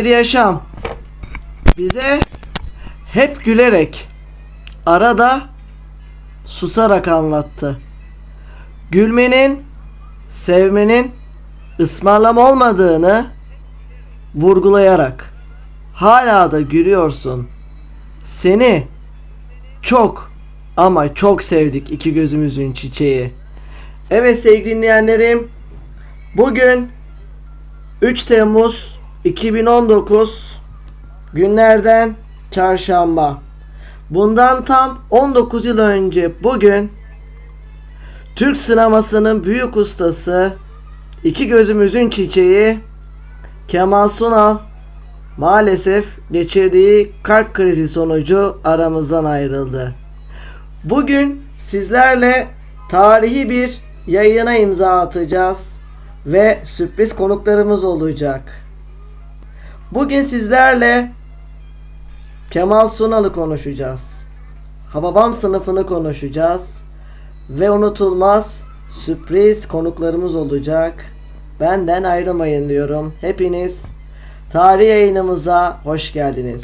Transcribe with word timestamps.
Bir 0.00 0.04
yaşam 0.04 0.62
bize 1.78 2.20
hep 3.12 3.44
gülerek 3.44 4.08
arada 4.86 5.42
susarak 6.46 7.08
anlattı. 7.08 7.80
Gülmenin, 8.90 9.62
sevmenin 10.30 11.12
ısmarlama 11.80 12.50
olmadığını 12.50 13.26
vurgulayarak 14.34 15.34
hala 15.94 16.52
da 16.52 16.60
gülüyorsun. 16.60 17.48
Seni 18.24 18.86
çok 19.82 20.32
ama 20.76 21.14
çok 21.14 21.42
sevdik 21.42 21.90
iki 21.90 22.14
gözümüzün 22.14 22.72
çiçeği. 22.72 23.32
Evet 24.10 24.40
sevgili 24.40 24.76
dinleyenlerim 24.76 25.48
bugün 26.36 26.88
3 28.02 28.22
Temmuz 28.22 28.99
2019 29.24 30.60
günlerden 31.32 32.14
çarşamba. 32.50 33.38
Bundan 34.10 34.64
tam 34.64 34.98
19 35.10 35.64
yıl 35.64 35.78
önce 35.78 36.42
bugün 36.42 36.92
Türk 38.36 38.56
sinemasının 38.56 39.44
büyük 39.44 39.76
ustası 39.76 40.52
iki 41.24 41.48
gözümüzün 41.48 42.10
çiçeği 42.10 42.78
Kemal 43.68 44.08
Sunal 44.08 44.58
maalesef 45.36 46.06
geçirdiği 46.32 47.12
kalp 47.22 47.54
krizi 47.54 47.88
sonucu 47.88 48.58
aramızdan 48.64 49.24
ayrıldı. 49.24 49.94
Bugün 50.84 51.42
sizlerle 51.68 52.48
tarihi 52.90 53.50
bir 53.50 53.78
yayına 54.06 54.56
imza 54.56 55.00
atacağız 55.00 55.58
ve 56.26 56.60
sürpriz 56.64 57.16
konuklarımız 57.16 57.84
olacak. 57.84 58.69
Bugün 59.92 60.20
sizlerle 60.20 61.10
Kemal 62.50 62.88
Sunal'ı 62.88 63.32
konuşacağız. 63.32 64.26
Hababam 64.92 65.34
sınıfını 65.34 65.86
konuşacağız. 65.86 66.62
Ve 67.50 67.70
unutulmaz 67.70 68.62
sürpriz 68.90 69.68
konuklarımız 69.68 70.34
olacak. 70.34 71.04
Benden 71.60 72.02
ayrılmayın 72.02 72.68
diyorum. 72.68 73.14
Hepiniz 73.20 73.82
tarih 74.52 74.88
yayınımıza 74.88 75.80
hoş 75.84 76.12
geldiniz. 76.12 76.62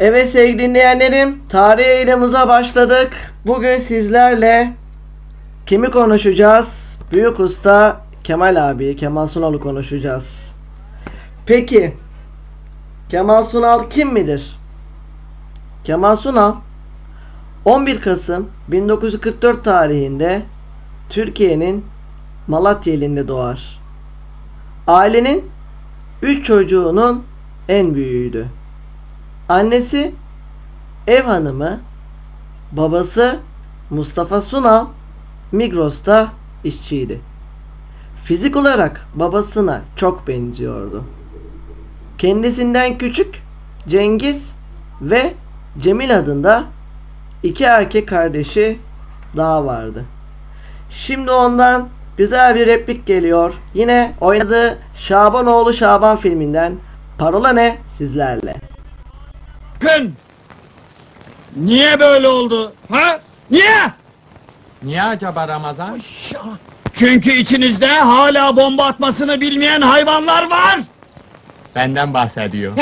Evet 0.00 0.30
sevgili 0.30 0.58
dinleyenlerim, 0.58 1.38
tarih 1.48 1.86
yayınımıza 1.86 2.48
başladık. 2.48 3.12
Bugün 3.46 3.76
sizlerle 3.76 4.72
kimi 5.66 5.90
konuşacağız? 5.90 6.98
Büyük 7.12 7.40
usta 7.40 8.00
Kemal 8.24 8.70
abi, 8.70 8.96
Kemal 8.96 9.26
Sunal'ı 9.26 9.60
konuşacağız. 9.60 10.54
Peki, 11.46 11.94
Kemal 13.08 13.42
Sunal 13.42 13.90
kim 13.90 14.12
midir? 14.12 14.58
Kemal 15.84 16.16
Sunal 16.16 16.54
11 17.64 18.00
Kasım 18.00 18.50
1944 18.68 19.64
tarihinde 19.64 20.42
Türkiye'nin 21.10 21.84
Malatya 22.46 22.94
ilinde 22.94 23.28
doğar. 23.28 23.80
Ailenin 24.86 25.50
3 26.22 26.46
çocuğunun 26.46 27.24
en 27.68 27.94
büyüğüydü. 27.94 28.59
Annesi 29.50 30.14
ev 31.06 31.22
hanımı, 31.22 31.80
babası 32.72 33.38
Mustafa 33.90 34.42
Sunal 34.42 34.86
Migros'ta 35.52 36.28
işçiydi. 36.64 37.20
Fizik 38.24 38.56
olarak 38.56 39.06
babasına 39.14 39.80
çok 39.96 40.28
benziyordu. 40.28 41.04
kendisinden 42.18 42.98
küçük 42.98 43.42
Cengiz 43.88 44.52
ve 45.02 45.34
Cemil 45.80 46.18
adında 46.18 46.64
iki 47.42 47.64
erkek 47.64 48.08
kardeşi 48.08 48.78
daha 49.36 49.66
vardı. 49.66 50.04
Şimdi 50.90 51.30
ondan 51.30 51.88
güzel 52.16 52.54
bir 52.54 52.66
replik 52.66 53.06
geliyor. 53.06 53.54
Yine 53.74 54.14
oynadığı 54.20 54.78
Şabanoğlu 54.94 55.72
Şaban 55.72 56.16
filminden 56.16 56.72
Parola 57.18 57.52
ne 57.52 57.78
sizlerle. 57.98 58.69
Bakın! 59.84 60.14
Niye 61.56 62.00
böyle 62.00 62.28
oldu? 62.28 62.72
Ha? 62.90 63.20
Niye? 63.50 63.92
Niye 64.82 65.02
acaba 65.02 65.48
Ramazan? 65.48 66.00
Çünkü 66.94 67.32
içinizde 67.32 67.86
hala 67.86 68.56
bomba 68.56 68.84
atmasını 68.84 69.40
bilmeyen 69.40 69.80
hayvanlar 69.80 70.50
var. 70.50 70.80
Benden 71.74 72.14
bahsediyor. 72.14 72.72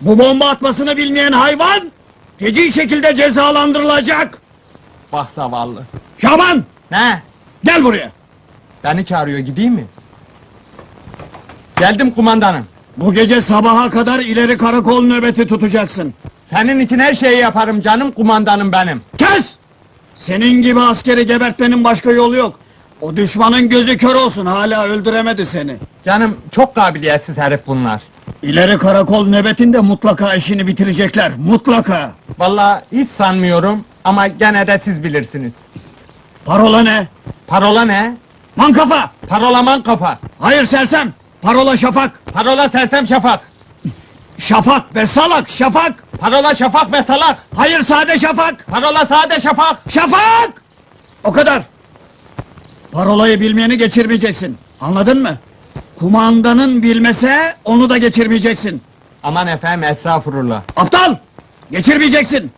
Bu 0.00 0.18
bomba 0.18 0.48
atmasını 0.48 0.96
bilmeyen 0.96 1.32
hayvan 1.32 1.90
feci 2.38 2.72
şekilde 2.72 3.14
cezalandırılacak. 3.14 4.38
Bak 5.12 5.28
zavallı. 5.34 5.82
Şaban 6.20 6.64
Ne? 6.90 7.22
gel 7.64 7.84
buraya. 7.84 8.12
Beni 8.84 9.04
çağırıyor 9.06 9.38
gideyim 9.38 9.72
mi? 9.74 9.86
Geldim 11.78 12.10
kumandanım. 12.10 12.66
Bu 12.96 13.14
gece 13.14 13.40
sabaha 13.40 13.90
kadar 13.90 14.20
ileri 14.20 14.56
karakol 14.58 15.02
nöbeti 15.02 15.46
tutacaksın. 15.46 16.14
Senin 16.50 16.80
için 16.80 16.98
her 16.98 17.14
şeyi 17.14 17.38
yaparım 17.38 17.80
canım 17.80 18.12
kumandanım 18.12 18.72
benim. 18.72 19.02
Kes! 19.18 19.54
Senin 20.16 20.62
gibi 20.62 20.80
askeri 20.80 21.26
gebertmenin 21.26 21.84
başka 21.84 22.10
yolu 22.10 22.36
yok. 22.36 22.60
O 23.00 23.16
düşmanın 23.16 23.68
gözü 23.68 23.96
kör 23.96 24.14
olsun 24.14 24.46
hala 24.46 24.84
öldüremedi 24.84 25.46
seni. 25.46 25.76
Canım 26.04 26.36
çok 26.50 26.74
kabiliyetsiz 26.74 27.38
herif 27.38 27.60
bunlar. 27.66 28.02
İleri 28.42 28.78
karakol 28.78 29.26
nöbetinde 29.26 29.80
mutlaka 29.80 30.34
işini 30.34 30.66
bitirecekler. 30.66 31.32
Mutlaka. 31.38 32.12
Vallahi 32.38 32.84
hiç 32.92 33.08
sanmıyorum 33.10 33.84
ama 34.04 34.26
gene 34.26 34.66
de 34.66 34.78
siz 34.78 35.04
bilirsiniz. 35.04 35.54
Parola 36.44 36.82
ne? 36.82 37.08
Parola 37.46 37.84
ne? 37.84 38.16
Mankafa! 38.56 39.10
Parolaman 39.28 39.82
kafa. 39.82 40.18
Hayır 40.38 40.64
sersem! 40.64 41.12
Parola 41.42 41.76
şafak! 41.76 42.24
Parola 42.32 42.68
sersem 42.68 43.06
şafak. 43.06 43.40
Şafak 44.38 44.94
be 44.94 45.06
salak 45.06 45.50
şafak! 45.50 46.04
Parola 46.20 46.54
şafak 46.54 46.92
ve 46.92 47.02
salak. 47.02 47.38
Hayır 47.56 47.80
sade 47.82 48.18
şafak! 48.18 48.66
Parola 48.66 49.06
sade 49.06 49.40
şafak. 49.40 49.78
Şafak! 49.90 50.62
O 51.24 51.32
kadar! 51.32 51.62
Parolayı 52.92 53.40
bilmeyeni 53.40 53.78
geçirmeyeceksin. 53.78 54.58
Anladın 54.80 55.22
mı? 55.22 55.38
Kumandanın 55.98 56.82
bilmese 56.82 57.52
onu 57.64 57.90
da 57.90 57.98
geçirmeyeceksin. 57.98 58.82
Aman 59.22 59.46
efendim 59.46 59.88
estağfurullah. 59.88 60.62
Aptal! 60.76 61.16
Geçirmeyeceksin. 61.70 62.52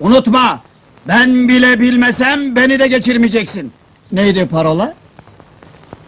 Unutma. 0.00 0.60
Ben 1.08 1.48
bile 1.48 1.80
bilmesem 1.80 2.56
beni 2.56 2.78
de 2.78 2.88
geçirmeyeceksin. 2.88 3.72
Neydi 4.12 4.48
parola? 4.48 4.94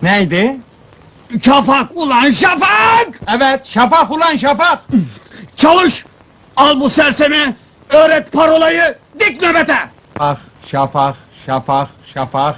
Neydi? 0.02 0.56
Şafak 1.44 1.90
ulan 1.94 2.30
şafak! 2.30 3.08
Evet 3.36 3.66
şafak 3.66 4.10
ulan 4.10 4.36
şafak. 4.36 4.78
Çalış! 5.56 6.04
Al 6.56 6.80
bu 6.80 6.90
sersemi, 6.90 7.56
öğret 7.90 8.32
parolayı, 8.32 8.98
dik 9.20 9.42
nöbete! 9.42 9.76
Ah 10.18 10.36
şafak 10.66 11.14
şafak 11.46 11.88
şafak. 12.14 12.56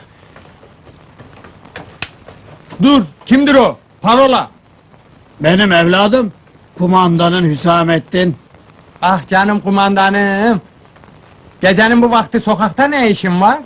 Dur 2.83 3.03
kimdir 3.27 3.55
o? 3.55 3.79
Parola. 4.03 4.51
Benim 5.41 5.73
evladım, 5.73 6.33
kumandanın 6.79 7.51
Hüsamettin. 7.51 8.37
Ah 9.03 9.27
canım 9.29 9.61
kumandanım. 9.61 10.61
Gecenin 11.61 12.03
bu 12.03 12.11
vakti 12.11 12.41
sokakta 12.41 12.85
ne 12.85 13.11
işin 13.11 13.41
var? 13.41 13.59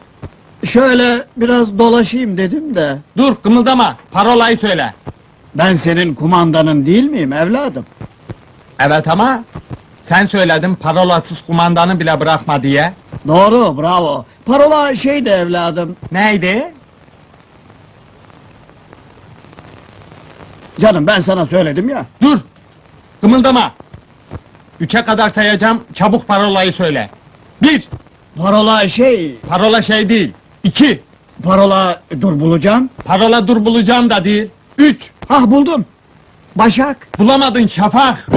Şöyle 0.64 1.24
biraz 1.36 1.78
dolaşayım 1.78 2.38
dedim 2.38 2.74
de. 2.74 2.98
Dur 3.16 3.34
kımıldama. 3.36 3.96
Parolayı 4.12 4.58
söyle. 4.58 4.94
Ben 5.54 5.74
senin 5.76 6.14
kumandanın 6.14 6.86
değil 6.86 7.04
miyim 7.04 7.32
evladım? 7.32 7.86
Evet 8.78 9.08
ama 9.08 9.44
sen 10.02 10.26
söyledin 10.26 10.74
parolasız 10.74 11.42
kumandanı 11.42 12.00
bile 12.00 12.20
bırakma 12.20 12.62
diye. 12.62 12.92
Doğru, 13.26 13.82
bravo. 13.82 14.24
Parola 14.46 14.96
şeydi 14.96 15.28
evladım. 15.28 15.96
Neydi? 16.12 16.74
Canım 20.80 21.06
ben 21.06 21.20
sana 21.20 21.46
söyledim 21.46 21.88
ya. 21.88 22.06
Dur. 22.22 22.38
Kımıldama. 23.20 23.72
Üçe 24.80 25.04
kadar 25.04 25.30
sayacağım. 25.30 25.84
Çabuk 25.94 26.28
parolayı 26.28 26.72
söyle. 26.72 27.10
Bir. 27.62 27.88
Parola 28.36 28.88
şey, 28.88 29.36
Parola 29.48 29.82
şey 29.82 30.08
değil. 30.08 30.32
İki. 30.64 31.00
parola 31.42 32.02
dur 32.20 32.40
bulacağım. 32.40 32.90
Parola 33.04 33.46
dur 33.46 33.64
bulacağım 33.64 34.10
da 34.10 34.24
değil. 34.24 34.48
Üç. 34.78 35.10
Hah 35.28 35.46
buldum. 35.46 35.84
Başak. 36.56 37.18
Bulamadın 37.18 37.66
şafak. 37.66 38.28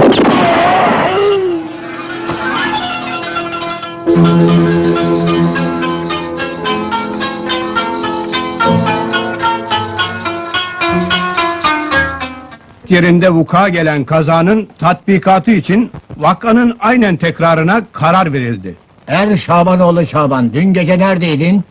yerinde 12.88 13.30
vuka 13.30 13.68
gelen 13.68 14.04
kazanın 14.04 14.68
tatbikatı 14.78 15.50
için 15.50 15.90
vakanın 16.16 16.76
aynen 16.80 17.16
tekrarına 17.16 17.82
karar 17.92 18.32
verildi. 18.32 18.74
Er 19.08 19.36
Şabanoğlu 19.36 20.06
Şaban, 20.06 20.52
dün 20.52 20.72
gece 20.72 20.98
neredeydin? 20.98 21.64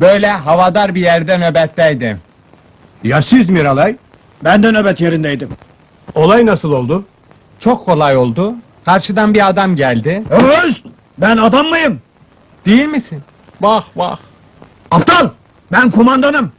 Böyle 0.00 0.30
havadar 0.30 0.94
bir 0.94 1.00
yerde 1.00 1.38
nöbetteydim. 1.38 2.18
Ya 3.04 3.22
siz 3.22 3.48
Miralay? 3.48 3.96
Ben 4.44 4.62
de 4.62 4.72
nöbet 4.72 5.00
yerindeydim. 5.00 5.48
Olay 6.14 6.46
nasıl 6.46 6.72
oldu? 6.72 7.04
Çok 7.58 7.84
kolay 7.84 8.16
oldu. 8.16 8.54
Karşıdan 8.84 9.34
bir 9.34 9.48
adam 9.48 9.76
geldi. 9.76 10.22
Öz! 10.30 10.82
Ben 11.18 11.36
adam 11.36 11.66
mıyım? 11.66 12.00
Değil 12.66 12.86
misin? 12.86 13.22
Bak 13.60 13.84
bak. 13.96 14.18
Aptal! 14.90 15.30
Ben 15.72 15.90
kumandanım. 15.90 16.52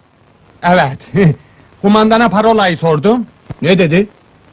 Evet. 0.64 1.00
Kumandana 1.82 2.30
parolayı 2.30 2.78
sordum. 2.78 3.26
Ne 3.62 3.80
dedi? 3.80 4.08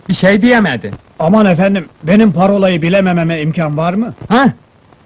Bir 0.08 0.14
şey 0.14 0.42
diyemedi. 0.42 0.92
Aman 1.18 1.46
efendim, 1.46 1.88
benim 2.02 2.32
parolayı 2.32 2.82
bilemememe 2.82 3.40
imkan 3.40 3.76
var 3.76 3.94
mı? 3.94 4.14
Ha? 4.28 4.46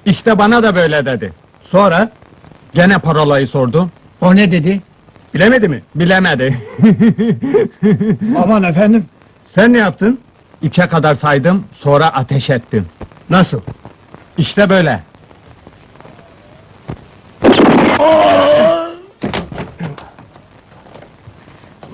İşte 0.07 0.39
bana 0.39 0.63
da 0.63 0.75
böyle 0.75 1.05
dedi. 1.05 1.33
Sonra? 1.71 2.11
Gene 2.75 2.99
parolayı 2.99 3.47
sordum. 3.47 3.91
O 4.21 4.37
ne 4.37 4.51
dedi? 4.51 4.81
Bilemedi 5.35 5.69
mi? 5.69 5.83
Bilemedi. 5.95 6.59
Aman 8.45 8.63
efendim, 8.63 9.07
Sen 9.55 9.73
ne 9.73 9.79
yaptın? 9.79 10.21
Üçe 10.63 10.87
kadar 10.87 11.15
saydım, 11.15 11.65
sonra 11.75 12.07
ateş 12.07 12.51
ettim. 12.51 12.87
Nasıl? 13.31 13.61
İşte 14.39 14.71
böyle. 14.71 15.03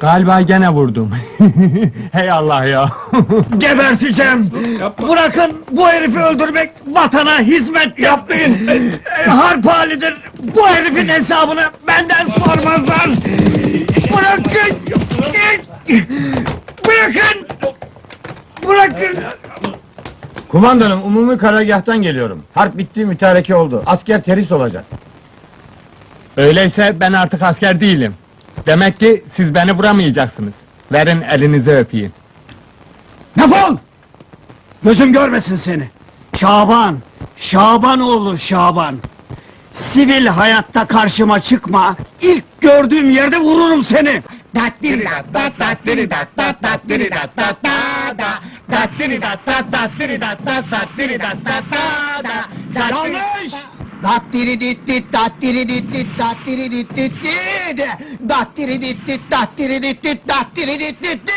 Galiba 0.01 0.41
gene 0.41 0.69
vurdum. 0.69 1.11
Hey 2.13 2.31
Allah 2.31 2.65
ya. 2.65 2.91
geberteceğim! 3.59 4.51
Bırakın 5.09 5.53
bu 5.71 5.89
herifi 5.89 6.19
öldürmek, 6.19 6.71
vatana 6.87 7.41
hizmet 7.41 7.99
yapmayın! 7.99 8.69
E, 8.69 8.91
Harp 9.31 9.67
halidir, 9.67 10.15
bu 10.57 10.69
herifin 10.69 11.09
hesabını 11.09 11.65
benden 11.89 12.27
sormazlar! 12.29 13.09
Bırakın! 14.17 14.77
Bırakın! 16.87 17.47
Bırakın! 18.67 19.19
Kumandanım 20.49 21.03
umumi 21.03 21.39
karargâhtan 21.39 22.03
geliyorum. 22.03 22.43
Harp 22.55 22.79
bitti 22.79 23.05
mütareke 23.05 23.55
oldu. 23.55 23.83
Asker 23.87 24.23
teris 24.23 24.53
olacak. 24.53 24.85
Öyleyse 26.37 26.97
ben 27.01 27.13
artık 27.13 27.43
asker 27.43 27.81
değilim. 27.81 28.15
Demek 28.69 29.01
ki 29.01 29.25
siz 29.33 29.55
beni 29.55 29.73
vuramayacaksınız. 29.73 30.53
Verin 30.93 31.21
elinizi 31.21 31.71
öpeyim. 31.71 32.13
Defol! 33.39 33.77
Gözüm 34.85 35.13
görmesin 35.13 35.57
seni. 35.57 35.91
Şaban, 36.37 36.99
Şabanoğlu 37.37 38.39
Şaban. 38.39 38.99
Sivil 39.73 40.27
hayatta 40.27 40.87
karşıma 40.87 41.43
çıkma. 41.43 41.97
İlk 42.21 42.45
gördüğüm 42.61 43.11
yerde 43.11 43.39
vururum 43.39 43.83
seni. 43.83 44.23
Yanlış! 44.55 46.11
Dattiri 48.73 49.23
dattiri 49.23 49.61
dattiri 49.71 50.21
dattiri 52.75 53.19
dattiri 54.03 54.57
dit 54.57 54.87
dit 54.87 55.05
dattiri 55.11 55.65
dit 55.65 55.91
dit 55.91 56.11
dit 61.03 61.29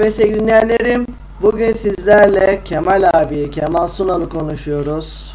Evet 0.00 0.14
sevgili 0.14 1.06
bugün 1.42 1.72
sizlerle 1.72 2.60
Kemal 2.64 3.10
abi, 3.14 3.50
Kemal 3.50 3.86
Sunal'ı 3.88 4.28
konuşuyoruz. 4.28 5.34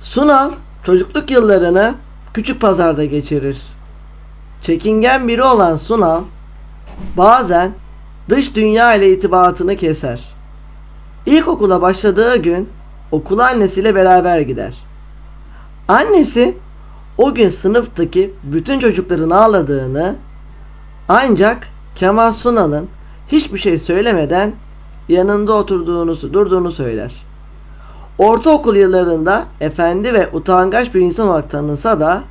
Sunal, 0.00 0.50
çocukluk 0.84 1.30
yıllarını 1.30 1.94
küçük 2.34 2.60
pazarda 2.60 3.04
geçirir. 3.04 3.62
Çekingen 4.62 5.28
biri 5.28 5.42
olan 5.42 5.76
Sunal, 5.76 6.22
bazen 7.16 7.72
dış 8.28 8.56
dünya 8.56 8.94
ile 8.94 9.12
itibatını 9.12 9.76
keser. 9.76 10.20
İlkokula 11.26 11.82
başladığı 11.82 12.36
gün 12.36 12.68
okula 13.10 13.48
annesiyle 13.48 13.94
beraber 13.94 14.40
gider. 14.40 14.74
Annesi 15.88 16.54
o 17.18 17.34
gün 17.34 17.48
sınıftaki 17.48 18.34
bütün 18.42 18.80
çocukların 18.80 19.30
ağladığını 19.30 20.16
ancak 21.08 21.71
Kemal 21.94 22.32
Sunal'ın 22.32 22.88
hiçbir 23.28 23.58
şey 23.58 23.78
söylemeden 23.78 24.52
yanında 25.08 25.52
oturduğunu, 25.52 26.32
durduğunu 26.32 26.70
söyler. 26.70 27.12
Ortaokul 28.18 28.76
yıllarında 28.76 29.44
efendi 29.60 30.14
ve 30.14 30.28
utangaç 30.32 30.94
bir 30.94 31.00
insan 31.00 31.28
olarak 31.28 31.50
tanınsa 31.50 32.00
da 32.00 32.22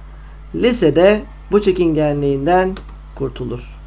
lisede 0.56 1.24
bu 1.52 1.62
çekingenliğinden 1.62 2.78
kurtulur. 3.16 3.78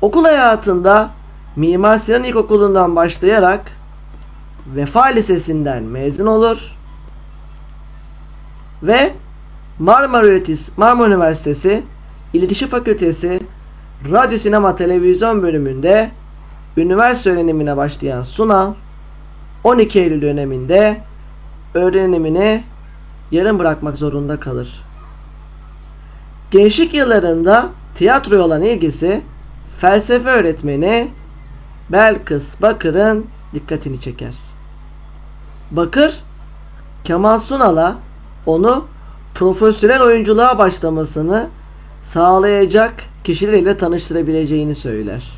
Okul 0.00 0.24
hayatında 0.24 1.10
Mimar 1.56 1.98
Sinan 1.98 2.24
İlkokulu'ndan 2.24 2.96
başlayarak 2.96 3.60
Vefa 4.74 5.04
Lisesi'nden 5.04 5.82
mezun 5.82 6.26
olur 6.26 6.76
ve 8.82 9.12
Marmara, 9.78 10.40
Marmara 10.76 11.08
Üniversitesi 11.08 11.82
İletişim 12.32 12.68
Fakültesi 12.68 13.40
Radyo 14.10 14.38
Sinema 14.38 14.76
Televizyon 14.76 15.42
bölümünde 15.42 16.10
üniversite 16.76 17.30
öğrenimine 17.30 17.76
başlayan 17.76 18.22
Sunal 18.22 18.74
12 19.64 20.00
Eylül 20.00 20.22
döneminde 20.22 21.00
öğrenimini 21.74 22.64
yarım 23.30 23.58
bırakmak 23.58 23.98
zorunda 23.98 24.40
kalır. 24.40 24.84
Gençlik 26.50 26.94
yıllarında 26.94 27.68
tiyatroya 27.94 28.42
olan 28.42 28.62
ilgisi 28.62 29.22
felsefe 29.80 30.28
öğretmeni 30.28 31.08
Belkıs 31.92 32.62
Bakır'ın 32.62 33.26
dikkatini 33.54 34.00
çeker. 34.00 34.34
Bakır, 35.70 36.20
Kemal 37.04 37.38
Sunal'a 37.38 37.96
onu 38.46 38.84
profesyonel 39.34 40.02
oyunculuğa 40.02 40.58
başlamasını 40.58 41.48
sağlayacak 42.12 42.94
kişilerle 43.24 43.76
tanıştırabileceğini 43.76 44.74
söyler. 44.74 45.30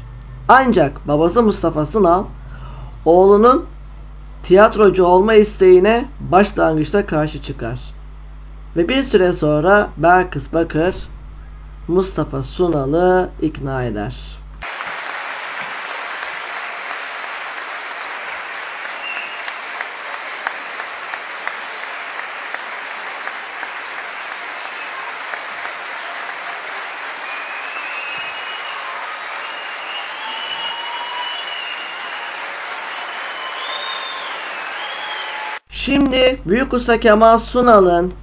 Ancak 0.49 1.09
babası 1.09 1.43
Mustafa 1.43 1.87
Sunal 1.87 2.25
oğlunun 3.05 3.65
tiyatrocu 4.43 5.05
olma 5.05 5.35
isteğine 5.35 6.05
başlangıçta 6.21 7.07
karşı 7.07 7.43
çıkar. 7.43 7.81
Ve 8.77 8.89
bir 8.89 9.03
süre 9.03 9.33
sonra 9.33 9.89
Belkıs 9.97 10.53
Bakır 10.53 10.95
Mustafa 11.89 12.43
Sunal'ı 12.43 13.31
ikna 13.43 13.85
eder. 13.85 14.40
Şimdi 36.11 36.41
Büyük 36.47 36.73
Usta 36.73 37.01
Kemal 37.01 37.39
Sunal'ın 37.39 38.15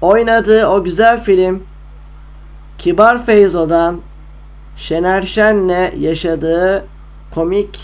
oynadığı 0.00 0.66
o 0.66 0.84
güzel 0.84 1.24
film 1.24 1.64
Kibar 2.78 3.26
Feyzo'dan 3.26 4.00
Şener 4.76 5.22
Şen'le 5.22 5.92
yaşadığı 5.98 6.86
komik 7.34 7.80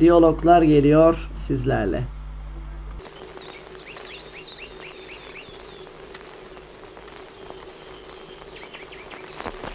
diyaloglar 0.00 0.62
geliyor 0.62 1.28
sizlerle. 1.46 2.02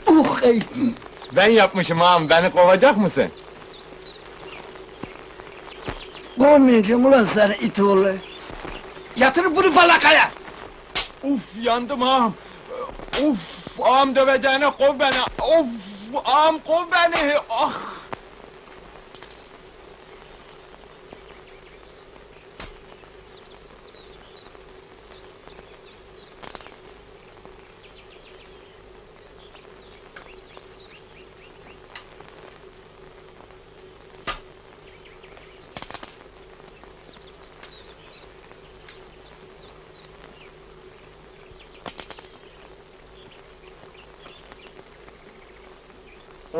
Uh 0.07 0.43
ey. 0.43 0.61
Ben 1.35 1.47
yapmışım 1.47 2.01
ağam, 2.01 2.29
beni 2.29 2.51
kovacak 2.51 2.97
mısın? 2.97 3.27
Kovmayacağım 6.39 7.05
ulan 7.05 7.25
sana 7.25 7.53
it 7.53 7.79
oğlu. 7.79 8.28
Yatır 9.15 9.55
bunu 9.55 9.71
falakaya. 9.71 10.31
Uf 11.23 11.41
yandım 11.61 12.03
ağam. 12.03 12.33
Uf 13.23 13.39
ağam 13.81 14.15
döveceğine 14.15 14.71
kov 14.71 14.99
beni. 14.99 15.17
Of 15.39 15.67
ağam 16.25 16.59
kov 16.59 16.83
beni. 16.91 17.33
Ah. 17.49 17.98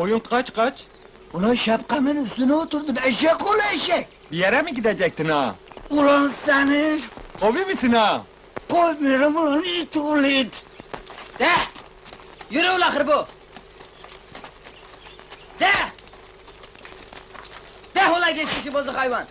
Oyun 0.00 0.18
kaç 0.18 0.52
kaç? 0.54 0.84
Ulan 1.32 1.54
şapkamın 1.54 2.24
üstüne 2.24 2.54
oturdun 2.54 2.96
eşek 3.06 3.46
oğlu 3.46 3.58
eşek. 3.74 4.06
Bir 4.32 4.36
yere 4.36 4.62
mi 4.62 4.74
gidecektin 4.74 5.28
ha? 5.28 5.54
Ulan 5.90 6.32
seni 6.46 7.00
Kovi 7.40 7.64
misin 7.64 7.92
ha? 7.92 8.22
koymuyorum 8.70 9.36
ulan 9.36 9.64
it 9.64 9.96
oğlu 9.96 10.26
it. 10.26 10.64
De! 11.38 11.48
Yürü 12.50 12.70
ulan 12.70 12.90
hırbu! 12.94 13.26
De! 15.60 15.72
De 17.94 18.08
ulan 18.08 18.34
geçmişi 18.34 18.74
bozuk 18.74 18.96
hayvan! 18.96 19.24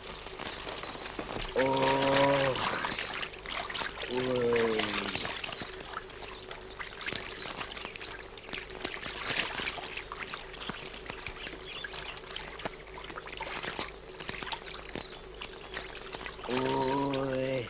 Oy. 16.50 17.64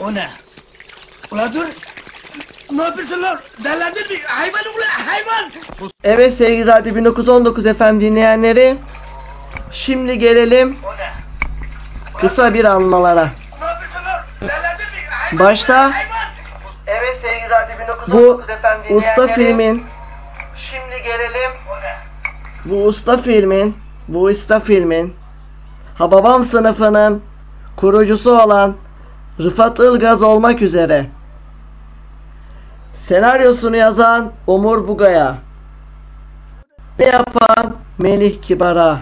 O 0.00 0.14
ne? 0.14 0.28
Ulan 1.30 1.52
dur. 1.54 1.64
Ne 2.72 2.82
yapıyorsun 2.82 3.22
lan? 3.22 3.38
Delendin 3.64 4.12
mi? 4.12 4.18
Hayvan 4.26 4.62
ulan 4.76 5.04
hayvan. 5.06 5.50
Evet 6.04 6.34
sevgili 6.34 6.66
Radyo 6.66 6.94
1919 6.94 7.64
FM 7.64 8.00
dinleyenleri 8.00 8.76
Şimdi 9.72 10.18
gelelim 10.18 10.76
O 10.86 10.92
ne? 10.96 11.10
kısa 12.20 12.54
bir 12.54 12.64
anmalara. 12.64 13.24
Ne 13.60 13.66
yapıyorsun 13.66 14.04
lan? 14.04 14.20
Delendin 14.40 14.86
mi? 14.86 15.08
Hayvan 15.10 15.46
Başta 15.46 15.78
hayvan. 15.94 16.24
Evet 16.86 17.18
sevgili 17.22 17.50
Radyo 17.50 17.78
1919 17.78 18.46
FM 18.46 18.96
usta 18.96 19.28
filmin 19.34 19.84
Şimdi 20.56 21.02
gelelim 21.02 21.50
O 21.72 21.76
ne? 21.76 21.94
bu 22.64 22.84
usta 22.86 23.18
filmin 23.22 23.76
bu 24.08 24.22
usta 24.22 24.60
filmin 24.60 25.16
Hababam 25.98 26.42
sınıfının 26.44 27.22
kurucusu 27.76 28.42
olan 28.42 28.74
Rıfat 29.40 29.78
Ilgaz 29.78 30.22
olmak 30.22 30.62
üzere. 30.62 31.06
Senaryosunu 32.94 33.76
yazan 33.76 34.32
Umur 34.46 34.88
Bugaya. 34.88 35.38
Ne 36.98 37.06
yapan? 37.06 37.76
Melih 37.98 38.42
Kibar'a. 38.42 39.00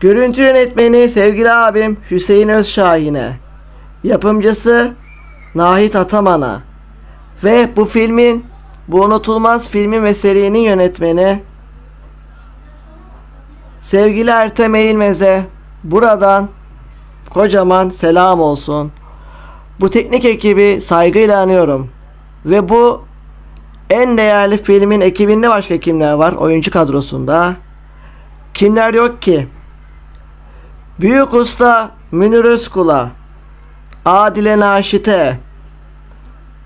Görüntü 0.00 0.42
yönetmeni 0.42 1.08
sevgili 1.08 1.52
abim 1.52 1.98
Hüseyin 2.10 2.48
Özşahin'e. 2.48 3.36
Yapımcısı 4.04 4.92
Nahit 5.54 5.96
Ataman'a. 5.96 6.62
Ve 7.44 7.76
bu 7.76 7.84
filmin 7.84 8.46
bu 8.88 9.02
unutulmaz 9.02 9.68
filmin 9.68 10.02
ve 10.02 10.14
serinin 10.14 10.58
yönetmeni 10.58 11.42
sevgili 13.80 14.30
Ertem 14.30 14.74
Eğilmez'e 14.74 15.46
buradan 15.84 16.48
kocaman 17.30 17.88
selam 17.88 18.40
olsun. 18.40 18.92
Bu 19.80 19.90
teknik 19.90 20.24
ekibi 20.24 20.80
saygıyla 20.80 21.40
anıyorum. 21.40 21.90
Ve 22.44 22.68
bu 22.68 23.10
En 23.90 24.18
değerli 24.18 24.62
filmin 24.62 25.00
ekibinde 25.00 25.48
başka 25.48 25.80
kimler 25.80 26.12
var 26.12 26.32
oyuncu 26.32 26.70
kadrosunda? 26.70 27.54
Kimler 28.54 28.94
yok 28.94 29.22
ki? 29.22 29.48
Büyük 31.00 31.34
Usta 31.34 31.90
Münir 32.12 32.44
Özkul'a, 32.44 33.08
Adile 34.04 34.60
Naşit'e, 34.60 35.38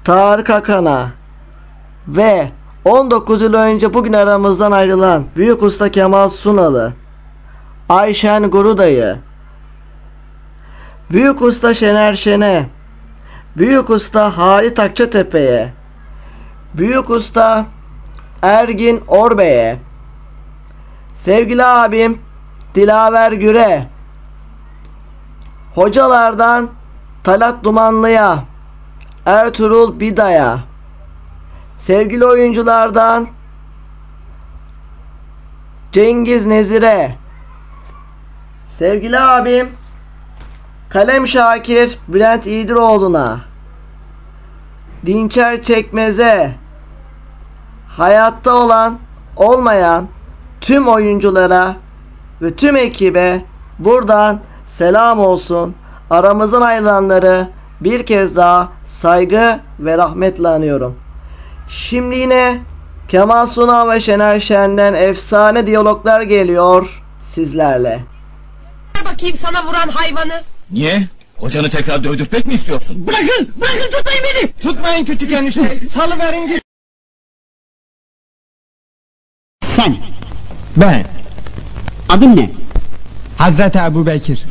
Tarık 0.05 0.51
Akan'a 0.51 1.11
ve 2.09 2.51
19 2.85 3.43
yıl 3.43 3.55
önce 3.55 3.95
bugün 3.95 4.13
aramızdan 4.13 4.73
ayrılan 4.73 5.25
Büyük 5.37 5.63
Usta 5.63 5.89
Kemal 5.91 6.29
Sunalı, 6.29 6.93
Ayşen 7.89 8.51
Gurudayı, 8.51 9.17
Büyük 11.11 11.43
Usta 11.43 11.75
Şener 11.75 12.15
Şen'e, 12.15 12.69
Büyük 13.57 13.91
Usta 13.91 14.39
Halit 14.39 14.79
Akçatepe'ye, 14.79 15.73
Büyük 16.75 17.11
Usta 17.11 17.67
Ergin 18.43 19.03
Orbey'e, 19.09 19.79
sevgili 21.17 21.65
abim 21.65 22.21
Dilaver 22.75 23.33
Güre, 23.33 23.87
hocalardan 25.75 26.71
Talat 27.25 27.65
Dumanlı'ya, 27.65 28.45
Ertuğrul 29.27 30.01
Bida'ya, 30.01 30.59
sevgili 31.79 32.27
oyunculardan 32.27 33.29
Cengiz 35.93 36.47
Nezire, 36.47 37.17
sevgili 38.69 39.21
abim 39.21 39.84
Kalem 40.95 41.29
Şakir 41.29 41.99
Bülent 42.09 42.47
İdiroğlu'na, 42.47 43.41
Dinçer 45.07 45.63
Çekmez'e, 45.63 46.55
hayatta 47.89 48.55
olan 48.55 48.99
olmayan 49.37 50.09
tüm 50.61 50.89
oyunculara 50.89 51.77
ve 52.43 52.55
tüm 52.55 52.77
ekibe 52.77 53.45
buradan 53.79 54.41
selam 54.67 55.19
olsun. 55.19 55.75
Aramızdan 56.11 56.63
ayrılanları 56.63 57.49
bir 57.81 58.07
kez 58.07 58.37
daha 58.37 58.69
saygı 58.87 59.61
ve 59.81 59.99
rahmetle 59.99 60.49
anıyorum. 60.49 60.99
Şimdi 61.69 62.17
yine 62.17 62.63
Kemal 63.09 63.47
Sunal 63.47 63.91
ve 63.91 64.01
Şener 64.01 64.41
Şen'den 64.41 64.95
efsane 64.95 65.67
diyaloglar 65.67 66.23
geliyor 66.23 67.03
sizlerle. 67.35 68.01
Bakayım 69.05 69.37
sana 69.37 69.65
vuran 69.65 69.89
hayvanı. 69.89 70.54
Niye? 70.75 71.09
Hocanı 71.37 71.71
tekrar 71.71 72.05
dövdürtmek 72.05 72.47
mi 72.47 72.55
istiyorsun? 72.55 73.07
Bırakın! 73.07 73.55
Bırakın 73.61 73.91
tutmayın 73.91 74.23
beni! 74.35 74.53
Tutmayın 74.53 75.05
küçük 75.05 75.33
enişte. 75.33 75.81
Salıverin 75.89 76.47
git. 76.49 76.63
Sen, 79.65 79.97
Ben. 80.77 81.07
adın 82.09 82.37
ne? 82.37 82.51
Hazreti 83.39 83.79
Ebu 83.79 84.07
Bekir. 84.07 84.45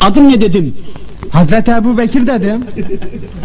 Adın 0.00 0.28
ne 0.30 0.40
dedim? 0.40 0.76
Hazreti 1.32 1.70
Ebu 1.70 1.98
Bekir 1.98 2.26
dedim. 2.26 2.66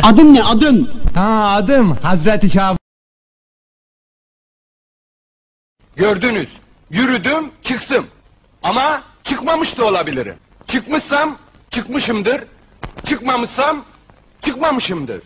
Adın 0.03 0.33
ne 0.33 0.43
adın? 0.43 1.01
Ha 1.15 1.53
adım 1.55 1.91
Hazreti 1.91 2.49
Şah. 2.49 2.77
Gördünüz. 5.95 6.49
Yürüdüm, 6.89 7.51
çıktım. 7.61 8.07
Ama 8.63 9.03
çıkmamış 9.23 9.77
da 9.77 9.85
olabilirim. 9.85 10.35
Çıkmışsam 10.67 11.37
çıkmışımdır. 11.69 12.43
Çıkmamışsam 13.05 13.85
çıkmamışımdır. 14.41 15.21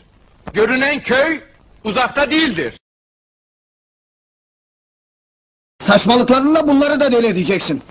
Görünen 0.53 1.01
köy 1.01 1.41
uzakta 1.83 2.31
değildir. 2.31 2.79
Saçmalıklarınla 5.79 6.67
bunları 6.67 6.99
da 6.99 7.11
deli 7.11 7.27
edeceksin. 7.27 7.83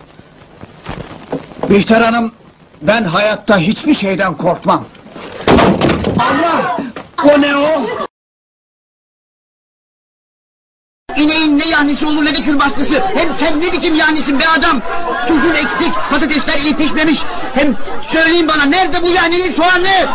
Bihter 1.70 2.00
Hanım, 2.00 2.32
ben 2.82 3.04
hayatta 3.04 3.58
hiçbir 3.58 3.94
şeyden 3.94 4.36
korkmam. 4.36 4.84
Allah! 6.18 6.76
O 7.24 7.40
ne 7.40 7.56
o? 7.56 7.86
İneğin 11.16 11.58
ne 11.58 11.68
yahnisi 11.68 12.06
olur 12.06 12.24
ne 12.24 12.34
de 12.34 12.42
külbaşlısı. 12.42 13.02
Hem 13.14 13.34
sen 13.34 13.60
ne 13.60 13.72
biçim 13.72 13.94
yahnisin 13.94 14.40
be 14.40 14.48
adam? 14.48 14.82
Tuzun 15.28 15.54
eksik, 15.54 15.94
patatesler 16.10 16.58
iyi 16.58 16.76
pişmemiş. 16.76 17.20
Hem 17.54 17.76
söyleyin 18.08 18.48
bana 18.48 18.64
nerede 18.64 19.02
bu 19.02 19.10
yahninin 19.10 19.52
soğanı? 19.52 20.08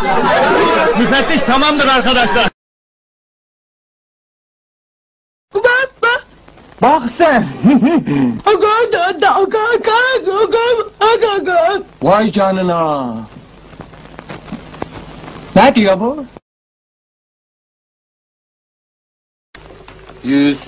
Müfettiş 0.98 1.42
tamamdır 1.42 1.86
arkadaşlar. 1.86 2.48
Bak 6.82 7.02
sen. 7.10 7.46
Vay 12.02 12.30
canına. 12.30 13.14
Ne 15.56 15.74
diyor 15.74 16.00
bu? 16.00 16.24
Yüz. 20.24 20.58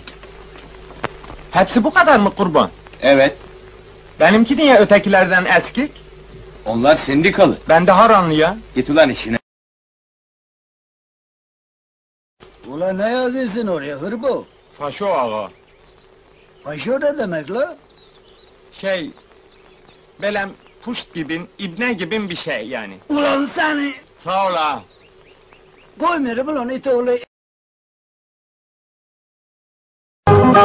Hepsi 1.50 1.84
bu 1.84 1.94
kadar 1.94 2.18
mı 2.18 2.34
kurban? 2.34 2.70
Evet. 3.02 3.36
Benimki 4.20 4.56
niye 4.56 4.76
ötekilerden 4.78 5.44
eskik? 5.44 5.92
Onlar 6.66 6.96
sendikalı. 6.96 7.58
Ben 7.68 7.86
de 7.86 7.90
haranlı 7.90 8.34
ya. 8.34 8.56
Git 8.74 8.90
ulan 8.90 9.10
işine. 9.10 9.38
Ulan 12.66 12.98
ne 12.98 13.10
yazıyorsun 13.10 13.66
oraya 13.66 13.96
hırbo? 13.96 14.46
Faşo 14.78 15.06
ağa. 15.06 15.50
Paşo 16.64 17.00
ne 17.00 17.18
demek 17.18 17.50
la? 17.50 17.76
Şey... 18.72 19.10
Belem 20.22 20.50
puşt 20.82 21.14
gibin, 21.14 21.48
ibne 21.58 21.92
gibin 21.92 22.30
bir 22.30 22.36
şey 22.36 22.68
yani. 22.68 22.98
Ulan 23.08 23.50
seni! 23.54 23.92
Sağ 24.24 24.48
ol 24.50 24.54
ağam. 24.54 24.82
Koymuyorum 26.00 26.48
ulan 26.48 26.68
ite 26.68 26.94
olayı. 26.94 27.29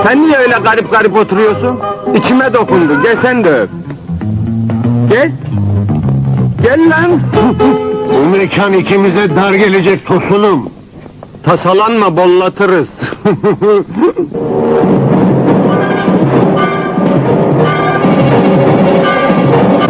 Sen 0.03 0.23
niye 0.23 0.37
öyle 0.37 0.55
garip 0.63 0.91
garip 0.91 1.17
oturuyorsun? 1.17 1.79
İçime 2.15 2.53
dokundu. 2.53 3.03
Gel 3.03 3.17
sen 3.21 3.43
de 3.43 3.49
öp. 3.49 3.69
Gel. 5.09 5.31
Gel 6.63 6.89
lan. 6.89 7.11
Bu 8.13 8.37
mekan 8.37 8.73
ikimize 8.73 9.35
dar 9.35 9.53
gelecek 9.53 10.05
tosunum. 10.05 10.69
Tasalanma 11.43 12.17
bollatırız. 12.17 12.87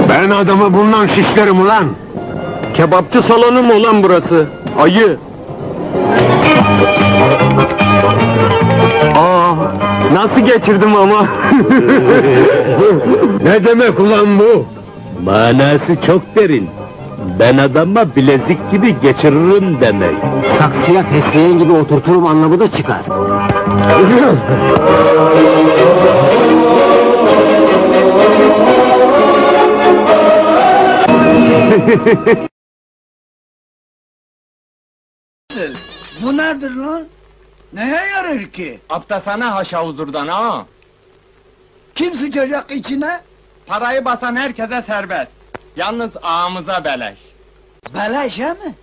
ben 0.10 0.30
adamı 0.30 0.74
bundan 0.74 1.08
şişlerim 1.08 1.62
ulan. 1.62 1.86
Kebapçı 2.74 3.22
salonu 3.22 3.63
mu 3.63 3.74
ulan 3.74 4.04
burası? 4.04 4.48
Ayı. 4.80 5.18
Nasıl 10.15 10.39
geçirdim 10.39 10.95
ama? 10.95 11.21
ne 13.43 13.65
demek 13.65 13.99
ulan 13.99 14.39
bu? 14.39 14.65
Manası 15.23 15.95
çok 16.08 16.36
derin. 16.36 16.69
Ben 17.39 17.58
adama 17.58 18.15
bilezik 18.15 18.71
gibi 18.71 18.95
geçiririm 19.01 19.78
demek. 19.82 20.15
Saksıya 20.60 21.04
fesleğen 21.04 21.60
gibi 21.60 21.73
oturturum 21.73 22.25
anlamı 22.25 22.60
da 22.60 22.71
çıkar. 22.71 23.01
Bu 36.21 36.38
nedir 36.38 36.71
lan? 36.71 37.04
Neye 37.75 38.05
yarar 38.07 38.51
ki? 38.51 38.79
Aptasana 38.89 39.55
haşa 39.55 39.85
huzurdan 39.85 40.27
ha. 40.27 40.65
Kim 41.95 42.13
sıçacak 42.13 42.71
içine? 42.71 43.21
Parayı 43.67 44.05
basan 44.05 44.35
herkese 44.35 44.81
serbest. 44.81 45.31
Yalnız 45.75 46.11
ağamıza 46.23 46.83
beleş. 46.83 47.19
Beleş 47.93 48.38
he 48.39 48.53
mi? 48.53 48.75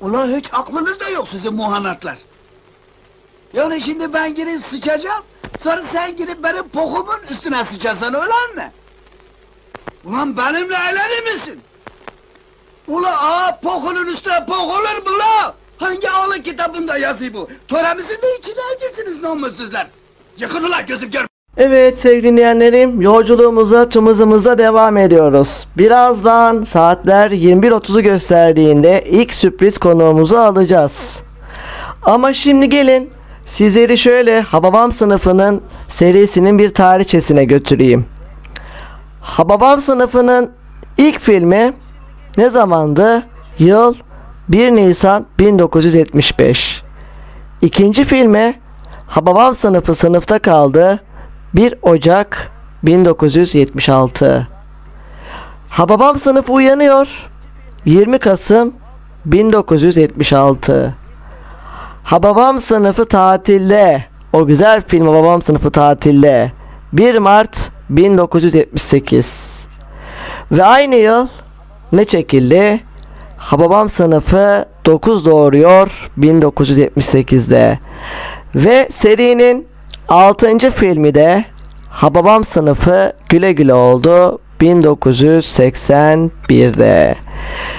Ulan 0.00 0.36
hiç 0.36 0.54
aklınızda 0.54 1.08
yok 1.08 1.28
sizin 1.30 1.54
muhanatlar. 1.54 2.16
Yani 3.52 3.80
şimdi 3.80 4.14
ben 4.14 4.34
girip 4.34 4.64
sıçacağım, 4.64 5.24
sonra 5.62 5.82
sen 5.82 6.16
girip 6.16 6.44
benim 6.44 6.68
pokumun 6.68 7.20
üstüne 7.30 7.64
sıçasan 7.64 8.14
öyle 8.14 8.54
mi? 8.56 8.72
Ulan 10.04 10.36
benimle 10.36 10.74
eğlenir 10.74 11.34
misin? 11.34 11.60
Ula 12.88 13.22
aa 13.22 13.60
pokunun 13.60 14.06
üstüne 14.06 14.46
pok 14.46 14.70
olur 14.70 15.06
mu 15.10 15.18
la? 15.18 15.54
Hangi 15.82 16.10
ağlı 16.10 16.42
kitabında 16.42 16.98
yazıyor 16.98 17.34
bu? 17.34 17.48
Töremizin 17.68 18.08
de 18.22 18.38
içine 18.38 18.54
hangisiniz 18.70 19.22
namussuzlar? 19.22 19.86
Yıkın 20.38 20.64
ulan 20.64 20.86
gözüm 20.86 21.10
gör. 21.10 21.26
Evet 21.56 21.98
sevgili 21.98 22.22
dinleyenlerim 22.22 23.00
yolculuğumuza 23.00 23.88
tüm 23.88 24.06
hızımıza 24.06 24.58
devam 24.58 24.96
ediyoruz. 24.96 25.66
Birazdan 25.76 26.64
saatler 26.64 27.30
21.30'u 27.30 28.00
gösterdiğinde 28.00 29.04
ilk 29.08 29.34
sürpriz 29.34 29.78
konuğumuzu 29.78 30.36
alacağız. 30.36 31.20
Ama 32.02 32.34
şimdi 32.34 32.68
gelin 32.68 33.10
Sizleri 33.46 33.98
şöyle 33.98 34.40
Hababam 34.40 34.92
sınıfının 34.92 35.62
serisinin 35.88 36.58
bir 36.58 36.68
tarihçesine 36.68 37.44
götüreyim. 37.44 38.06
Hababam 39.20 39.80
sınıfının 39.80 40.50
ilk 40.98 41.20
filmi 41.20 41.72
ne 42.36 42.50
zamandı? 42.50 43.22
Yıl 43.58 43.94
1 44.48 44.70
Nisan 44.70 45.26
1975. 45.38 46.82
İkinci 47.62 48.04
filmi 48.04 48.60
Hababam 49.06 49.54
sınıfı 49.54 49.94
sınıfta 49.94 50.38
kaldı 50.38 51.00
1 51.54 51.74
Ocak 51.82 52.50
1976. 52.82 54.48
Hababam 55.68 56.18
sınıfı 56.18 56.52
uyanıyor 56.52 57.30
20 57.84 58.18
Kasım 58.18 58.74
1976. 59.24 60.94
Hababam 62.04 62.60
sınıfı 62.60 63.04
tatilde. 63.04 64.04
O 64.32 64.46
güzel 64.46 64.82
film 64.88 65.06
Hababam 65.06 65.42
sınıfı 65.42 65.70
tatilde. 65.70 66.52
1 66.92 67.18
Mart 67.18 67.70
1978. 67.90 69.66
Ve 70.52 70.64
aynı 70.64 70.94
yıl 70.94 71.28
ne 71.92 72.04
çekildi? 72.04 72.80
Hababam 73.42 73.88
sınıfı 73.88 74.64
9 74.86 75.24
doğuruyor 75.24 76.10
1978'de. 76.18 77.78
Ve 78.54 78.88
serinin 78.90 79.68
6. 80.08 80.70
filmi 80.70 81.14
de 81.14 81.44
Hababam 81.90 82.44
sınıfı 82.44 83.12
güle 83.28 83.52
güle 83.52 83.74
oldu 83.74 84.38
1981'de. 84.60 87.14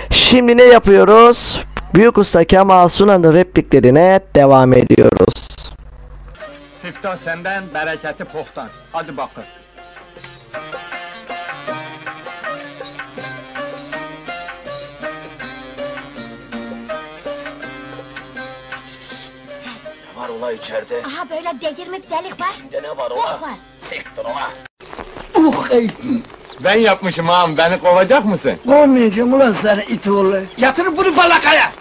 Şimdi 0.10 0.58
ne 0.58 0.64
yapıyoruz? 0.64 1.64
Büyük 1.96 2.18
Usta 2.18 2.44
Kemal 2.44 2.88
Sunan'ın 2.88 3.34
repliklerine 3.34 4.20
devam 4.36 4.74
ediyoruz. 4.74 5.34
Siftah 6.82 7.18
senden, 7.18 7.64
bereketi 7.74 8.24
pohtan. 8.24 8.68
Hadi 8.92 9.18
bakın. 9.18 9.44
Ola 20.40 20.52
içeride. 20.52 21.02
Aha 21.06 21.30
böyle 21.30 21.62
delirmek 21.62 22.10
delik 22.10 22.42
var. 22.42 22.48
İçinde 22.58 22.84
ne 22.84 22.98
var 22.98 23.12
Oh 23.12 23.18
ola? 23.18 23.42
var. 23.42 23.54
Siktir 23.82 24.26
ola. 24.26 24.52
Uh 25.36 25.68
ey! 25.72 25.88
Ben 26.60 26.76
yapmışım 26.78 27.30
ağam, 27.30 27.58
beni 27.58 27.80
kovacak 27.80 28.26
mısın? 28.26 28.54
Kovmayacağım 28.68 29.34
ulan 29.34 29.54
seni 29.54 29.82
it 29.84 30.08
oğlu. 30.08 30.40
Yatır 30.58 30.98
bunu 30.98 31.14
falakaya. 31.14 31.72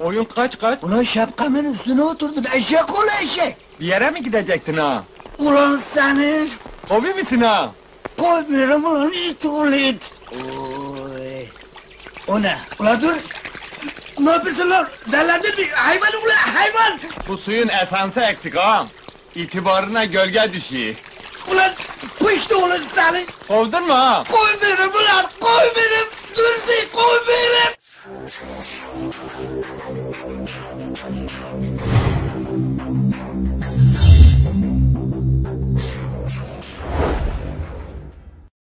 Oyun 0.00 0.24
kaç 0.24 0.58
kaç? 0.58 0.84
Ulan 0.84 1.02
şapkamın 1.02 1.74
üstüne 1.74 2.02
oturdun 2.02 2.44
eşek 2.54 2.98
oğlu 2.98 3.08
eşek. 3.24 3.56
Bir 3.80 3.86
yere 3.86 4.10
mi 4.10 4.22
gidecektin 4.22 4.76
ağam? 4.76 5.04
Ulan 5.38 5.80
seni 5.94 6.48
Hobi 6.88 7.14
misin 7.14 7.40
ağam? 7.40 7.72
koymuyorum 8.18 8.84
ulan 8.84 9.12
it 9.12 9.44
oğlu 9.46 9.74
it. 9.74 10.02
Oy. 10.32 11.46
O 12.28 12.42
ne? 12.42 12.58
Ulan 12.80 13.00
dur. 13.02 13.14
Ne 14.20 14.30
yapıyorsun 14.30 14.70
lan? 14.70 14.88
Delendin 15.12 15.60
mi? 15.60 15.66
Hayvan 15.74 16.12
ulan 16.12 16.36
hayvan. 16.54 17.00
Bu 17.28 17.38
suyun 17.38 17.68
esansı 17.68 18.20
eksik 18.20 18.56
ağam. 18.56 18.88
İtibarına 19.34 20.04
gölge 20.04 20.52
düşüyor. 20.52 20.94
Ulan 21.52 21.72
pıştı 22.18 22.58
ulan 22.58 22.80
seni. 22.94 23.26
Kovdun 23.48 23.86
mu 23.86 23.92
ağam? 23.92 24.24
Koy 24.24 24.50
benim 24.62 24.90
ulan 24.90 25.26
koy 25.40 25.64
benim. 25.76 26.06
Dursun 26.36 26.88
koy 26.92 27.18
benim. 27.28 27.78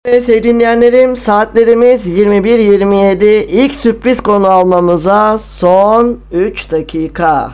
Evet 0.08 0.24
sevgili 0.24 0.54
dinleyenlerim 0.54 1.16
saatlerimiz 1.16 2.08
21.27 2.08 3.24
ilk 3.44 3.74
sürpriz 3.74 4.20
konu 4.20 4.46
almamıza 4.46 5.38
son 5.38 6.18
3 6.32 6.70
dakika. 6.70 7.52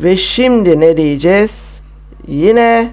Ve 0.00 0.16
şimdi 0.16 0.80
ne 0.80 0.96
diyeceğiz? 0.96 1.80
Yine 2.26 2.90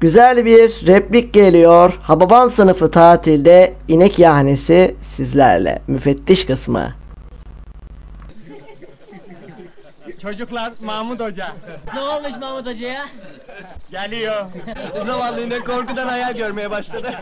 güzel 0.00 0.44
bir 0.44 0.86
replik 0.86 1.32
geliyor. 1.32 1.98
Hababam 2.02 2.50
sınıfı 2.50 2.90
tatilde 2.90 3.74
inek 3.88 4.18
yahnesi 4.18 4.94
sizlerle. 5.16 5.82
Müfettiş 5.88 6.46
kısmı. 6.46 6.94
Çocuklar, 10.22 10.72
Mahmut 10.80 11.20
Hoca. 11.20 11.52
Ne 11.94 12.00
olmuş 12.00 12.36
Mahmut 12.40 12.66
Hoca'ya? 12.66 13.06
Geliyor. 13.90 14.46
Zavallı 15.06 15.64
korkudan 15.64 16.08
hayal 16.08 16.32
görmeye 16.32 16.70
başladı. 16.70 17.12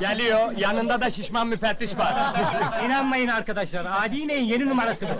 Geliyor, 0.00 0.52
yanında 0.56 1.00
da 1.00 1.10
şişman 1.10 1.46
müfettiş 1.46 1.98
var. 1.98 2.14
İnanmayın 2.84 3.28
arkadaşlar. 3.28 3.86
Adi 4.04 4.16
ineğin 4.16 4.44
yeni 4.44 4.68
numarası 4.68 5.06
bu. 5.06 5.14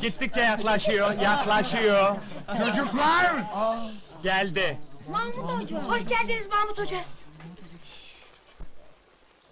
Gittikçe 0.00 0.40
yaklaşıyor, 0.40 1.12
yaklaşıyor. 1.20 2.16
Çocuklar. 2.58 3.32
Geldi. 4.22 4.78
Mahmut 5.10 5.50
Hoca. 5.50 5.76
Hoş 5.82 6.06
geldiniz 6.06 6.46
Mahmut 6.46 6.78
Hoca. 6.78 6.98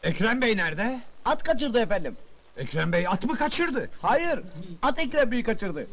Ekrem 0.03 0.43
Bey 0.43 0.57
nerede? 0.57 1.01
At 1.25 1.43
kaçırdı 1.43 1.79
efendim. 1.81 2.17
Ekrem 2.57 2.93
Bey 2.93 3.07
at 3.09 3.25
mı 3.25 3.37
kaçırdı? 3.37 3.91
Hayır. 4.03 4.41
At 4.83 4.99
Ekrem 4.99 5.31
Bey'i 5.31 5.43
kaçırdı. 5.43 5.87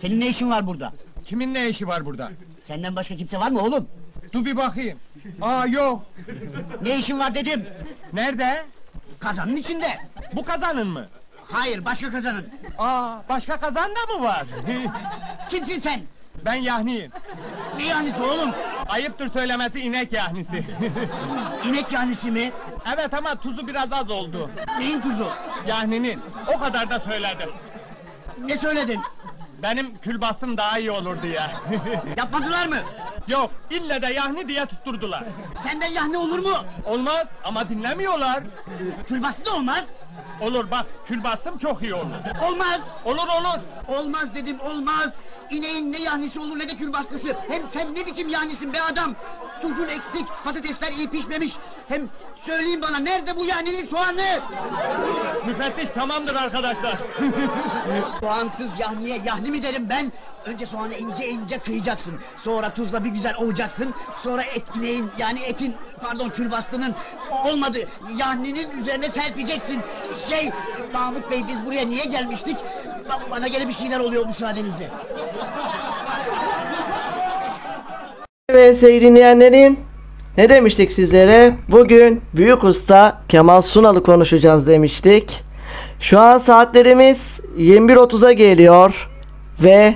Senin 0.00 0.20
ne 0.20 0.26
işin 0.28 0.50
var 0.50 0.66
burada? 0.66 0.92
Kimin 1.24 1.54
ne 1.54 1.68
işi 1.68 1.88
var 1.88 2.04
burada? 2.06 2.32
Senden 2.60 2.96
başka 2.96 3.16
kimse 3.16 3.38
var 3.38 3.50
mı 3.50 3.60
oğlum? 3.60 3.88
Dur 4.32 4.44
bir 4.44 4.56
bakayım. 4.56 4.98
Aa 5.42 5.66
yok. 5.66 6.02
Ne 6.82 6.98
işin 6.98 7.18
var 7.18 7.34
dedim. 7.34 7.66
Nerede? 8.12 8.64
Kazanın 9.18 9.56
içinde. 9.56 9.98
Bu 10.32 10.44
kazanın 10.44 10.86
mı? 10.86 11.06
Hayır 11.44 11.84
başka 11.84 12.10
kazanın. 12.10 12.46
Aa, 12.78 13.18
başka 13.28 13.56
kazan 13.60 13.90
da 13.90 14.14
mı 14.16 14.22
var? 14.24 14.46
Kimsin 15.48 15.78
sen? 15.80 16.00
Ben 16.46 16.54
yahniyim. 16.54 17.12
Ne 17.76 17.84
yahnisi 17.86 18.22
oğlum? 18.22 18.50
Ayıptır 18.88 19.32
söylemesi 19.32 19.80
inek 19.80 20.12
yahnisi. 20.12 20.64
İnek 21.68 21.92
yahnisi 21.92 22.30
mi? 22.30 22.52
evet 22.94 23.14
ama 23.14 23.34
tuzu 23.34 23.66
biraz 23.66 23.92
az 23.92 24.10
oldu. 24.10 24.50
Neyin 24.78 25.00
tuzu? 25.00 25.28
Yahninin. 25.66 26.20
O 26.56 26.58
kadar 26.58 26.90
da 26.90 27.00
söyledim. 27.00 27.48
Ne 28.44 28.56
söyledin? 28.56 29.00
Benim 29.62 29.98
külbastım 29.98 30.56
daha 30.56 30.78
iyi 30.78 30.90
olur 30.90 31.22
diye. 31.22 31.40
Yapmadılar 32.16 32.66
mı? 32.66 32.78
Yok, 33.28 33.50
ille 33.70 34.02
de 34.02 34.06
yahni 34.06 34.48
diye 34.48 34.66
tutturdular. 34.66 35.24
Senden 35.62 35.86
yahni 35.86 36.16
olur 36.18 36.38
mu? 36.38 36.56
Olmaz 36.84 37.26
ama 37.44 37.68
dinlemiyorlar. 37.68 38.42
Külbastı 39.08 39.44
da 39.44 39.54
olmaz. 39.54 39.84
Olur 40.40 40.70
bak, 40.70 40.86
külbastım 41.06 41.58
çok 41.58 41.82
iyi 41.82 41.94
olur. 41.94 42.10
Olmaz. 42.48 42.80
Olur 43.04 43.28
olur. 43.40 43.60
Olmaz 43.98 44.34
dedim 44.34 44.60
olmaz. 44.60 45.12
İneğin 45.50 45.92
ne 45.92 45.98
yahnisi 45.98 46.40
olur 46.40 46.58
ne 46.58 46.68
de 46.68 46.76
külbastısı. 46.76 47.36
Hem 47.48 47.68
sen 47.68 47.94
ne 47.94 48.06
biçim 48.06 48.28
yahnisin 48.28 48.72
be 48.72 48.82
adam? 48.82 49.14
Tuzun 49.62 49.88
eksik, 49.88 50.26
patatesler 50.44 50.92
iyi 50.92 51.10
pişmemiş. 51.10 51.52
Hem 51.88 52.08
söyleyin 52.42 52.82
bana 52.82 52.98
nerede 52.98 53.36
bu 53.36 53.44
yahninin 53.44 53.86
soğanı? 53.86 54.40
Müfettiş 55.46 55.90
tamamdır 55.90 56.34
arkadaşlar. 56.34 56.98
Soğansız 58.20 58.70
yahniye 58.78 59.20
yahni 59.24 59.50
mi 59.50 59.62
derim 59.62 59.88
ben? 59.88 60.12
Önce 60.44 60.66
soğanı 60.66 60.94
ince 60.94 61.28
ince 61.28 61.58
kıyacaksın. 61.58 62.20
Sonra 62.36 62.70
tuzla 62.70 63.04
bir 63.04 63.10
güzel 63.10 63.34
ovacaksın. 63.36 63.94
Sonra 64.22 64.42
et 64.42 64.62
ineğin 64.76 65.10
yani 65.18 65.40
etin 65.40 65.74
pardon 66.00 66.30
külbastının 66.30 66.94
olmadı. 67.44 67.78
Yahninin 68.16 68.80
üzerine 68.80 69.08
serpeceksin. 69.08 69.80
Şey 70.28 70.50
Mahmut 70.92 71.30
Bey 71.30 71.44
biz 71.48 71.66
buraya 71.66 71.86
niye 71.86 72.04
gelmiştik? 72.04 72.56
Ba- 73.08 73.30
Bana 73.30 73.48
gene 73.48 73.68
bir 73.68 73.72
şeyler 73.74 74.00
oluyor 74.00 74.26
müsaadenizle. 74.26 74.90
Evet 78.48 78.78
sevgili 78.78 79.00
dinleyenlerim 79.04 79.80
ne 80.38 80.48
demiştik 80.48 80.92
sizlere? 80.92 81.54
Bugün 81.68 82.20
Büyük 82.34 82.64
Usta 82.64 83.22
Kemal 83.28 83.62
Sunal'ı 83.62 84.02
konuşacağız 84.02 84.66
demiştik. 84.66 85.44
Şu 86.00 86.20
an 86.20 86.38
saatlerimiz 86.38 87.18
21.30'a 87.58 88.32
geliyor 88.32 89.10
ve 89.62 89.94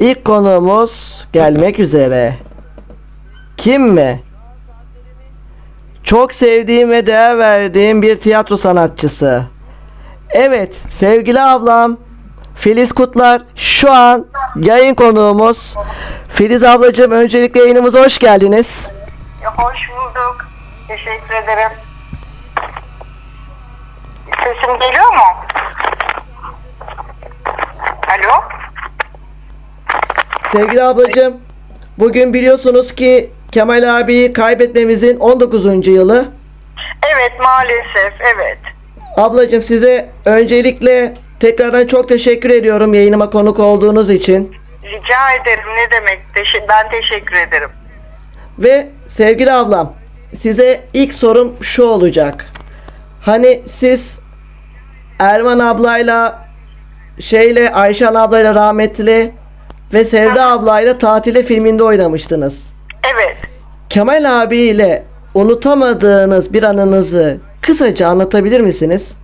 ilk 0.00 0.24
konuğumuz 0.24 1.24
gelmek 1.32 1.78
üzere. 1.78 2.36
Kim 3.56 3.82
mi? 3.82 4.20
Çok 6.04 6.34
sevdiğim 6.34 6.90
ve 6.90 7.06
değer 7.06 7.38
verdiğim 7.38 8.02
bir 8.02 8.16
tiyatro 8.16 8.56
sanatçısı. 8.56 9.42
Evet 10.30 10.76
sevgili 10.88 11.40
ablam 11.40 11.96
Filiz 12.60 12.92
Kutlar 12.92 13.42
şu 13.56 13.92
an 13.92 14.26
yayın 14.56 14.94
konuğumuz. 14.94 15.74
Filiz 16.28 16.62
ablacığım 16.62 17.12
öncelikle 17.12 17.60
yayınımıza 17.60 18.04
hoş 18.04 18.18
geldiniz. 18.18 18.86
Hoş 19.44 19.78
bulduk. 19.90 20.46
Teşekkür 20.88 21.34
ederim. 21.34 21.70
Sesim 24.38 24.78
geliyor 24.78 25.12
mu? 25.12 25.46
Alo? 28.08 28.42
Sevgili 30.52 30.82
ablacığım, 30.82 31.40
bugün 31.98 32.34
biliyorsunuz 32.34 32.94
ki 32.94 33.30
Kemal 33.52 34.00
abi 34.00 34.32
kaybetmemizin 34.32 35.16
19. 35.20 35.86
yılı. 35.86 36.28
Evet 37.06 37.32
maalesef, 37.40 38.20
evet. 38.34 38.58
Ablacığım 39.16 39.62
size 39.62 40.10
öncelikle 40.24 41.16
tekrardan 41.40 41.86
çok 41.86 42.08
teşekkür 42.08 42.50
ediyorum 42.50 42.94
yayınıma 42.94 43.30
konuk 43.30 43.60
olduğunuz 43.60 44.10
için. 44.10 44.56
Rica 44.84 45.42
ederim 45.42 45.68
ne 45.76 45.92
demek. 45.92 46.20
Ben 46.68 46.90
teşekkür 46.90 47.36
ederim. 47.36 47.70
Ve 48.58 48.88
sevgili 49.08 49.52
ablam, 49.52 49.94
size 50.38 50.80
ilk 50.92 51.14
sorum 51.14 51.56
şu 51.62 51.84
olacak. 51.84 52.46
Hani 53.22 53.62
siz 53.66 54.20
Erman 55.18 55.58
ablayla 55.58 56.48
şeyle 57.20 57.72
Ayşan 57.72 58.14
ablayla 58.14 58.54
rahmetli 58.54 59.32
ve 59.92 60.04
Sevda 60.04 60.46
ablayla 60.46 60.98
tatile 60.98 61.42
filminde 61.42 61.82
oynamıştınız. 61.82 62.72
Evet. 63.14 63.36
Kemal 63.88 64.42
abiyle 64.42 65.04
unutamadığınız 65.34 66.52
bir 66.52 66.62
anınızı 66.62 67.38
kısaca 67.62 68.08
anlatabilir 68.08 68.60
misiniz? 68.60 69.19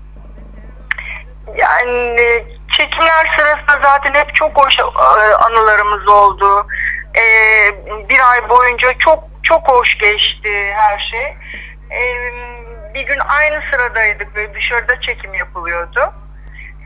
Yani 1.57 2.45
çekimler 2.77 3.37
sırasında 3.37 3.89
zaten 3.89 4.15
hep 4.15 4.35
çok 4.35 4.65
hoş 4.65 4.79
e, 4.79 4.83
anılarımız 5.35 6.09
oldu. 6.09 6.67
E, 7.19 7.25
bir 8.09 8.31
ay 8.31 8.49
boyunca 8.49 8.93
çok 8.99 9.25
çok 9.43 9.69
hoş 9.69 9.99
geçti 9.99 10.73
her 10.75 10.99
şey. 11.11 11.37
E, 11.91 12.03
bir 12.95 13.03
gün 13.03 13.19
aynı 13.19 13.63
sıradaydık 13.71 14.37
ve 14.37 14.55
dışarıda 14.55 15.01
çekim 15.01 15.35
yapılıyordu. 15.35 16.13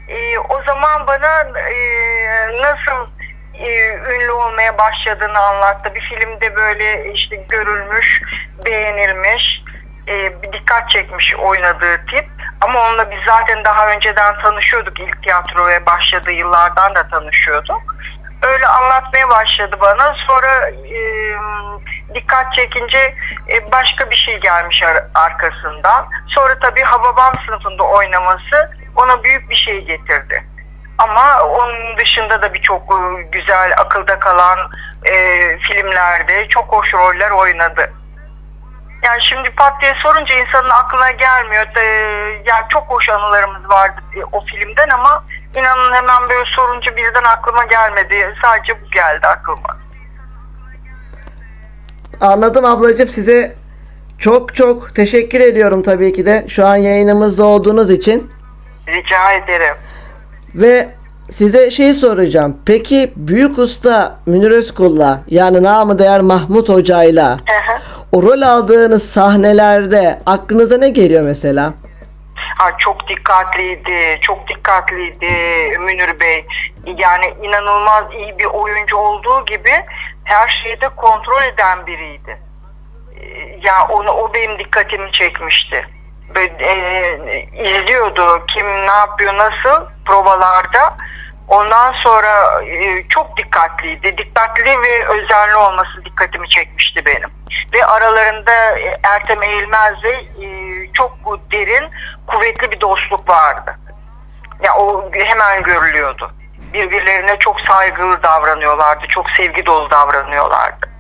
E, 0.09 0.39
o 0.39 0.63
zaman 0.63 1.07
bana 1.07 1.41
e, 1.59 1.77
nasıl 2.63 3.09
e, 3.55 3.89
ünlü 4.15 4.31
olmaya 4.31 4.79
başladığını 4.79 5.39
anlattı. 5.39 5.95
Bir 5.95 6.01
filmde 6.01 6.57
böyle 6.57 7.13
işte 7.13 7.37
görülmüş, 7.37 8.23
beğenilmiş, 8.65 9.63
e, 10.11 10.33
dikkat 10.53 10.91
çekmiş 10.91 11.35
oynadığı 11.35 11.97
tip. 12.07 12.29
Ama 12.61 12.81
onunla 12.81 13.11
biz 13.11 13.19
zaten 13.27 13.65
daha 13.65 13.91
önceden 13.91 14.35
tanışıyorduk. 14.43 15.01
İlk 15.01 15.23
tiyatroya 15.23 15.87
başladığı 15.87 16.33
yıllardan 16.33 16.95
da 16.95 17.09
tanışıyorduk. 17.09 17.97
Öyle 18.43 18.67
anlatmaya 18.67 19.31
başladı 19.31 19.77
bana. 19.81 20.15
Sonra 20.27 20.69
e, 20.71 21.01
dikkat 22.15 22.55
çekince 22.55 23.15
e, 23.49 23.73
başka 23.73 24.11
bir 24.11 24.17
şey 24.17 24.41
gelmiş 24.41 24.83
ar- 24.83 25.07
arkasından. 25.15 26.09
Sonra 26.29 26.59
tabii 26.59 26.83
Hababam 26.83 27.33
sınıfında 27.47 27.83
oynaması 27.83 28.71
ona 28.97 29.25
büyük 29.25 29.51
bir 29.51 29.57
şey 29.57 29.85
getirdi. 29.85 30.45
Ama 30.99 31.43
onun 31.43 31.97
dışında 31.99 32.43
da 32.43 32.55
birçok 32.55 32.83
e, 32.83 33.23
güzel 33.23 33.73
akılda 33.79 34.19
kalan 34.19 34.59
e, 35.05 35.15
filmlerde 35.59 36.49
çok 36.49 36.73
hoş 36.73 36.95
roller 36.95 37.31
oynadı. 37.31 37.93
Yani 39.03 39.23
şimdi 39.23 39.51
pat 39.51 39.81
diye 39.81 39.95
sorunca 40.03 40.35
insanın 40.35 40.71
aklına 40.71 41.11
gelmiyor. 41.11 41.67
Ee, 41.77 41.81
yani 42.45 42.65
çok 42.69 42.83
hoş 42.83 43.09
anılarımız 43.09 43.71
vardı 43.71 44.01
e, 44.17 44.25
o 44.33 44.45
filmden 44.45 44.89
ama 44.89 45.25
inanın 45.55 45.93
hemen 45.93 46.29
böyle 46.29 46.51
sorunca 46.57 46.97
birden 46.97 47.25
aklıma 47.25 47.65
gelmedi. 47.65 48.35
Sadece 48.43 48.83
bu 48.83 48.91
geldi 48.91 49.27
aklıma. 49.27 49.77
Anladım 52.21 52.65
ablacığım 52.65 53.09
size 53.09 53.57
çok 54.19 54.55
çok 54.55 54.95
teşekkür 54.95 55.41
ediyorum 55.41 55.83
tabii 55.83 56.13
ki 56.13 56.27
de 56.27 56.47
şu 56.49 56.67
an 56.67 56.77
yayınımızda 56.77 57.45
olduğunuz 57.45 57.91
için. 57.91 58.33
Rica 58.89 59.33
ederim. 59.33 59.77
Ve 60.55 60.89
size 61.33 61.71
şey 61.71 61.95
soracağım. 61.95 62.57
Peki 62.67 63.13
büyük 63.17 63.59
usta 63.59 64.19
Münir 64.27 64.51
Özkul'la 64.51 65.21
yani 65.27 65.63
namı 65.63 65.99
değer 65.99 66.21
Mahmut 66.21 66.69
Hoca'yla 66.69 67.39
o 68.13 68.23
rol 68.23 68.43
aldığınız 68.43 69.11
sahnelerde 69.11 70.21
aklınıza 70.27 70.79
ne 70.79 70.89
geliyor 70.89 71.23
mesela? 71.23 71.75
Ha, 72.59 72.71
çok 72.79 73.09
dikkatliydi, 73.09 74.19
çok 74.21 74.49
dikkatliydi 74.49 75.27
Münir 75.81 76.21
Bey. 76.21 76.47
Yani 76.87 77.35
inanılmaz 77.43 78.05
iyi 78.19 78.39
bir 78.39 78.45
oyuncu 78.45 78.97
olduğu 78.97 79.45
gibi 79.47 79.71
her 80.25 80.61
şeyi 80.63 80.81
de 80.81 80.89
kontrol 80.97 81.43
eden 81.55 81.87
biriydi. 81.87 82.39
Ee, 83.21 83.27
Ya 83.63 83.75
onu 83.91 84.11
o 84.11 84.35
benim 84.35 84.59
dikkatimi 84.59 85.13
çekmişti. 85.13 85.87
Böyle, 86.37 86.53
e, 86.67 87.43
izliyordu 87.55 88.27
kim 88.55 88.67
ne 88.67 88.93
yapıyor 88.93 89.35
nasıl 89.35 89.85
provalarda. 90.07 90.97
Ondan 91.51 91.93
sonra 91.93 92.63
e, 92.65 93.09
çok 93.09 93.37
dikkatliydi. 93.37 94.19
Dikkatli 94.19 94.65
ve 94.65 95.07
özenli 95.09 95.57
olması 95.57 96.05
dikkatimi 96.05 96.49
çekmişti 96.49 97.07
benim. 97.07 97.31
Ve 97.73 97.85
aralarında 97.87 98.79
e, 98.79 98.93
Ertem 99.03 99.43
Eğilmez'le 99.43 100.15
e, 100.43 100.47
çok 100.93 101.19
derin, 101.53 101.91
kuvvetli 102.27 102.71
bir 102.71 102.81
dostluk 102.81 103.29
vardı. 103.29 103.79
Ya 104.67 104.77
o 104.77 105.11
hemen 105.13 105.63
görülüyordu. 105.63 106.33
Birbirlerine 106.73 107.39
çok 107.39 107.61
saygılı 107.61 108.23
davranıyorlardı, 108.23 109.07
çok 109.09 109.27
sevgi 109.37 109.67
dolu 109.67 109.91
davranıyorlardı. 109.91 110.91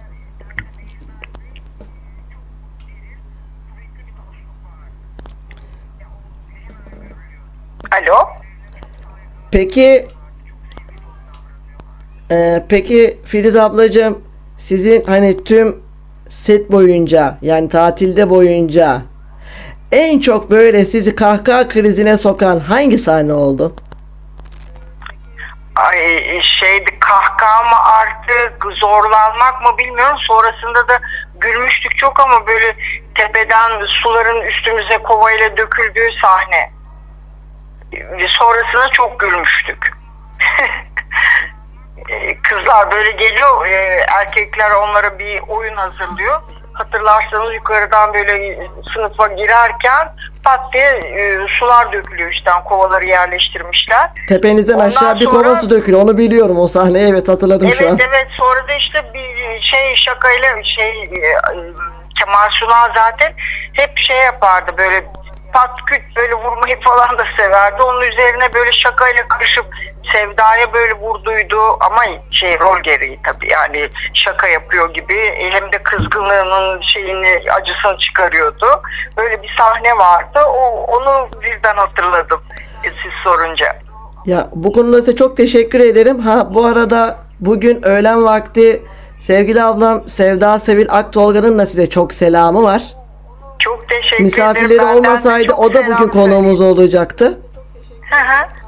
Alo? 7.92 8.28
Peki 9.52 10.06
e, 12.30 12.64
peki 12.68 13.18
Filiz 13.24 13.56
ablacığım 13.56 14.22
sizin 14.58 15.04
hani 15.04 15.44
tüm 15.44 15.82
set 16.28 16.72
boyunca 16.72 17.38
yani 17.42 17.68
tatilde 17.68 18.30
boyunca 18.30 19.02
en 19.92 20.20
çok 20.20 20.50
böyle 20.50 20.84
sizi 20.84 21.14
kahkaha 21.14 21.68
krizine 21.68 22.16
sokan 22.16 22.58
hangi 22.58 22.98
sahne 22.98 23.32
oldu? 23.32 23.74
Ay 25.76 25.98
şeydi 26.42 26.98
kahkaha 27.00 27.62
mı 27.62 27.76
artık 28.00 28.64
zorlanmak 28.80 29.62
mı 29.62 29.78
bilmiyorum. 29.78 30.16
Sonrasında 30.26 30.88
da 30.88 31.00
gülmüştük 31.40 31.96
çok 31.96 32.20
ama 32.20 32.46
böyle 32.46 32.76
tepeden 33.14 33.86
suların 34.02 34.40
üstümüze 34.40 34.98
kovayla 34.98 35.56
döküldüğü 35.56 36.08
sahne. 36.22 36.70
Sonrasında 38.28 38.88
çok 38.92 39.20
gülmüştük. 39.20 39.92
E, 42.08 42.36
Kızlar 42.42 42.92
böyle 42.92 43.10
geliyor, 43.10 43.66
e, 43.66 44.04
erkekler 44.18 44.70
onlara 44.70 45.18
bir 45.18 45.40
oyun 45.48 45.76
hazırlıyor. 45.76 46.40
Hatırlarsanız 46.72 47.54
yukarıdan 47.54 48.14
böyle 48.14 48.58
sınıfa 48.94 49.26
girerken 49.28 50.12
pat 50.44 50.72
diye 50.72 50.84
e, 50.84 51.46
sular 51.58 51.92
dökülüyor 51.92 52.30
işte 52.30 52.50
kovaları 52.64 53.04
yerleştirmişler. 53.04 54.10
Tepenizden 54.28 54.74
Ondan 54.74 54.86
aşağı 54.86 55.14
bir 55.20 55.24
sonra- 55.24 55.42
kova 55.42 55.56
su 55.56 55.70
dökülüyor. 55.70 56.02
Onu 56.02 56.18
biliyorum 56.18 56.58
o 56.58 56.66
sahneyi 56.66 57.10
evet 57.12 57.28
hatırladım 57.28 57.66
Evet 57.68 57.78
şu 57.78 57.88
an. 57.90 57.98
evet 58.08 58.26
sonra 58.38 58.68
da 58.68 58.72
işte 58.72 59.04
bir 59.14 59.60
şey 59.62 59.96
şakayla 59.96 60.62
şey 60.76 61.02
e, 61.02 61.34
Kemal 62.18 62.50
Sunal 62.60 62.88
zaten 62.94 63.32
hep 63.72 63.98
şey 63.98 64.16
yapardı 64.18 64.72
böyle 64.78 65.04
pat 65.52 65.70
küt 65.86 66.02
böyle 66.16 66.34
vurmayı 66.34 66.80
falan 66.80 67.18
da 67.18 67.24
severdi. 67.38 67.82
Onun 67.82 68.00
üzerine 68.00 68.52
böyle 68.54 68.72
şakayla 68.72 69.28
karışıp 69.28 69.66
Sevda'ya 70.12 70.72
böyle 70.72 70.94
vurduydu 70.94 71.58
ama 71.80 72.02
şey 72.30 72.60
rol 72.60 72.82
gereği 72.82 73.20
tabii 73.24 73.50
yani 73.50 73.88
şaka 74.14 74.48
yapıyor 74.48 74.94
gibi 74.94 75.14
E, 75.14 75.50
hem 75.50 75.72
de 75.72 75.82
kızgınlığının 75.82 76.80
şeyini 76.80 77.40
acısını 77.60 77.98
çıkarıyordu. 77.98 78.66
Böyle 79.16 79.42
bir 79.42 79.54
sahne 79.58 79.92
vardı. 79.96 80.40
O 80.48 80.84
onu 80.84 81.28
birden 81.42 81.76
hatırladım 81.76 82.40
e, 82.84 82.88
siz 82.88 83.12
sorunca. 83.24 83.76
Ya 84.26 84.48
bu 84.52 84.72
konuda 84.72 84.96
size 85.00 85.16
çok 85.16 85.36
teşekkür 85.36 85.80
ederim. 85.80 86.18
Ha 86.18 86.54
bu 86.54 86.66
arada 86.66 87.18
bugün 87.40 87.82
öğlen 87.82 88.24
vakti 88.24 88.82
sevgili 89.20 89.62
ablam 89.62 90.08
Sevda 90.08 90.58
Sevil 90.58 90.86
Aktolga'nın 90.90 91.58
da 91.58 91.66
size 91.66 91.90
çok 91.90 92.12
selamı 92.14 92.62
var. 92.62 92.82
Çok 93.58 93.88
teşekkür 93.88 94.24
Misafirleri 94.24 94.74
ederim. 94.74 94.88
De 94.88 94.98
olmasaydı 94.98 95.52
o 95.52 95.74
da 95.74 95.86
bugün 95.86 96.08
konuğumuz 96.08 96.60
olacaktı. 96.60 97.38
Hı 98.10 98.16
hı. 98.16 98.59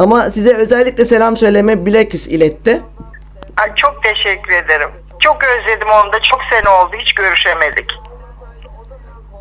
Ama 0.00 0.30
size 0.30 0.54
özellikle 0.56 1.04
selam 1.04 1.36
söyleme 1.36 1.86
bilekis 1.86 2.26
iletti. 2.26 2.82
Ay, 3.56 3.74
çok 3.76 4.02
teşekkür 4.04 4.52
ederim. 4.52 4.90
Çok 5.20 5.38
özledim 5.44 5.88
onu 6.02 6.12
da. 6.12 6.20
Çok 6.20 6.40
sene 6.50 6.68
oldu. 6.68 6.96
Hiç 6.98 7.14
görüşemedik. 7.14 7.90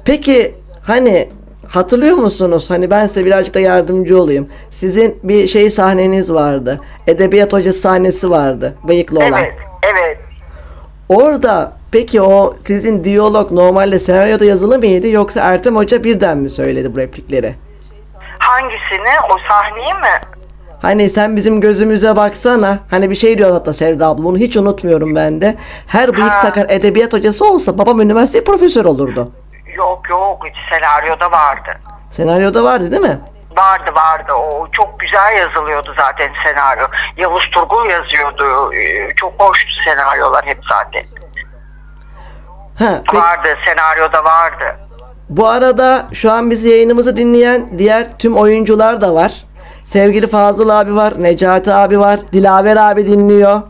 Peki 0.06 0.56
hani 0.84 1.30
hatırlıyor 1.68 2.16
musunuz? 2.16 2.70
Hani 2.70 2.90
ben 2.92 3.08
size 3.08 3.26
birazcık 3.26 3.54
da 3.54 3.60
yardımcı 3.60 4.22
olayım. 4.22 4.50
Sizin 4.72 5.20
bir 5.24 5.48
şey 5.48 5.72
sahneniz 5.72 6.34
vardı. 6.34 6.82
Edebiyat 7.08 7.54
hocası 7.54 7.80
sahnesi 7.80 8.30
vardı. 8.30 8.76
Bıyıklı 8.84 9.20
olan. 9.20 9.44
Evet. 9.44 9.54
Evet. 9.84 10.18
Orada 11.10 11.74
peki 11.92 12.22
o 12.22 12.56
sizin 12.68 13.04
diyalog 13.04 13.52
normalde 13.52 14.00
senaryoda 14.00 14.46
yazılı 14.46 14.80
mıydı 14.80 15.08
yoksa 15.08 15.40
Ertem 15.42 15.76
Hoca 15.76 16.04
birden 16.04 16.38
mi 16.38 16.50
söyledi 16.50 16.96
bu 16.96 17.00
replikleri? 17.00 17.56
Hangisini? 18.40 19.14
O 19.30 19.38
sahneyi 19.50 19.94
mi? 19.94 20.39
Hani 20.82 21.10
sen 21.10 21.36
bizim 21.36 21.62
gözümüze 21.62 22.16
baksana. 22.16 22.78
Hani 22.92 23.10
bir 23.10 23.16
şey 23.16 23.38
diyor 23.38 23.52
hatta 23.52 23.74
Sevda 23.74 24.08
abla. 24.08 24.24
Bunu 24.24 24.38
hiç 24.38 24.58
unutmuyorum 24.58 25.16
ben 25.16 25.42
de. 25.42 25.56
Her 25.88 26.14
bıyık 26.16 26.32
Ha. 26.32 26.42
takar 26.42 26.66
edebiyat 26.70 27.14
hocası 27.14 27.46
olsa 27.52 27.78
babam 27.78 28.02
üniversite 28.02 28.44
profesör 28.44 28.86
olurdu. 28.86 29.32
Yok 29.78 30.10
yok 30.10 30.42
senaryoda 30.70 31.32
vardı. 31.32 31.72
Senaryoda 32.12 32.64
vardı 32.64 32.92
değil 32.92 33.02
mi? 33.02 33.20
Vardı 33.58 33.92
vardı 33.96 34.34
o 34.34 34.68
çok 34.72 35.00
güzel 35.00 35.38
yazılıyordu 35.38 35.94
zaten 35.98 36.30
senaryo. 36.46 36.88
Yavuz 37.18 37.44
Turgul 37.52 37.86
yazıyordu. 37.90 38.74
Ee, 38.74 39.10
Çok 39.16 39.34
hoştu 39.38 39.70
senaryolar 39.86 40.46
hep 40.46 40.58
zaten. 40.70 41.04
Ha, 42.80 43.02
peki. 43.06 43.18
Vardı 43.24 43.50
senaryoda 43.66 44.24
vardı. 44.24 44.76
Bu 45.30 45.48
arada 45.48 46.08
şu 46.14 46.32
an 46.32 46.50
bizi 46.52 46.70
yayınımızı 46.70 47.18
dinleyen 47.18 47.80
diğer 47.80 48.18
tüm 48.18 48.38
oyuncular 48.38 49.02
da 49.02 49.14
var. 49.14 49.46
Sevgili 49.92 50.28
Fazıl 50.28 50.70
abi 50.70 50.96
var, 50.96 51.14
Necati 51.24 51.74
abi 51.74 52.00
var, 52.00 52.20
Dilaver 52.34 52.76
abi 52.76 53.08
dinliyor. 53.08 53.62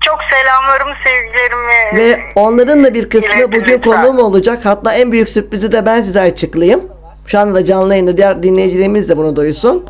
Çok 0.00 0.18
selamlarımı 0.30 0.94
sevgilerimi. 1.04 1.98
Ve 1.98 2.20
onların 2.34 2.84
da 2.84 2.94
bir 2.94 3.10
kısmı 3.10 3.34
İletin 3.34 3.52
bugün 3.52 3.74
lütfen. 3.74 4.02
konuğum 4.02 4.18
olacak. 4.18 4.60
Hatta 4.64 4.94
en 4.94 5.12
büyük 5.12 5.28
sürprizi 5.28 5.72
de 5.72 5.86
ben 5.86 6.00
size 6.02 6.20
açıklayayım. 6.20 6.80
Şu 7.26 7.38
anda 7.38 7.54
da 7.54 7.64
canlı 7.64 7.92
yayında 7.92 8.16
diğer 8.16 8.42
dinleyicilerimiz 8.42 9.08
de 9.08 9.16
bunu 9.16 9.36
duysun. 9.36 9.84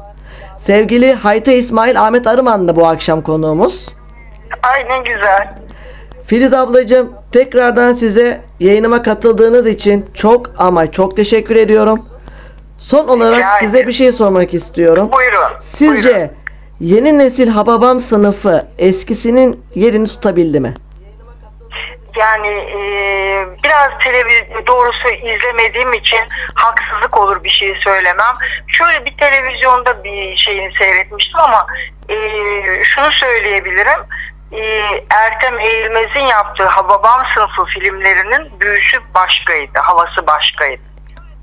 Sevgili 0.58 1.12
Hayta 1.14 1.52
İsmail 1.52 2.00
Ahmet 2.02 2.26
Arıman 2.26 2.68
da 2.68 2.76
bu 2.76 2.86
akşam 2.86 3.22
konuğumuz. 3.22 3.88
Ay 4.62 4.84
ne 4.88 4.98
güzel. 5.12 5.54
Filiz 6.26 6.52
ablacığım 6.52 7.12
tekrardan 7.32 7.92
size 7.92 8.40
yayınıma 8.60 9.02
katıldığınız 9.02 9.66
için 9.66 10.04
çok 10.14 10.50
ama 10.58 10.90
çok 10.90 11.16
teşekkür 11.16 11.56
ediyorum. 11.56 12.09
Son 12.80 13.08
olarak 13.08 13.36
Rica 13.36 13.50
size 13.58 13.70
ederim. 13.70 13.88
bir 13.88 13.92
şey 13.92 14.12
sormak 14.12 14.54
istiyorum. 14.54 15.10
Buyurun. 15.12 15.52
Sizce 15.76 16.14
buyurun. 16.14 16.30
yeni 16.80 17.18
nesil 17.18 17.48
Hababam 17.48 18.00
sınıfı 18.00 18.68
eskisinin 18.78 19.64
yerini 19.74 20.06
tutabildi 20.06 20.60
mi? 20.60 20.74
Yani 22.16 22.48
e, 22.48 22.78
biraz 23.64 23.88
televizyon 24.04 24.66
doğrusu 24.66 25.08
izlemediğim 25.08 25.92
için 25.92 26.20
haksızlık 26.54 27.18
olur 27.18 27.44
bir 27.44 27.50
şey 27.50 27.74
söylemem. 27.84 28.34
Şöyle 28.66 29.04
bir 29.04 29.16
televizyonda 29.16 30.04
bir 30.04 30.36
şeyini 30.36 30.72
seyretmiştim 30.78 31.40
ama 31.40 31.66
e, 32.08 32.16
şunu 32.84 33.12
söyleyebilirim. 33.12 34.00
E, 34.52 34.60
Ertem 35.10 35.58
Eğilmez'in 35.58 36.26
yaptığı 36.26 36.66
Hababam 36.66 37.22
sınıfı 37.34 37.64
filmlerinin 37.64 38.60
büyüsü 38.60 38.98
başkaydı, 39.14 39.78
havası 39.82 40.26
başkaydı. 40.26 40.89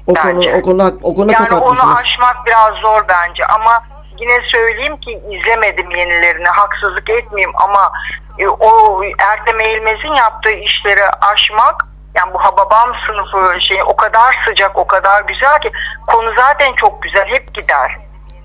O 0.07 0.13
konu 0.13 0.41
o 0.57 0.61
konu 0.61 0.99
o 1.03 1.15
konuda 1.15 1.31
Yani 1.31 1.49
çok 1.49 1.61
onu 1.63 1.69
haklısınız. 1.69 1.97
aşmak 1.99 2.45
biraz 2.45 2.73
zor 2.81 3.01
bence 3.09 3.45
ama 3.45 3.83
yine 4.19 4.41
söyleyeyim 4.53 4.97
ki 4.97 5.21
izlemedim 5.29 5.91
yenilerini 5.91 6.47
haksızlık 6.47 7.09
etmeyeyim 7.09 7.53
ama 7.63 7.91
e, 8.39 8.47
o 8.47 9.01
Ertem 9.19 9.59
Eğilmez'in 9.59 10.13
yaptığı 10.13 10.51
işleri 10.51 11.03
aşmak 11.33 11.85
yani 12.17 12.33
bu 12.33 12.39
Hababam 12.39 12.95
sınıfı 13.07 13.61
şey 13.61 13.83
o 13.83 13.95
kadar 13.95 14.39
sıcak 14.45 14.77
o 14.77 14.87
kadar 14.87 15.21
güzel 15.23 15.59
ki 15.61 15.71
konu 16.07 16.33
zaten 16.37 16.73
çok 16.73 17.03
güzel 17.03 17.25
hep 17.27 17.53
gider. 17.53 17.97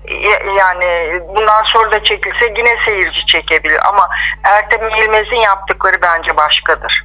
E, 0.05 0.13
Yani 0.57 1.19
bundan 1.35 1.63
sonra 1.63 1.91
da 1.91 2.03
çekilse 2.03 2.45
yine 2.57 2.77
seyirci 2.85 3.25
çekebilir 3.27 3.79
ama 3.89 4.09
Ertem 4.43 4.89
Eğilmez'in 4.89 5.35
yaptıkları 5.35 6.01
bence 6.01 6.37
başkadır. 6.37 7.03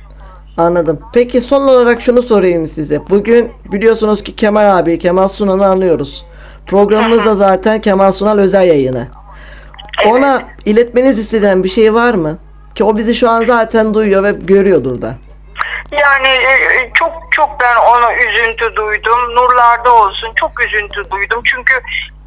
Anladım. 0.59 1.01
Peki 1.15 1.41
son 1.41 1.63
olarak 1.63 2.03
şunu 2.03 2.23
sorayım 2.23 2.67
size. 2.67 3.01
Bugün 3.11 3.53
biliyorsunuz 3.65 4.25
ki 4.25 4.37
Kemal 4.37 4.79
abi, 4.79 4.99
Kemal 4.99 5.29
Sunal'ı 5.29 5.67
anlıyoruz. 5.67 6.27
Programımız 6.67 7.27
da 7.27 7.35
zaten 7.35 7.81
Kemal 7.81 8.13
Sunal 8.13 8.39
özel 8.39 8.67
yayını. 8.67 9.09
Ona 10.07 10.43
iletmeniz 10.65 11.19
istenen 11.19 11.65
bir 11.65 11.69
şey 11.69 11.95
var 11.95 12.15
mı? 12.15 12.39
Ki 12.75 12.85
o 12.85 12.97
bizi 12.97 13.15
şu 13.15 13.31
an 13.31 13.45
zaten 13.45 13.95
duyuyor 13.95 14.25
ve 14.25 14.33
görüyordur 14.33 15.03
da. 15.03 15.15
Yani 15.93 16.29
e, 16.29 16.91
çok 16.95 17.13
çok 17.31 17.61
ben 17.61 17.77
ona 17.77 18.15
üzüntü 18.15 18.77
duydum. 18.77 19.37
Nurlarda 19.37 19.95
olsun 19.95 20.33
çok 20.37 20.61
üzüntü 20.61 21.11
duydum. 21.11 21.43
Çünkü 21.45 21.75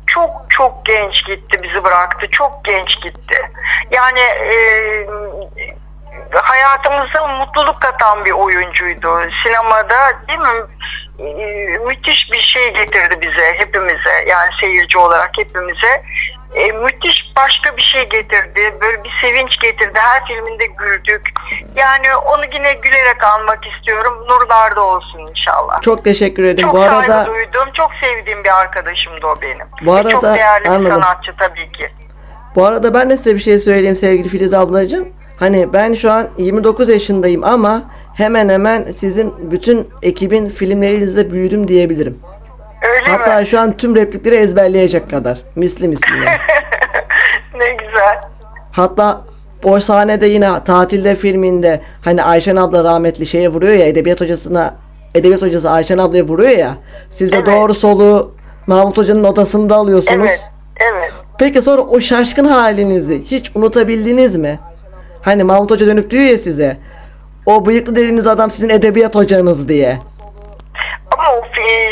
çok 0.07 0.29
çok 0.49 0.85
genç 0.85 1.25
gitti 1.27 1.63
bizi 1.63 1.83
bıraktı. 1.83 2.27
Çok 2.31 2.65
genç 2.65 3.01
gitti. 3.03 3.37
Yani 3.91 4.19
e, 4.19 4.55
hayatımıza 6.41 7.27
mutluluk 7.27 7.81
katan 7.81 8.25
bir 8.25 8.31
oyuncuydu. 8.31 9.19
Sinemada 9.43 10.11
değil 10.27 10.39
mi? 10.39 10.47
E, 11.19 11.77
müthiş 11.77 12.31
bir 12.31 12.39
şey 12.39 12.73
getirdi 12.73 13.21
bize 13.21 13.53
hepimize 13.57 14.25
yani 14.27 14.49
seyirci 14.61 14.97
olarak 14.97 15.31
hepimize 15.37 16.03
E, 16.55 16.71
müthiş 16.71 17.31
başka 17.37 17.77
bir 17.77 17.81
şey 17.81 18.09
getirdi 18.09 18.75
böyle 18.81 19.03
bir 19.03 19.11
sevinç 19.21 19.59
getirdi 19.59 19.99
her 19.99 20.25
filminde 20.25 20.65
güldük 20.65 21.21
yani 21.75 22.15
onu 22.15 22.45
yine 22.53 22.73
gülerek 22.73 23.23
almak 23.23 23.59
istiyorum 23.67 24.25
nurlarda 24.29 24.81
olsun 24.81 25.19
inşallah 25.19 25.81
Çok 25.81 26.03
teşekkür 26.03 26.43
ederim. 26.43 26.67
çok 26.69 26.73
Bu 26.75 26.81
arada 26.81 27.25
duydum 27.25 27.69
çok 27.73 27.91
sevdiğim 28.01 28.43
bir 28.43 28.59
arkadaşımdı 28.61 29.27
o 29.27 29.41
benim 29.41 29.67
Bu 29.81 29.95
Ve 29.95 30.09
çok 30.09 30.23
arada- 30.23 30.35
değerli 30.35 30.63
bir 30.63 30.69
anladım. 30.69 31.01
sanatçı 31.03 31.31
tabii 31.39 31.71
ki 31.71 31.89
bu 32.55 32.65
arada 32.65 32.93
ben 32.93 33.09
de 33.09 33.17
size 33.17 33.35
bir 33.35 33.39
şey 33.43 33.59
söyleyeyim 33.59 33.95
sevgili 33.95 34.29
Filiz 34.29 34.53
ablacığım. 34.53 35.09
Hani 35.41 35.73
ben 35.73 35.93
şu 35.93 36.11
an 36.11 36.27
29 36.37 36.89
yaşındayım 36.89 37.43
ama 37.43 37.83
hemen 38.15 38.49
hemen 38.49 38.85
sizin 38.97 39.51
bütün 39.51 39.87
ekibin 40.01 40.49
filmlerinizde 40.49 41.31
büyüdüm 41.31 41.67
diyebilirim. 41.67 42.19
öyle 42.81 43.11
Hatta 43.11 43.39
mi 43.39 43.47
şu 43.47 43.59
an 43.59 43.77
tüm 43.77 43.95
replikleri 43.95 44.35
ezberleyecek 44.35 45.09
kadar. 45.09 45.41
Misli 45.55 45.87
misli 45.87 46.17
yani. 46.17 46.25
ne 47.57 47.71
güzel 47.71 48.21
Hatta 48.71 49.21
o 49.63 49.79
sahnede 49.79 50.27
yine 50.27 50.63
tatilde 50.65 51.15
filminde 51.15 51.81
hani 52.01 52.23
Ayşen 52.23 52.55
abla 52.55 52.83
rahmetli 52.83 53.25
şeye 53.25 53.49
vuruyor 53.49 53.73
ya 53.73 53.85
edebiyat 53.85 54.21
hocasına 54.21 54.75
edebiyat 55.15 55.41
hocası 55.41 55.69
Ayşen 55.71 55.97
ablaya 55.97 56.23
vuruyor 56.23 56.57
ya 56.57 56.75
siz 57.11 57.31
de 57.31 57.35
Evet. 57.35 57.47
doğru 57.47 57.73
soluğu 57.73 58.35
Mahmut 58.67 58.97
hocanın 58.97 59.23
odasında 59.23 59.75
alıyorsunuz. 59.75 60.19
evet 60.29 60.49
evet 60.93 61.11
Peki 61.39 61.61
sonra 61.61 61.81
o 61.81 61.99
şaşkın 62.01 62.45
halinizi 62.45 63.23
hiç 63.25 63.51
unutabildiniz 63.55 64.37
mi? 64.37 64.59
Hani 65.21 65.43
Mahmut 65.43 65.71
hoca 65.71 65.87
dönüp 65.87 66.11
diyor 66.11 66.23
ya 66.23 66.37
size 66.37 66.77
o 67.45 67.65
bıyıklı 67.65 67.95
dediğiniz 67.95 68.27
adam 68.27 68.51
sizin 68.51 68.69
edebiyat 68.69 69.15
hocanız 69.15 69.67
diye. 69.67 69.97
Ama 71.11 71.29
o 71.31 71.41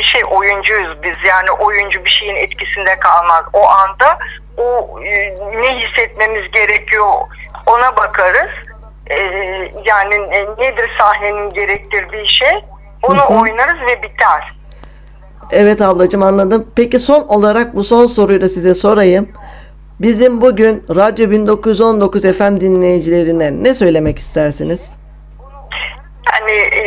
şey 0.03 0.21
oyuncuyuz 0.31 1.03
biz 1.03 1.15
yani 1.27 1.51
oyuncu 1.51 2.05
bir 2.05 2.09
şeyin 2.09 2.35
etkisinde 2.35 2.99
kalmaz. 2.99 3.45
O 3.53 3.67
anda 3.67 4.19
o 4.57 4.99
e, 5.03 5.35
ne 5.61 5.79
hissetmemiz 5.79 6.51
gerekiyor 6.51 7.13
ona 7.65 7.97
bakarız. 7.97 8.51
E, 9.09 9.15
yani 9.85 10.15
nedir 10.59 10.91
sahnenin 10.99 11.49
gerektirdiği 11.49 12.27
şey 12.27 12.63
onu 13.03 13.41
oynarız 13.41 13.87
ve 13.87 14.03
biter. 14.03 14.53
Evet 15.51 15.81
ablacığım 15.81 16.23
anladım. 16.23 16.71
Peki 16.75 16.99
son 16.99 17.21
olarak 17.21 17.75
bu 17.75 17.83
son 17.83 18.07
soruyu 18.07 18.41
da 18.41 18.49
size 18.49 18.73
sorayım. 18.75 19.29
Bizim 20.01 20.41
bugün 20.41 20.85
Radyo 20.95 21.31
1919 21.31 22.21
FM 22.21 22.59
dinleyicilerine 22.59 23.63
ne 23.63 23.75
söylemek 23.75 24.19
istersiniz? 24.19 24.91
Yani 26.31 26.51
e, 26.51 26.83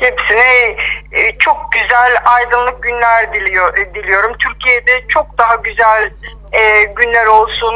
hepsine 0.00 0.76
e, 1.12 1.38
çok 1.38 1.56
güzel 1.72 2.16
aydınlık 2.24 2.82
günler 2.82 3.34
diliyor, 3.34 3.78
e, 3.78 3.94
diliyorum. 3.94 4.32
Türkiye'de 4.38 5.04
çok 5.08 5.38
daha 5.38 5.54
güzel 5.54 6.10
e, 6.52 6.84
günler 6.84 7.26
olsun. 7.26 7.74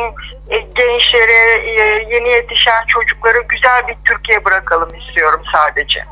E, 0.50 0.58
gençlere, 0.58 1.56
e, 1.66 2.06
yeni 2.14 2.28
yetişen 2.28 2.84
çocuklara 2.88 3.38
güzel 3.48 3.88
bir 3.88 3.96
Türkiye 4.04 4.44
bırakalım 4.44 4.94
istiyorum 4.94 5.42
sadece. 5.54 6.04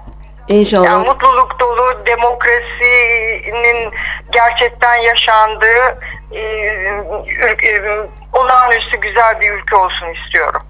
İnşallah. 0.49 0.85
Yani 0.85 1.07
mutluluk 1.07 1.61
dolu, 1.61 2.07
demokrasinin 2.07 3.93
gerçekten 4.33 4.97
yaşandığı 4.97 5.99
olağanüstü 8.33 9.01
güzel 9.03 9.41
bir 9.41 9.53
ülke 9.53 9.77
olsun 9.77 10.07
istiyorum. 10.25 10.63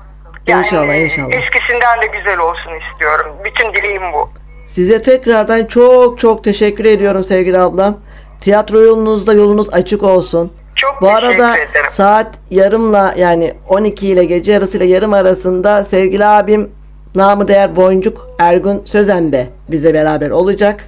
İnşallah, 0.47 0.95
inşallah. 0.95 1.35
Eskisinden 1.35 2.03
de 2.03 2.07
güzel 2.19 2.39
olsun 2.39 2.73
istiyorum. 2.91 3.37
Bütün 3.45 3.75
dileğim 3.75 4.13
bu. 4.13 4.31
Size 4.69 5.03
tekrardan 5.03 5.65
çok 5.65 6.19
çok 6.19 6.45
teşekkür 6.45 6.85
ediyorum 6.85 7.25
sevgili 7.25 7.59
ablam. 7.59 7.97
Tiyatro 8.41 8.81
yolunuzda 8.81 9.33
yolunuz 9.35 9.75
açık 9.75 10.03
olsun. 10.03 10.53
Çok 10.77 11.03
Bu 11.03 11.09
arada 11.09 11.57
ederim. 11.57 11.91
saat 11.91 12.27
yarımla 12.51 13.15
yani 13.17 13.55
12 13.69 14.09
ile 14.09 14.25
gece 14.25 14.53
yarısıyla 14.53 14.87
yarım 14.87 15.13
arasında 15.13 15.85
sevgili 15.85 16.27
abim 16.27 16.71
namı 17.15 17.49
değer 17.49 17.77
Boncuk 17.77 18.27
Ergun 18.39 18.83
Sözen 18.85 19.33
de 19.33 19.47
bize 19.69 19.95
beraber 19.95 20.31
olacak. 20.31 20.85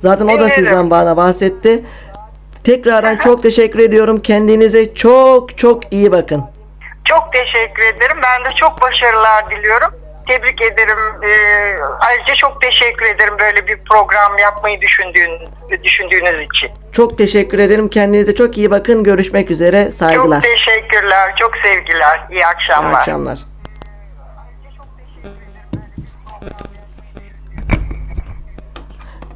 Zaten 0.00 0.28
o 0.28 0.40
da 0.40 0.48
sizden 0.48 0.90
bana 0.90 1.16
bahsetti. 1.16 1.84
Tekrardan 2.64 3.16
çok 3.16 3.42
teşekkür 3.42 3.78
ediyorum. 3.78 4.22
Kendinize 4.22 4.94
çok 4.94 5.58
çok 5.58 5.92
iyi 5.92 6.12
bakın. 6.12 6.44
Çok 7.04 7.32
teşekkür 7.32 7.82
ederim. 7.82 8.16
Ben 8.22 8.44
de 8.44 8.54
çok 8.56 8.82
başarılar 8.82 9.50
diliyorum. 9.50 9.94
tebrik 10.28 10.62
ederim. 10.62 10.98
Ee, 11.22 11.76
ayrıca 12.00 12.34
çok 12.34 12.62
teşekkür 12.62 13.06
ederim 13.06 13.34
böyle 13.40 13.66
bir 13.66 13.78
program 13.90 14.38
yapmayı 14.38 14.80
düşündüğün, 14.80 15.30
düşündüğünüz 15.84 16.40
için. 16.40 16.70
Çok 16.92 17.18
teşekkür 17.18 17.58
ederim. 17.58 17.88
Kendinize 17.88 18.34
çok 18.34 18.58
iyi 18.58 18.70
bakın. 18.70 19.04
Görüşmek 19.04 19.50
üzere. 19.50 19.90
Saygılar. 19.90 20.42
Çok 20.42 20.52
teşekkürler, 20.52 21.34
çok 21.36 21.56
sevgiler. 21.56 22.20
İyi 22.30 22.34
İyi 22.34 22.46
akşamlar. 22.46 23.49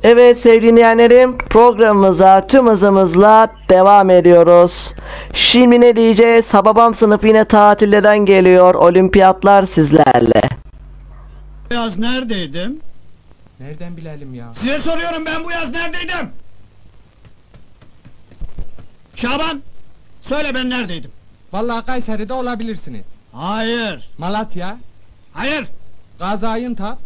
Evet 0.04 0.40
sevgili 0.40 0.72
dinleyenlerim 0.72 1.38
programımıza 1.38 2.46
tüm 2.46 2.66
hızımızla 2.66 3.48
devam 3.68 4.10
ediyoruz. 4.10 4.92
Şimdi 5.34 5.80
ne 5.80 5.96
diyeceğiz? 5.96 6.54
Hababam 6.54 6.94
sınıfı 6.94 7.26
yine 7.26 7.44
tatilleden 7.44 8.18
geliyor. 8.18 8.74
Olimpiyatlar 8.74 9.66
sizlerle. 9.66 10.42
Bu 11.70 11.74
yaz 11.74 11.98
neredeydim? 11.98 12.80
Nereden 13.60 13.96
bilelim 13.96 14.34
ya? 14.34 14.54
Size 14.54 14.78
soruyorum 14.78 15.26
ben 15.26 15.44
bu 15.44 15.50
yaz 15.50 15.72
neredeydim? 15.72 16.28
Şaban, 19.14 19.62
söyle 20.22 20.54
ben 20.54 20.70
neredeydim? 20.70 21.10
Vallahi 21.52 21.86
Kayseri'de 21.86 22.32
olabilirsiniz. 22.32 23.06
Hayır, 23.32 24.10
Malatya, 24.18 24.76
hayır. 25.32 25.66
Gaziantep, 26.18 26.98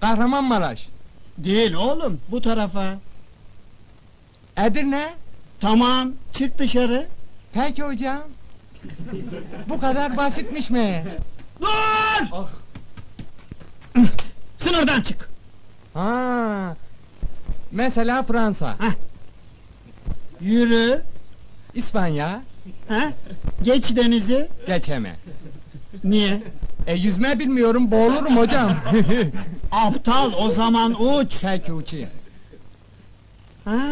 Kahramanmaraş, 0.00 0.88
Değil 1.38 1.72
oğlum, 1.74 2.20
bu 2.30 2.42
tarafa. 2.42 2.98
Edirne. 4.56 5.14
Tamam, 5.60 6.12
çık 6.32 6.58
dışarı. 6.58 7.06
Peki 7.52 7.82
hocam. 7.82 8.22
Bu 9.68 9.80
kadar 9.80 10.16
basitmiş 10.16 10.70
mi? 10.70 11.04
Dur! 11.60 11.68
Ah. 12.32 12.48
Sınırdan 14.56 15.00
çık. 15.00 15.30
Ha. 15.94 16.76
Mesela 17.72 18.22
Fransa, 18.22 18.76
Yürü. 20.40 21.02
İspanya, 21.74 22.42
Ha? 22.88 23.12
Geç 23.62 23.96
denizi. 23.96 24.48
geçeme. 24.66 25.16
Niye? 26.04 26.42
E 26.86 26.94
yüzme 26.94 27.38
bilmiyorum, 27.38 27.90
boğulurum 27.90 28.36
hocam. 28.36 28.76
Aptal 29.72 30.32
o 30.38 30.50
zaman 30.50 31.02
uç. 31.02 31.38
Peki 31.42 31.72
uçayım. 31.72 32.08
Ha? 33.64 33.82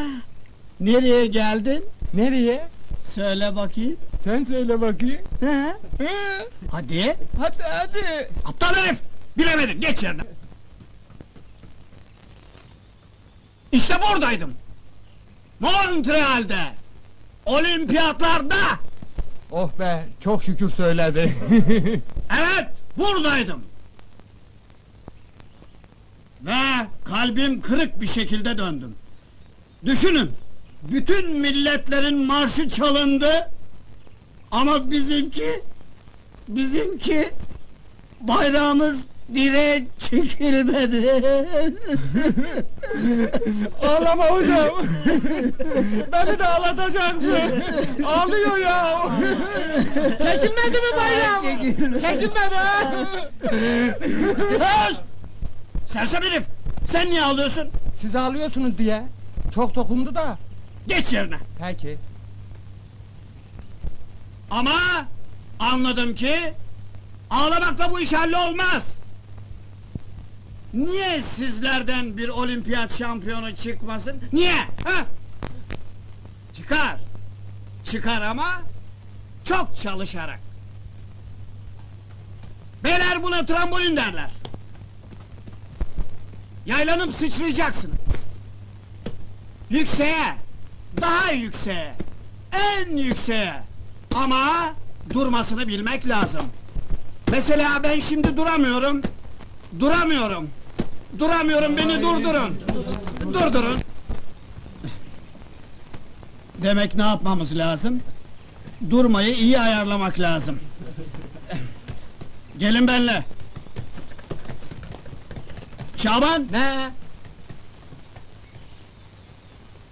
Nereye 0.80 1.26
geldin? 1.26 1.84
Nereye? 2.14 2.68
Söyle 3.00 3.56
bakayım. 3.56 3.96
Sen 4.24 4.44
söyle 4.44 4.80
bakayım. 4.80 5.20
Ha? 5.40 5.72
Hı, 5.98 6.08
Hadi. 6.70 7.16
Hadi 7.40 7.62
hadi. 7.62 8.30
Aptal 8.46 8.74
herif! 8.74 9.00
Bilemedin, 9.38 9.80
geç 9.80 10.02
yerine. 10.02 10.22
İşte 13.72 13.94
buradaydım. 14.02 14.54
Montreal'de. 15.60 16.58
Olimpiyatlarda. 17.46 18.56
Oh 19.50 19.70
be, 19.78 20.04
çok 20.20 20.44
şükür 20.44 20.70
söyledi. 20.70 21.32
Evet, 22.40 22.68
buradaydım. 22.98 23.62
Ve 26.42 26.86
kalbim 27.04 27.60
kırık 27.60 28.00
bir 28.00 28.06
şekilde 28.06 28.58
döndüm. 28.58 28.94
Düşünün, 29.84 30.30
bütün 30.82 31.30
milletlerin 31.36 32.18
marşı 32.18 32.68
çalındı. 32.68 33.50
Ama 34.50 34.90
bizimki, 34.90 35.62
bizimki 36.48 37.30
bayrağımız 38.20 39.04
direğe 39.34 39.86
çekilmedi. 39.98 41.10
Ağlama 43.82 44.24
hocam. 44.24 44.68
Beni 46.12 46.38
de 46.38 46.46
ağlatacaksın. 46.46 47.62
Ağlıyor 48.04 48.56
ya. 48.56 49.02
Çekilmedi 50.18 50.76
mi 50.76 50.96
bayram? 50.96 51.42
Çekilmedi 52.00 52.54
ha? 52.54 52.82
Öz! 54.88 54.96
Sersem 55.86 56.22
herif! 56.22 56.42
Sen 56.88 57.06
niye 57.10 57.22
ağlıyorsun? 57.22 57.68
Siz 57.94 58.16
ağlıyorsunuz 58.16 58.78
diye. 58.78 59.02
Çok 59.54 59.74
dokundu 59.74 60.14
da. 60.14 60.38
Geç 60.86 61.12
yerine. 61.12 61.36
Peki. 61.60 61.98
Ama 64.50 64.72
anladım 65.60 66.14
ki 66.14 66.34
ağlamakla 67.30 67.90
bu 67.90 68.00
iş 68.00 68.12
hallolmaz. 68.12 68.99
Niye 70.74 71.22
sizlerden 71.22 72.16
bir 72.16 72.28
olimpiyat 72.28 72.98
şampiyonu 72.98 73.56
çıkmasın? 73.56 74.20
Niye? 74.32 74.54
Ha? 74.84 75.06
Çıkar. 76.52 76.96
Çıkar 77.84 78.22
ama 78.22 78.62
çok 79.44 79.76
çalışarak. 79.76 80.40
Beyler 82.84 83.22
buna 83.22 83.46
trambolin 83.46 83.96
derler. 83.96 84.30
Yaylanıp 86.66 87.14
sıçrayacaksınız. 87.14 88.30
Yükseğe, 89.70 90.34
daha 91.00 91.32
yükseğe, 91.32 91.94
en 92.52 92.96
yükseğe. 92.96 93.54
Ama 94.14 94.74
durmasını 95.14 95.68
bilmek 95.68 96.08
lazım. 96.08 96.46
Mesela 97.30 97.82
ben 97.82 98.00
şimdi 98.00 98.36
duramıyorum. 98.36 99.02
Duramıyorum. 99.80 100.50
Duramıyorum 101.18 101.76
beni 101.76 102.02
durdurun. 102.02 102.60
Durdurun. 103.34 103.80
Demek 106.62 106.94
ne 106.94 107.02
yapmamız 107.02 107.56
lazım? 107.58 108.00
Durmayı 108.90 109.34
iyi 109.34 109.60
ayarlamak 109.60 110.20
lazım. 110.20 110.60
Gelin 112.58 112.88
benle. 112.88 113.24
Şaban, 115.96 116.46
Ne? 116.50 116.90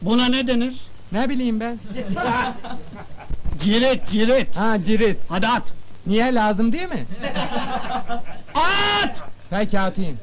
buna 0.02 0.26
ne 0.28 0.46
denir? 0.48 0.76
Ne 1.12 1.28
bileyim 1.28 1.60
ben. 1.60 1.78
Cirit, 3.60 4.06
cirit. 4.08 4.56
Ha 4.56 4.84
cirit. 4.84 5.18
Hadi 5.28 5.46
at. 5.46 5.72
Niye 6.06 6.34
lazım 6.34 6.72
değil 6.72 6.88
mi? 6.88 7.06
At! 8.54 9.22
Peki 9.50 9.80
atayım. 9.80 10.18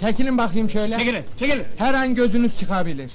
Çekilin 0.00 0.38
bakayım 0.38 0.70
şöyle. 0.70 0.98
Çekilin, 0.98 1.24
çekilin. 1.38 1.64
Her 1.78 1.94
an 1.94 2.14
gözünüz 2.14 2.58
çıkabilir. 2.58 3.10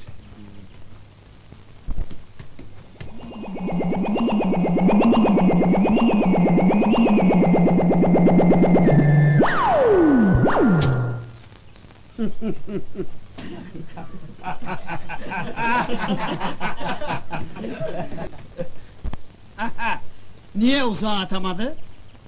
Niye 20.56 20.84
uzağa 20.84 21.20
atamadı? 21.20 21.76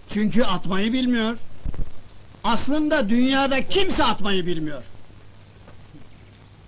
Çünkü 0.09 0.43
atmayı 0.43 0.93
bilmiyor. 0.93 1.37
Aslında 2.49 3.09
dünyada 3.09 3.67
kimse 3.67 4.03
atmayı 4.03 4.45
bilmiyor. 4.45 4.83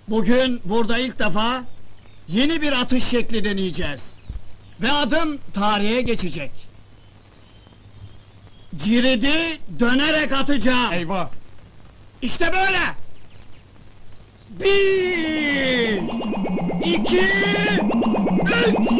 Bugün 0.08 0.60
burada 0.64 0.98
ilk 0.98 1.18
defa 1.18 1.64
yeni 2.28 2.62
bir 2.62 2.72
atış 2.72 3.04
şekli 3.04 3.44
deneyeceğiz. 3.44 4.12
Ve 4.80 4.92
adım 4.92 5.38
tarihe 5.54 6.02
geçecek. 6.02 6.50
Ciridi 8.76 9.58
dönerek 9.78 10.32
atacağım. 10.32 10.92
Eyvah. 10.92 11.28
İşte 12.22 12.52
böyle. 12.52 12.80
Bir, 14.50 16.02
iki, 16.84 17.26
üç. 18.42 18.92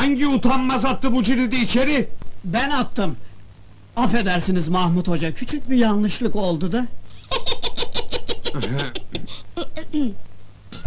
Hangi 0.00 0.26
utanmaz 0.26 0.84
attı 0.84 1.12
bu 1.14 1.22
cilidi 1.22 1.56
içeri? 1.56 2.08
Ben 2.44 2.70
attım. 2.70 3.16
Affedersiniz 3.96 4.68
Mahmut 4.68 5.08
Hoca, 5.08 5.34
küçük 5.34 5.70
bir 5.70 5.76
yanlışlık 5.76 6.36
oldu 6.36 6.72
da. 6.72 6.86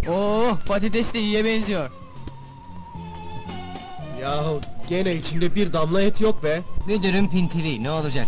Oh 0.08 0.58
patates 0.66 1.14
de 1.14 1.20
iyiye 1.20 1.44
benziyor. 1.44 1.90
Yahu 4.22 4.60
gene 4.88 5.14
içinde 5.14 5.54
bir 5.54 5.72
damla 5.72 6.02
et 6.02 6.20
yok 6.20 6.44
be. 6.44 6.62
Müdürün 6.86 7.28
pintili 7.28 7.82
ne 7.82 7.90
olacak? 7.90 8.26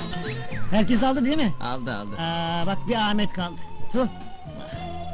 Herkes 0.70 1.02
aldı 1.02 1.24
değil 1.24 1.36
mi? 1.36 1.52
aldı 1.60 1.94
aldı. 1.94 2.16
Aa, 2.18 2.66
bak 2.66 2.78
bir 2.88 2.94
Ahmet 2.94 3.32
kaldı. 3.32 3.56
Tuh. 3.92 4.06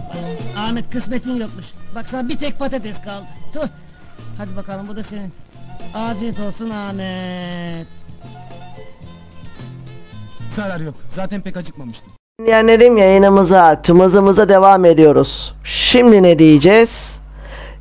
Bak, 0.09 0.17
Ahmet 0.57 0.91
kısmetin 0.91 1.37
yokmuş. 1.37 1.67
Bak 1.95 2.09
sana 2.09 2.29
bir 2.29 2.39
tek 2.39 2.59
patates 2.59 3.03
kaldı. 3.03 3.27
Tuh. 3.55 3.69
Hadi 4.39 4.57
bakalım 4.57 4.89
bu 4.89 4.97
da 4.97 5.03
senin. 5.03 5.33
Afiyet 5.95 6.41
olsun 6.41 6.71
Ahmet. 6.71 7.87
Zarar 10.51 10.81
yok. 10.81 10.95
Zaten 11.09 11.41
pek 11.41 11.57
acıkmamıştım. 11.57 12.13
Dinleyenlerim 12.41 12.97
yayınımıza, 12.97 13.83
tımızımıza 13.83 14.49
devam 14.49 14.85
ediyoruz. 14.85 15.55
Şimdi 15.65 16.23
ne 16.23 16.39
diyeceğiz? 16.39 17.19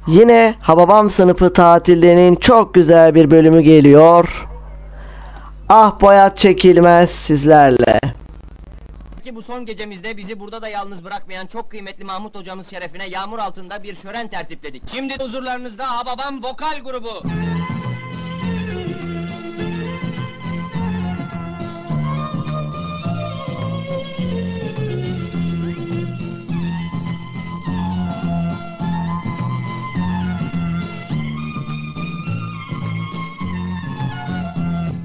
Yine 0.08 0.56
Hababam 0.60 1.10
sınıfı 1.10 1.54
tatillerinin 1.54 2.36
çok 2.36 2.74
güzel 2.74 3.16
bir 3.16 3.32
bölümü 3.32 3.62
geliyor. 3.62 4.48
Ah 5.70 6.02
boyat 6.02 6.38
çekilmez 6.38 7.10
sizlerle. 7.10 8.00
Son 9.48 9.66
gecemizde 9.66 10.18
bizi 10.18 10.40
burada 10.40 10.62
da 10.62 10.68
yalnız 10.68 11.04
bırakmayan 11.04 11.48
çok 11.48 11.72
kıymetli 11.72 12.04
Mahmut 12.04 12.36
hocamız 12.36 12.70
şerefine 12.70 13.08
yağmur 13.08 13.40
altında 13.40 13.84
bir 13.84 13.96
şören 13.96 14.28
tertipledik. 14.28 14.84
Şimdi 14.92 15.18
huzurlarınızda 15.20 15.98
Hababam 15.98 16.44
Vokal 16.44 16.80
Grubu. 16.80 17.24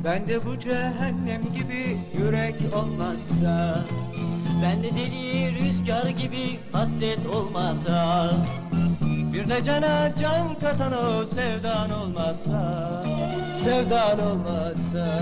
Ben 0.04 0.28
de 0.28 0.46
bu 0.46 0.58
cehennem 0.58 1.42
gibi 1.54 1.98
yürek 2.18 2.54
olmazsa 2.74 3.84
Ben 4.62 4.82
de 4.82 4.90
deli 4.90 5.54
rüzgar 5.58 6.08
gibi 6.08 6.58
hasret 6.72 7.26
olmasa 7.26 8.30
Bir 9.32 9.48
de 9.48 9.64
cana 9.64 10.12
can 10.20 10.54
katan 10.54 10.92
o 10.92 11.26
sevdan 11.26 11.90
olmazsa 11.90 13.02
Sevdan 13.58 14.20
olmasa 14.20 15.20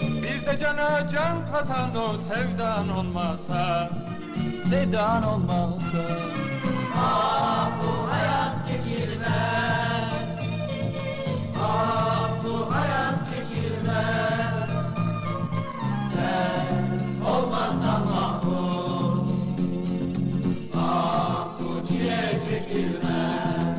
Bir 0.00 0.46
de 0.46 0.58
cana 0.60 1.08
can 1.08 1.36
katan 1.52 1.96
o 1.96 2.12
sevdan 2.28 2.88
olmazsa 2.88 3.90
Sevdan 4.68 5.22
olmasa 5.22 5.98
Ah 7.00 7.70
bu 7.80 8.12
hayat 8.12 8.68
çekilmez. 8.68 10.12
Ah 11.62 12.28
bu 12.44 12.74
hayat 12.74 13.14
çekilmez. 13.30 14.70
Sen 16.12 17.26
olmazsan 17.26 18.06
mahvur 18.06 18.47
Ah 20.90 21.48
bu 21.58 21.86
çile 21.86 22.40
çekilmez 22.48 23.78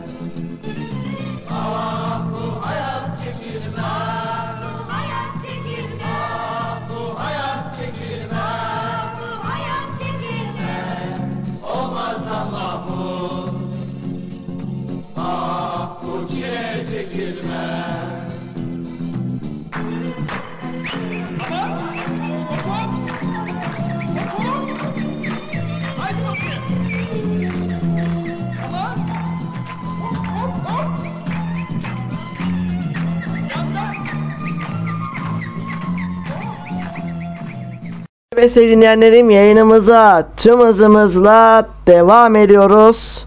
Ve 38.40 38.50
sevgili 38.50 38.72
dinleyenlerim 38.72 39.30
yayınımıza 39.30 40.30
tüm 40.38 40.60
hızımızla 40.60 41.70
devam 41.88 42.36
ediyoruz. 42.36 43.26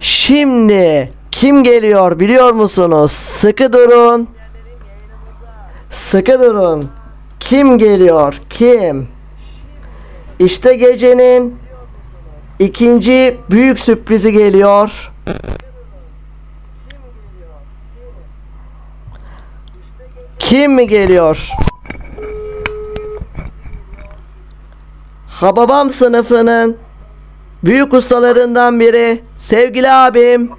Şimdi 0.00 1.12
kim 1.30 1.64
geliyor 1.64 2.18
biliyor 2.18 2.52
musunuz? 2.52 3.12
Sıkı 3.12 3.72
durun. 3.72 4.28
Sıkı 5.90 6.40
durun. 6.40 6.90
Kim 7.40 7.78
geliyor? 7.78 8.40
Kim? 8.50 9.08
İşte 10.38 10.74
gecenin 10.74 11.58
ikinci 12.58 13.36
büyük 13.50 13.80
sürprizi 13.80 14.32
geliyor. 14.32 15.12
Kim 20.38 20.72
mi 20.72 20.88
geliyor? 20.88 21.48
Hababam 25.40 25.90
sınıfının 25.90 26.78
büyük 27.64 27.94
ustalarından 27.94 28.80
biri 28.80 29.22
sevgili 29.36 29.92
abim 29.92 30.50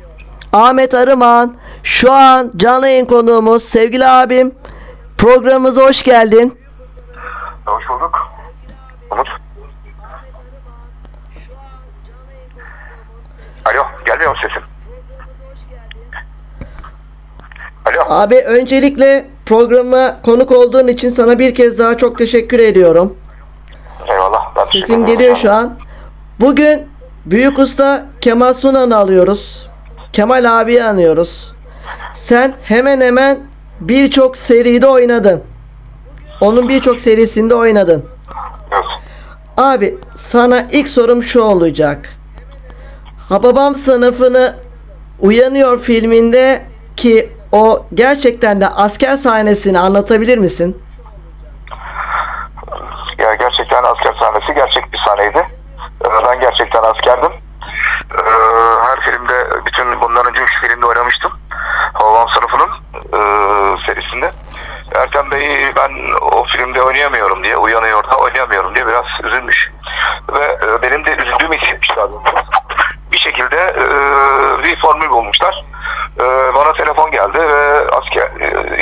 Ahmet 0.53 0.93
Arıman 0.93 1.57
şu 1.83 2.11
an 2.11 2.51
canlı 2.57 2.87
yayın 2.87 3.05
konuğumuz 3.05 3.63
sevgili 3.63 4.07
abim 4.07 4.55
programımıza 5.17 5.81
hoş 5.81 6.03
geldin. 6.03 6.59
Hoş 7.65 7.89
bulduk. 7.89 8.19
Umut. 9.11 9.27
Alo, 13.65 13.83
gelmiyor 14.05 14.31
mu 14.31 14.37
sesim? 14.41 14.63
Alo. 17.85 18.21
Abi 18.21 18.35
öncelikle 18.35 19.25
programa 19.45 20.21
konuk 20.21 20.51
olduğun 20.51 20.87
için 20.87 21.09
sana 21.09 21.39
bir 21.39 21.55
kez 21.55 21.79
daha 21.79 21.97
çok 21.97 22.17
teşekkür 22.17 22.59
ediyorum. 22.59 23.17
Eyvallah. 24.07 24.55
Ben 24.55 24.63
Sesim 24.63 25.05
geliyor 25.05 25.35
şu 25.35 25.53
an. 25.53 25.77
Bugün 26.39 26.87
büyük 27.25 27.59
usta 27.59 28.05
Kemal 28.21 28.53
Sunan'ı 28.53 28.97
alıyoruz. 28.97 29.69
Kemal 30.13 30.59
abiyi 30.61 30.83
anıyoruz. 30.83 31.53
Sen 32.13 32.53
hemen 32.63 33.01
hemen 33.01 33.39
birçok 33.79 34.37
seride 34.37 34.87
oynadın. 34.87 35.43
Onun 36.41 36.69
birçok 36.69 36.99
serisinde 36.99 37.55
oynadın. 37.55 38.05
Abi 39.57 39.97
sana 40.17 40.61
ilk 40.71 40.89
sorum 40.89 41.23
şu 41.23 41.41
olacak. 41.41 42.09
Hababam 43.29 43.75
sınıfını 43.75 44.55
Uyanıyor 45.19 45.79
filminde 45.79 46.61
ki 46.97 47.33
o 47.51 47.85
gerçekten 47.93 48.61
de 48.61 48.67
asker 48.67 49.15
sahnesini 49.15 49.79
anlatabilir 49.79 50.37
misin? 50.37 50.81
Ya 53.21 53.35
gerçekten 53.35 53.83
asker 53.83 54.13
sahnesi 54.21 54.55
gerçek 54.55 54.93
bir 54.93 54.99
sahneydi. 55.07 55.37
Ee, 55.37 55.88
Ben 56.03 56.39
gerçekten 56.39 56.83
askerdim. 56.83 57.31
Ee, 58.11 58.21
Her 58.87 58.99
filmde, 59.01 59.65
bütün 59.65 60.01
bundan 60.01 60.25
önce 60.25 60.41
üç 60.41 60.59
filmde 60.61 60.85
oynamıştım. 60.85 61.31
Havam 61.93 62.29
sınıfının 62.29 62.69
e, 63.13 63.19
serisinde. 63.85 64.31
Ertem 64.95 65.31
Bey 65.31 65.71
ben 65.77 65.91
o 66.21 66.43
filmde 66.43 66.81
oynayamıyorum 66.81 67.43
diye, 67.43 67.57
uyanıyor 67.57 68.03
da 68.11 68.17
oynayamıyorum 68.17 68.75
diye 68.75 68.87
biraz 68.87 69.05
üzülmüş. 69.23 69.71
Ve 70.33 70.45
e, 70.45 70.81
benim 70.81 71.05
de 71.05 71.11
üzüldüğümü 71.11 71.57
hissetmiş 71.57 71.89
daha 71.97 72.11
doğrusu. 72.11 72.35
Bir 73.11 73.17
şekilde 73.17 73.57
e, 73.57 73.83
bir 74.63 74.81
formül 74.81 75.09
bulmuşlar. 75.09 75.65
Bana 76.55 76.73
telefon 76.73 77.11
geldi 77.11 77.37
ve 77.39 77.87
asker 77.91 78.31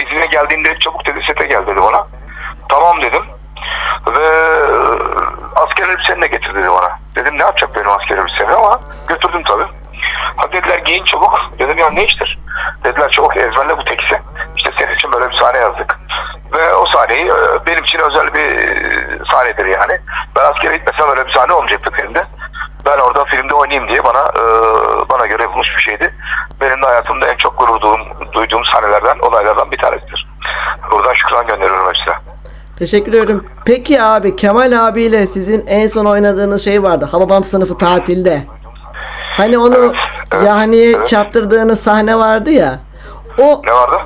izine 0.06 0.26
geldiğinde 0.26 0.80
çabuk 0.80 1.06
dedi 1.06 1.20
sete 1.28 1.46
gel 1.46 1.68
dedi 1.68 1.82
bana. 1.82 2.08
Tamam 2.70 3.02
dedim. 3.02 3.24
Ve 4.18 4.30
asker 5.58 5.88
elbiseni 5.90 6.22
de 6.22 6.28
getir 6.28 6.56
dedi 6.56 6.68
bana. 6.68 7.00
Dedim 7.16 7.40
ne 7.40 7.44
yapacak 7.44 7.76
benim 7.76 7.90
asker 7.90 8.18
elbisemi 8.18 8.52
ama 8.52 8.80
götürdüm 9.08 9.44
tabii. 9.44 9.68
Ha 10.36 10.52
dediler 10.52 10.78
giyin 10.78 11.06
çabuk. 11.06 11.52
Dedim 11.60 11.78
ya 11.78 11.90
ne 11.90 12.06
iştir? 12.06 12.40
Dediler 12.84 13.10
çabuk 13.10 13.38
ezberle 13.38 13.78
bu 13.78 13.84
tekisi. 13.84 14.22
İşte 14.58 14.72
senin 14.80 14.94
için 14.94 15.12
böyle 15.12 15.30
bir 15.30 15.38
sahne 15.38 15.60
yazdık. 15.60 16.00
Ve 16.54 16.74
o 16.74 16.86
sahneyi 16.86 17.26
e, 17.26 17.66
benim 17.66 17.84
için 17.84 18.00
özel 18.00 18.34
bir 18.34 18.40
e, 18.40 19.20
sahnedir 19.32 19.66
yani. 19.66 20.00
Ben 20.36 20.42
askere 20.42 20.78
gitmesem 20.78 21.10
öyle 21.10 21.26
bir 21.26 21.32
sahne 21.32 21.54
olmayacaktı 21.54 21.92
filmde. 21.92 22.24
Ben 22.86 22.98
orada 22.98 23.26
filmde 23.26 23.54
oynayayım 23.54 23.88
diye 23.88 24.04
bana 24.04 24.20
e, 24.20 24.44
bana 25.10 25.26
göre 25.26 25.42
yapılmış 25.42 25.68
bir 25.78 25.82
şeydi. 25.82 26.14
Benim 26.62 26.82
de 26.82 26.88
hayatımda 26.88 27.28
en 27.28 27.36
çok 27.36 27.60
gurur 27.60 27.82
duyduğum, 27.82 28.32
duyduğum 28.34 28.66
sahnelerden, 28.66 29.20
olaylardan 29.20 29.72
bir 29.72 29.78
tanesidir. 29.78 30.28
Buradan 30.92 31.14
şükran 31.14 31.48
gönderiyorum 31.48 31.88
hepsine. 31.88 32.16
Teşekkür 32.80 33.14
ederim. 33.14 33.46
Peki 33.66 34.02
abi 34.02 34.36
Kemal 34.36 34.88
abiyle 34.88 35.28
sizin 35.28 35.68
en 35.68 35.88
son 35.88 36.06
oynadığınız 36.06 36.64
şey 36.64 36.84
vardı. 36.84 37.06
Hababam 37.12 37.44
sınıfı 37.44 37.78
tatilde. 37.78 38.44
Hani 39.38 39.58
onu 39.58 39.94
yani 40.46 40.96
çarptırdığınız 41.08 41.80
sahne 41.80 42.18
vardı 42.18 42.52
ya. 42.52 42.80
O 43.40 43.62
Ne 43.66 43.74
vardı? 43.74 43.98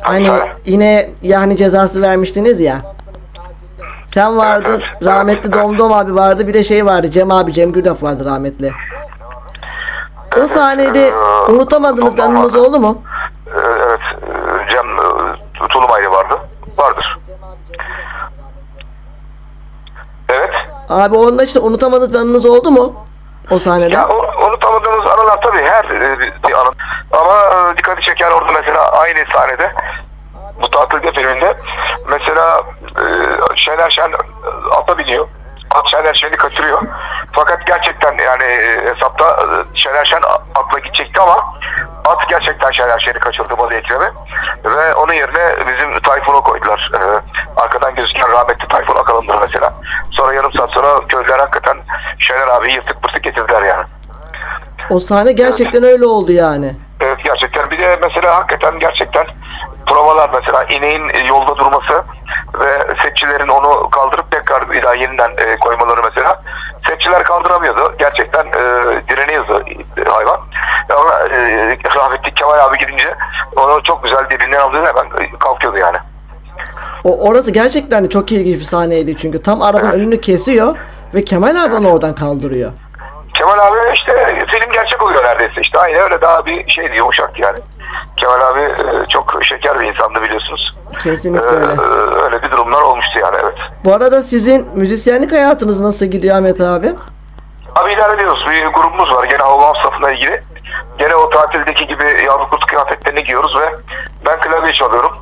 Hani 0.00 0.26
sahne? 0.26 0.52
yine 0.64 1.10
yani 1.22 1.56
cezası 1.56 2.02
vermiştiniz 2.02 2.60
ya. 2.60 2.78
Sen 4.14 4.36
vardın, 4.36 4.82
rahmetli 5.02 5.52
Domdom 5.52 5.92
abi 5.92 6.14
vardı, 6.14 6.46
bir 6.48 6.54
de 6.54 6.64
şey 6.64 6.86
vardı, 6.86 7.10
Cem 7.10 7.30
abi, 7.30 7.52
Cem 7.52 7.72
Gürdaf 7.72 8.02
vardı 8.02 8.24
rahmetli. 8.24 8.72
O 10.42 10.46
sahnede 10.48 11.12
unutamadığınız 11.48 12.16
bir 12.16 12.22
anınız 12.22 12.56
oldu 12.56 12.80
mu? 12.80 13.02
Ee, 13.46 13.50
evet, 13.60 14.00
e, 14.22 14.70
Cem 14.72 14.86
e, 14.86 15.68
Tulumaylı 15.68 16.10
vardı. 16.10 16.34
Vardır. 16.78 17.18
Evet. 20.28 20.50
Abi 20.88 21.16
onunla 21.16 21.44
işte 21.44 21.58
unutamadığınız 21.58 22.12
bir 22.12 22.18
anınız 22.18 22.46
oldu 22.46 22.70
mu? 22.70 23.04
O 23.50 23.58
sahnede. 23.58 23.94
Ya 23.94 24.08
unutamadığımız 24.48 25.10
anılar 25.10 25.40
tabii 25.42 25.62
her 25.64 25.84
e, 25.84 26.18
bir 26.20 26.52
anı. 26.52 26.70
Ama 27.12 27.34
e, 27.34 27.78
dikkati 27.78 28.02
çeken 28.02 28.30
orada 28.30 28.52
mesela 28.52 28.90
aynı 28.92 29.18
sahnede 29.34 29.72
bu 30.62 30.70
tatilde 30.70 31.12
filminde 31.12 31.56
mesela 32.10 32.60
e, 33.02 33.04
Şener 33.56 33.90
Şen 33.90 34.08
e, 34.10 34.16
ata 34.76 34.98
biniyor. 34.98 35.28
Şener 35.90 36.14
Şen'i 36.14 36.36
kaçırıyor. 36.36 36.82
Fakat 37.32 37.66
gerçekten 37.66 38.16
yani 38.26 38.44
e, 38.44 38.80
hesapta 38.94 39.24
e, 39.30 39.78
Şener 39.78 40.04
Şen 40.04 40.20
a- 40.22 40.60
atla 40.60 40.78
gidecekti 40.78 41.20
ama 41.20 41.54
at 42.04 42.28
gerçekten 42.28 42.70
Şener 42.70 42.98
Şen'i 42.98 43.18
kaçırdı 43.18 43.58
Bolu 43.58 43.74
Ekrem'i. 43.74 44.06
Ve 44.64 44.94
onun 44.94 45.12
yerine 45.12 45.56
bizim 45.66 46.00
Tayfun'u 46.00 46.42
koydular. 46.42 46.90
E, 46.94 47.00
arkadan 47.60 47.94
gözüken 47.94 48.32
rahmetli 48.32 48.68
Tayfun 48.68 48.96
Akalın'dır 48.96 49.38
mesela. 49.40 49.74
Sonra 50.10 50.34
yarım 50.34 50.52
saat 50.52 50.70
sonra 50.70 51.06
köylüler 51.08 51.38
hakikaten 51.38 51.76
Şener 52.18 52.48
abiyi 52.48 52.74
yırtık 52.74 53.02
pırtık 53.02 53.24
getirdiler 53.24 53.62
yani. 53.62 53.84
O 54.90 55.00
sahne 55.00 55.32
gerçekten 55.32 55.84
öyle 55.84 56.06
oldu 56.06 56.32
yani. 56.32 56.76
Evet 57.00 57.18
gerçekten. 57.24 57.70
Bir 57.70 57.78
de 57.78 57.98
mesela 58.02 58.36
hakikaten 58.36 58.78
gerçekten 58.78 59.26
provalar 59.88 60.30
mesela 60.34 60.64
ineğin 60.64 61.08
e, 61.08 61.18
yolda 61.26 61.56
durması 61.56 62.04
ve 62.60 62.70
setçilerin 63.02 63.48
onu 63.48 63.90
kaldırıp 63.90 64.30
tekrar 64.30 64.70
bir 64.70 64.82
daha 64.82 64.94
yeniden 64.94 65.30
e, 65.30 65.56
koymaları 65.56 66.00
mesela. 66.04 66.42
Setçiler 66.88 67.24
kaldıramıyordu. 67.24 67.94
Gerçekten 67.98 68.46
e, 68.46 68.62
direniyordu 69.10 69.64
e, 69.96 70.10
hayvan. 70.10 70.40
Ama 70.96 71.36
e, 71.36 71.78
rahmetli 71.96 72.34
Kemal 72.34 72.58
abi 72.58 72.78
gidince 72.78 73.14
onu 73.56 73.82
çok 73.82 74.04
güzel 74.04 74.30
derinden 74.30 74.60
aldı 74.60 74.76
hemen 74.76 75.36
kalkıyordu 75.38 75.78
yani. 75.78 75.96
O 77.04 77.28
orası 77.28 77.50
gerçekten 77.50 78.04
de 78.04 78.10
çok 78.10 78.32
ilginç 78.32 78.60
bir 78.60 78.64
sahneydi 78.64 79.16
çünkü 79.16 79.42
tam 79.42 79.62
arabanın 79.62 79.90
önünü 79.90 80.20
kesiyor 80.20 80.76
ve 81.14 81.24
Kemal 81.24 81.64
abi 81.64 81.74
onu 81.74 81.92
oradan 81.92 82.14
kaldırıyor. 82.14 82.72
Kemal 83.38 83.58
abi 83.58 83.78
işte 83.94 84.12
film 84.52 84.72
gerçek 84.72 85.02
oluyor 85.02 85.24
neredeyse 85.24 85.60
işte 85.60 85.78
aynı 85.78 85.98
öyle 85.98 86.20
daha 86.20 86.46
bir 86.46 86.68
şeydi 86.68 86.96
yumuşaktı 86.96 87.40
yani. 87.42 87.58
Kemal 88.16 88.40
abi 88.40 88.60
e, 88.60 89.06
çok 89.08 89.44
şeker 89.44 89.80
bir 89.80 89.86
insandı 89.86 90.22
biliyorsunuz. 90.22 90.74
Kesinlikle 91.02 91.46
Ee, 91.46 91.50
öyle. 91.50 91.82
öyle 92.24 92.42
bir 92.42 92.50
durumlar 92.52 92.82
olmuştu 92.82 93.18
yani 93.22 93.36
evet. 93.42 93.54
Bu 93.84 93.94
arada 93.94 94.22
sizin 94.22 94.68
müzisyenlik 94.74 95.32
hayatınız 95.32 95.80
nasıl 95.80 96.06
gidiyor 96.06 96.36
Ahmet 96.36 96.60
abi? 96.60 96.94
Abi 97.76 97.92
idare 97.92 98.14
ediyoruz. 98.14 98.46
Bir 98.50 98.64
grubumuz 98.66 99.14
var 99.14 99.24
gene 99.24 99.42
Havvam 99.42 99.74
safına 99.84 100.12
ilgili. 100.12 100.42
Gene 100.98 101.14
o 101.14 101.30
tatildeki 101.30 101.86
gibi 101.86 102.24
yavru 102.26 102.50
kurt 102.50 102.66
kıyafetlerini 102.66 103.24
giyiyoruz 103.24 103.60
ve 103.60 103.74
ben 104.26 104.40
klavye 104.40 104.72
çalıyorum. 104.72 105.12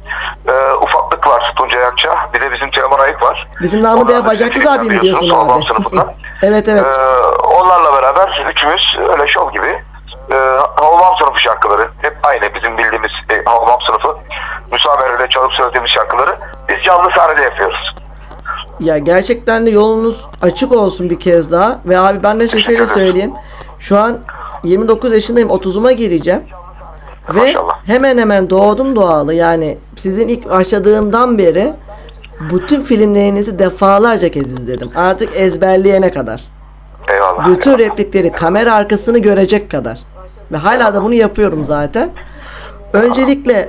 Ee, 0.48 0.74
ufaklık 0.74 1.26
var 1.26 1.52
Tuncay 1.56 1.84
Akça. 1.84 2.10
Bir 2.34 2.40
de 2.40 2.52
bizim 2.52 2.70
Teoman 2.70 2.98
Ayık 2.98 3.22
var. 3.22 3.48
Bizim 3.62 3.82
namı 3.82 4.08
değer 4.08 4.26
bacaksız 4.26 4.66
abi 4.66 4.84
mi 4.84 5.00
diyorsun 5.00 5.30
abi? 5.30 5.64
sınıfından. 5.68 6.12
evet 6.42 6.68
evet. 6.68 6.86
Ee, 6.86 7.26
onlarla 7.46 8.02
beraber 8.02 8.44
üçümüz 8.50 8.96
öyle 9.12 9.26
şov 9.28 9.52
gibi 9.52 9.82
e, 10.32 10.36
Havvam 10.76 11.16
sınıfı 11.18 11.40
şarkıları 11.40 11.88
hep 12.02 12.16
aynı 12.22 12.54
bizim 12.54 12.78
bildiğimiz 12.78 13.10
e, 13.30 13.42
Havvam 13.44 13.78
sınıfı 13.86 14.18
müsamerede 14.72 15.28
çalıp 15.30 15.52
söylediğimiz 15.52 15.90
şarkıları 15.90 16.38
biz 16.68 16.84
canlı 16.84 17.10
sahnede 17.16 17.42
yapıyoruz. 17.42 17.94
Ya 18.80 18.98
gerçekten 18.98 19.66
de 19.66 19.70
yolunuz 19.70 20.26
açık 20.42 20.72
olsun 20.72 21.10
bir 21.10 21.20
kez 21.20 21.52
daha. 21.52 21.78
Ve 21.84 21.98
abi 21.98 22.22
ben 22.22 22.40
de 22.40 22.48
şöyle 22.48 22.86
söyleyeyim. 22.86 23.34
Şu 23.78 23.98
an 23.98 24.18
29 24.62 25.12
yaşındayım. 25.12 25.48
30'uma 25.48 25.92
gireceğim. 25.92 26.42
Ve 27.34 27.54
hemen 27.86 28.18
hemen 28.18 28.50
doğdum 28.50 28.96
doğalı. 28.96 29.34
Yani 29.34 29.78
sizin 29.96 30.28
ilk 30.28 30.50
başladığımdan 30.50 31.38
beri 31.38 31.74
bütün 32.40 32.80
filmlerinizi 32.80 33.58
defalarca 33.58 34.28
kez 34.28 34.52
izledim. 34.52 34.90
Artık 34.96 35.36
ezberleyene 35.36 36.12
kadar. 36.12 36.44
Eyvallah. 37.08 37.46
Bütün 37.46 37.78
replikleri 37.78 38.32
kamera 38.32 38.74
arkasını 38.74 39.18
görecek 39.18 39.70
kadar. 39.70 39.98
Ve 40.52 40.56
hala 40.56 40.94
da 40.94 41.02
bunu 41.04 41.14
yapıyorum 41.14 41.64
zaten. 41.64 42.10
Öncelikle 42.92 43.68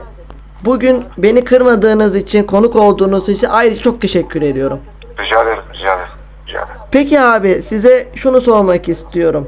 bugün 0.65 1.05
beni 1.17 1.43
kırmadığınız 1.43 2.15
için, 2.15 2.43
konuk 2.43 2.75
olduğunuz 2.75 3.29
için 3.29 3.47
ayrıca 3.49 3.81
çok 3.81 4.01
teşekkür 4.01 4.41
ediyorum. 4.41 4.79
Rica 5.19 5.41
ederim, 5.41 5.63
rica 5.73 5.95
ederim. 5.95 6.09
Rica 6.47 6.59
ederim. 6.59 6.75
Peki 6.91 7.21
abi 7.21 7.61
size 7.61 8.07
şunu 8.15 8.41
sormak 8.41 8.89
istiyorum. 8.89 9.47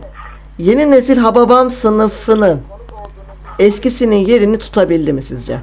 Yeni 0.57 0.91
nesil 0.91 1.17
Hababam 1.17 1.69
sınıfının 1.69 2.61
eskisinin 3.59 4.15
yerini 4.25 4.59
tutabildi 4.59 5.13
mi 5.13 5.21
sizce? 5.21 5.59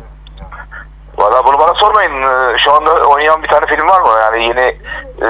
Valla 1.19 1.47
bunu 1.47 1.59
bana 1.59 1.75
sormayın. 1.75 2.13
Ee, 2.23 2.59
Şu 2.65 2.73
anda 2.73 2.91
oynayan 2.95 3.43
bir 3.43 3.49
tane 3.49 3.67
film 3.67 3.89
var 3.89 4.01
mı? 4.01 4.09
Yani 4.21 4.43
yeni 4.45 4.61
e, 5.23 5.29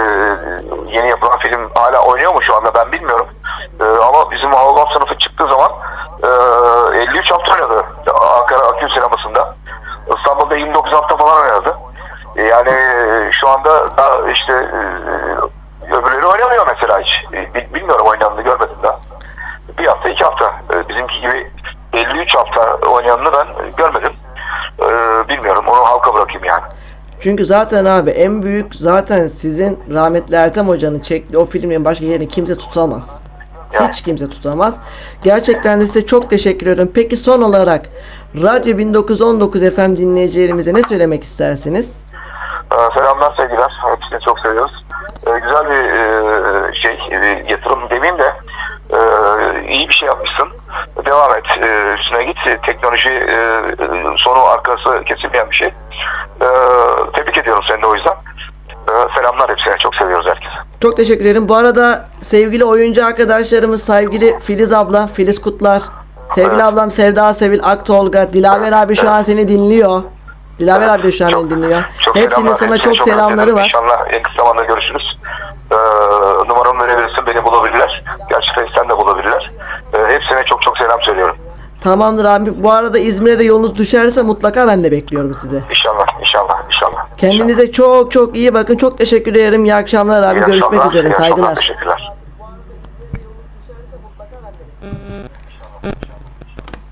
yeni 0.97 1.09
yapılan 1.11 1.39
film 1.39 1.71
hala 1.75 2.05
oynuyor 2.05 2.33
mu 2.33 2.39
şu 2.47 2.55
anda 2.57 2.75
ben 2.75 2.93
bilmiyorum. 2.93 3.27
Ee, 3.81 3.85
ama 3.85 4.31
bizim 4.31 4.51
Havvam 4.53 4.89
sınıfı 4.97 5.19
çıktığı 5.19 5.45
zaman 5.51 5.71
e, 6.23 6.99
53 7.01 7.31
hafta 7.33 7.55
oynadı. 7.55 7.83
Ankara 8.41 8.61
Akül 8.61 8.89
sinemasında. 8.89 9.55
İstanbul'da 10.19 10.57
29 10.57 10.93
hafta 10.93 11.17
falan 11.17 11.43
oynadı. 11.43 11.77
E, 12.37 12.43
Yani 12.43 12.71
e, 12.71 13.31
şu 13.41 13.49
anda 13.49 13.71
da 13.99 14.31
işte 14.33 14.53
e, 14.53 14.79
öbürleri 15.95 16.27
oynamıyor 16.27 16.67
mesela 16.75 17.01
hiç. 17.01 17.35
E, 17.35 17.55
bil- 17.55 17.75
Bilmiyorum 17.75 18.07
oynandığını 18.07 18.43
görmedim 18.43 18.77
daha. 18.83 18.99
Bir 19.79 19.87
hafta 19.87 20.09
iki 20.09 20.25
hafta. 20.25 20.45
E, 20.75 20.89
Bizimki 20.89 21.21
gibi 21.21 21.51
53 21.93 22.35
hafta 22.35 22.89
oynayanını 22.91 23.31
ben 23.33 23.71
görmedim. 23.77 24.13
E, 24.83 24.89
Bilmiyorum 25.29 25.65
onu 25.69 25.87
halka 25.87 26.15
bırakayım 26.15 26.45
yani. 26.45 26.63
Çünkü 27.21 27.45
zaten 27.47 27.85
abi 27.85 28.11
en 28.11 28.43
büyük 28.43 28.75
zaten 28.75 29.29
sizin 29.29 29.85
rahmetli 29.95 30.37
Ertem 30.37 30.69
Hoca'nın 30.69 31.01
çektiği 31.01 31.39
o 31.39 31.45
filmin 31.47 31.85
başka 31.85 32.05
yerini 32.05 32.29
kimse 32.29 32.59
tutamaz. 32.59 33.21
Hiç 33.83 34.03
kimse 34.03 34.29
tutamaz. 34.31 34.79
Gerçekten 35.23 35.81
de 35.81 35.87
size 35.87 36.07
çok 36.07 36.31
teşekkür 36.31 36.67
ederim. 36.67 36.91
Peki 36.95 37.17
son 37.17 37.43
olarak 37.43 37.87
Radyo 38.43 38.79
1919 38.79 39.61
FM 39.61 39.97
dinleyicilerimize 39.97 40.75
ne 40.75 40.83
söylemek 40.83 41.25
istersiniz? 41.25 41.91
Ee, 42.73 42.99
Selamlar 42.99 43.37
sevgiler. 43.37 43.73
Hepsini 43.91 44.21
çok 44.27 44.41
seviyoruz. 44.41 44.85
Ee, 45.27 45.31
güzel 45.39 45.71
bir 45.71 45.93
e, 45.93 46.73
şey, 46.83 46.99
yatırım 47.51 47.91
demeyeyim 47.91 48.19
de 48.23 48.33
e, 48.91 48.99
iyi 49.69 49.89
bir 49.89 49.95
şey 49.95 50.07
yapmışsın. 50.07 50.49
Devam 51.07 51.31
et. 51.37 51.45
E, 51.65 51.95
üstüne 51.95 52.25
git. 52.25 52.37
Teknoloji 52.67 53.21
sonu 54.17 54.45
arkası 54.47 55.05
kesilmeyen 55.05 55.51
bir 55.51 55.57
şey. 55.57 55.69
E, 56.41 56.49
tebrik 57.17 57.39
ediyorum 57.39 57.65
seni 57.69 57.83
de 57.83 57.87
o 57.87 57.95
yüzden. 57.95 58.15
Selamlar 59.17 59.51
hepsine. 59.51 59.77
Çok 59.79 59.95
seviyoruz. 59.95 60.27
Çok 60.83 60.97
teşekkür 60.97 61.25
ederim. 61.25 61.49
Bu 61.49 61.55
arada 61.57 62.05
sevgili 62.23 62.65
oyuncu 62.65 63.07
arkadaşlarımız 63.07 63.83
sevgili 63.85 64.39
Filiz 64.41 64.73
abla, 64.73 65.07
Filiz 65.07 65.41
Kutlar, 65.41 65.83
sevgili 66.35 66.63
ablam 66.65 66.91
Sevda 66.91 67.35
Sevil, 67.35 67.61
Aktolga, 67.63 68.33
Dilaver 68.33 68.73
abi 68.73 68.97
şu 68.97 69.11
an 69.11 69.23
seni 69.23 69.49
dinliyor. 69.49 70.03
Dilaver 70.59 70.89
abi 70.89 71.03
de 71.03 71.13
şu 71.13 71.27
an 71.27 71.33
beni 71.33 71.51
dinliyor. 71.51 71.83
Çok 72.03 72.17
Hepsinin 72.17 72.55
sana 72.55 72.75
hepsine 72.75 72.95
çok 72.95 73.09
selamları 73.09 73.41
özledim. 73.41 73.57
var. 73.57 73.65
İnşallah 73.65 74.15
en 74.15 74.23
kısa 74.23 74.37
zamanda 74.39 74.65
görüşürüz. 74.65 75.19
E, 75.73 75.77
numaramı 76.49 76.83
verebilirsin. 76.83 77.27
Beni 77.27 77.45
bulabilirler. 77.45 78.05
Gerçi 78.31 78.49
Face'ten 78.55 78.89
de 78.89 78.97
bulabilirler. 78.97 79.51
E, 79.99 79.99
hepsine 80.15 80.45
çok 80.51 80.63
çok 80.63 80.79
selam 80.79 81.03
söylüyorum. 81.03 81.37
Tamamdır 81.87 82.25
abi. 82.25 82.63
Bu 82.63 82.73
arada 82.73 82.99
İzmir'e 82.99 83.39
de 83.39 83.45
yolunuz 83.45 83.77
düşerse 83.77 84.23
mutlaka 84.23 84.67
ben 84.67 84.85
de 84.85 84.93
bekliyorum 84.93 85.35
sizi. 85.35 85.63
İnşallah, 85.71 86.21
inşallah, 86.21 86.65
inşallah. 86.69 87.07
Kendinize 87.19 87.73
çok 87.73 88.13
çok 88.13 88.37
iyi 88.37 88.55
bakın. 88.55 88.77
Çok 88.77 88.99
teşekkür 88.99 89.31
ederim. 89.35 89.65
İyi 89.65 89.75
akşamlar 89.75 90.23
abi. 90.23 90.39
İyi 90.39 90.47
Görüşmek 90.47 90.65
akşamlar, 90.65 90.91
üzere. 90.95 91.09
iyi 91.09 91.13
akşamlar, 91.15 91.29
Saygılar. 91.29 91.55
Teşekkürler. 91.57 92.13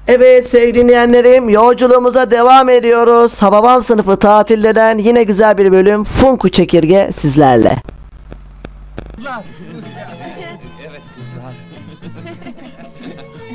Evet 0.09 0.49
sevgili 0.49 0.75
dinleyenlerim 0.75 1.49
yolculuğumuza 1.49 2.31
devam 2.31 2.69
ediyoruz. 2.69 3.43
Hababam 3.43 3.83
sınıfı 3.83 4.17
tatilleden 4.17 4.99
yine 4.99 5.23
güzel 5.23 5.59
bir 5.59 5.73
bölüm 5.73 6.05
Funku 6.05 6.49
Çekirge 6.49 7.11
sizlerle. 7.21 7.77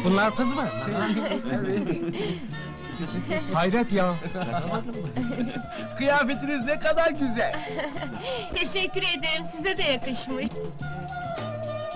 Bunlar 0.09 0.35
kız 0.35 0.47
mı? 0.47 0.65
Hayret 3.53 3.91
ya. 3.91 4.13
Kıyafetiniz 5.97 6.65
ne 6.65 6.79
kadar 6.79 7.11
güzel. 7.11 7.59
Teşekkür 8.55 9.01
ederim 9.01 9.43
size 9.55 9.77
de 9.77 9.83
yakışmış. 9.83 10.47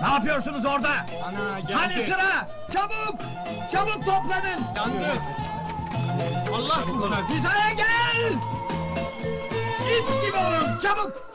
Ne 0.00 0.06
yapıyorsunuz 0.08 0.64
orada? 0.64 0.88
Ana 1.24 1.60
geldi. 1.60 1.72
Hani 1.72 1.92
sıra? 1.92 2.48
Çabuk! 2.72 3.20
Çabuk 3.72 4.04
toplanın! 4.06 4.74
Yandı. 4.76 5.12
Allah 6.54 6.82
kurtar. 6.84 7.28
Hizaya 7.28 7.70
gel! 7.70 8.32
Git 9.78 10.26
gibi 10.26 10.36
oluyorum 10.36 10.78
çabuk! 10.82 11.30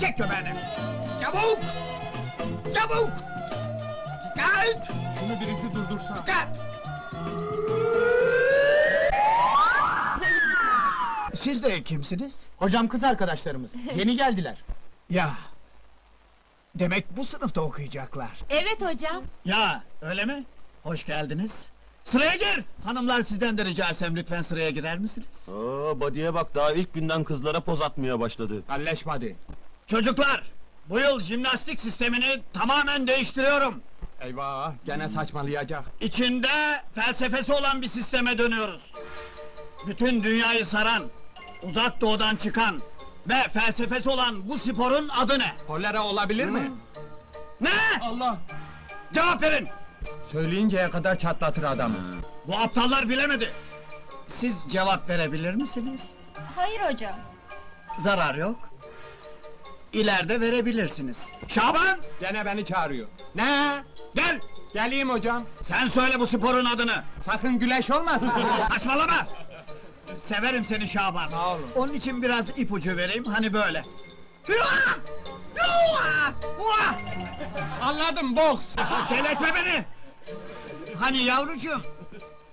Çek 0.00 0.16
köpeğini! 0.18 0.54
Çabuk! 1.22 1.58
Çabuk! 2.74 3.10
Dikkat! 4.36 4.88
Şunu 5.20 5.40
birisi 5.40 5.74
durdursa. 5.74 6.16
Dikkat! 6.26 6.48
Siz 11.34 11.62
de 11.64 11.82
kimsiniz? 11.82 12.46
Hocam 12.56 12.88
kız 12.88 13.04
arkadaşlarımız. 13.04 13.74
Yeni 13.96 14.16
geldiler. 14.16 14.56
Ya. 15.10 15.34
Demek 16.74 17.16
bu 17.16 17.24
sınıfta 17.24 17.60
okuyacaklar. 17.60 18.30
Evet 18.50 18.78
hocam. 18.80 19.22
Ya 19.44 19.82
öyle 20.02 20.24
mi? 20.24 20.44
Hoş 20.82 21.06
geldiniz. 21.06 21.68
Sıraya 22.04 22.34
gir! 22.36 22.64
Hanımlar 22.84 23.22
sizden 23.22 23.58
de 23.58 23.64
rica 23.64 23.88
etsem 23.88 24.16
lütfen 24.16 24.42
sıraya 24.42 24.70
girer 24.70 24.98
misiniz? 24.98 25.48
Aa, 25.48 26.00
Badiye 26.00 26.34
bak 26.34 26.54
daha 26.54 26.72
ilk 26.72 26.94
günden 26.94 27.24
kızlara 27.24 27.60
poz 27.60 27.82
atmaya 27.82 28.20
başladı. 28.20 28.62
Kalleşmedi. 28.66 29.36
Çocuklar! 29.86 30.42
Bu 30.88 31.00
yıl 31.00 31.20
jimnastik 31.20 31.80
sistemini 31.80 32.40
tamamen 32.52 33.06
değiştiriyorum. 33.06 33.82
Eyvah 34.20 34.72
gene 34.84 35.08
saçmalayacak. 35.08 35.84
İçinde 36.00 36.48
felsefesi 36.94 37.52
olan 37.52 37.82
bir 37.82 37.88
sisteme 37.88 38.38
dönüyoruz. 38.38 38.92
Bütün 39.86 40.22
dünyayı 40.24 40.66
saran, 40.66 41.02
uzak 41.62 42.00
doğudan 42.00 42.36
çıkan 42.36 42.80
ve 43.28 43.42
felsefesi 43.52 44.08
olan 44.08 44.48
bu 44.48 44.58
sporun 44.58 45.08
adı 45.08 45.38
ne? 45.38 45.52
Kolera 45.66 46.04
olabilir 46.04 46.44
mi? 46.44 46.70
Ne? 47.60 47.70
Allah! 48.02 48.38
Cevap 49.12 49.42
verin! 49.42 49.68
Söyleyinceye 50.32 50.90
kadar 50.90 51.18
çatlatır 51.18 51.62
adamı. 51.62 51.96
Bu 52.46 52.56
aptallar 52.58 53.08
bilemedi. 53.08 53.52
Siz 54.28 54.56
cevap 54.68 55.08
verebilir 55.08 55.54
misiniz? 55.54 56.08
Hayır 56.56 56.80
hocam. 56.80 57.14
Zarar 57.98 58.34
yok. 58.34 58.69
İleride 59.92 60.40
verebilirsiniz. 60.40 61.28
Şaban! 61.48 61.98
Gene 62.20 62.46
beni 62.46 62.64
çağırıyor. 62.64 63.08
Ne? 63.34 63.82
Gel! 64.14 64.40
Geleyim 64.74 65.10
hocam. 65.10 65.42
Sen 65.62 65.88
söyle 65.88 66.20
bu 66.20 66.26
sporun 66.26 66.64
adını. 66.64 67.02
Sakın 67.26 67.58
güleş 67.58 67.90
olmasın. 67.90 68.32
Saçmalama! 68.72 69.26
Severim 70.16 70.64
seni 70.64 70.88
Şaban. 70.88 71.28
Sağ 71.30 71.54
olun. 71.54 71.70
Onun 71.76 71.92
için 71.94 72.22
biraz 72.22 72.58
ipucu 72.58 72.96
vereyim, 72.96 73.24
hani 73.24 73.52
böyle. 73.52 73.84
Hüa! 74.48 74.66
Hüa! 75.54 76.32
Hua! 76.58 76.94
Anladım 77.82 78.36
boks. 78.36 78.64
Deletme 79.10 79.48
beni! 79.54 79.84
Hani 81.00 81.22
yavrucuğum, 81.22 81.80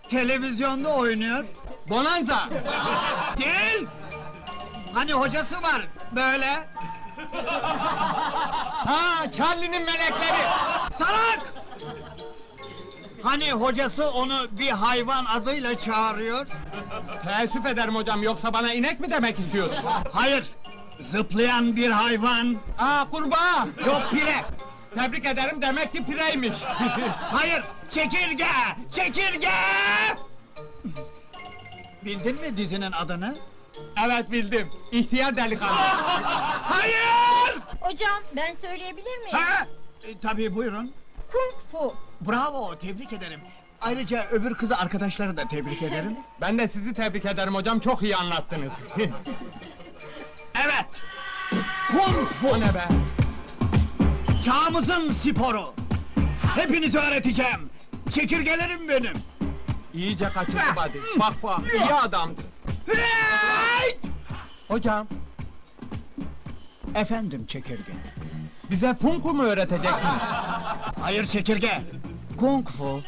televizyonda 0.10 0.90
oynuyor. 0.96 1.46
Bonanza. 1.90 2.50
Değil! 3.38 3.88
Hani 4.94 5.14
hocası 5.14 5.56
var, 5.64 5.88
böyle. 6.16 6.68
Ha 8.86 9.32
Charlie'nin 9.32 9.86
melekleri. 9.86 10.42
Salak! 10.98 11.54
Hani 13.24 13.52
hocası 13.52 14.12
onu 14.12 14.48
bir 14.52 14.70
hayvan 14.70 15.26
adıyla 15.26 15.78
çağırıyor? 15.78 16.48
Teessüf 17.24 17.66
ederim 17.66 17.96
hocam 17.96 18.24
yoksa 18.24 18.54
bana 18.54 18.74
inek 18.74 19.00
mi 19.00 19.10
demek 19.10 19.40
istiyorsun? 19.40 19.84
Hayır! 20.12 20.46
Zıplayan 21.00 21.76
bir 21.76 21.92
hayvan! 21.92 22.56
Aa 22.80 23.06
kurbağa. 23.12 23.68
Yok 23.86 24.02
pire! 24.12 24.46
Tebrik 24.96 25.26
ederim 25.26 25.62
demek 25.62 25.92
ki 25.92 26.06
pireymiş. 26.06 26.58
Hayır! 27.32 27.64
Çekirge! 27.90 28.48
Çekirge! 28.92 29.52
Bildin 32.06 32.42
mi 32.42 32.58
dizinin 32.58 32.92
adını? 32.92 33.36
Evet 34.06 34.32
bildim. 34.32 34.70
İhtiyar 34.92 35.38
delikanlı. 35.38 35.74
Hayır! 36.62 37.58
Hocam 37.80 38.24
ben 38.36 38.54
söyleyebilir 38.54 39.18
miyim? 39.18 39.32
Ha? 39.38 39.68
E, 40.04 40.20
tabii 40.20 40.56
buyurun. 40.56 40.94
Kung 41.32 41.54
fu. 41.72 41.96
Bravo, 42.22 42.76
tebrik 42.76 43.14
ederim. 43.14 43.40
Ayrıca 43.82 44.28
öbür 44.32 44.54
kızı 44.54 44.78
arkadaşları 44.78 45.38
da 45.38 45.48
tebrik 45.48 45.84
ederim. 45.84 46.18
Ben 46.42 46.58
de 46.58 46.68
sizi 46.68 46.94
tebrik 46.94 47.26
ederim 47.26 47.56
hocam 47.56 47.80
çok 47.80 48.04
iyi 48.04 48.16
anlattınız. 48.16 48.72
Evet! 50.66 50.86
Kung 51.92 52.28
fu! 52.28 52.48
o 52.48 52.60
ne 52.60 52.74
be? 52.74 52.88
Çağımızın 54.46 55.12
sporu! 55.12 55.74
Hepinizi 56.56 57.00
öğreteceğim! 57.00 57.70
Çekirgelerim 58.12 58.90
benim! 58.90 59.14
İyice. 59.98 60.30
Bak 61.20 61.44
bak 61.44 61.60
iyi 61.74 61.94
adamdı. 61.94 62.42
Hocam 64.68 65.08
Efendim 66.96 67.46
çekirge. 67.48 67.92
bize 68.72 68.94
funku 68.94 69.34
mu 69.34 69.44
öğreteceksin? 69.44 70.08
Hayır 71.02 71.26
çekirge. 71.26 71.82
Kung 72.38 72.68
fu. 72.70 73.02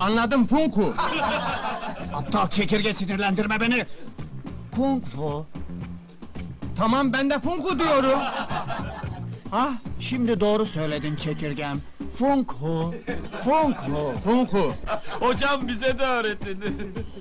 Anladım 0.00 0.46
funku. 0.46 0.94
Aptal 2.14 2.48
çekirge 2.48 2.94
sinirlendirme 2.94 3.60
beni. 3.60 3.86
Kung 4.76 5.04
fu. 5.04 5.46
Tamam 6.76 7.12
ben 7.12 7.30
de 7.30 7.38
funku 7.38 7.78
diyorum. 7.78 8.18
Ah 9.52 9.72
şimdi 10.00 10.40
doğru 10.40 10.66
söyledin 10.66 11.16
çekirgem. 11.16 11.80
Funk 12.18 12.52
hu. 12.52 12.94
Funk 13.44 13.78
hu. 13.78 14.14
Funku. 14.24 14.74
Hocam 15.20 15.68
bize 15.68 15.98
de 15.98 16.02
öğretin. 16.04 16.64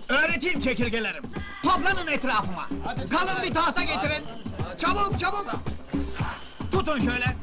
Öğreteyim 0.10 0.60
çekirgelerim. 0.60 1.24
Toplanın 1.64 2.08
etrafıma. 2.08 2.68
Kalın 3.10 3.44
bir 3.44 3.54
tahta 3.54 3.84
getirin. 3.84 4.24
Çabuk 4.78 5.20
çabuk. 5.20 5.48
Tutun 6.72 7.00
şöyle. 7.00 7.36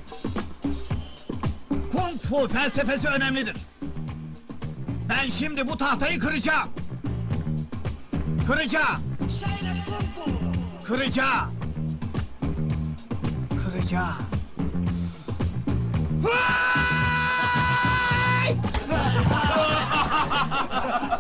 Kung 1.93 2.21
fu 2.23 2.49
felsefesi 2.49 3.09
önemlidir. 3.09 3.57
Ben 5.09 5.31
şimdi 5.31 5.69
bu 5.69 5.79
tahtayı 5.79 6.19
kıracağım. 6.19 6.69
Kıracağım. 8.47 9.03
Kıracağım. 10.85 11.53
Kıracağım. 13.65 14.36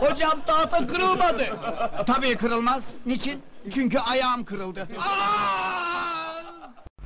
Hocam 0.01 0.41
tahta 0.47 0.87
kırılmadı. 0.87 1.45
Tabii 2.07 2.37
kırılmaz. 2.37 2.89
Niçin? 3.07 3.43
Çünkü 3.75 3.99
ayağım 3.99 4.45
kırıldı. 4.45 4.89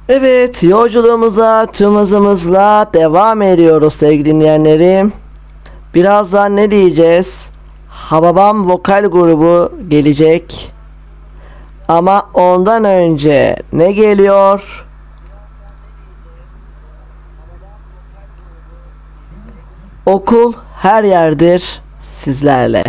Evet 0.09 0.63
yolculuğumuza 0.63 1.67
tüm 1.73 1.97
hızımızla 1.97 2.87
devam 2.95 3.43
ediyoruz 3.43 3.95
sevgili 3.95 4.25
dinleyenlerim. 4.25 5.13
Birazdan 5.95 6.57
ne 6.57 6.71
diyeceğiz? 6.71 7.49
Hababam 7.89 8.71
vokal 8.71 9.07
grubu 9.07 9.73
gelecek. 9.89 10.73
Ama 11.89 12.31
ondan 12.35 12.85
önce 12.85 13.57
ne 13.73 13.93
geliyor? 13.93 14.87
Okul 20.11 20.55
her 20.79 21.05
yerdir 21.05 21.81
sizlerle. 22.03 22.83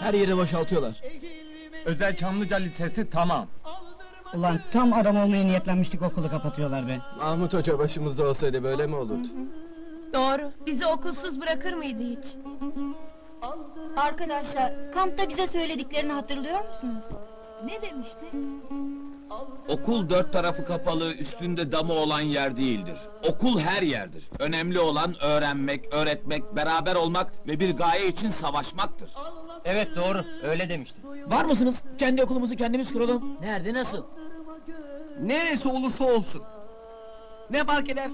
Her 0.00 0.14
yeri 0.14 0.36
boşaltıyorlar. 0.36 1.02
Özel 1.84 2.16
Çamlıca 2.16 2.56
Lisesi 2.56 3.10
tamam. 3.10 3.46
Ulan 4.34 4.60
tam 4.70 4.92
adam 4.92 5.16
olmaya 5.16 5.44
niyetlenmiştik 5.44 6.02
okulu 6.02 6.30
kapatıyorlar 6.30 6.88
be. 6.88 6.98
Mahmut 7.18 7.54
Hoca 7.54 7.78
başımızda 7.78 8.28
olsaydı 8.28 8.62
böyle 8.62 8.86
mi 8.86 8.96
olurdu? 8.96 9.28
Doğru. 10.12 10.50
Bizi 10.66 10.86
okulsuz 10.86 11.40
bırakır 11.40 11.72
mıydı 11.72 12.02
hiç? 12.02 12.34
Arkadaşlar 13.96 14.72
kampta 14.94 15.28
bize 15.28 15.46
söylediklerini 15.46 16.12
hatırlıyor 16.12 16.58
musunuz? 16.58 17.04
Ne 17.64 17.82
demişti? 17.82 18.24
Okul 19.68 20.08
dört 20.10 20.32
tarafı 20.32 20.64
kapalı, 20.64 21.12
üstünde 21.14 21.72
damı 21.72 21.92
olan 21.92 22.20
yer 22.20 22.56
değildir. 22.56 22.96
Okul 23.28 23.58
her 23.60 23.82
yerdir. 23.82 24.28
Önemli 24.38 24.80
olan 24.80 25.14
öğrenmek, 25.22 25.94
öğretmek, 25.94 26.56
beraber 26.56 26.94
olmak 26.94 27.32
ve 27.46 27.60
bir 27.60 27.76
gaye 27.76 28.08
için 28.08 28.30
savaşmaktır. 28.30 29.10
Evet 29.64 29.88
doğru 29.96 30.24
öyle 30.42 30.70
demişti. 30.70 31.00
Var 31.26 31.44
mısınız? 31.44 31.82
Kendi 31.98 32.22
okulumuzu 32.24 32.56
kendimiz 32.56 32.92
kuralım. 32.92 33.36
Nerede 33.40 33.74
nasıl? 33.74 34.04
Neresi 35.20 35.68
olursa 35.68 36.04
olsun. 36.04 36.42
Ne 37.50 37.64
fark 37.64 37.90
eder? 37.90 38.10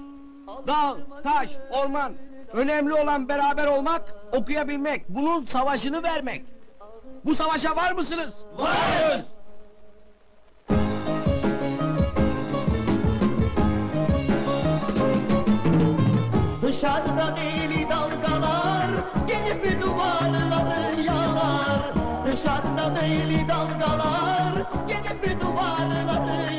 Dağ, 0.67 0.97
taş, 1.23 1.49
orman. 1.83 2.13
Önemli 2.53 2.93
olan 2.93 3.29
beraber 3.29 3.67
olmak, 3.67 4.15
okuyabilmek. 4.33 5.09
Bunun 5.09 5.45
savaşını 5.45 6.03
vermek. 6.03 6.45
Bu 7.25 7.35
savaşa 7.35 7.75
var 7.75 7.91
mısınız? 7.91 8.35
Varız! 8.57 9.40
Dışarıda 16.81 17.35
deli 17.35 17.89
dalgalar 17.89 18.89
gelip 19.27 19.81
duvarları 19.81 21.01
yalar. 21.01 21.93
Dışarıda 22.25 22.95
deli 22.95 23.47
dalgalar 23.47 24.53
gelip 24.87 25.41
duvarları 25.41 26.50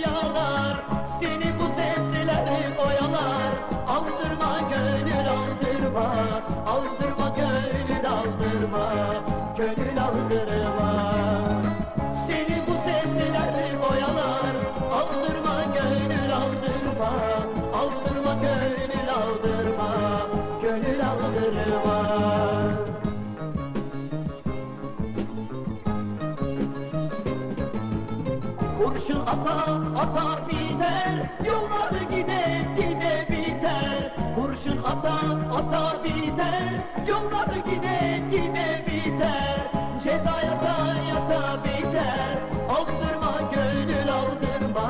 ata 30.13 30.47
biter 30.47 31.31
Yollar 31.47 31.93
gide 32.11 32.67
gide 32.77 33.27
biter. 33.31 34.15
Kurşun 34.35 34.83
ata 34.83 35.17
ata 35.57 36.05
biter 36.05 36.73
Yollar 37.09 37.53
gide 37.67 38.23
gide 38.31 38.85
biter. 38.87 39.71
Ceza 40.05 40.37
yata 40.47 40.77
yata 41.09 41.65
biter. 41.65 42.39
Aldırma 42.69 43.35
gönül 43.55 44.13
aldırma. 44.13 44.87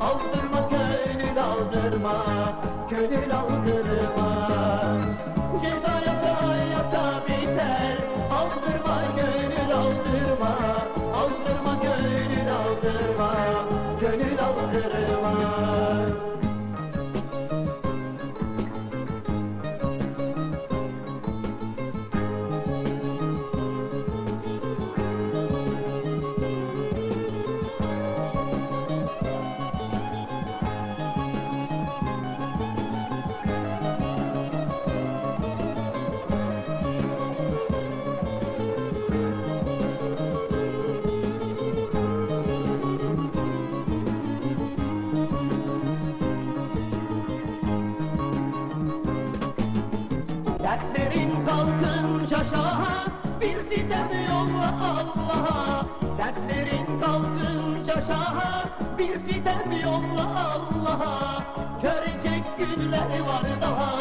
Aldırma 0.00 0.60
gönül 0.70 1.38
aldırma. 1.42 2.16
Gönül 2.90 3.34
aldırma 3.34 3.95
Yeah. 14.76 15.05
Sitem 53.76 54.10
yolla 54.30 54.68
Allah'a 54.80 55.86
Dertlerin 56.18 57.00
kalkınca 57.00 58.00
şaha 58.06 58.68
bir 58.98 59.14
sitem 59.14 59.72
yolla 59.84 60.26
Allah'a 60.54 61.42
Görecek 61.82 62.44
günler 62.58 63.20
var 63.20 63.42
daha 63.60 63.94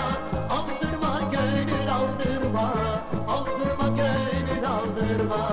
Aldırma 0.49 1.21
gönül 1.31 1.93
aldırma 1.93 2.73
Aldırma 3.27 3.87
gönül 3.87 4.67
aldırma 4.67 5.49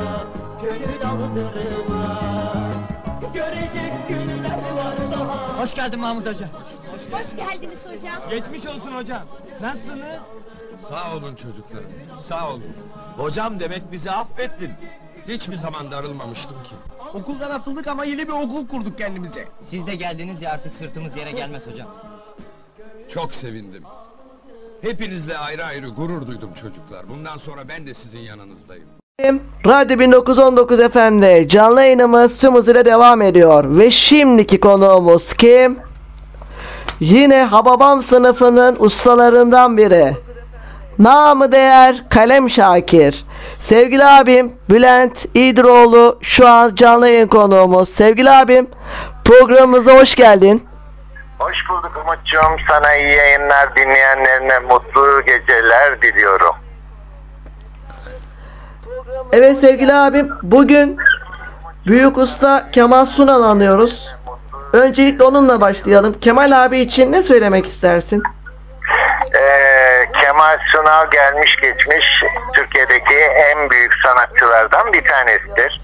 Gönül 0.63 1.07
aldırma 1.07 2.21
Görecek 3.35 4.09
günler 4.09 4.59
var 4.77 4.97
daha 5.13 5.63
Hoş 5.63 5.75
geldin 5.75 6.01
Mahmut 6.01 6.27
Hoca. 6.27 6.49
Hoş 7.11 7.37
geldiniz 7.37 7.79
hocam. 7.87 8.31
Geçmiş 8.31 8.67
olsun 8.67 8.93
hocam. 8.93 9.23
Nasılsınız? 9.61 10.07
Sağ 10.89 11.17
olun 11.17 11.35
çocuklarım, 11.35 11.91
sağ 12.29 12.51
olun. 12.51 12.63
Hocam 13.17 13.61
demek 13.61 13.93
bizi 13.93 14.11
affettin. 14.11 14.71
Hiçbir 15.29 15.57
zaman 15.57 15.91
darılmamıştım 15.91 16.57
ki. 16.63 16.75
Okuldan 17.15 17.51
atıldık 17.51 17.87
ama 17.87 18.05
yeni 18.05 18.29
bir 18.29 18.33
okul 18.33 18.69
kurduk 18.69 18.99
kendimize. 18.99 19.49
Siz 19.65 19.87
de 19.87 19.95
geldiniz 19.95 20.43
ya 20.43 20.51
artık 20.53 20.75
sırtımız 20.75 21.17
yere 21.17 21.31
gelmez 21.31 21.67
hocam. 21.67 21.89
Çok 23.15 23.35
sevindim. 23.35 23.83
Hepinizle 24.83 25.39
ayrı 25.39 25.65
ayrı 25.65 25.89
gurur 25.89 26.27
duydum 26.27 26.51
çocuklar. 26.55 27.09
Bundan 27.09 27.37
sonra 27.37 27.69
ben 27.69 27.87
de 27.87 27.95
sizin 27.95 28.19
yanınızdayım. 28.19 28.89
Radyo 29.67 29.99
1919 29.99 30.79
FM'de 30.79 31.49
canlı 31.49 31.81
yayınımız 31.81 32.39
tüm 32.39 32.55
hızıyla 32.55 32.85
devam 32.85 33.23
ediyor. 33.23 33.79
Ve 33.79 33.91
şimdiki 33.91 34.61
konuğumuz 34.61 35.33
kim? 35.33 35.79
Yine 37.01 37.45
Hababam 37.45 38.03
sınıfının 38.03 38.77
ustalarından 38.79 39.77
biri. 39.77 40.17
Namı 40.99 41.53
değer 41.53 42.05
Kalem 42.11 42.51
Şakir. 42.51 43.25
Sevgili 43.61 44.05
abim 44.05 44.53
Bülent 44.71 45.27
İdroğlu 45.35 46.19
şu 46.23 46.49
an 46.49 46.75
canlı 46.75 47.09
yayın 47.09 47.29
konuğumuz. 47.29 47.89
Sevgili 47.89 48.31
abim 48.31 48.71
programımıza 49.25 49.93
hoş 49.95 50.15
geldin. 50.15 50.67
Hoş 51.39 51.57
bulduk 51.69 51.93
Umut'cum. 52.05 52.57
Sana 52.69 52.97
iyi 52.97 53.17
yayınlar 53.17 53.77
dinleyenlerine 53.77 54.59
mutlu 54.59 55.23
geceler 55.27 56.03
diliyorum. 56.03 56.55
Evet 59.33 59.59
sevgili 59.59 59.95
abim 59.95 60.31
bugün 60.43 60.99
Büyük 61.87 62.19
Usta 62.19 62.71
Kemal 62.73 63.07
Sunal 63.07 63.43
anıyoruz. 63.43 64.15
Öncelikle 64.73 65.25
onunla 65.25 65.61
başlayalım. 65.61 66.21
Kemal 66.21 66.65
abi 66.65 66.81
için 66.81 67.13
ne 67.13 67.23
söylemek 67.23 67.67
istersin? 67.67 68.23
Ee, 69.37 69.72
Sunal 70.73 71.11
gelmiş 71.11 71.57
geçmiş 71.57 72.07
Türkiye'deki 72.55 73.19
en 73.19 73.71
büyük 73.71 73.93
sanatçılardan 74.07 74.93
bir 74.93 75.05
tanesidir. 75.05 75.81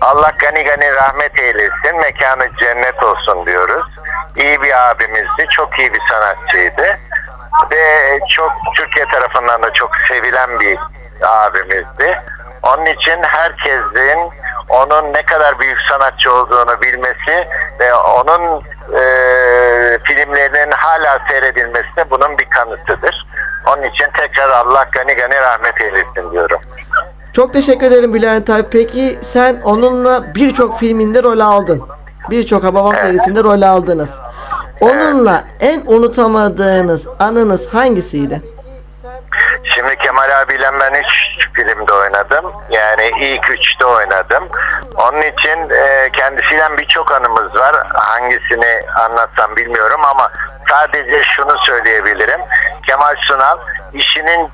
Allah 0.00 0.32
gani 0.38 0.64
gani 0.64 0.94
rahmet 0.94 1.40
eylesin, 1.40 1.96
mekanı 1.96 2.50
cennet 2.60 3.04
olsun 3.04 3.46
diyoruz. 3.46 3.90
İyi 4.36 4.62
bir 4.62 4.90
abimizdi, 4.90 5.46
çok 5.50 5.78
iyi 5.78 5.94
bir 5.94 6.02
sanatçıydı. 6.10 6.96
Ve 7.70 8.18
çok 8.30 8.52
Türkiye 8.76 9.06
tarafından 9.06 9.62
da 9.62 9.72
çok 9.72 9.90
sevilen 10.08 10.60
bir 10.60 10.78
abimizdi. 11.22 12.22
Onun 12.62 12.86
için 12.86 13.22
herkesin 13.22 14.18
onun 14.68 15.12
ne 15.14 15.22
kadar 15.22 15.58
büyük 15.58 15.78
sanatçı 15.90 16.34
olduğunu 16.34 16.82
bilmesi 16.82 17.48
ve 17.80 17.94
onun 17.94 18.62
e, 18.94 19.02
filmlerinin 20.04 20.70
hala 20.70 21.18
seyredilmesi 21.28 21.96
de 21.96 22.10
bunun 22.10 22.38
bir 22.38 22.50
kanıtıdır. 22.50 23.26
Onun 23.66 23.82
için 23.82 24.06
tekrar 24.16 24.50
Allah 24.50 24.84
gani 24.92 25.14
gani 25.14 25.34
rahmet 25.34 25.80
eylesin 25.80 26.32
diyorum. 26.32 26.60
Çok 27.32 27.52
teşekkür 27.52 27.86
ederim 27.86 28.14
Bülent 28.14 28.50
abi. 28.50 28.64
Peki 28.70 29.18
sen 29.22 29.60
onunla 29.64 30.34
birçok 30.34 30.78
filminde 30.78 31.22
rol 31.22 31.40
aldın. 31.40 31.82
Birçok 32.30 32.64
Hababam 32.64 32.94
serisinde 32.94 33.42
rol 33.42 33.62
aldınız. 33.62 34.10
Onunla 34.80 35.44
en 35.60 35.82
unutamadığınız 35.86 37.06
anınız 37.18 37.68
hangisiydi? 37.74 38.42
Şimdi 39.74 39.96
Kemal 39.96 40.40
abiyle 40.40 40.70
ben 40.80 41.00
üç 41.00 41.48
filmde 41.54 41.92
oynadım. 41.92 42.52
Yani 42.70 43.10
ilk 43.20 43.50
üçte 43.50 43.86
oynadım. 43.86 44.48
Onun 44.96 45.22
için 45.22 45.70
e, 45.70 46.10
kendisiyle 46.12 46.78
birçok 46.78 47.12
anımız 47.12 47.60
var. 47.60 47.76
Hangisini 47.94 48.80
anlatsam 49.04 49.56
bilmiyorum 49.56 50.00
ama 50.04 50.30
sadece 50.70 51.22
şunu 51.24 51.58
söyleyebilirim. 51.58 52.40
Kemal 52.88 53.14
Sunal 53.28 53.58
işinin 53.92 54.50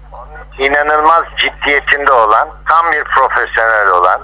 inanılmaz 0.58 1.24
ciddiyetinde 1.36 2.12
olan, 2.12 2.48
tam 2.68 2.92
bir 2.92 3.04
profesyonel 3.04 3.88
olan, 3.88 4.20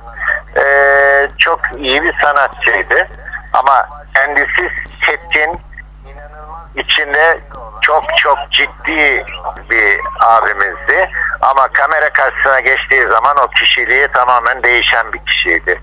eee, 0.57 1.29
çok 1.39 1.61
iyi 1.77 2.03
bir 2.03 2.15
sanatçıydı. 2.23 3.09
Ama 3.53 3.89
kendisi 4.15 4.71
setin 5.07 5.61
içinde 6.75 7.41
çok 7.81 8.05
çok 8.17 8.39
ciddi 8.51 9.25
bir 9.71 10.01
abimizdi. 10.25 11.11
Ama 11.41 11.69
kamera 11.69 12.13
karşısına 12.13 12.61
geçtiği 12.61 13.07
zaman 13.07 13.37
o 13.45 13.47
kişiliği 13.49 14.09
tamamen 14.09 14.63
değişen 14.63 15.13
bir 15.13 15.19
kişiydi. 15.19 15.81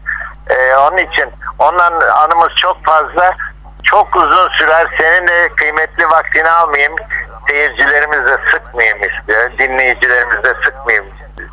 Ee, 0.49 0.75
onun 0.75 0.97
için 0.97 1.31
ondan 1.59 1.93
anımız 2.01 2.51
çok 2.55 2.85
fazla. 2.85 3.35
Çok 3.89 4.15
uzun 4.15 4.49
sürer. 4.49 4.87
Senin 5.01 5.27
de 5.27 5.49
kıymetli 5.55 6.05
vaktini 6.09 6.49
almayayım. 6.49 6.95
Seyircilerimizi 7.49 8.25
de 8.25 8.37
sıkmayayım 8.51 8.97
istiyor. 8.97 9.51
Dinleyicilerimizi 9.59 10.43
de 10.43 10.53
sıkmayayım 10.65 11.05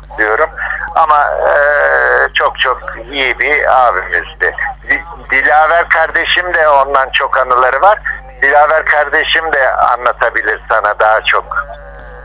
istiyorum. 0.09 0.49
Ama 0.95 1.23
eee, 1.47 2.27
çok 2.33 2.59
çok 2.59 2.81
iyi 3.11 3.39
bir 3.39 3.87
abimizdi. 3.87 4.55
Di- 4.89 5.03
Dilaver 5.31 5.89
kardeşim 5.89 6.53
de 6.53 6.69
ondan 6.69 7.09
çok 7.13 7.37
anıları 7.37 7.81
var. 7.81 7.99
Dilaver 8.41 8.85
kardeşim 8.85 9.53
de 9.53 9.71
anlatabilir 9.75 10.61
sana 10.69 10.99
daha 10.99 11.21
çok. 11.21 11.45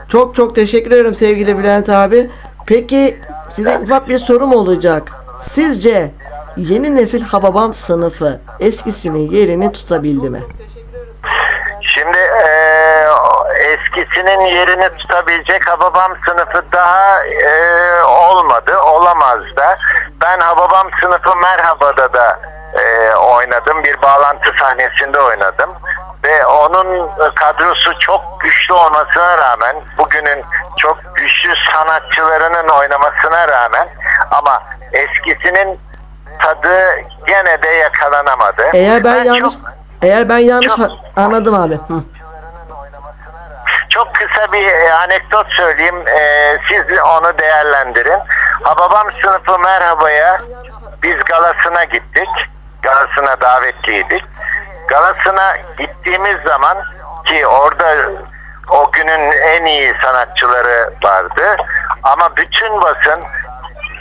Çok 0.08 0.34
çok 0.34 0.54
teşekkür 0.54 0.90
ederim 0.90 1.14
sevgili 1.14 1.58
Bülent 1.58 1.88
abi. 1.88 2.30
Peki 2.66 3.20
size 3.50 3.78
ufak 3.78 4.08
bir 4.08 4.18
sorum 4.18 4.52
olacak. 4.52 5.02
Sizce 5.52 6.10
yeni 6.68 6.96
nesil 6.96 7.22
Hababam 7.22 7.74
sınıfı 7.74 8.40
eskisinin 8.60 9.30
yerini 9.30 9.72
tutabildi 9.72 10.30
mi? 10.30 10.42
Şimdi 11.82 12.18
o 13.10 13.52
eskisinin 13.54 14.40
yerini 14.40 14.88
tutabilecek 14.98 15.68
Hababam 15.68 16.12
sınıfı 16.28 16.64
daha 16.72 17.24
eee, 17.24 18.02
olmadı, 18.02 18.78
olamaz 18.78 19.38
da. 19.56 19.78
Ben 20.22 20.38
Hababam 20.38 20.86
sınıfı 21.00 21.36
Merhaba'da 21.36 22.12
da 22.14 22.40
eee, 22.78 23.14
oynadım. 23.14 23.84
Bir 23.84 24.02
bağlantı 24.02 24.52
sahnesinde 24.60 25.20
oynadım. 25.20 25.70
Ve 26.24 26.46
onun 26.46 27.10
kadrosu 27.34 27.98
çok 27.98 28.40
güçlü 28.40 28.74
olmasına 28.74 29.38
rağmen, 29.38 29.76
bugünün 29.98 30.44
çok 30.78 31.16
güçlü 31.16 31.54
sanatçılarının 31.72 32.68
oynamasına 32.68 33.48
rağmen 33.48 33.88
ama 34.30 34.62
eskisinin 34.92 35.80
tadı 36.42 36.78
gene 37.26 37.62
de 37.62 37.68
yakalanamadı. 37.68 38.70
Eğer 38.74 39.04
ben, 39.04 39.16
Ben 39.16 39.24
yanlış 39.24 39.40
çok- 39.54 39.62
eğer 40.02 40.28
ben 40.28 40.38
yanlış 40.38 40.68
ha- 40.78 40.88
anladım 41.16 41.54
abi. 41.54 41.74
Hı. 41.74 42.02
Çok 43.88 44.14
kısa 44.14 44.52
bir 44.52 44.66
e, 44.66 44.92
anekdot 44.94 45.46
söyleyeyim. 45.52 46.08
Ee, 46.08 46.58
siz 46.68 46.98
onu 46.98 47.38
değerlendirin. 47.38 48.18
Hababam 48.62 49.06
sınıfı 49.22 49.58
merhabaya 49.58 50.38
biz 51.02 51.16
galasına 51.24 51.84
gittik. 51.84 52.28
Galasına 52.82 53.40
davetliydik. 53.40 54.24
Galasına 54.88 55.56
gittiğimiz 55.78 56.36
zaman 56.46 56.78
ki 57.24 57.46
orada 57.46 57.96
o 58.70 58.90
günün 58.92 59.32
en 59.32 59.64
iyi 59.64 59.94
sanatçıları 60.02 60.92
vardı. 61.04 61.56
Ama 62.02 62.36
bütün 62.36 62.82
basın 62.82 63.24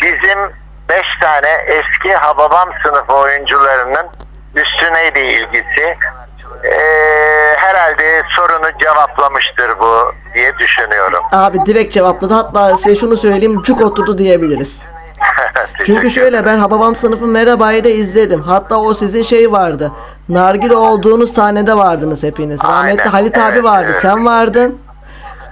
bizim 0.02 0.54
beş 0.90 1.06
tane 1.22 1.50
eski 1.68 2.16
Hababam 2.16 2.70
sınıfı 2.84 3.14
oyuncularının 3.14 4.08
üstüneydi 4.56 5.20
ilgisi. 5.20 5.98
Ee, 6.64 7.56
herhalde 7.58 8.24
sorunu 8.36 8.78
cevaplamıştır 8.84 9.80
bu 9.80 10.14
diye 10.34 10.58
düşünüyorum. 10.58 11.24
Abi 11.32 11.66
direkt 11.66 11.94
cevapladı. 11.94 12.34
Hatta 12.34 12.78
size 12.78 12.96
şunu 12.96 13.18
söyleyeyim 13.18 13.62
cuk 13.64 13.82
oturdu 13.82 14.18
diyebiliriz. 14.18 14.82
Çünkü 15.86 16.12
şöyle 16.12 16.46
ben 16.46 16.58
Hababam 16.58 16.96
sınıfı 16.96 17.28
Merhaba'yı 17.28 17.84
da 17.84 17.90
izledim. 17.90 18.42
Hatta 18.42 18.78
o 18.78 18.94
sizin 18.94 19.24
şey 19.24 19.52
vardı. 19.52 19.92
Nargile 20.30 20.76
olduğunuz 20.76 21.34
sahnede 21.34 21.78
vardınız 21.78 22.24
hepiniz. 22.24 22.64
Rahmetli 22.64 23.10
Halit 23.10 23.38
abi 23.38 23.64
vardı. 23.64 23.96
Sen 24.02 24.26
vardın. 24.26 24.82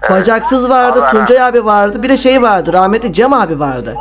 Bacaksız 0.10 0.70
vardı. 0.70 1.00
Allah 1.02 1.12
Tuncay 1.12 1.42
abi 1.42 1.66
vardı. 1.66 2.04
Bir 2.04 2.10
de 2.10 2.18
şey 2.18 2.42
vardı. 2.42 2.74
Rahmetli 2.74 3.14
Cem 3.14 3.34
abi 3.34 3.60
vardı. 3.60 3.96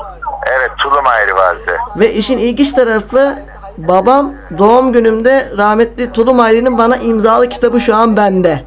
Evet 0.59 0.71
tulum 0.79 1.07
ayrı 1.07 1.35
vardı. 1.35 1.77
Ve 1.97 2.13
işin 2.13 2.39
ilginç 2.39 2.73
tarafı 2.73 3.39
babam 3.79 4.35
doğum 4.59 4.93
günümde 4.93 5.53
rahmetli 5.59 6.13
Tulum 6.13 6.41
Aylin'in 6.41 6.79
bana 6.79 6.97
imzalı 6.97 7.49
kitabı 7.49 7.81
şu 7.81 7.97
an 7.97 8.17
bende. 8.17 8.65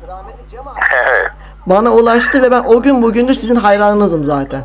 Evet. 0.93 1.31
Bana 1.65 1.91
ulaştı 1.91 2.41
ve 2.41 2.51
ben 2.51 2.63
o 2.63 2.81
gün 2.81 3.03
bugündür 3.03 3.33
sizin 3.33 3.55
hayranınızım 3.55 4.25
zaten. 4.25 4.61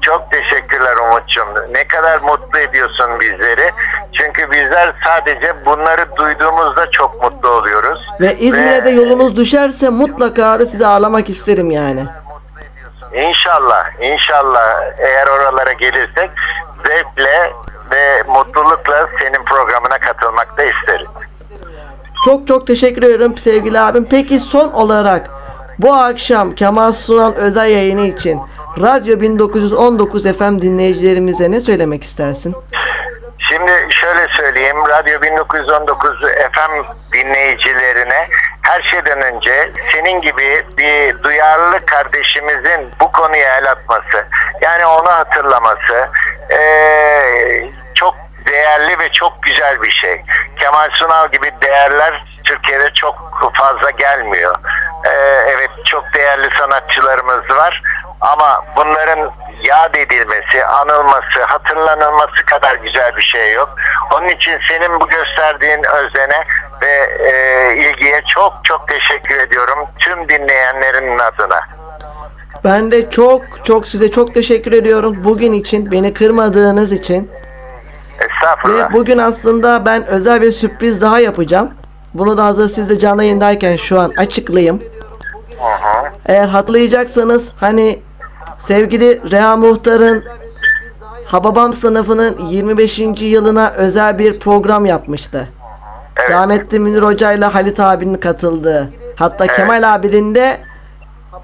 Çok 0.00 0.30
teşekkürler 0.30 0.96
Umut'cum. 0.96 1.48
Ne 1.72 1.86
kadar 1.86 2.20
mutlu 2.20 2.58
ediyorsun 2.58 3.20
bizleri. 3.20 3.70
Çünkü 4.12 4.50
bizler 4.50 4.94
sadece 5.06 5.64
bunları 5.66 6.16
duyduğumuzda 6.16 6.90
çok 6.90 7.22
mutlu 7.22 7.48
oluyoruz. 7.48 8.00
Ve 8.20 8.38
İzmir'e 8.38 8.84
de 8.84 8.90
yolunuz 8.90 9.36
düşerse 9.36 9.88
mutlaka 9.90 10.58
sizi 10.58 10.86
ağırlamak 10.86 11.28
isterim 11.30 11.70
yani. 11.70 12.06
İnşallah, 13.14 13.84
inşallah 14.00 14.80
eğer 14.98 15.26
oralara 15.26 15.72
gelirsek 15.72 16.30
zevkle 16.86 17.52
ve 17.90 18.22
mutlulukla 18.22 19.08
senin 19.18 19.44
programına 19.44 19.98
katılmak 19.98 20.58
da 20.58 20.64
isteriz. 20.64 21.08
Çok 22.24 22.48
çok 22.48 22.66
teşekkür 22.66 23.02
ederim 23.02 23.38
sevgili 23.38 23.80
abim. 23.80 24.06
Peki 24.10 24.40
son 24.40 24.72
olarak 24.72 25.30
bu 25.78 25.94
akşam 25.94 26.54
Kemal 26.54 26.92
Sunal 26.92 27.32
özel 27.32 27.70
yayını 27.70 28.06
için 28.06 28.40
Radyo 28.80 29.20
1919 29.20 30.22
FM 30.22 30.60
dinleyicilerimize 30.60 31.50
ne 31.50 31.60
söylemek 31.60 32.04
istersin? 32.04 32.54
Şimdi 33.50 33.72
şöyle 33.90 34.28
söyleyeyim, 34.28 34.76
Radyo 34.88 35.22
1919 35.22 36.20
FM 36.52 36.82
dinleyicilerine 37.14 38.28
her 38.62 38.82
şeyden 38.82 39.20
önce 39.22 39.70
senin 39.92 40.20
gibi 40.20 40.64
bir 40.78 41.22
duyarlı 41.22 41.86
kardeşimizin 41.86 42.90
bu 43.00 43.12
konuya 43.12 43.58
el 43.58 43.70
atması, 43.70 44.26
yani 44.62 44.86
onu 44.86 45.08
hatırlaması 45.10 46.08
eee, 46.50 47.70
çok 47.94 48.14
değerli 48.50 48.98
ve 48.98 49.12
çok 49.12 49.42
güzel 49.42 49.82
bir 49.82 49.90
şey. 49.90 50.22
Kemal 50.60 50.88
Sunal 50.92 51.28
gibi 51.32 51.52
değerler 51.62 52.24
Türkiye'de 52.44 52.90
çok 52.94 53.14
fazla 53.54 53.90
gelmiyor. 53.90 54.54
Eee, 55.06 55.44
evet 55.48 55.70
çok 55.84 56.04
değerli 56.14 56.48
sanatçılarımız 56.58 57.56
var 57.56 57.82
ama 58.20 58.64
bunların 58.76 59.30
yad 59.62 59.94
edilmesi, 59.94 60.64
anılması, 60.64 61.42
hatırlanılması 61.46 62.44
kadar 62.46 62.74
güzel 62.74 63.16
bir 63.16 63.22
şey 63.22 63.52
yok. 63.52 63.74
Onun 64.14 64.28
için 64.28 64.58
senin 64.68 65.00
bu 65.00 65.08
gösterdiğin 65.08 65.82
özene 65.96 66.44
ve 66.82 67.16
e, 67.30 67.74
ilgiye 67.76 68.22
çok 68.34 68.52
çok 68.64 68.88
teşekkür 68.88 69.36
ediyorum 69.36 69.88
tüm 69.98 70.28
dinleyenlerin 70.28 71.18
adına. 71.18 71.60
Ben 72.64 72.92
de 72.92 73.10
çok 73.10 73.42
çok 73.64 73.88
size 73.88 74.10
çok 74.10 74.34
teşekkür 74.34 74.72
ediyorum 74.72 75.24
bugün 75.24 75.52
için, 75.52 75.90
beni 75.90 76.14
kırmadığınız 76.14 76.92
için. 76.92 77.30
Estağfurullah. 78.20 78.90
Ve 78.90 78.94
bugün 78.94 79.18
aslında 79.18 79.84
ben 79.84 80.06
özel 80.06 80.42
bir 80.42 80.52
sürpriz 80.52 81.00
daha 81.00 81.20
yapacağım. 81.20 81.70
Bunu 82.14 82.36
da 82.36 82.44
hazır 82.44 82.68
siz 82.68 82.88
de 82.88 82.98
canlı 82.98 83.24
yayındayken 83.24 83.76
şu 83.76 84.00
an 84.00 84.12
açıklayayım. 84.16 84.80
Hı 85.58 85.64
hı. 85.64 86.08
Eğer 86.26 86.48
hatırlayacaksanız 86.48 87.52
hani 87.60 87.98
sevgili 88.58 89.30
Rea 89.30 89.56
Muhtar'ın 89.56 90.24
Hababam 91.30 91.72
sınıfının 91.72 92.38
25. 92.46 92.98
yılına 93.20 93.70
özel 93.70 94.18
bir 94.18 94.40
program 94.40 94.86
yapmıştı. 94.86 95.48
Rahmetli 96.30 96.78
Münir 96.78 97.02
Hoca 97.02 97.32
ile 97.32 97.44
Halit 97.44 97.80
abinin 97.80 98.14
katıldığı. 98.14 98.90
Hatta 99.16 99.46
Kemal 99.46 99.94
abinin 99.94 100.34
de 100.34 100.60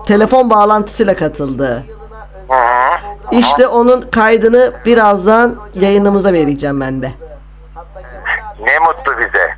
telefon 0.07 0.51
bağlantısıyla 0.51 1.17
katıldığı. 1.17 1.85
İşte 3.31 3.67
onun 3.67 4.01
kaydını 4.11 4.73
birazdan 4.85 5.57
yayınımıza 5.75 6.33
vereceğim 6.33 6.81
ben 6.81 7.03
de. 7.03 7.13
Ne 8.61 8.79
mutlu 8.79 9.19
bize. 9.19 9.55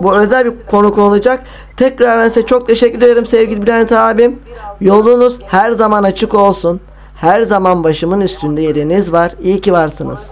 Bu 0.00 0.16
özel 0.16 0.44
bir 0.44 0.66
konuk 0.70 0.98
olacak. 0.98 1.40
Tekrar 1.76 2.20
size 2.20 2.46
çok 2.46 2.66
teşekkür 2.66 2.98
ederim 3.02 3.26
sevgili 3.26 3.62
Bülent 3.62 3.92
abim. 3.92 4.42
Yolunuz 4.80 5.38
her 5.46 5.70
zaman 5.70 6.02
açık 6.02 6.34
olsun. 6.34 6.80
Her 7.20 7.42
zaman 7.42 7.84
başımın 7.84 8.20
üstünde 8.20 8.62
yeriniz 8.62 9.12
var. 9.12 9.32
İyi 9.40 9.60
ki 9.60 9.72
varsınız. 9.72 10.30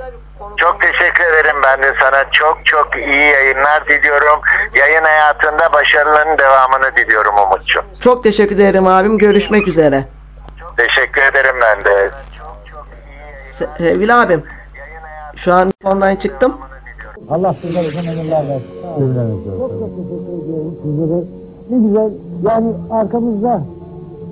Çok 0.57 0.81
teşekkür 0.81 1.25
ederim 1.25 1.57
ben 1.65 1.83
de 1.83 1.95
sana. 2.01 2.25
Çok 2.33 2.59
çok 2.65 2.97
iyi 2.97 3.31
yayınlar 3.31 3.87
diliyorum. 3.89 4.41
Yayın 4.79 5.05
hayatında 5.05 5.73
başarıların 5.73 6.39
devamını 6.39 6.97
diliyorum 6.97 7.35
Umut'cum. 7.39 7.85
Çok 8.01 8.23
teşekkür 8.23 8.55
ederim 8.55 8.87
abim. 8.87 9.19
Görüşmek 9.19 9.69
üzere. 9.69 10.05
Teşekkür 10.77 11.23
ederim 11.23 11.55
ben 11.63 11.85
de. 11.85 12.11
Se- 13.59 13.79
sevgili 13.79 14.15
abim. 14.15 14.43
Şu 15.37 15.53
an 15.55 15.71
ondan 15.85 16.17
çıktım. 16.17 16.55
Allah 17.31 17.55
sizlere 17.63 17.89
uzun 17.89 17.99
ömürler 18.13 18.49
versin. 18.49 18.71
Çok 19.59 19.71
çok 19.71 19.97
teşekkür 19.97 20.43
ediyorum 20.43 20.75
sizlere. 20.83 21.21
Ne 21.71 21.87
güzel 21.87 22.11
yani 22.43 22.73
arkamızda 22.91 23.61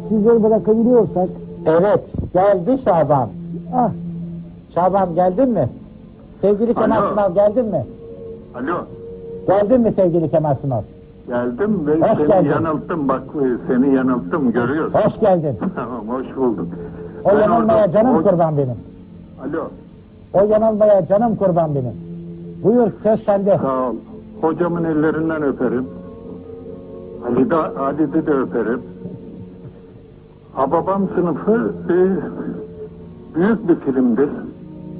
sizleri 0.09 0.43
bırakabiliyorsak. 0.43 1.29
Evet, 1.67 2.01
geldi 2.35 2.79
Şaban. 2.85 3.29
Ah, 3.75 3.91
Şaban 4.75 5.15
geldin 5.15 5.49
mi? 5.49 5.69
Sevgili 6.41 6.75
Kemal 6.75 6.97
Alo. 6.97 7.11
Sunal 7.11 7.35
geldin 7.35 7.67
mi? 7.67 7.85
Alo, 8.55 8.77
Geldin 9.47 9.81
mi 9.81 9.93
sevgili 9.93 10.31
Kemal 10.31 10.55
Sunal? 10.55 10.83
Geldim 11.27 11.87
ve 11.87 12.01
Hoş 12.01 12.19
seni 12.19 12.27
geldin. 12.29 12.49
yanılttım. 12.51 13.09
Bak 13.09 13.23
e, 13.43 13.47
seni 13.69 13.95
yanılttım 13.95 14.53
görüyorsun. 14.53 14.99
Hoş 14.99 15.21
geldin. 15.21 15.59
tamam, 15.75 16.09
hoş 16.09 16.37
bulduk. 16.37 16.67
O 17.25 17.29
Ben 17.29 17.39
yanılmaya 17.41 17.79
orada- 17.85 17.93
canım 17.93 18.17
o- 18.17 18.23
kurban 18.23 18.57
benim. 18.57 18.77
Alo, 19.43 19.69
O 20.35 20.45
yanılmaya 20.53 21.07
canım 21.07 21.37
kurban 21.37 21.75
benim. 21.75 21.93
Buyur 22.65 22.91
söz 23.03 23.23
sende. 23.23 23.59
sağ 23.63 23.89
ol. 23.91 23.95
Hocamın 24.41 24.85
ellerinden 24.85 25.43
öperim. 25.43 25.87
Ali 27.27 27.51
de, 27.51 27.57
Ali'de 27.57 28.27
de 28.27 28.31
öperim. 28.31 28.83
Hababam 30.55 31.03
sınıfı 31.15 31.73
e, 31.89 31.97
büyük 33.35 33.69
bir 33.69 33.75
filmdir. 33.75 34.29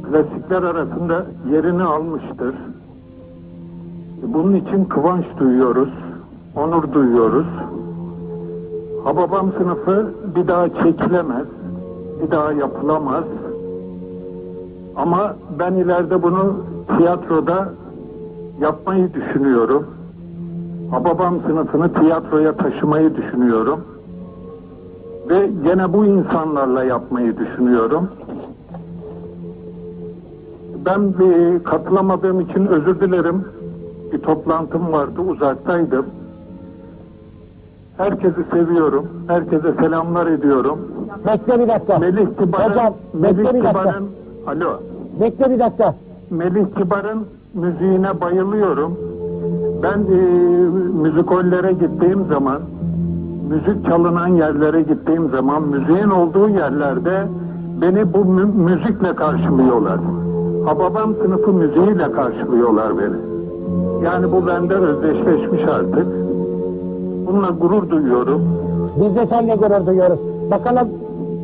Klasikler 0.03 0.63
arasında 0.63 1.25
yerini 1.53 1.83
almıştır. 1.83 2.55
Bunun 4.23 4.55
için 4.55 4.85
kıvanç 4.85 5.25
duyuyoruz, 5.39 5.89
onur 6.57 6.93
duyuyoruz. 6.93 7.47
Hababam 9.05 9.53
sınıfı 9.59 10.11
bir 10.37 10.49
daha 10.49 10.69
çekilemez, 10.69 11.47
bir 12.23 12.31
daha 12.31 12.53
yapılamaz. 12.53 13.25
Ama 14.97 15.37
ben 15.59 15.73
ileride 15.73 16.23
bunu 16.23 16.57
tiyatroda 16.97 17.69
yapmayı 18.61 19.15
düşünüyorum. 19.15 19.87
Hababam 20.91 21.35
sınıfını 21.47 21.93
tiyatroya 21.93 22.57
taşımayı 22.57 23.17
düşünüyorum. 23.17 23.81
Ve 25.29 25.51
gene 25.65 25.93
bu 25.93 26.05
insanlarla 26.05 26.85
yapmayı 26.85 27.39
düşünüyorum. 27.39 28.09
Ben 30.87 31.19
bir 31.19 31.65
katılamadığım 31.65 32.41
için 32.41 32.67
özür 32.67 33.01
dilerim. 33.01 33.45
Bir 34.13 34.19
toplantım 34.19 34.93
vardı, 34.93 35.21
uzaktaydım. 35.21 36.07
Herkesi 38.03 38.45
seviyorum. 38.51 39.07
Herkese 39.27 39.73
selamlar 39.81 40.27
ediyorum. 40.27 40.79
Bekle 41.27 41.61
bir 41.63 41.69
dakika. 41.69 41.99
Melih 41.99 42.27
Kibar'ın, 42.39 42.71
Hocam, 42.71 42.95
Melih 43.15 43.37
bekle 43.39 43.55
bir 43.59 43.65
dakika. 43.65 43.81
Kibar'ın, 43.83 44.05
alo. 44.47 44.71
Bekle 45.21 45.51
bir 45.51 45.59
dakika. 45.59 45.95
Melih 46.31 46.65
Kibar'ın 46.79 47.19
müziğine 47.55 48.21
bayılıyorum. 48.21 48.93
Ben 49.83 49.99
e, 49.99 50.17
müzikollere 51.03 51.73
gittiğim 51.73 52.27
zaman, 52.29 52.61
müzik 53.51 53.87
çalınan 53.87 54.27
yerlere 54.29 54.83
gittiğim 54.83 55.31
zaman, 55.31 55.63
müziğin 55.63 56.11
olduğu 56.11 56.49
yerlerde 56.49 57.27
beni 57.81 58.15
bu 58.15 58.25
mü- 58.25 58.53
müzikle 58.71 59.15
karşılıyorlar. 59.15 59.99
Hababam 60.65 61.15
sınıfı 61.15 61.53
müziğiyle 61.53 62.13
karşılıyorlar 62.13 62.99
beni. 62.99 63.17
Yani 64.05 64.33
bu 64.33 64.47
bende 64.47 64.75
özdeşleşmiş 64.75 65.63
artık. 65.63 66.07
Bununla 67.27 67.51
gurur 67.51 67.91
duyuyorum. 67.91 68.43
Biz 69.01 69.17
de 69.17 69.27
seninle 69.27 69.55
gurur 69.55 69.87
duyuyoruz. 69.87 70.19
Bakalım 70.51 70.89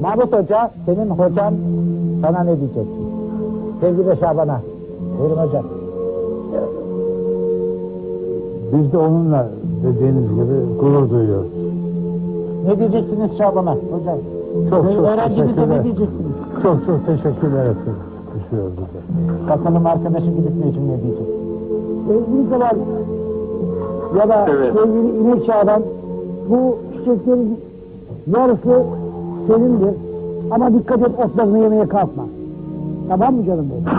Mahmut 0.02 0.32
Hoca, 0.32 0.70
senin 0.86 1.10
hocan 1.10 1.54
sana 2.22 2.40
ne 2.44 2.56
diyecek? 2.60 2.86
Sevgili 3.80 4.16
Şaban'a. 4.20 4.60
Buyurun 5.20 5.36
hocam. 5.42 5.64
Biz 8.72 8.92
de 8.92 8.98
onunla 8.98 9.48
dediğiniz 9.84 10.30
gibi 10.30 10.78
gurur 10.80 11.10
duyuyoruz. 11.10 11.50
Ne 12.66 12.78
diyeceksiniz 12.78 13.30
Şaban'a 13.38 13.70
hocam? 13.74 14.18
Çok 14.70 14.86
Ve 14.86 14.92
çok 14.94 15.04
Öğrencimize 15.04 15.46
teşekkürler. 15.54 15.78
ne 15.78 15.84
diyeceksiniz? 15.84 16.32
Çok 16.62 16.86
çok 16.86 17.06
teşekkürler 17.06 17.62
efendim. 17.64 18.02
Bize. 18.34 18.62
Bakalım 19.50 19.86
arkadaşım 19.86 20.34
gidip 20.36 20.64
Necim 20.64 20.82
ne 20.88 21.02
diyecek? 21.02 21.26
Sevgili 22.08 22.50
Kemal 22.50 22.76
ya 24.18 24.28
da 24.28 24.46
Evet. 24.50 24.72
sevgili 24.72 25.18
İnek 25.18 25.44
Şaban 25.46 25.82
bu 26.50 26.76
çiçeklerin 26.92 27.60
yarısı 28.36 28.82
senindir. 29.46 29.94
Ama 30.50 30.72
dikkat 30.72 31.00
et 31.02 31.10
otlarını 31.24 31.58
yemeye 31.58 31.86
kalkma. 31.88 32.22
Tamam 33.08 33.34
mı 33.34 33.44
canım 33.46 33.66
benim? 33.70 33.84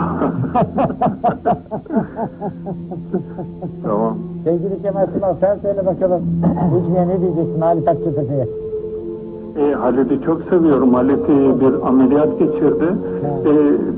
Tamam. 3.84 4.18
Sevgili 4.44 4.81
Kemal 4.81 5.07
Sunal 5.15 5.34
sen 5.40 5.57
söyle 5.61 5.86
bakalım. 5.86 6.22
Necmiye 6.73 7.07
ne 7.07 7.22
diyeceksin 7.22 7.61
Halit 7.61 7.88
Akçatepe'ye? 7.88 8.48
E, 9.57 9.73
Halit'i 9.73 10.22
çok 10.26 10.41
seviyorum. 10.49 10.94
Halit 10.94 11.30
e, 11.30 11.60
bir 11.61 11.88
ameliyat 11.88 12.40
geçirdi. 12.40 12.86
E, 13.45 13.52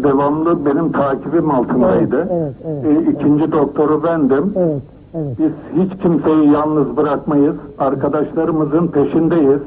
devamlı 0.04 0.66
benim 0.66 0.92
takibim 0.92 1.52
altındaydı. 1.52 2.28
Evet, 2.32 2.54
evet, 2.68 3.08
E, 3.08 3.12
ikinci 3.12 3.52
doktoru 3.52 4.04
bendim. 4.04 4.54
Evet, 4.58 4.82
evet. 5.14 5.38
Biz 5.40 5.52
hiç 5.82 6.02
kimseyi 6.02 6.52
yalnız 6.52 6.98
bırakmayız. 6.98 7.56
Arkadaşlarımızın 7.78 8.88
peşindeyiz. 8.88 9.62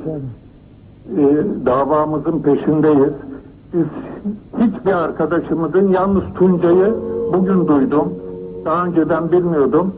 E, 1.18 1.24
davamızın 1.66 2.38
peşindeyiz. 2.38 3.12
Biz 3.74 3.86
hiçbir 4.58 4.92
arkadaşımızın 4.92 5.88
yalnız 5.88 6.22
Tuncay'ı 6.34 6.94
bugün 7.32 7.68
duydum. 7.68 8.12
Daha 8.64 8.86
önceden 8.86 9.32
bilmiyordum. 9.32 9.94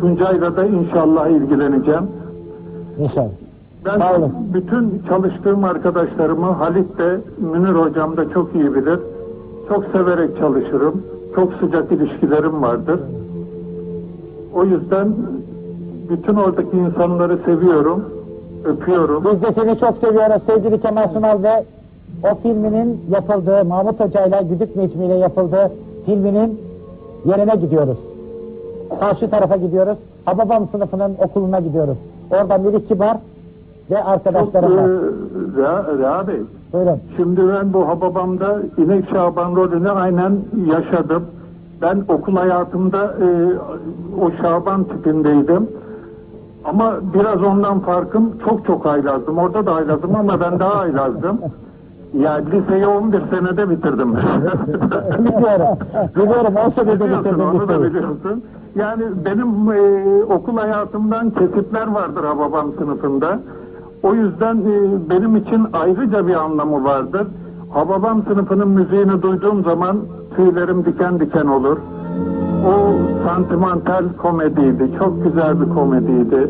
Tuncay'la 0.00 0.56
da 0.56 0.66
inşallah 0.66 1.28
ilgileneceğim. 1.28 2.04
İnşallah. 2.98 3.28
Ben 3.84 4.32
bütün 4.54 5.02
çalıştığım 5.08 5.64
arkadaşlarımı 5.64 6.46
Halit 6.46 6.98
de 6.98 7.20
Münir 7.38 7.72
hocam 7.72 8.16
da 8.16 8.30
çok 8.30 8.54
iyi 8.54 8.74
bilir. 8.74 8.98
Çok 9.68 9.84
severek 9.92 10.38
çalışırım. 10.38 11.02
Çok 11.34 11.52
sıcak 11.54 11.92
ilişkilerim 11.92 12.62
vardır. 12.62 13.00
O 14.58 14.64
yüzden 14.64 15.08
bütün 16.10 16.34
oradaki 16.34 16.76
insanları 16.76 17.38
seviyorum. 17.44 18.04
Öpüyorum. 18.64 19.24
Biz 19.24 19.42
de 19.42 19.52
seni 19.52 19.78
çok 19.78 19.98
seviyoruz 19.98 20.42
sevgili 20.46 20.80
Kemal 20.80 21.08
Sunal 21.08 21.42
ve 21.42 21.64
o 22.32 22.34
filminin 22.42 23.00
yapıldığı 23.10 23.64
Mahmut 23.64 24.00
Hoca 24.00 24.26
ile 24.26 24.42
Güdük 24.50 24.76
Necmi 24.76 25.06
ile 25.06 25.14
yapıldığı 25.14 25.72
filminin 26.06 26.60
yerine 27.24 27.54
gidiyoruz. 27.54 27.98
Karşı 29.00 29.30
tarafa 29.30 29.56
gidiyoruz. 29.56 29.98
Hababam 30.24 30.68
sınıfının 30.72 31.14
okuluna 31.24 31.60
gidiyoruz. 31.60 31.96
Orada 32.30 32.58
Melih 32.58 32.88
Kibar 32.88 33.16
ve 33.90 34.04
arkadaşlarım 34.04 34.76
var. 34.76 34.84
Ee, 34.84 35.62
Reha, 35.62 35.98
Reha 35.98 36.28
Bey, 36.28 36.36
Buyurun. 36.72 36.98
şimdi 37.16 37.40
ben 37.48 37.72
bu 37.72 37.88
Hababam'da 37.88 38.58
İnek 38.78 39.04
Şaban 39.10 39.56
rolünü 39.56 39.90
aynen 39.90 40.32
yaşadım. 40.66 41.22
Ben 41.82 42.04
okul 42.08 42.36
hayatımda 42.36 43.04
e, 43.04 43.26
o 44.20 44.30
Şaban 44.42 44.84
tipindeydim. 44.84 45.68
Ama 46.64 46.94
biraz 47.14 47.42
ondan 47.42 47.80
farkım 47.80 48.38
çok 48.44 48.66
çok 48.66 48.84
haylazdım. 48.84 49.38
Orada 49.38 49.66
da 49.66 49.74
haylazdım 49.74 50.16
ama 50.16 50.40
ben 50.40 50.58
daha 50.58 50.78
haylazdım. 50.78 51.38
Ya 52.18 52.32
liseyi 52.32 52.86
11 52.86 53.22
senede 53.30 53.70
bitirdim. 53.70 54.14
Biliyorum. 55.18 55.78
Biliyorum. 56.16 56.54
O 56.66 56.70
senede 56.70 57.04
Biliyorsun, 57.04 57.24
bitirdim 57.24 57.48
onu 57.48 57.68
da 57.68 57.82
biliyorsun. 57.82 58.42
Yani 58.74 59.02
benim 59.24 59.72
e, 59.72 60.24
okul 60.24 60.56
hayatımdan 60.56 61.30
kesitler 61.30 61.86
vardır 61.86 62.24
Hababam 62.24 62.72
sınıfında. 62.78 63.40
O 64.02 64.14
yüzden 64.14 64.56
e, 64.56 65.10
benim 65.10 65.36
için 65.36 65.66
ayrıca 65.72 66.26
bir 66.26 66.34
anlamı 66.34 66.84
vardır. 66.84 67.26
Hababam 67.70 68.22
sınıfının 68.22 68.68
müziğini 68.68 69.22
duyduğum 69.22 69.64
zaman 69.64 69.98
tüylerim 70.36 70.84
diken 70.84 71.20
diken 71.20 71.46
olur. 71.46 71.78
O 72.66 72.72
santimental 73.26 74.04
komediydi. 74.22 74.90
Çok 74.98 75.24
güzel 75.24 75.60
bir 75.60 75.74
komediydi. 75.74 76.48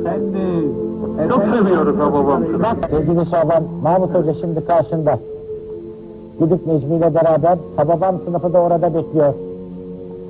Çok 1.29 1.43
seviyoruz 1.43 1.99
Hababam 1.99 2.45
sınıfını. 2.45 2.63
Bak 2.63 2.77
sevgili 2.91 3.27
Şaban, 3.27 3.63
Mahmut 3.83 4.15
Hoca 4.15 4.35
şimdi 4.35 4.67
karşında. 4.67 5.19
Güdük 6.41 6.67
Necmi 6.67 6.97
ile 6.97 7.15
beraber 7.15 7.59
Hababam 7.77 8.15
sınıfı 8.25 8.53
da 8.53 8.61
orada 8.61 8.95
bekliyor. 8.95 9.35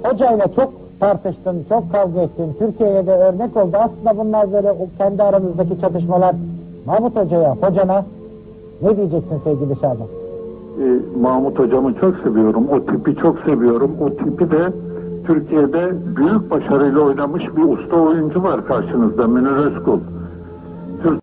Hocayla 0.03 0.53
çok 0.57 0.73
tartıştın, 1.01 1.65
çok 1.69 1.93
kavga 1.93 2.21
ettin. 2.21 2.57
Türkiye'ye 2.59 3.07
de 3.07 3.13
örnek 3.13 3.57
oldu. 3.57 3.77
Aslında 3.77 4.25
bunlar 4.25 4.53
böyle 4.53 4.75
kendi 4.99 5.23
aranızdaki 5.23 5.81
çatışmalar. 5.81 6.35
Mahmut 6.87 7.17
Hoca'ya, 7.17 7.57
hocana 7.61 8.05
ne 8.83 8.97
diyeceksin 8.97 9.41
sevgili 9.45 9.77
Şaban? 9.77 10.18
E, 10.79 11.19
Mahmut 11.21 11.59
hocamı 11.59 11.95
çok 12.01 12.17
seviyorum. 12.17 12.69
O 12.69 12.87
tipi 12.87 13.17
çok 13.17 13.39
seviyorum. 13.41 13.97
O 14.01 14.11
tipi 14.17 14.51
de 14.51 14.73
Türkiye'de 15.27 15.91
büyük 16.17 16.51
başarıyla 16.51 17.01
oynamış 17.01 17.43
bir 17.57 17.63
usta 17.63 17.97
oyuncu 17.97 18.43
var 18.43 18.67
karşınızda 18.67 19.27
Münir 19.27 19.51
Özkul. 19.51 20.01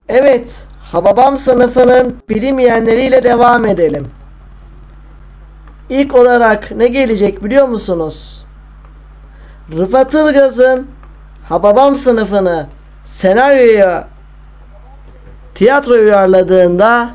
Evet, 0.10 0.68
Hababam 0.92 1.38
sınıfının 1.38 2.14
bilinmeyenleriyle 2.30 3.24
devam 3.24 3.66
edelim. 3.66 4.04
İlk 5.90 6.16
olarak 6.16 6.72
ne 6.76 6.88
gelecek 6.88 7.44
biliyor 7.44 7.68
musunuz? 7.68 8.46
Rıfat 9.78 10.14
Ilgaz'ın 10.14 10.88
Hababam 11.50 11.96
sınıfını 11.96 12.68
senaryoya 13.06 14.08
tiyatro 15.56 15.94
uyarladığında 15.94 17.10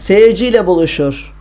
seyirciyle 0.00 0.66
buluşur. 0.66 1.31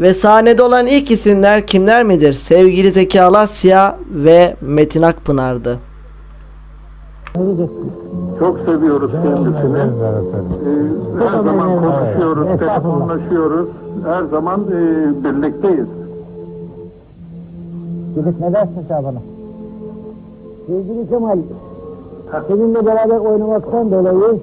Ve 0.00 0.14
sahnede 0.14 0.62
olan 0.62 0.86
ilk 0.86 1.10
isimler 1.10 1.66
kimler 1.66 2.04
midir? 2.04 2.32
Sevgili 2.32 2.92
Zeki 2.92 3.22
Alasya 3.22 3.98
ve 4.10 4.56
Metin 4.60 5.02
Akpınar'dı. 5.02 5.78
Çok 8.38 8.58
seviyoruz 8.66 9.10
kendisini. 9.12 9.78
Ee, 9.78 11.24
her 11.24 11.44
zaman 11.44 11.80
konuşuyoruz, 11.80 12.58
telefonlaşıyoruz. 12.58 13.68
Her 14.04 14.22
zaman 14.22 14.60
e, 14.60 14.74
birlikteyiz. 15.24 15.86
Gidip 18.14 18.40
ne 18.40 18.52
dersin 18.52 18.84
Şaban'a? 18.88 19.18
Sevgili 20.66 21.08
Kemal, 21.08 21.38
seninle 22.48 22.86
beraber 22.86 23.16
oynamaktan 23.16 23.90
dolayı 23.90 24.40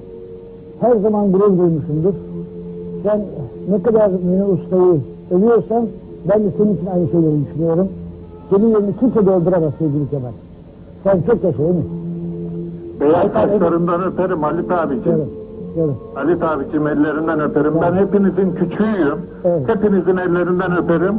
her 0.81 0.95
zaman 0.95 1.31
gurur 1.31 1.57
duymuşumdur. 1.57 2.13
Sen 3.03 3.21
ne 3.69 3.83
kadar 3.83 4.09
Münir 4.09 4.53
Usta'yı 4.53 5.01
övüyorsan 5.31 5.87
ben 6.29 6.43
de 6.43 6.51
senin 6.57 6.73
için 6.75 6.85
aynı 6.85 7.07
şeyleri 7.11 7.45
düşünüyorum. 7.45 7.87
Senin 8.49 8.67
yerini 8.69 8.97
kimse 8.99 9.25
dolduremaz 9.25 9.71
sevgili 9.79 10.09
Kemal. 10.09 10.31
Sen 11.03 11.21
çok 11.21 11.43
yaşa 11.43 11.57
değil 11.59 11.69
mi? 11.75 11.83
Beyaz 12.99 13.31
saçlarından 13.31 14.03
öperim 14.03 14.43
Halit 14.43 14.71
abicim. 14.71 15.21
Halit 16.13 16.43
abicim 16.43 16.87
ellerinden 16.87 17.39
öperim. 17.39 17.73
Ben 17.81 17.93
hepinizin 17.93 18.51
küçüğüyüm. 18.55 19.17
Hepinizin 19.67 20.17
ellerinden 20.17 20.77
öperim. 20.77 21.15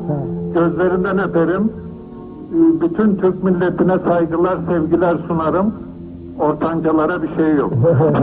Gözlerinden 0.55 1.19
öperim. 1.19 1.63
Ee, 2.53 2.81
Bütün 2.81 3.17
Türk 3.17 3.45
milletine 3.45 3.99
saygılar, 4.09 4.59
sevgiler 4.69 5.17
sunarım. 5.29 5.75
Ortancalara 6.41 7.23
bir 7.23 7.35
şey 7.37 7.55
yok. 7.55 7.73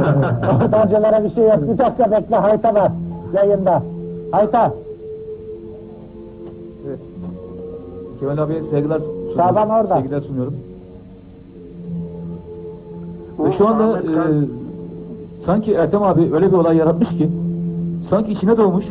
Ortancalara 0.66 1.24
bir 1.24 1.30
şey 1.30 1.44
yok. 1.44 1.60
Bir 1.62 1.78
dakika 1.78 2.12
bekle 2.12 2.36
Hayta 2.36 2.74
var 2.76 2.92
yayında. 3.34 3.84
Hayta. 4.32 4.74
Kemal 8.22 8.38
abiye 8.38 8.64
saygılar 8.64 9.00
sunuyorum. 9.00 9.34
Şaban 9.36 9.70
orada. 9.70 9.88
Saygılar 9.88 10.22
sunuyorum. 10.22 10.54
Ve 13.40 13.52
şu 13.58 13.68
anda 13.68 14.00
e, 14.00 14.04
sanki 15.46 15.74
Ertem 15.74 16.04
abi 16.04 16.30
öyle 16.34 16.52
bir 16.52 16.58
olay 16.58 16.78
yaratmış 16.78 17.10
ki 17.10 17.30
sanki 18.10 18.32
içine 18.32 18.58
doğmuş 18.58 18.86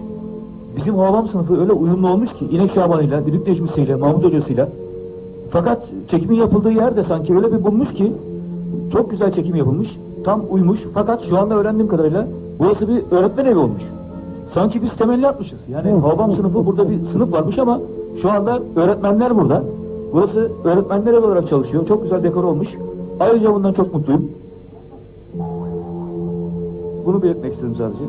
bizim 0.77 0.99
Hababam 0.99 1.29
sınıfı 1.29 1.61
öyle 1.61 1.73
uyumlu 1.73 2.09
olmuş 2.09 2.33
ki 2.33 2.45
İnek 2.51 2.73
Şaban'ıyla, 2.73 3.27
Düdük 3.27 3.49
Necmisi'yle, 3.49 3.95
Mahmut 3.95 4.25
Hoca'sıyla 4.25 4.69
fakat 5.51 5.83
çekimin 6.11 6.37
yapıldığı 6.37 6.73
yerde 6.73 7.03
sanki 7.03 7.37
öyle 7.37 7.53
bir 7.53 7.65
bulmuş 7.65 7.95
ki 7.95 8.13
çok 8.93 9.11
güzel 9.11 9.33
çekim 9.33 9.57
yapılmış, 9.57 9.97
tam 10.25 10.43
uymuş 10.51 10.81
fakat 10.95 11.23
şu 11.23 11.39
anda 11.39 11.55
öğrendiğim 11.55 11.89
kadarıyla 11.89 12.27
burası 12.59 12.89
bir 12.89 13.03
öğretmen 13.11 13.45
evi 13.45 13.59
olmuş. 13.59 13.83
Sanki 14.55 14.83
biz 14.83 14.93
temelli 14.93 15.29
atmışız. 15.29 15.59
Yani 15.69 15.91
Hababam 15.91 16.37
sınıfı 16.37 16.67
burada 16.67 16.91
bir 16.91 16.99
sınıf 17.13 17.33
varmış 17.33 17.59
ama 17.59 17.81
şu 18.23 18.31
anda 18.31 18.61
öğretmenler 18.77 19.37
burada. 19.37 19.63
Burası 20.13 20.51
öğretmenler 20.65 21.13
olarak 21.13 21.49
çalışıyor. 21.49 21.87
Çok 21.87 22.03
güzel 22.03 22.23
dekor 22.23 22.45
olmuş. 22.45 22.69
Ayrıca 23.21 23.55
bundan 23.55 23.73
çok 23.73 23.95
mutluyum. 23.95 24.25
Bunu 27.07 27.23
belirtmek 27.23 27.53
istedim 27.53 27.75
sadece. 27.79 28.05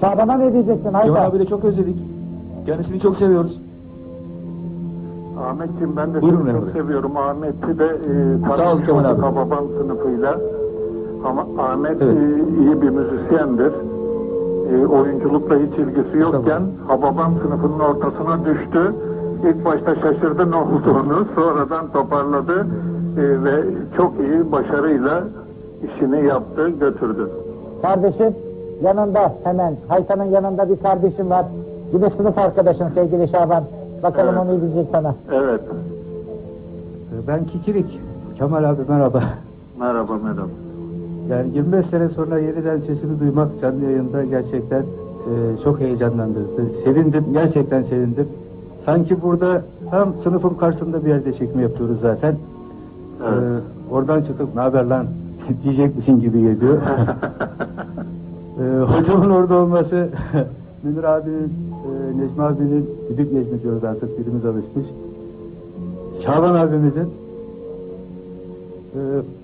Şaban'a 0.00 0.38
ne 0.38 0.52
diyeceksin 0.52 0.92
Hayta? 0.92 1.14
Kemal 1.14 1.30
abi 1.30 1.38
de 1.38 1.46
çok 1.46 1.64
özledik. 1.64 1.96
Kendisini 2.66 3.00
çok 3.00 3.16
seviyoruz. 3.16 3.60
Ahmetciğim 5.50 5.96
ben 5.96 6.14
de 6.14 6.22
Buyurun 6.22 6.42
seni 6.44 6.52
çok 6.52 6.62
Emre. 6.62 6.72
seviyorum. 6.72 7.16
Ahmet'i 7.16 7.78
de 7.78 7.84
e, 7.84 8.56
Sağ 8.56 8.72
ol 8.74 8.80
Kemal 8.86 9.04
abi. 9.04 9.20
Sınıfıyla. 9.82 10.38
Ama 11.24 11.46
Ahmet 11.58 12.02
e, 12.02 12.06
iyi 12.60 12.82
bir 12.82 12.88
müzisyendir. 12.90 13.72
E, 14.72 14.86
oyunculukla 14.86 15.54
hiç 15.56 15.78
ilgisi 15.78 16.18
yokken 16.18 16.62
Hababam 16.86 17.32
sınıfının 17.42 17.78
ortasına 17.78 18.44
düştü. 18.44 18.94
İlk 19.44 19.64
başta 19.64 19.94
şaşırdı 19.94 20.50
ne 20.50 20.56
olduğunu. 20.56 21.26
Sonradan 21.34 21.88
toparladı. 21.92 22.66
E, 23.18 23.44
ve 23.44 23.64
çok 23.96 24.12
iyi 24.20 24.52
başarıyla 24.52 25.24
işini 25.84 26.26
yaptı, 26.26 26.68
götürdü. 26.68 27.30
Kardeşim 27.82 28.34
yanında 28.82 29.32
hemen 29.44 29.74
Hayta'nın 29.88 30.24
yanında 30.24 30.68
bir 30.68 30.76
kardeşim 30.76 31.30
var. 31.30 31.46
Bir 31.94 32.00
de 32.00 32.10
sınıf 32.10 32.38
arkadaşın 32.38 32.88
sevgili 32.94 33.28
Şaban. 33.28 33.62
Bakalım 34.02 34.34
Evet. 34.38 34.46
o 34.50 34.54
ne 34.56 34.60
diyecek 34.60 34.86
sana. 34.92 35.14
Evet. 35.32 35.60
Ben 37.28 37.44
Kikirik. 37.44 38.00
Kemal 38.38 38.64
abi 38.64 38.80
merhaba. 38.88 39.22
Merhaba 39.80 40.12
merhaba. 40.24 40.48
Yani 41.30 41.48
25 41.54 41.86
sene 41.86 42.08
sonra 42.08 42.38
yeniden 42.38 42.78
sesini 42.80 43.20
duymak 43.20 43.48
canlı 43.60 43.84
yayında 43.84 44.24
gerçekten 44.24 44.80
e, 44.80 45.32
çok 45.64 45.80
heyecanlandırdı. 45.80 46.62
Sevindim, 46.84 47.24
gerçekten 47.32 47.82
sevindim. 47.82 48.28
Sanki 48.88 49.22
burada 49.22 49.62
tam 49.90 50.14
sınıfın 50.22 50.54
karşısında 50.54 51.04
bir 51.04 51.08
yerde 51.08 51.32
çekme 51.32 51.62
yapıyoruz 51.62 52.00
zaten. 52.00 52.32
E, 52.32 53.30
oradan 53.90 54.22
çıkıp 54.22 54.54
ne 54.54 54.60
haber 54.60 54.84
lan 54.84 55.06
diyecek 55.64 55.96
misin 55.96 56.20
gibi 56.20 56.40
geliyor. 56.40 56.78
e, 58.60 58.80
hocamın 58.80 59.30
orada 59.30 59.56
olması, 59.56 60.08
Münir 60.82 61.04
abinin, 61.04 61.44
e, 61.44 62.18
Necmi 62.20 62.42
abinin, 62.42 62.90
Düdük 63.10 63.32
Necmi 63.32 63.62
diyoruz 63.62 63.84
artık 63.84 64.18
dilimiz 64.18 64.44
alışmış. 64.44 64.86
Şaban 66.24 66.54
abimizin 66.54 67.08
ee, 68.94 68.98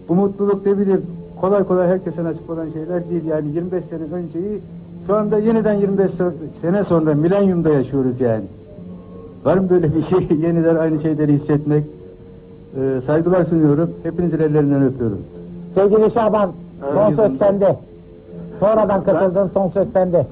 bu 0.09 0.15
mutluluk 0.15 0.67
ne 0.67 0.79
bileyim 0.79 1.03
kolay 1.41 1.65
kolay 1.65 1.89
herkese 1.89 2.25
nasip 2.25 2.51
olan 2.51 2.67
şeyler 2.73 3.11
değil. 3.11 3.25
Yani 3.25 3.49
25 3.49 3.85
sene 3.85 4.03
önceyi 4.03 4.61
şu 5.07 5.17
anda 5.17 5.39
yeniden 5.39 5.75
25 5.75 6.11
se- 6.11 6.33
sene 6.63 6.85
sonra 6.85 7.15
milenyumda 7.15 7.71
yaşıyoruz 7.71 8.21
yani. 8.21 8.45
Var 9.45 9.59
mı 9.59 9.71
böyle 9.71 9.95
bir 9.95 10.03
şey? 10.03 10.39
yeniden 10.43 10.77
aynı 10.77 11.01
şeyleri 11.01 11.33
hissetmek. 11.33 11.85
Ee, 12.77 13.01
saygılar 13.07 13.45
sunuyorum. 13.45 13.91
Hepinizin 14.03 14.39
ellerinden 14.39 14.83
öpüyorum. 14.83 15.19
Sevgili 15.75 16.11
Şaban 16.11 16.51
son 16.95 17.15
söz 17.15 17.39
sende. 17.39 17.77
Sonradan 18.61 19.05
katıldın 19.05 19.49
son 19.55 19.69
söz 19.69 19.93
sende. 19.93 20.27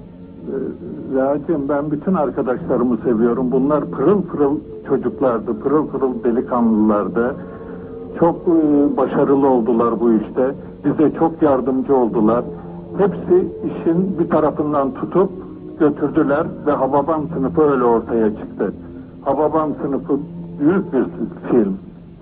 Racim 1.15 1.69
ben 1.69 1.91
bütün 1.91 2.15
arkadaşlarımı 2.15 2.97
seviyorum. 3.05 3.53
Bunlar 3.53 3.85
pırıl 3.85 4.23
pırıl 4.23 4.57
çocuklardı, 4.89 5.61
pırıl 5.61 5.87
pırıl 5.87 6.25
delikanlılardı. 6.25 7.35
Çok 8.19 8.37
e, 8.37 8.97
başarılı 8.97 9.49
oldular 9.49 10.01
bu 10.01 10.13
işte. 10.13 10.51
Bize 10.85 11.13
çok 11.19 11.43
yardımcı 11.43 11.97
oldular. 11.97 12.45
Hepsi 12.99 13.49
işin 13.67 14.19
bir 14.19 14.31
tarafından 14.31 14.91
tutup 14.91 15.31
götürdüler 15.81 16.47
ve 16.67 16.73
Hababam 16.73 17.23
sınıfı 17.35 17.63
öyle 17.63 17.85
ortaya 17.85 18.31
çıktı. 18.31 18.73
Hababam 19.25 19.71
sınıfı 19.83 20.19
büyük 20.61 20.93
bir 20.93 21.05
film. 21.51 21.79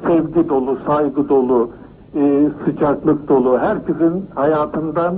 Sevgi 0.06 0.48
dolu, 0.48 0.78
saygı 0.86 1.28
dolu, 1.28 1.70
e, 2.14 2.48
sıcaklık 2.64 3.28
dolu. 3.28 3.58
Herkesin 3.58 4.26
hayatından 4.34 5.14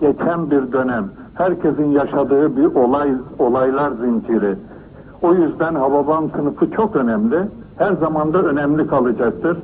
geçen 0.00 0.50
bir 0.50 0.72
dönem. 0.72 1.04
Herkesin 1.34 1.90
yaşadığı 1.90 2.56
bir 2.56 2.64
olay, 2.64 3.10
olaylar 3.38 3.90
zinciri. 3.90 4.54
O 5.22 5.34
yüzden 5.34 5.74
Hababam 5.74 6.30
sınıfı 6.30 6.70
çok 6.70 6.96
önemli. 6.96 7.38
Her 7.78 7.92
zaman 7.92 8.32
da 8.32 8.42
önemli 8.42 8.86
kalacaktır. 8.86 9.58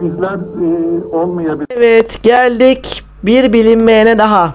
Bizler 0.00 0.34
e, 0.34 1.04
olmayabilir. 1.16 1.66
Evet 1.70 2.22
geldik 2.22 3.04
bir 3.22 3.52
bilinmeyene 3.52 4.18
daha. 4.18 4.54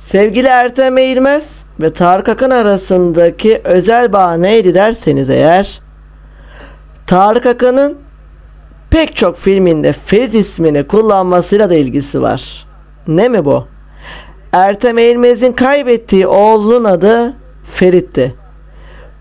Sevgili 0.00 0.46
Ertem 0.46 0.98
Eğilmez 0.98 1.63
ve 1.80 1.92
Tarık 1.92 2.28
Akın 2.28 2.50
arasındaki 2.50 3.60
özel 3.64 4.12
bağ 4.12 4.34
neydi 4.34 4.74
derseniz 4.74 5.30
eğer 5.30 5.80
Tarık 7.06 7.46
Akın'ın 7.46 7.98
pek 8.90 9.16
çok 9.16 9.36
filminde 9.36 9.92
Ferit 9.92 10.34
ismini 10.34 10.86
kullanmasıyla 10.86 11.70
da 11.70 11.74
ilgisi 11.74 12.22
var. 12.22 12.66
Ne 13.08 13.28
mi 13.28 13.44
bu? 13.44 13.66
Ertem 14.52 14.98
Eğilmez'in 14.98 15.52
kaybettiği 15.52 16.26
oğlunun 16.26 16.84
adı 16.84 17.34
Ferit'ti. 17.74 18.34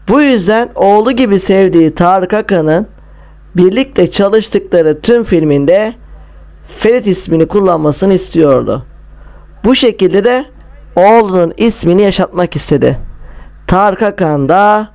Bu 0.08 0.22
yüzden 0.22 0.70
oğlu 0.76 1.12
gibi 1.12 1.40
sevdiği 1.40 1.96
Tarık 1.96 2.34
Akan'ın 2.34 2.88
birlikte 3.56 4.12
çalıştıkları 4.12 5.02
tüm 5.02 5.24
filminde 5.24 5.94
Ferit 6.78 7.08
ismini 7.08 7.48
kullanmasını 7.48 8.14
istiyordu. 8.14 8.86
Bu 9.66 9.76
şekilde 9.76 10.24
de 10.24 10.46
oğlunun 10.96 11.54
ismini 11.58 12.02
yaşatmak 12.02 12.56
istedi. 12.56 13.00
Tarık 13.68 14.02
Akan 14.02 14.50
da 14.50 14.90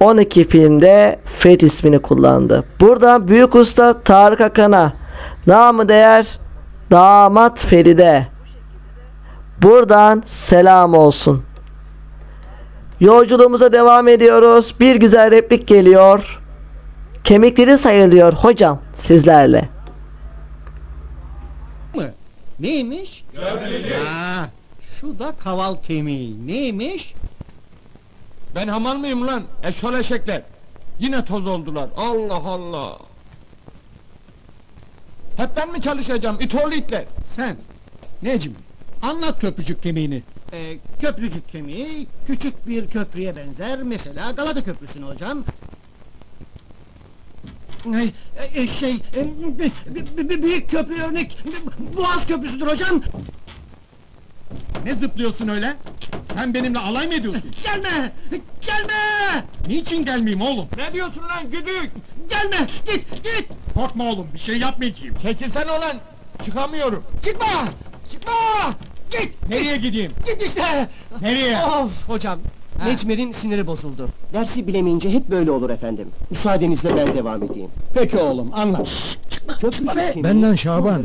12 0.00 0.48
filmde 0.48 1.18
Ferit 1.38 1.62
ismini 1.62 1.98
kullandı. 1.98 2.64
Burada 2.80 3.28
büyük 3.28 3.54
usta 3.54 4.02
Tarık 4.02 4.40
Akan'a 4.40 4.92
namı 5.46 5.88
değer 5.88 6.38
damat 6.90 7.64
Feride 7.64 8.26
buradan 9.62 10.22
selam 10.26 10.94
olsun. 10.94 11.44
Yolculuğumuza 13.00 13.72
devam 13.72 14.08
ediyoruz. 14.08 14.74
Bir 14.80 14.96
güzel 14.96 15.30
replik 15.30 15.66
geliyor. 15.66 16.40
Kemikleri 17.24 17.78
sayılıyor 17.78 18.32
hocam 18.32 18.78
sizlerle. 18.98 19.68
mı? 21.94 22.04
Neymiş? 22.60 23.24
Aa, 23.38 24.44
Şu 25.00 25.18
da 25.18 25.32
kaval 25.32 25.76
kemiği. 25.76 26.46
Neymiş? 26.46 27.14
Ben 28.54 28.68
hamal 28.68 28.96
mıyım 28.96 29.26
lan? 29.26 29.42
Eşol 29.62 29.94
eşekler. 29.94 30.42
Yine 30.98 31.24
toz 31.24 31.46
oldular. 31.46 31.90
Allah 31.96 32.34
Allah. 32.34 32.98
Hep 35.36 35.56
ben 35.56 35.72
mi 35.72 35.80
çalışacağım? 35.80 36.36
İtoğlu 36.40 36.74
itler. 36.74 37.04
Sen, 37.24 37.56
Necmi, 38.22 38.54
anlat 39.02 39.40
köprücük 39.40 39.82
kemiğini. 39.82 40.22
Ee, 40.52 40.78
köprücük 41.00 41.48
kemiği 41.48 42.06
küçük 42.26 42.66
bir 42.68 42.88
köprüye 42.88 43.36
benzer. 43.36 43.82
Mesela 43.82 44.30
Galata 44.30 44.64
Köprüsü'nü 44.64 45.04
hocam. 45.04 45.44
Ay, 47.94 48.10
e, 48.54 48.66
şey, 48.68 48.94
e, 48.94 49.26
b- 49.58 50.16
b- 50.16 50.28
b- 50.28 50.42
büyük 50.42 50.70
köprü 50.70 51.02
örnek 51.02 51.38
Boğaz 51.96 52.26
Köprüsü'dür 52.26 52.66
hocam. 52.66 53.02
Ne 54.84 54.94
zıplıyorsun 54.94 55.48
öyle? 55.48 55.76
Sen 56.34 56.54
benimle 56.54 56.78
alay 56.78 57.06
mı 57.06 57.14
ediyorsun? 57.14 57.50
Gelme! 57.64 58.12
Gelme! 58.66 59.44
Niçin 59.68 60.04
gelmeyeyim 60.04 60.40
oğlum? 60.42 60.68
Ne 60.76 60.92
diyorsun 60.92 61.22
lan 61.22 61.50
güdük? 61.50 61.90
Gelme! 62.28 62.66
Git! 62.86 63.10
Git! 63.10 63.48
Korkma 63.74 64.04
oğlum 64.04 64.28
bir 64.34 64.38
şey 64.38 64.58
yapmayacağım. 64.58 65.16
Çekilsene 65.16 65.70
ulan. 65.72 65.96
Çıkamıyorum. 66.42 67.04
Çıkma! 67.24 67.46
Çıkma! 68.10 68.32
Git! 69.10 69.48
Nereye 69.48 69.76
gideyim? 69.76 70.12
Git 70.26 70.42
işte! 70.42 70.88
Nereye? 71.20 71.64
Of 71.64 72.08
hocam. 72.08 72.40
Necmer'in 72.86 73.32
siniri 73.32 73.66
bozuldu. 73.66 74.08
Dersi 74.32 74.66
bilemeyince 74.66 75.10
hep 75.12 75.30
böyle 75.30 75.50
olur 75.50 75.70
efendim. 75.70 76.08
Müsaadenizle 76.30 76.96
ben 76.96 77.14
devam 77.14 77.42
edeyim. 77.42 77.70
Peki 77.94 78.16
oğlum 78.16 78.50
anlat. 78.54 79.16
çıkma, 79.30 79.70
çıkma 79.70 79.96
be! 79.96 80.12
Benden 80.16 80.54
Şaban. 80.54 81.04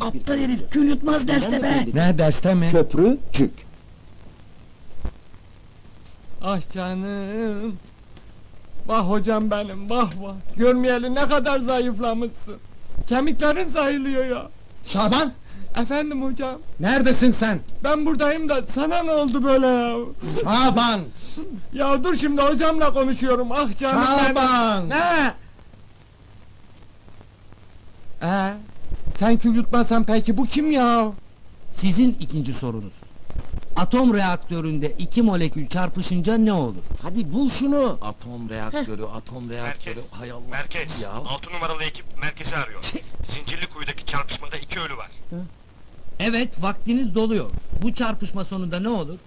Aptal 0.00 0.38
herif 0.38 0.70
kül 0.70 0.88
yutmaz 0.88 1.28
derste 1.28 1.62
be! 1.62 1.86
Ne 1.94 2.18
derste 2.18 2.54
mi? 2.54 2.68
Köprücük. 2.70 3.52
Ah 6.42 6.70
canım. 6.74 7.76
Vah 8.86 9.10
hocam 9.10 9.50
benim 9.50 9.90
vah 9.90 10.10
vah. 10.20 10.34
Görmeyeli 10.56 11.14
ne 11.14 11.28
kadar 11.28 11.58
zayıflamışsın. 11.58 12.56
Kemiklerin 13.06 13.68
sayılıyor 13.68 14.24
ya. 14.24 14.46
Şaban! 14.86 15.32
Efendim 15.76 16.22
hocam. 16.24 16.58
Neredesin 16.80 17.30
sen? 17.30 17.60
Ben 17.84 18.06
buradayım 18.06 18.48
da 18.48 18.62
sana 18.74 19.02
ne 19.02 19.10
oldu 19.12 19.44
böyle 19.44 19.66
ya? 19.66 19.96
Şaban! 20.44 21.00
Ya 21.72 22.04
dur 22.04 22.16
şimdi 22.16 22.42
hocamla 22.42 22.92
konuşuyorum. 22.92 23.52
Ah 23.52 23.78
canım 23.78 24.04
Şaban! 24.06 24.90
benim. 24.90 25.00
Ne? 25.00 25.34
Ee, 28.22 28.54
sen 29.18 29.36
kül 29.36 29.54
yutmasan 29.54 30.04
peki 30.04 30.36
bu 30.36 30.44
kim 30.46 30.70
ya? 30.70 31.12
Sizin 31.74 32.16
ikinci 32.20 32.52
sorunuz. 32.54 32.94
Atom 33.76 34.14
reaktöründe 34.14 34.90
iki 34.98 35.22
molekül 35.22 35.66
çarpışınca 35.68 36.34
ne 36.38 36.52
olur? 36.52 36.82
Hadi 37.02 37.32
bul 37.32 37.50
şunu. 37.50 37.98
Atom 38.02 38.48
reaktörü, 38.50 39.02
atom 39.04 39.50
reaktörü. 39.50 39.94
Merkez, 39.94 40.12
Hay 40.12 40.30
Allah. 40.30 40.40
merkez. 40.50 41.02
Ya. 41.02 41.10
6 41.10 41.50
numaralı 41.52 41.82
ekip 41.84 42.04
merkezi 42.22 42.56
arıyor. 42.56 42.80
Zincirli 43.30 43.66
kuyudaki 43.66 44.04
çarpışmada 44.06 44.56
iki 44.56 44.80
ölü 44.80 44.96
var. 44.96 45.10
Evet, 46.20 46.62
vaktiniz 46.62 47.14
doluyor. 47.14 47.50
Bu 47.82 47.94
çarpışma 47.94 48.44
sonunda 48.44 48.80
ne 48.80 48.88
olur? 48.88 49.18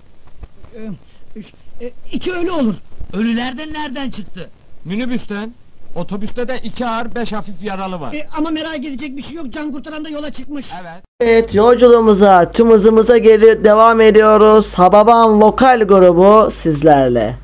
iki 2.12 2.34
ölü 2.34 2.52
olur. 2.52 2.76
Ölülerden 3.14 3.74
nereden 3.74 4.10
çıktı? 4.10 4.50
Minibüsten. 4.86 5.54
Otobüste 5.96 6.48
de 6.48 6.60
iki 6.64 6.86
ağır 6.86 7.16
beş 7.16 7.34
hafif 7.34 7.64
yaralı 7.64 8.00
var. 8.00 8.14
E, 8.14 8.28
ama 8.38 8.50
merak 8.50 8.78
edecek 8.78 9.18
bir 9.18 9.22
şey 9.22 9.36
yok. 9.36 9.54
Can 9.54 9.72
kurtaran 9.72 10.06
da 10.06 10.10
yola 10.10 10.34
çıkmış. 10.34 10.72
Evet. 10.82 11.04
Evet 11.22 11.54
yolculuğumuza 11.56 12.52
tüm 12.52 12.72
hızımıza 12.72 13.18
geri 13.18 13.64
devam 13.64 14.02
ediyoruz. 14.02 14.74
Hababam 14.74 15.42
Vokal 15.42 15.84
grubu 15.84 16.52
sizlerle. 16.52 17.38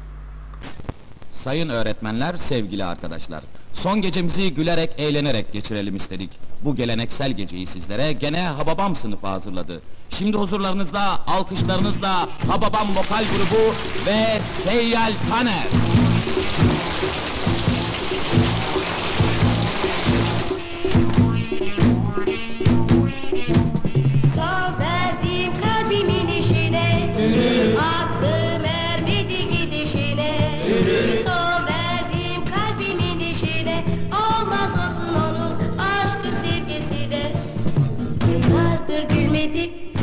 Sayın 1.32 1.70
öğretmenler, 1.70 2.38
sevgili 2.38 2.86
arkadaşlar. 2.86 3.42
Son 3.76 4.02
gecemizi 4.02 4.54
gülerek, 4.54 4.90
eğlenerek 4.98 5.54
geçirelim 5.54 5.96
istedik. 5.96 6.30
Bu 6.64 6.76
geleneksel 6.76 7.32
geceyi 7.32 7.68
sizlere 7.68 8.14
gene 8.14 8.42
Hababam 8.42 8.96
sınıfı 8.96 9.28
hazırladı. 9.28 9.82
Şimdi 10.10 10.38
huzurlarınızda, 10.38 11.28
alkışlarınızla 11.28 12.30
Hababam 12.48 12.96
Vokal 12.96 13.24
Grubu 13.24 13.74
ve 14.06 14.42
Seyyal 14.42 15.14
Taner. 15.30 15.68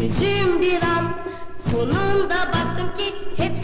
Yüzüm 0.02 0.60
bir 0.60 0.82
an 0.82 1.14
Sonunda 1.70 2.46
baktım 2.48 2.94
ki 2.96 3.14
hep 3.36 3.61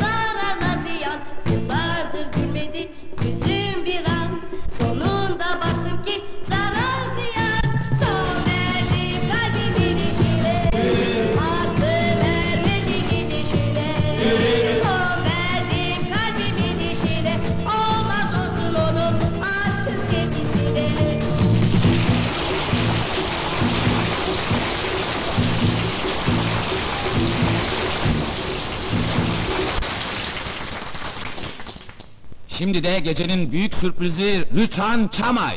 Şimdi 32.59 32.85
de 32.85 32.99
gecenin 32.99 33.53
büyük 33.53 33.75
sürprizi 33.75 34.45
Rüçhan 34.57 35.09
Çamay. 35.09 35.57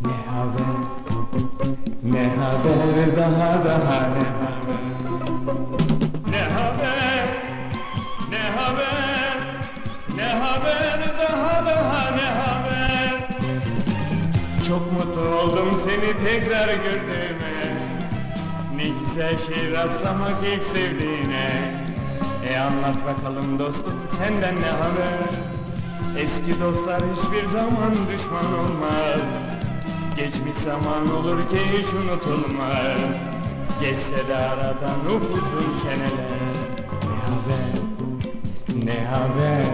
Ne 0.00 0.16
haber? 0.30 0.76
Ne 2.02 2.28
haber 2.28 3.16
daha 3.16 3.64
daha 3.64 4.00
ne 4.08 4.24
haber? 4.28 4.86
Ne 6.30 6.40
haber? 6.40 7.26
Ne 8.30 8.38
haber? 8.38 9.38
Ne 10.16 10.24
haber 10.24 11.00
daha 11.18 11.66
daha 11.66 12.10
ne 12.10 12.26
haber? 12.40 13.28
Çok 14.68 14.92
mutlu 14.92 15.20
oldum 15.20 15.80
seni 15.84 16.26
tekrar 16.26 16.68
gördüğüme 16.68 17.46
Ne 18.76 18.88
güzel 19.00 19.38
şey 19.38 19.72
rastlamak 19.72 20.32
ilk 20.54 20.64
sevdiğine 20.64 21.75
E 22.48 22.58
anlat 22.58 22.96
bakalım 23.06 23.58
dostum 23.58 23.94
senden 24.18 24.56
ne 24.56 24.66
haber? 24.66 25.18
Eski 26.18 26.60
dostlar 26.60 27.00
hiçbir 27.14 27.46
zaman 27.46 27.92
düşman 27.92 28.58
olmaz. 28.58 29.20
Geçmiş 30.16 30.56
zaman 30.56 31.16
olur 31.16 31.38
ki 31.38 31.58
hiç 31.72 31.94
unutulmaz. 31.94 32.98
Geçse 33.80 34.28
de 34.28 34.36
aradan 34.36 35.00
upuzun 35.16 35.72
seneler. 35.82 36.46
Ne 37.06 37.20
haber, 37.24 37.74
ne 38.84 39.04
haber, 39.04 39.64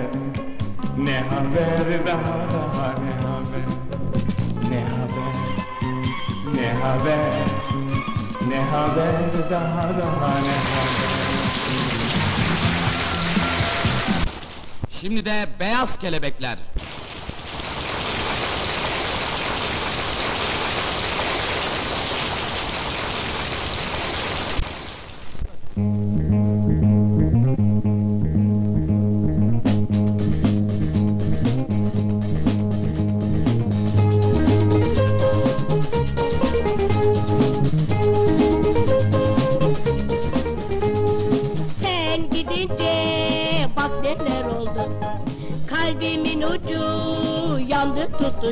ne 0.98 1.20
haber 1.20 2.06
daha 2.06 2.38
daha 2.52 2.94
ne 2.94 3.12
haber? 3.26 3.66
Ne 4.70 4.80
haber, 4.84 5.34
ne 6.54 6.72
haber, 6.72 7.26
ne 8.48 8.60
haber 8.60 9.50
daha 9.50 9.98
daha 9.98 10.34
ne 10.40 10.52
haber 10.52 11.21
Şimdi 15.02 15.24
de 15.24 15.48
Beyaz 15.60 15.98
Kelebekler. 15.98 16.58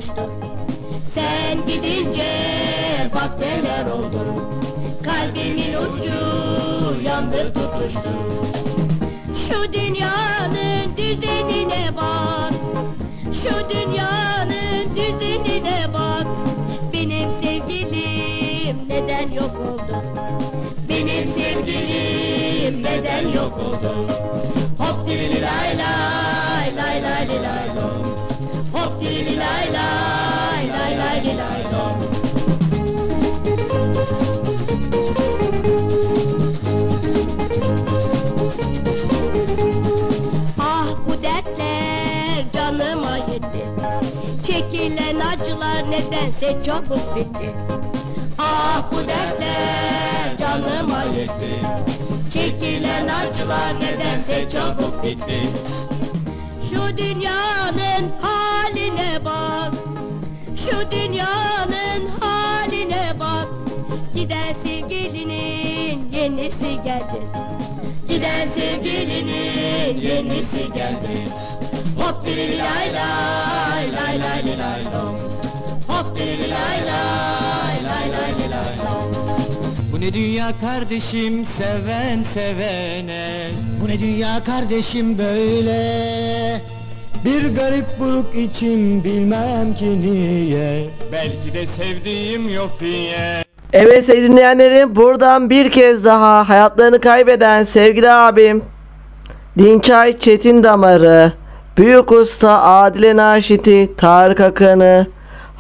Tutuştu 0.01 0.31
Sen 1.15 1.67
gidince 1.67 2.31
bak 3.15 3.41
neler 3.41 3.87
oldu 3.87 4.51
Kalbimin 5.05 5.75
ucu 5.75 7.03
yandı 7.05 7.55
tutuştu 7.55 8.09
Şu 9.47 9.73
dünyanın 9.73 10.97
düzenine 10.97 11.91
bak 11.97 12.53
Şu 13.25 13.71
dünyanın 13.71 14.97
düzenine 14.97 15.87
bak 15.95 16.27
Benim 16.93 17.31
sevgilim 17.31 18.77
neden 18.89 19.29
yok 19.35 19.61
oldu 19.61 20.03
Benim 20.89 21.27
sevgilim 21.27 22.83
neden 22.83 23.29
yok 23.29 23.59
oldu 23.59 24.09
Hop 24.79 25.09
dili 25.09 25.43
lay 25.43 25.79
lay 25.79 26.77
lay 26.77 27.03
lay 27.03 27.29
li 27.29 27.43
lay 27.43 28.10
Acılar 45.61 45.91
nedense 45.91 46.59
çabuk 46.65 47.17
bitti 47.17 47.55
Ah 48.39 48.93
bu 48.93 48.97
dertler 48.97 50.39
canıma 50.39 51.03
yetti 51.03 51.61
Çekilen 52.33 53.09
acılar 53.09 53.81
nedense 53.81 54.51
çabuk 54.53 55.03
bitti 55.03 55.49
Şu 56.71 56.99
dünyanın 56.99 58.11
haline 58.23 59.25
bak 59.25 59.75
Şu 60.57 60.91
dünyanın 60.91 62.07
haline 62.21 63.15
bak 63.21 63.49
Giden 64.15 64.53
sevgilinin 64.63 66.13
yenisi 66.13 66.83
geldi 66.85 67.23
Giden 68.09 68.47
sevgilinin 68.49 70.01
yenisi 70.01 70.73
geldi 70.73 71.29
Hop 71.99 72.25
dili 72.27 72.59
lay 72.59 72.95
lay 72.95 73.93
lay 73.93 74.21
lay 74.21 74.45
li 74.45 74.59
lay 74.59 74.85
lom 74.85 75.50
Bu 79.93 80.01
ne 80.01 80.13
dünya 80.13 80.53
kardeşim 80.61 81.45
seven 81.45 82.23
sevene. 82.23 83.49
Bu 83.83 83.89
ne 83.89 84.01
dünya 84.01 84.45
kardeşim 84.45 85.19
böyle. 85.19 86.61
Bir 87.25 87.55
garip 87.57 87.87
buruk 88.01 88.37
içim 88.37 89.05
bilmem 89.05 89.75
ki 89.75 90.01
niye. 90.01 90.85
Belki 91.13 91.55
de 91.55 91.67
sevdiğim 91.67 92.49
yok 92.55 92.71
diye. 92.81 93.45
Evet 93.73 94.07
sevgili 94.07 94.33
dinleyenlerim 94.33 94.97
buradan 94.97 95.51
bir 95.51 95.71
kez 95.71 96.05
daha 96.05 96.49
hayatlarını 96.49 97.01
kaybeden 97.01 97.65
sevgili 97.65 98.11
abim 98.11 98.65
Dinçay 99.59 100.19
Çetin 100.19 100.63
Damarı, 100.63 101.33
Büyük 101.77 102.13
Usta 102.13 102.63
Adile 102.63 103.17
Naşit'i, 103.17 103.93
Tarık 103.97 104.41
Akın'ı, 104.41 105.07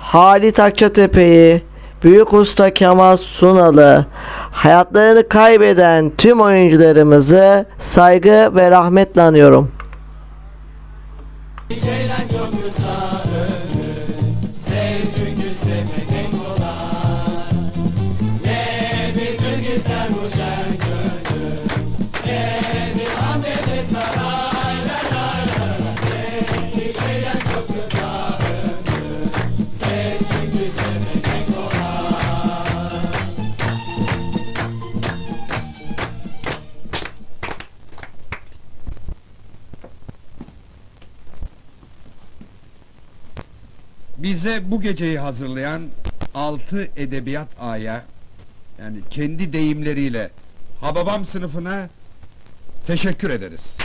Halit 0.00 0.58
Akçatepe'yi, 0.60 1.62
Büyük 2.04 2.32
Usta 2.32 2.74
Kemal 2.74 3.16
Sunalı, 3.16 4.06
hayatlarını 4.50 5.28
kaybeden 5.28 6.12
tüm 6.18 6.40
oyuncularımızı 6.40 7.66
saygı 7.78 8.52
ve 8.54 8.70
rahmetle 8.70 9.22
anıyorum. 9.22 9.70
Bize 44.22 44.70
bu 44.70 44.80
geceyi 44.80 45.18
hazırlayan 45.18 45.82
altı 46.34 46.88
edebiyat 46.96 47.48
aya 47.60 48.04
yani 48.80 48.98
kendi 49.10 49.52
deyimleriyle 49.52 50.30
Hababam 50.80 51.26
sınıfına 51.26 51.88
teşekkür 52.86 53.30
ederiz. 53.30 53.76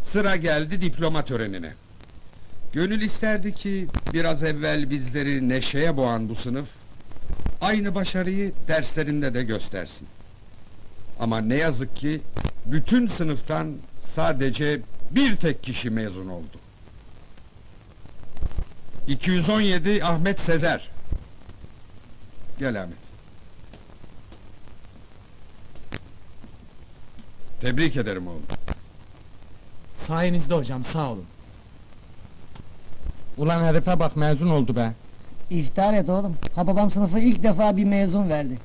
Sıra 0.00 0.36
geldi 0.36 0.82
diploma 0.82 1.24
törenine. 1.24 1.74
Gönül 2.72 3.02
isterdi 3.02 3.54
ki 3.54 3.88
biraz 4.12 4.42
evvel 4.42 4.90
bizleri 4.90 5.48
neşeye 5.48 5.96
boğan 5.96 6.28
bu 6.28 6.34
sınıf 6.34 6.68
aynı 7.60 7.94
başarıyı 7.94 8.52
derslerinde 8.68 9.34
de 9.34 9.42
göstersin. 9.42 10.08
Ama 11.20 11.40
ne 11.40 11.54
yazık 11.54 11.96
ki 11.96 12.20
bütün 12.66 13.06
sınıftan 13.06 13.76
sadece 14.16 14.80
bir 15.10 15.36
tek 15.36 15.62
kişi 15.62 15.90
mezun 15.90 16.28
oldu. 16.28 16.56
217 19.06 20.04
Ahmet 20.04 20.40
Sezer. 20.40 20.90
Gel 22.58 22.82
Ahmet. 22.82 22.96
Tebrik 27.60 27.96
ederim 27.96 28.26
oğlum. 28.28 28.42
Sayenizde 29.92 30.54
hocam 30.54 30.84
sağ 30.84 31.10
olun 31.10 31.24
Ulan 33.36 33.64
herife 33.64 33.98
bak 33.98 34.16
mezun 34.16 34.48
oldu 34.48 34.76
be 34.76 34.92
İftihar 35.50 35.94
et 35.94 36.08
oğlum. 36.08 36.36
Ha 36.54 36.66
babam 36.66 36.90
sınıfı 36.90 37.18
ilk 37.18 37.42
defa 37.42 37.76
bir 37.76 37.84
mezun 37.84 38.28
verdi. 38.28 38.58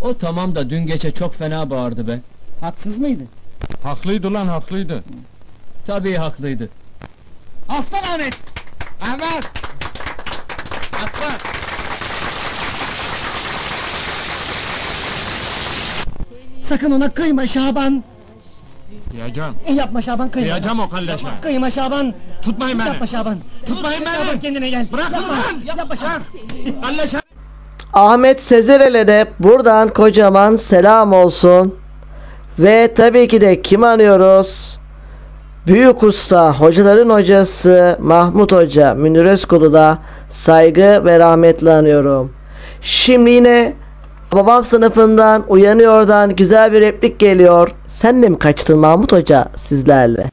O 0.00 0.18
tamam 0.18 0.54
da 0.54 0.70
dün 0.70 0.86
gece 0.86 1.10
çok 1.10 1.34
fena 1.34 1.70
bağırdı 1.70 2.08
be 2.08 2.20
Haksız 2.60 2.98
mıydı? 2.98 3.24
Haklıydı 3.82 4.34
lan 4.34 4.46
haklıydı 4.48 5.04
Tabii 5.86 6.14
haklıydı 6.14 6.68
Aslan 7.68 7.98
Ahmet! 7.98 8.38
Ahmet! 9.02 9.44
Aslan! 10.94 11.32
Sakın 16.60 16.90
ona 16.90 17.10
kıyma 17.14 17.46
Şaban! 17.46 18.04
Diyeceğim 19.12 19.54
E, 19.66 19.72
yapma 19.72 20.02
Şaban 20.02 20.30
kıyma! 20.30 20.48
Diyeceğim 20.48 20.80
o 20.80 20.88
kalleşe 20.88 21.26
Kıyma 21.42 21.70
Şaban! 21.70 22.14
Tutmayın 22.42 22.78
beni 22.78 22.88
Yapma 22.88 23.06
Şaban! 23.06 23.38
Tutmayın 23.66 24.04
Şaban 24.04 24.28
beni 24.32 24.40
kendine 24.40 24.70
gel! 24.70 24.86
Bırakın 24.92 25.12
yapma. 25.14 25.28
lan! 25.28 25.42
Yapma 25.64 25.96
Şaban! 25.96 26.22
Kalleşe 26.82 27.18
Ahmet 27.92 28.42
Sezerel'e 28.42 29.06
de 29.08 29.32
buradan 29.40 29.88
kocaman 29.88 30.56
selam 30.56 31.12
olsun. 31.12 31.74
Ve 32.58 32.94
tabii 32.94 33.28
ki 33.28 33.40
de 33.40 33.62
kim 33.62 33.84
anıyoruz? 33.84 34.78
Büyük 35.66 36.02
usta, 36.02 36.60
hocaların 36.60 37.10
hocası 37.10 37.96
Mahmut 38.00 38.52
Hoca, 38.52 38.94
Münir 38.94 39.24
Özkul'u 39.24 39.72
da 39.72 39.98
saygı 40.30 41.02
ve 41.04 41.18
rahmetle 41.18 41.72
anıyorum. 41.72 42.32
Şimdi 42.82 43.30
yine 43.30 43.72
babam 44.32 44.64
sınıfından 44.64 45.44
uyanıyordan 45.48 46.36
güzel 46.36 46.72
bir 46.72 46.80
replik 46.80 47.18
geliyor. 47.18 47.70
Sen 47.88 48.22
de 48.22 48.28
mi 48.28 48.38
kaçtın 48.38 48.78
Mahmut 48.78 49.12
Hoca 49.12 49.46
sizlerle? 49.56 50.30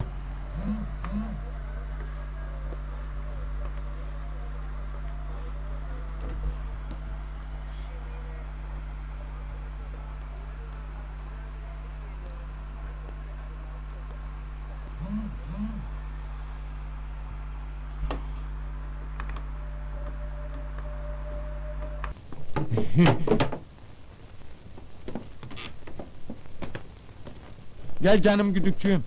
Gel 28.02 28.22
canım 28.22 28.54
güdükçüğüm 28.54 29.04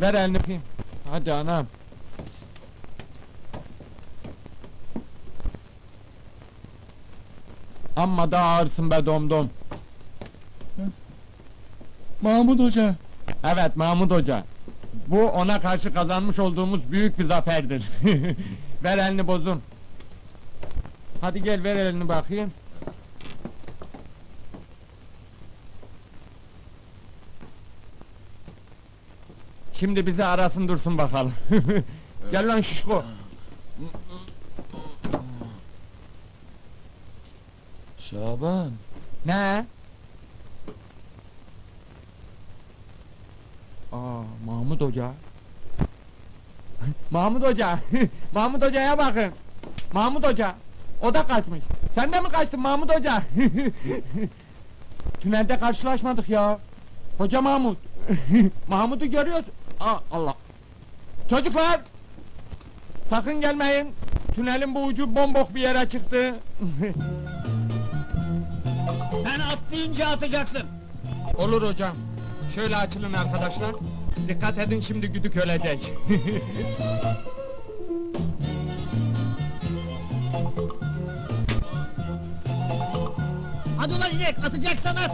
Ver 0.00 0.14
elini 0.14 0.38
öpeyim 0.38 0.62
Hadi 1.10 1.32
anam 1.32 1.66
Amma 7.96 8.30
da 8.30 8.40
ağırsın 8.40 8.90
be 8.90 9.06
domdom 9.06 9.50
Mahmut 12.24 12.60
Hoca. 12.60 12.94
Evet 13.44 13.76
Mahmut 13.76 14.10
Hoca 14.10 14.44
Bu 15.06 15.28
ona 15.28 15.60
karşı 15.60 15.94
kazanmış 15.94 16.38
olduğumuz 16.38 16.92
büyük 16.92 17.18
bir 17.18 17.24
zaferdir. 17.24 17.90
ver 18.84 18.98
elini 18.98 19.26
bozun. 19.26 19.62
Hadi 21.20 21.42
gel 21.42 21.64
ver 21.64 21.76
elini 21.76 22.08
bakayım. 22.08 22.52
Şimdi 29.74 30.06
bizi 30.06 30.24
arasın 30.24 30.68
dursun 30.68 30.98
bakalım. 30.98 31.34
gel 32.30 32.48
lan 32.48 32.60
şişko. 32.60 33.04
Şaban. 37.98 38.70
Ne? 39.26 39.66
Aa 43.92 44.22
Mahmut 44.46 44.80
Hoca. 44.80 45.10
Mahmut 47.10 47.42
Hoca. 47.42 47.78
Mahmut 48.34 48.62
Hoca'ya 48.62 48.98
bakın. 48.98 49.32
Mahmut 49.92 50.26
Hoca. 50.26 50.54
O 51.02 51.14
da 51.14 51.26
kaçmış. 51.26 51.60
Sen 51.94 52.12
de 52.12 52.20
mi 52.20 52.28
kaçtın 52.28 52.60
Mahmut 52.60 52.96
Hoca? 52.96 53.22
Tünelde 55.20 55.58
karşılaşmadık 55.58 56.28
ya. 56.28 56.58
Hoca 57.18 57.40
Mahmut. 57.40 57.78
Mahmut'u 58.68 59.06
görüyoruz. 59.06 59.44
Aa, 59.80 59.98
Allah. 60.12 60.34
Çocuklar. 61.30 61.80
Sakın 63.06 63.40
gelmeyin. 63.40 63.94
Tünelin 64.34 64.74
bu 64.74 64.84
ucu 64.84 65.16
bombok 65.16 65.54
bir 65.54 65.60
yere 65.60 65.88
çıktı. 65.88 66.34
Ben 69.24 69.40
atlayınca 69.40 70.06
atacaksın. 70.06 70.62
Olur 71.38 71.62
hocam. 71.68 71.96
Şöyle 72.54 72.76
açılın 72.76 73.12
arkadaşlar. 73.12 73.74
Dikkat 74.28 74.58
edin 74.58 74.80
şimdi 74.80 75.06
güdük 75.08 75.36
ölecek. 75.36 75.92
Hadi 83.78 83.94
ulan 83.94 84.10
inek 84.10 84.38
atacaksan 84.44 84.96
at. 84.96 85.12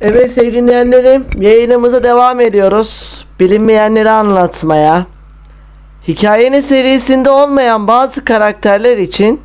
Evet 0.00 0.32
sevgili 0.32 0.54
dinleyenlerim 0.54 1.26
yayınımıza 1.38 2.02
devam 2.02 2.40
ediyoruz. 2.40 3.24
Bilinmeyenleri 3.40 4.10
anlatmaya. 4.10 5.06
Hikayenin 6.08 6.60
serisinde 6.60 7.30
olmayan 7.30 7.86
bazı 7.86 8.24
karakterler 8.24 8.96
için 8.96 9.40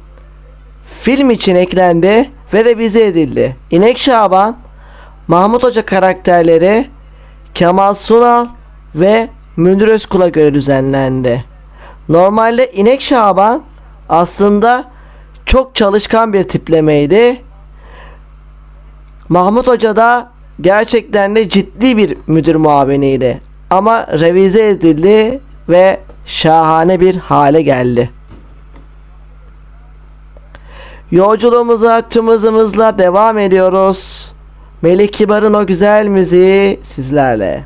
film 1.01 1.29
için 1.29 1.55
eklendi 1.55 2.31
ve 2.53 2.65
revize 2.65 3.05
edildi. 3.05 3.55
İnek 3.71 3.97
Şaban, 3.97 4.57
Mahmut 5.27 5.63
Hoca 5.63 5.85
karakterleri 5.85 6.89
Kemal 7.55 7.93
Sunal 7.93 8.47
ve 8.95 9.29
Münir 9.57 9.87
Özkul'a 9.87 10.29
göre 10.29 10.53
düzenlendi. 10.53 11.45
Normalde 12.09 12.71
İnek 12.71 13.01
Şaban 13.01 13.63
aslında 14.09 14.85
çok 15.45 15.75
çalışkan 15.75 16.33
bir 16.33 16.43
tiplemeydi. 16.43 17.41
Mahmut 19.29 19.67
Hoca 19.67 19.95
da 19.95 20.32
gerçekten 20.63 21.35
de 21.35 21.49
ciddi 21.49 21.97
bir 21.97 22.17
müdür 22.27 22.55
muaviniydi. 22.55 23.41
Ama 23.69 24.07
revize 24.07 24.69
edildi 24.69 25.39
ve 25.69 25.99
şahane 26.25 26.99
bir 26.99 27.15
hale 27.15 27.61
geldi. 27.61 28.09
Yolculuğumuza 31.11 32.01
tüm 32.09 32.27
hızımızla 32.27 32.97
devam 32.97 33.37
ediyoruz. 33.37 34.31
Melik 34.81 35.13
Kibar'ın 35.13 35.53
o 35.53 35.65
güzel 35.65 36.07
müziği 36.07 36.79
sizlerle. 36.83 37.63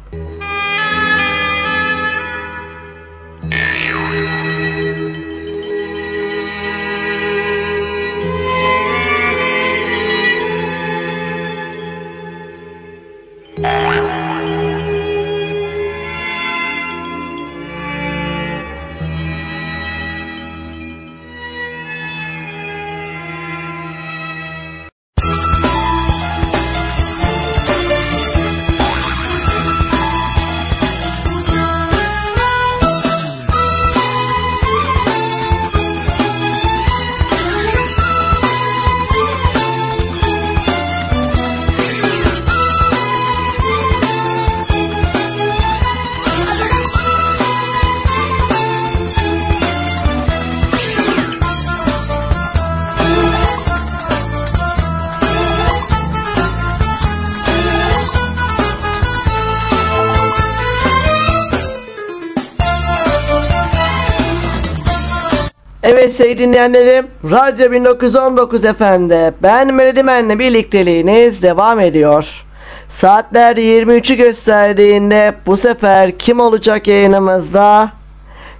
Sevgili 66.17 66.37
dinleyenlerim, 66.37 67.07
Radyo 67.31 67.71
1919 67.71 68.61
FM'de 68.61 69.33
ben 69.43 69.73
Melodimen'le 69.73 70.39
birlikteliğiniz 70.39 71.41
devam 71.41 71.79
ediyor. 71.79 72.45
Saatler 72.89 73.57
23'ü 73.57 74.15
gösterdiğinde 74.15 75.33
bu 75.45 75.57
sefer 75.57 76.17
kim 76.17 76.39
olacak 76.39 76.87
yayınımızda? 76.87 77.91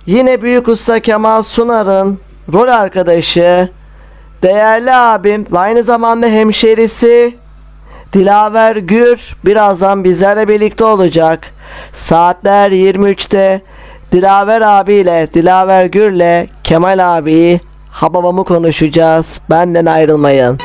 Yine 0.05 0.41
Büyük 0.41 0.67
Usta 0.67 0.99
Kemal 0.99 1.43
Sunar'ın 1.43 2.19
rol 2.53 2.67
arkadaşı, 2.67 3.69
değerli 4.43 4.93
abim 4.93 5.45
ve 5.51 5.59
aynı 5.59 5.83
zamanda 5.83 6.27
hemşerisi 6.27 7.35
Dilaver 8.13 8.75
Gür 8.75 9.35
birazdan 9.45 10.03
bizlerle 10.03 10.47
birlikte 10.47 10.83
olacak. 10.83 11.47
Saatler 11.93 12.71
23'te 12.71 13.61
Dilaver 14.11 14.61
abiyle, 14.61 15.27
Dilaver 15.33 15.85
Gür'le 15.85 16.47
Kemal 16.63 17.17
abi 17.17 17.59
Hababamı 17.91 18.43
konuşacağız. 18.43 19.41
Benden 19.49 19.85
ayrılmayın. 19.85 20.57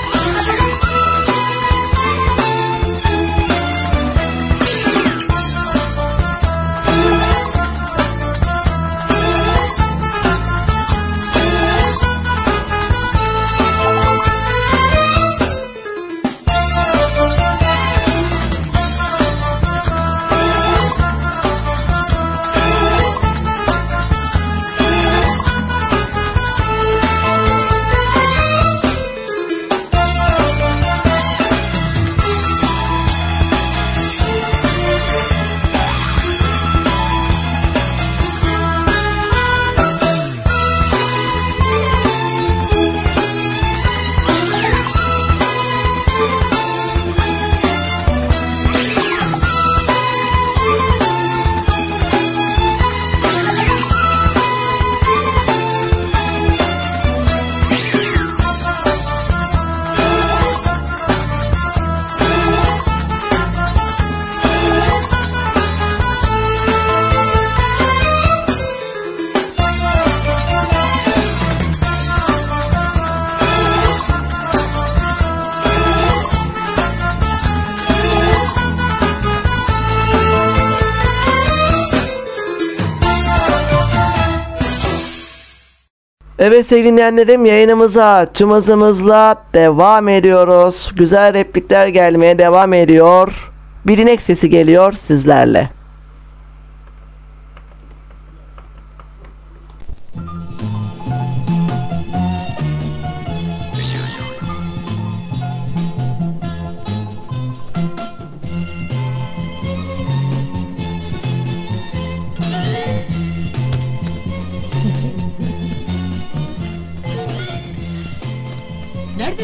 Evet 86.52 86.66
sevgili 86.66 86.92
dinleyenlerim 86.92 87.44
yayınımıza 87.44 88.26
tüm 88.34 88.50
hızımızla 88.50 89.36
devam 89.54 90.08
ediyoruz. 90.08 90.92
Güzel 90.96 91.34
replikler 91.34 91.86
gelmeye 91.86 92.38
devam 92.38 92.72
ediyor. 92.72 93.52
Bir 93.86 93.98
inek 93.98 94.22
sesi 94.22 94.50
geliyor 94.50 94.92
sizlerle. 94.92 95.70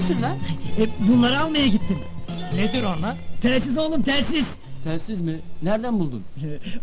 Neredesin 0.09 0.23
lan? 0.23 0.37
E, 0.79 1.09
bunları 1.09 1.41
almaya 1.41 1.67
gittim. 1.67 1.99
Nedir 2.57 2.83
onlar? 2.83 3.17
Telsiz 3.41 3.79
oğlum 3.79 4.03
telsiz. 4.03 4.47
Telsiz 4.85 5.21
mi? 5.21 5.41
Nereden 5.63 6.01
buldun? 6.01 6.25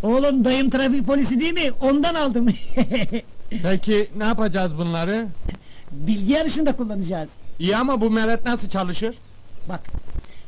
Oğlum 0.04 0.46
dayım 0.46 0.70
trafik 0.70 1.08
polisi 1.08 1.40
değil 1.40 1.54
mi? 1.54 1.72
Ondan 1.82 2.16
aldım. 2.16 2.48
Peki 3.64 4.10
ne 4.18 4.24
yapacağız 4.24 4.78
bunları? 4.78 5.28
Bilgi 5.92 6.32
yarışında 6.34 6.76
kullanacağız. 6.76 7.30
İyi 7.60 7.78
ama 7.78 8.02
bu 8.02 8.10
meret 8.10 8.46
nasıl 8.46 8.70
çalışır? 8.70 9.16
Bak, 9.70 9.82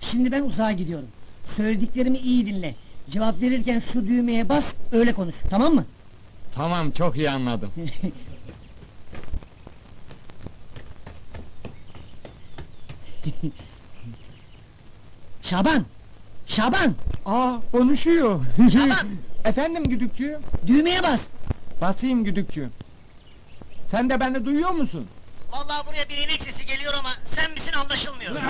şimdi 0.01 0.31
ben 0.31 0.43
uzağa 0.43 0.71
gidiyorum. 0.71 1.07
Söylediklerimi 1.45 2.17
iyi 2.17 2.45
dinle. 2.45 2.75
Cevap 3.09 3.41
verirken 3.41 3.79
şu 3.79 4.07
düğmeye 4.07 4.49
bas, 4.49 4.73
öyle 4.91 5.13
konuş. 5.13 5.35
Tamam 5.49 5.75
mı? 5.75 5.85
Tamam 6.55 6.91
çok 6.91 7.17
iyi 7.17 7.29
anladım. 7.29 7.71
Şaban! 15.41 15.85
Şaban! 16.47 16.95
Aa 17.25 17.53
konuşuyor. 17.71 18.41
Şaban! 18.73 19.07
Efendim 19.45 19.83
güdükçü? 19.83 20.39
Düğmeye 20.67 21.03
bas! 21.03 21.27
Basayım 21.81 22.23
güdükçü. 22.23 22.69
Sen 23.91 24.09
de 24.09 24.19
beni 24.19 24.45
duyuyor 24.45 24.69
musun? 24.71 25.07
Vallahi 25.51 25.87
buraya 25.87 26.09
bir 26.09 26.17
inek 26.17 26.43
sesi 26.43 26.65
geliyor 26.65 26.93
ama 26.93 27.09
sen 27.25 27.51
misin 27.51 27.73
anlaşılmıyor. 27.73 28.35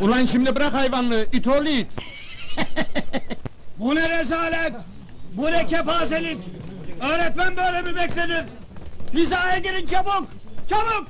Ulan 0.00 0.26
şimdi 0.26 0.56
bırak 0.56 0.74
hayvanlığı, 0.74 1.26
it 1.32 1.48
oğlu 1.48 1.68
it. 1.68 1.86
Bu 3.78 3.94
ne 3.94 4.18
rezalet? 4.18 4.72
Bu 5.32 5.46
ne 5.46 5.66
kepazelik? 5.66 6.38
Öğretmen 7.00 7.56
böyle 7.56 7.82
mi 7.82 7.96
beklenir? 7.96 8.44
Hizaya 9.14 9.58
girin 9.58 9.86
çabuk! 9.86 10.26
Çabuk! 10.70 11.06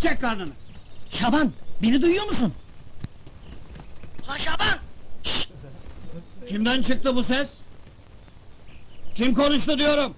Çek 0.00 0.20
karnını. 0.20 0.52
Şaban, 1.10 1.52
beni 1.82 2.02
duyuyor 2.02 2.24
musun? 2.24 2.54
Ulan 4.26 4.36
Şaban! 4.36 4.78
Kimden 6.48 6.82
çıktı 6.82 7.16
bu 7.16 7.24
ses? 7.24 7.52
Kim 9.14 9.34
konuştu 9.34 9.78
diyorum? 9.78 10.14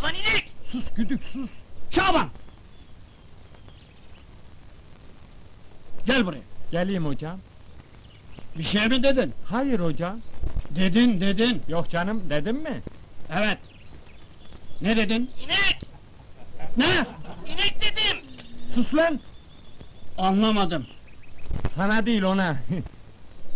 Ulan 0.00 0.14
inek! 0.14 0.52
Sus 0.66 0.94
güdük 0.94 1.24
sus. 1.24 1.50
Şaban! 1.90 2.28
Gel 6.06 6.26
buraya. 6.26 6.42
Geleyim 6.70 7.06
hocam. 7.06 7.38
Bir 8.58 8.62
şey 8.62 8.86
mi 8.88 9.02
dedin? 9.02 9.34
Hayır 9.44 9.80
hocam. 9.80 10.20
Dedin, 10.70 11.20
dedin. 11.20 11.62
Yok 11.68 11.90
canım 11.90 12.30
dedim 12.30 12.56
mi? 12.56 12.82
Evet. 13.32 13.58
Ne 14.80 14.96
dedin? 14.96 15.30
İnek! 15.44 15.80
Ne? 16.76 17.06
İnek 17.52 17.76
dedim! 17.80 18.19
Sus 18.74 18.94
lan. 18.94 19.20
Anlamadım. 20.18 20.86
Sana 21.74 22.06
değil 22.06 22.22
ona. 22.22 22.56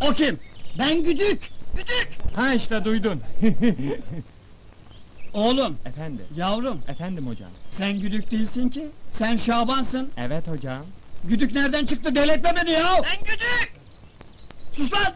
O 0.00 0.12
kim? 0.12 0.40
Ben 0.78 1.02
güdük! 1.02 1.50
Güdük! 1.76 2.08
ha 2.36 2.54
işte 2.54 2.84
duydun. 2.84 3.20
Oğlum, 5.34 5.78
Efendim. 5.86 6.26
yavrum. 6.36 6.80
Efendim 6.88 7.26
hocam. 7.26 7.50
Sen 7.70 8.00
güdük 8.00 8.30
değilsin 8.30 8.68
ki. 8.68 8.88
Sen 9.12 9.36
Şaban'sın. 9.36 10.10
Evet 10.16 10.48
hocam. 10.48 10.82
Güdük 11.24 11.54
nereden 11.54 11.86
çıktı? 11.86 12.14
Deletme 12.14 12.54
beni 12.56 12.70
ya! 12.70 13.02
Ben 13.04 13.18
güdük! 13.24 13.72
Sus 14.72 14.92
lan! 14.92 15.12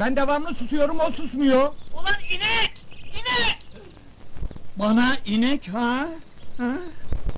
Ben 0.00 0.16
devamlı 0.16 0.54
susuyorum 0.54 1.00
o 1.00 1.10
susmuyor. 1.10 1.72
Ulan 1.94 2.14
inek! 2.30 2.72
İnek! 3.06 3.58
Bana 4.76 5.16
inek 5.26 5.68
ha? 5.68 6.08
ha? 6.58 6.72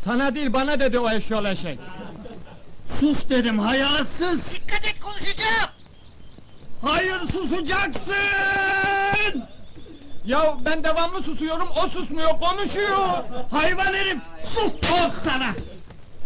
Sana 0.04 0.34
değil 0.34 0.52
bana 0.52 0.80
dedi 0.80 0.98
o 0.98 1.10
eşyol 1.10 1.44
eşek. 1.44 1.78
Sus 3.00 3.28
dedim 3.28 3.58
hayasız! 3.58 4.52
Dikkat 4.54 4.84
et 4.86 5.00
konuşacağım! 5.00 5.70
Hayır 6.82 7.18
susacaksın! 7.32 8.14
Ya 10.24 10.56
ben 10.64 10.84
devamlı 10.84 11.22
susuyorum 11.22 11.68
o 11.84 11.88
susmuyor 11.88 12.30
konuşuyor. 12.40 13.08
Hayvan 13.50 13.94
herif! 13.94 14.18
Sus 14.54 14.72
oh 14.92 15.10
sana! 15.24 15.50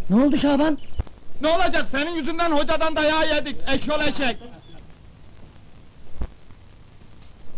Ne 0.09 0.23
oldu 0.23 0.37
Şaban? 0.37 0.77
Ne 1.41 1.47
olacak 1.47 1.87
senin 1.91 2.11
yüzünden 2.11 2.51
hocadan 2.51 2.95
dayağı 2.95 3.35
yedik 3.35 3.55
eşyol 3.67 4.01
eşek. 4.01 4.37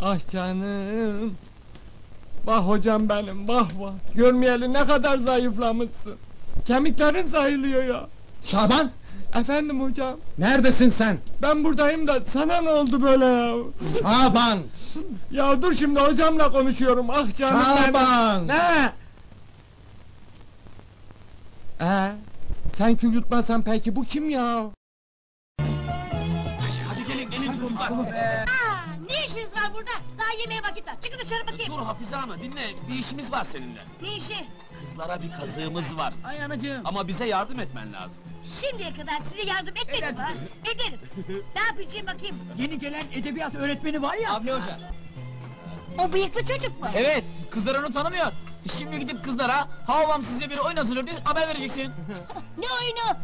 Ah 0.01 0.29
canım. 0.31 1.37
Vah 2.49 2.67
hocam 2.67 3.09
benim 3.09 3.47
vah 3.47 3.67
vah. 3.79 3.93
Görmeyeli 4.15 4.73
ne 4.73 4.85
kadar 4.85 5.17
zayıflamışsın. 5.17 6.15
Kemiklerin 6.65 7.27
sayılıyor 7.27 7.83
ya. 7.83 8.07
Şaban! 8.43 8.91
Efendim 9.35 9.81
hocam. 9.81 10.17
Neredesin 10.37 10.89
sen? 10.89 11.17
Ben 11.41 11.63
buradayım 11.63 12.07
da 12.07 12.21
sana 12.21 12.61
ne 12.61 12.69
oldu 12.69 13.01
böyle 13.01 13.25
ya? 13.25 13.55
Şaban! 14.01 14.59
Ya 15.31 15.61
dur 15.61 15.73
şimdi 15.73 15.99
hocamla 15.99 16.51
konuşuyorum. 16.51 17.09
Ah 17.09 17.35
canım 17.37 17.61
benim. 17.77 17.85
Şaban! 17.85 18.47
Ne? 18.47 18.91
Ee, 21.81 22.11
sen 22.77 22.95
kül 22.95 23.13
yutmasan 23.13 23.61
peki 23.61 23.95
bu 23.95 24.03
kim 24.03 24.29
ya? 24.29 24.65
Hadi 26.87 27.05
gelin 27.07 27.29
gelin 27.29 27.51
çocuklar. 27.51 27.89
Burada? 29.79 29.91
Daha 30.19 30.33
yemeğe 30.41 30.61
vakit 30.63 30.87
var. 30.87 30.95
Çıkın 31.03 31.19
dışarı 31.19 31.47
bakayım. 31.47 31.73
Dur 31.73 31.79
Hafize 31.79 32.15
Ana 32.15 32.39
dinle 32.39 32.65
bir 32.89 32.99
işimiz 32.99 33.31
var 33.31 33.43
seninle. 33.43 33.81
Ne 34.01 34.15
işi? 34.15 34.35
Kızlara 34.81 35.21
bir 35.21 35.31
kazığımız 35.31 35.97
var. 35.97 36.13
Ay 36.27 36.43
anacığım. 36.43 36.81
Ama 36.85 37.07
bize 37.07 37.25
yardım 37.25 37.59
etmen 37.59 37.93
lazım. 37.93 38.23
Şimdiye 38.61 38.93
kadar 38.93 39.19
size 39.19 39.41
yardım 39.49 39.75
etmedim 39.75 40.15
ha? 40.15 40.31
Ederim. 40.73 40.99
Ne 41.55 41.61
yapacağım 41.61 42.07
bakayım? 42.07 42.35
Yeni 42.57 42.79
gelen 42.79 43.03
edebiyat 43.13 43.55
öğretmeni 43.55 44.01
var 44.01 44.15
ya. 44.15 44.31
Avni 44.33 44.51
Hoca. 44.51 44.79
O 45.99 46.13
bıyıklı 46.13 46.45
çocuk 46.45 46.81
mu? 46.81 46.87
Evet, 46.95 47.23
kızlar 47.51 47.75
onu 47.75 47.93
tanımıyor. 47.93 48.31
Şimdi 48.77 48.99
gidip 48.99 49.23
kızlara, 49.23 49.67
Havvam 49.87 50.23
size 50.23 50.49
bir 50.49 50.57
oyun 50.57 50.77
hazırlıyor 50.77 51.07
diye 51.07 51.17
haber 51.23 51.47
vereceksin. 51.47 51.83
Ne 52.57 52.65
oyunu? 52.81 53.19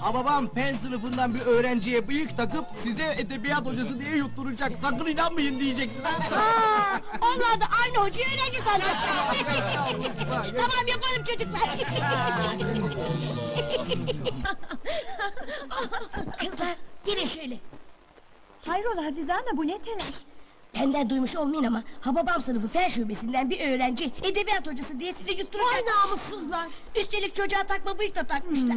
Hababam 0.00 0.48
pen 0.48 0.74
sınıfından 0.74 1.34
bir 1.34 1.40
öğrenciye 1.40 2.08
bıyık 2.08 2.36
takıp 2.36 2.64
size 2.78 3.14
edebiyat 3.18 3.66
hocası 3.66 4.00
diye 4.00 4.16
yutturacak. 4.16 4.72
Sakın 4.82 5.06
inanmayın 5.06 5.60
diyeceksin 5.60 6.02
ha. 6.04 6.10
Aa, 6.36 7.00
onlar 7.26 7.60
da 7.60 7.64
aynı 7.84 7.98
hocayı 8.08 8.28
öğrenci 8.28 8.58
sanıyor. 8.58 8.90
tamam 10.56 10.86
yapalım 10.88 11.24
çocuklar. 11.24 11.76
Kızlar 16.38 16.76
gelin 17.04 17.26
şöyle. 17.26 17.58
Hayrola 18.66 19.04
Hafize 19.06 19.34
Ana 19.34 19.56
bu 19.56 19.66
ne 19.66 19.78
telaş? 19.78 20.14
Benden 20.74 21.10
duymuş 21.10 21.36
olmayın 21.36 21.64
ama 21.64 21.82
Hababam 22.00 22.42
sınıfı 22.42 22.68
fen 22.68 22.88
şubesinden 22.88 23.50
bir 23.50 23.60
öğrenci 23.60 24.12
edebiyat 24.22 24.66
hocası 24.66 25.00
diye 25.00 25.12
sizi 25.12 25.30
yutturacak. 25.30 25.74
Ay 25.74 25.82
namussuzlar. 25.86 26.68
Üstelik 26.96 27.34
çocuğa 27.34 27.64
takma 27.64 27.98
bıyık 27.98 28.16
da 28.16 28.22
takmışlar. 28.26 28.76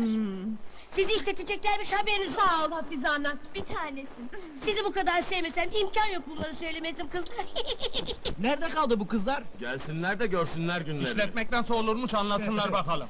Sizi 0.94 1.14
işleteceklermiş 1.14 1.94
haberiniz 1.94 2.32
yok. 2.34 2.42
Sağ 2.42 2.66
ol 2.66 2.72
Hafize 2.72 3.10
Ana. 3.10 3.34
Bir 3.56 3.66
tanesin. 3.66 4.30
Sizi 4.56 4.86
bu 4.86 4.92
kadar 4.92 5.22
sevmesem 5.22 5.70
imkan 5.82 6.06
yok 6.06 6.24
bunları 6.28 6.56
söylemesim 6.56 7.10
kızlar. 7.10 7.46
Nerede 8.40 8.70
kaldı 8.70 9.00
bu 9.00 9.08
kızlar? 9.08 9.44
Gelsinler 9.60 10.20
de 10.20 10.28
görsünler 10.28 10.82
günlerini. 10.82 11.08
İşletmek 11.10 11.52
nasıl 11.52 11.74
olurmuş 11.74 12.14
anlasınlar 12.14 12.72
bakalım. 12.74 13.10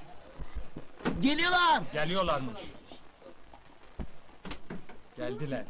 Geliyorlar. 1.21 1.83
Geliyorlarmış. 1.93 2.61
Geldiler. 5.17 5.65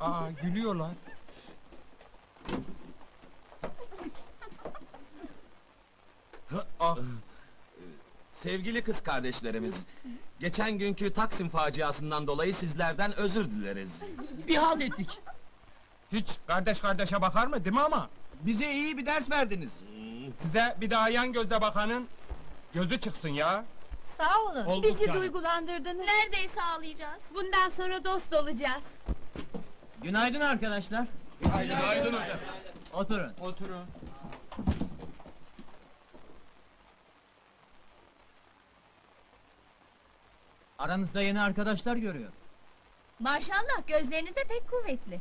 Aa 0.00 0.30
gülüyorlar. 0.42 0.90
ah 6.80 6.96
Sevgili 8.32 8.82
kız 8.84 9.02
kardeşlerimiz, 9.02 9.84
geçen 10.42 10.72
günkü 10.78 11.12
Taksim 11.12 11.48
faciasından 11.48 12.26
dolayı 12.26 12.54
sizlerden 12.54 13.16
özür 13.16 13.50
dileriz. 13.50 14.00
Bir 14.48 14.56
halt 14.56 14.82
ettik. 14.82 15.18
hiç 16.12 16.36
kardeş 16.46 16.80
kardeşe 16.80 17.20
bakar 17.22 17.46
mı 17.46 17.64
değil 17.64 17.74
mi 17.76 17.80
ama? 17.82 18.08
Bize 18.40 18.72
iyi 18.72 18.96
bir 18.98 19.06
ders 19.06 19.30
verdiniz. 19.30 19.80
Hmm, 19.80 20.32
Size 20.38 20.76
bir 20.80 20.90
daha 20.90 21.08
yan 21.08 21.32
gözle 21.32 21.60
bakanın 21.60 22.08
gözü 22.74 23.00
çıksın 23.00 23.28
ya. 23.28 23.64
Sağ 24.18 24.40
olun. 24.42 24.64
Olduk 24.64 24.90
Bizi 24.94 25.06
canım. 25.06 25.20
duygulandırdınız. 25.20 26.06
Neredeyse 26.06 26.62
ağlayacağız. 26.62 27.22
Bundan 27.34 27.68
sonra 27.70 28.04
dost 28.04 28.34
olacağız. 28.34 28.84
Günaydın 30.02 30.40
arkadaşlar. 30.40 31.06
Günaydın 31.42 32.12
hocam. 32.12 32.38
Oturun. 32.92 33.32
Oturun. 33.40 33.84
Aranızda 40.82 41.22
yeni 41.22 41.40
arkadaşlar 41.40 41.96
görüyor. 41.96 42.30
Maşallah 43.20 43.86
gözleriniz 43.86 44.36
de 44.36 44.44
pek 44.48 44.70
kuvvetli. 44.70 45.20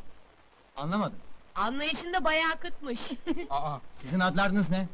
Anlamadım. 0.78 1.20
Anlayışında 1.56 2.24
bayağı 2.24 2.56
kıtmış. 2.60 3.00
Aa. 3.50 3.78
Sizin 3.94 4.20
adlarınız 4.20 4.70
ne? 4.70 4.88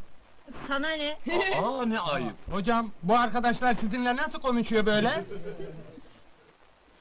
Sana 0.68 0.90
ne? 0.90 1.18
Aa 1.64 1.86
ne 1.86 2.00
ayıp. 2.00 2.36
Hocam 2.52 2.92
bu 3.04 3.18
arkadaşlar 3.18 3.74
sizinle 3.74 4.16
nasıl 4.16 4.40
konuşuyor 4.42 4.86
böyle? 4.86 5.26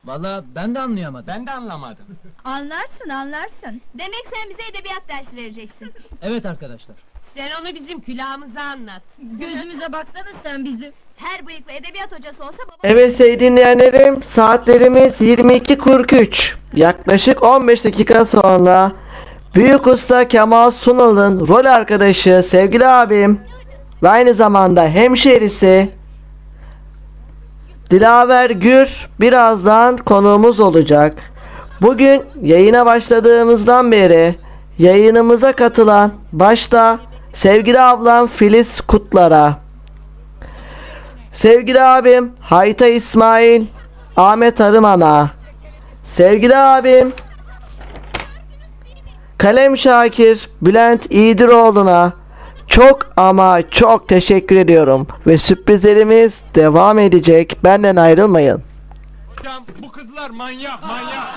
Valla 0.05 0.45
ben 0.55 0.75
de 0.75 0.81
anlayamadım. 0.81 1.27
Ben 1.27 1.47
de 1.47 1.53
anlamadım. 1.53 2.19
Anlarsın 2.45 3.09
anlarsın. 3.09 3.83
Demek 3.95 4.27
sen 4.35 4.51
bize 4.51 4.63
edebiyat 4.71 5.09
dersi 5.09 5.37
vereceksin. 5.37 5.93
Evet 6.23 6.47
arkadaşlar. 6.47 6.97
Sen 7.37 7.49
onu 7.63 7.75
bizim 7.75 8.01
külahımıza 8.01 8.61
anlat. 8.61 9.03
Gözümüze 9.19 9.93
baksana 9.93 10.29
sen 10.43 10.65
bizim. 10.65 10.93
Her 11.17 11.47
bıyıklı 11.47 11.73
edebiyat 11.73 12.19
hocası 12.19 12.45
olsa 12.45 12.59
baba... 12.67 12.77
Evet 12.85 13.15
sevgili 13.17 13.41
dinleyenlerim 13.41 14.23
saatlerimiz 14.23 15.13
22.43. 15.21 16.55
Yaklaşık 16.75 17.43
15 17.43 17.85
dakika 17.85 18.25
sonra 18.25 18.93
Büyük 19.55 19.87
Usta 19.87 20.29
Kemal 20.29 20.71
Sunal'ın 20.71 21.49
rol 21.49 21.65
arkadaşı 21.65 22.43
sevgili 22.49 22.89
abim 22.89 23.41
ve 24.03 24.09
aynı 24.09 24.35
zamanda 24.35 24.89
hemşerisi 24.89 25.91
Dilaver 27.91 28.51
Gür 28.51 29.09
birazdan 29.21 29.97
konuğumuz 29.97 30.61
olacak. 30.61 31.19
Bugün 31.81 32.23
yayına 32.43 32.87
başladığımızdan 32.87 33.93
beri 33.93 34.35
yayınımıza 34.79 35.53
katılan 35.53 36.13
başta 36.33 36.99
sevgili 37.37 37.81
ablam 37.81 38.27
Filiz 38.27 38.81
Kutlar'a 38.81 39.59
Sevgili 41.33 41.83
abim 41.83 42.33
Hayta 42.41 42.87
İsmail 42.87 43.67
Ahmet 44.17 44.61
Arıman'a 44.61 45.31
Sevgili 46.05 46.57
abim 46.57 47.13
Kalem 49.39 49.77
Şakir 49.77 50.51
Bülent 50.63 51.07
İğdiroğlu'na 51.11 52.13
çok 52.67 53.07
ama 53.17 53.71
çok 53.71 54.09
teşekkür 54.09 54.57
ediyorum 54.57 55.07
ve 55.27 55.39
sürprizlerimiz 55.39 56.41
devam 56.55 56.99
edecek. 56.99 57.59
Benden 57.65 57.97
ayrılmayın. 57.97 58.63
Hocam 59.37 59.65
bu 59.83 59.93
kızlar 59.93 60.31
manyak 60.31 60.83
manyak. 60.83 61.29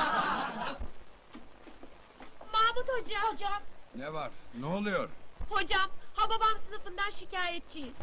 Mahmut 2.53 2.89
Hoca. 2.89 3.15
Hocam. 3.31 3.61
Ne 3.97 4.13
var? 4.13 4.29
Ne 4.59 4.65
oluyor? 4.65 5.09
Hocam. 5.49 5.89
Hababam 6.13 6.57
sınıfından 6.69 7.09
şikayetçiyiz. 7.09 7.93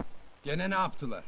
Gene 0.45 0.71
ne 0.71 0.75
yaptılar? 0.75 1.25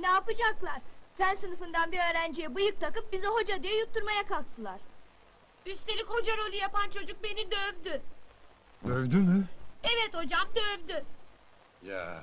Ne 0.00 0.06
yapacaklar? 0.06 0.78
Fen 1.18 1.34
sınıfından 1.34 1.92
bir 1.92 1.98
öğrenciye 2.10 2.54
bıyık 2.54 2.80
takıp 2.80 3.12
bize 3.12 3.26
hoca 3.26 3.62
diye 3.62 3.78
yutturmaya 3.78 4.26
kalktılar. 4.26 4.80
Üstelik 5.66 6.06
hoca 6.08 6.36
rolü 6.36 6.56
yapan 6.56 6.90
çocuk 6.90 7.24
beni 7.24 7.50
dövdü. 7.50 8.02
Dövdü 8.88 9.16
mü? 9.16 9.44
Evet 9.84 10.10
hocam 10.14 10.48
dövdü. 10.54 11.04
Ya. 11.86 12.22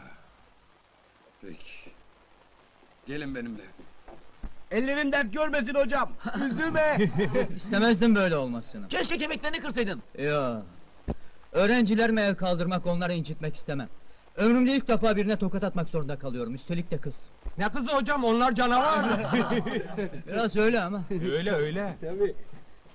Peki. 1.42 1.92
Gelin 3.08 3.36
benimle. 3.36 3.64
Ellerin 4.72 5.12
dert 5.12 5.34
görmesin 5.34 5.74
hocam. 5.76 6.12
Üzülme. 6.46 6.98
İstemezdim 7.56 8.16
böyle 8.16 8.38
olmasını. 8.38 8.88
Keşke 8.88 9.18
kemiklerini 9.18 9.60
kırsaydın. 9.62 10.04
Ya. 10.18 10.62
Öğrencilerime 11.58 12.22
el 12.22 12.36
kaldırmak, 12.36 12.86
onları 12.86 13.14
incitmek 13.14 13.56
istemem. 13.56 13.90
Ömrümde 14.36 14.72
ilk 14.76 14.88
defa 14.88 15.16
birine 15.16 15.38
tokat 15.38 15.64
atmak 15.64 15.90
zorunda 15.90 16.20
kalıyorum. 16.20 16.56
Üstelik 16.56 16.92
de 16.92 16.98
kız. 16.98 17.28
Ne 17.58 17.70
kızı 17.70 17.96
hocam 17.96 18.24
onlar 18.24 18.56
canavar. 18.56 19.06
Biraz 20.28 20.56
öyle 20.56 20.82
ama. 20.82 21.04
öyle 21.12 21.52
öyle. 21.52 21.98
Tabii. 22.02 22.36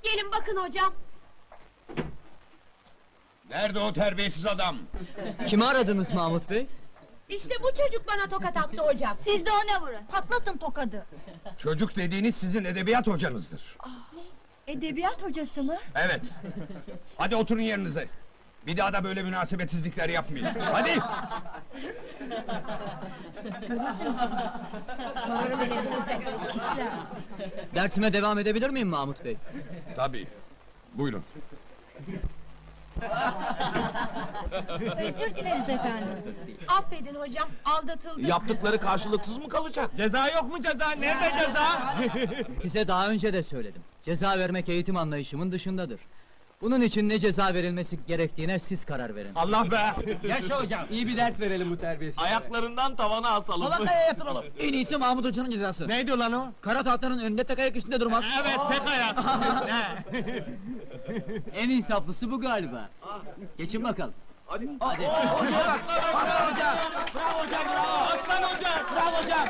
Gelin 0.02 0.32
bakın 0.32 0.56
hocam. 0.56 0.93
Nerede 3.51 3.78
o 3.78 3.93
terbiyesiz 3.93 4.47
adam? 4.47 4.76
Kimi 5.47 5.64
aradınız 5.64 6.12
Mahmut 6.12 6.51
Bey? 6.51 6.66
İşte 7.28 7.55
bu 7.62 7.68
çocuk 7.68 8.09
bana 8.09 8.26
tokat 8.30 8.56
attı 8.56 8.82
hocam. 8.82 9.16
Siz 9.18 9.47
de 9.47 9.51
ona 9.51 9.82
vurun. 9.82 10.05
Patlatın 10.12 10.56
tokadı. 10.56 11.06
Çocuk 11.59 11.97
dediğiniz 11.97 12.36
sizin 12.36 12.64
edebiyat 12.64 13.06
hocanızdır. 13.06 13.76
Edebiyat 14.66 15.22
hocası 15.22 15.62
mı? 15.62 15.76
Evet. 15.94 16.22
Hadi 17.16 17.36
oturun 17.36 17.60
yerinize. 17.60 18.09
Bir 18.66 18.76
daha 18.76 18.93
da 18.93 19.05
böyle 19.05 19.22
münasebetsizlikler 19.22 20.09
yapmayın. 20.09 20.47
Hadi. 20.72 20.90
Dersime 27.74 28.12
devam 28.12 28.39
edebilir 28.39 28.70
miyim 28.70 28.89
Mahmut 28.89 29.24
Bey? 29.24 29.36
Tabii. 29.97 30.26
Buyurun. 30.94 31.24
Özür 34.98 35.34
dileriz 35.34 35.68
efendim. 35.68 36.09
Affedin 36.68 37.14
hocam, 37.14 37.48
aldatıldık. 37.64 38.28
Yaptıkları 38.28 38.78
karşılıksız 38.80 39.39
mı 39.39 39.48
kalacak? 39.48 39.90
Ceza 39.97 40.28
yok 40.28 40.44
mu 40.51 40.62
ceza? 40.62 40.90
Nerede 40.90 41.30
ceza? 41.39 41.94
Size 42.60 42.89
daha 42.89 43.09
önce 43.09 43.32
de 43.32 43.43
söyledim. 43.43 43.82
Ceza 44.05 44.39
vermek 44.39 44.68
eğitim 44.68 44.97
anlayışımın 44.97 45.52
dışındadır. 45.52 46.01
Bunun 46.62 46.80
için 46.80 47.09
ne 47.09 47.18
ceza 47.18 47.55
verilmesi 47.55 47.98
gerektiğine 48.06 48.59
siz 48.59 48.84
karar 48.84 49.14
verin. 49.14 49.34
Allah 49.34 49.70
be. 49.70 49.94
Yaşa 50.28 50.60
hocam, 50.62 50.86
iyi 50.90 51.06
bir 51.06 51.16
ders 51.16 51.40
verelim 51.40 51.70
bu 51.70 51.76
terbiyesiz. 51.76 52.22
Ayaklarından 52.22 52.97
tavana 52.97 53.30
asalım. 53.30 53.68
Falakaya 53.70 54.06
yatıralım. 54.06 54.44
En 54.59 54.72
iyisi 54.72 54.97
Mahmut 54.97 55.24
Hoca'nın 55.24 55.51
cezası. 55.51 55.89
Neydi 55.89 56.10
lan 56.10 56.32
o? 56.32 56.52
Kara 56.60 56.82
tahtanın 56.82 57.18
önünde 57.18 57.44
tek 57.44 57.59
ayak 57.59 57.76
üstünde 57.76 58.01
durmak. 58.01 58.24
Evet 58.43 58.60
tek 58.70 58.90
ayak. 58.90 59.18
En 61.55 61.70
insaflısı 61.70 62.30
bu 62.30 62.40
galiba. 62.40 62.89
Geçin 63.59 63.84
bakalım. 63.84 64.14
Hadi. 64.47 64.68
Hadi. 64.80 65.06
Hocaya 65.06 65.66
bak. 65.66 65.80
Bravo 65.89 66.52
hocam. 66.52 66.76
Bravo 67.14 67.44
hocam. 67.47 67.62
Bravo. 67.66 68.05
Aslan 68.05 68.43
hocam. 68.43 68.80
Bravo 68.94 69.22
hocam. 69.22 69.48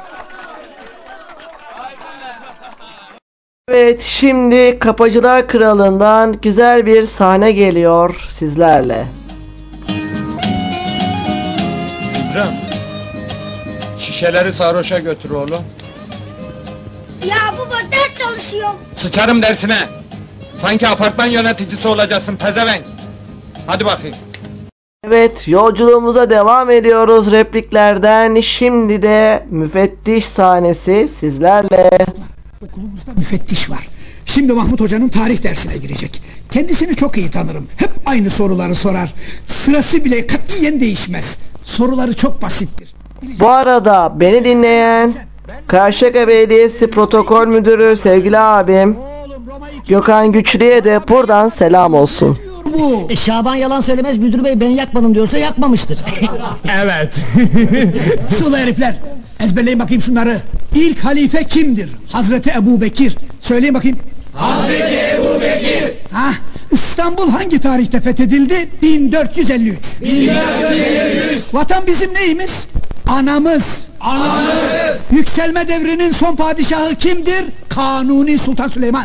Evet 3.68 4.02
şimdi 4.02 4.78
Kapıcılar 4.78 5.48
Kralı'ndan 5.48 6.32
güzel 6.43 6.86
bir 6.86 7.06
sahne 7.06 7.52
geliyor 7.52 8.28
sizlerle. 8.30 9.06
İbrahim. 12.30 12.56
Şişeleri 13.98 14.52
sarhoşa 14.52 14.98
götür 14.98 15.30
oğlum. 15.30 15.62
Ya 17.24 17.36
baba 17.59 17.74
ders 17.93 18.18
çalışıyorum. 18.18 18.74
Sıçarım 18.97 19.43
dersine. 19.43 19.78
Sanki 20.60 20.89
apartman 20.89 21.26
yöneticisi 21.26 21.89
olacaksın 21.89 22.36
pezevenk. 22.36 22.82
Hadi 23.66 23.84
bakayım. 23.84 24.16
Evet 25.06 25.48
yolculuğumuza 25.48 26.30
devam 26.30 26.70
ediyoruz 26.70 27.32
repliklerden. 27.32 28.40
Şimdi 28.40 29.02
de 29.02 29.47
müfettiş 29.51 30.24
sahnesi 30.24 31.09
sizlerle. 31.20 31.90
Okulumuzda 32.62 33.12
müfettiş 33.16 33.70
var. 33.70 33.89
Şimdi 34.26 34.52
Mahmut 34.52 34.80
Hoca'nın 34.80 35.09
tarih 35.09 35.43
dersine 35.43 35.76
girecek. 35.76 36.22
Kendisini 36.51 36.97
çok 36.97 37.16
iyi 37.16 37.30
tanırım. 37.30 37.66
Hep 37.76 37.90
aynı 38.06 38.30
soruları 38.30 38.74
sorar. 38.74 39.14
Sırası 39.47 40.05
bile 40.05 40.26
katiyen 40.26 40.80
değişmez. 40.80 41.39
Soruları 41.64 42.16
çok 42.16 42.43
basittir. 42.43 42.94
Bu 43.40 43.48
arada 43.48 44.12
beni 44.20 44.44
dinleyen 44.44 45.14
Karşıyaka 45.66 46.28
Belediyesi 46.28 46.90
Protokol 46.90 47.47
Müdürü 47.47 47.97
sevgili 47.97 48.39
abim 48.39 48.97
Gökhan 49.89 50.32
Güçlü'ye 50.32 50.84
de 50.84 51.01
buradan 51.09 51.48
selam 51.48 51.94
olsun. 51.94 52.39
Bu. 52.64 53.06
E, 53.10 53.16
Şaban 53.16 53.55
yalan 53.55 53.80
söylemez 53.80 54.18
müdür 54.18 54.44
bey 54.44 54.60
ben 54.60 54.70
yakmadım 54.70 55.14
diyorsa 55.14 55.39
yakmamıştır. 55.39 55.98
Evet. 56.82 57.14
Sulu 58.39 58.56
herifler. 58.56 58.97
Ezberleyin 59.43 59.78
bakayım 59.78 60.02
şunları. 60.02 60.40
İlk 60.74 61.05
halife 61.05 61.44
kimdir? 61.44 61.90
Hazreti 62.12 62.51
Ebu 62.51 62.81
Bekir. 62.81 63.16
Söyleyin 63.40 63.74
bakayım. 63.74 63.98
Hazreti 64.35 64.98
Ebu 65.14 65.40
Bekir. 65.40 65.93
Ha, 66.12 66.32
İstanbul 66.70 67.31
hangi 67.31 67.60
tarihte 67.60 68.01
fethedildi? 68.01 68.69
1453. 68.82 69.78
1453. 70.02 71.55
Vatan 71.55 71.86
bizim 71.86 72.14
neyimiz? 72.14 72.66
Anamız. 73.09 73.86
Anamız. 74.01 74.98
Yükselme 75.10 75.69
devrinin 75.69 76.12
son 76.12 76.36
padişahı 76.36 76.94
kimdir? 76.94 77.44
Kanuni 77.69 78.39
Sultan 78.39 78.69
Süleyman. 78.69 79.05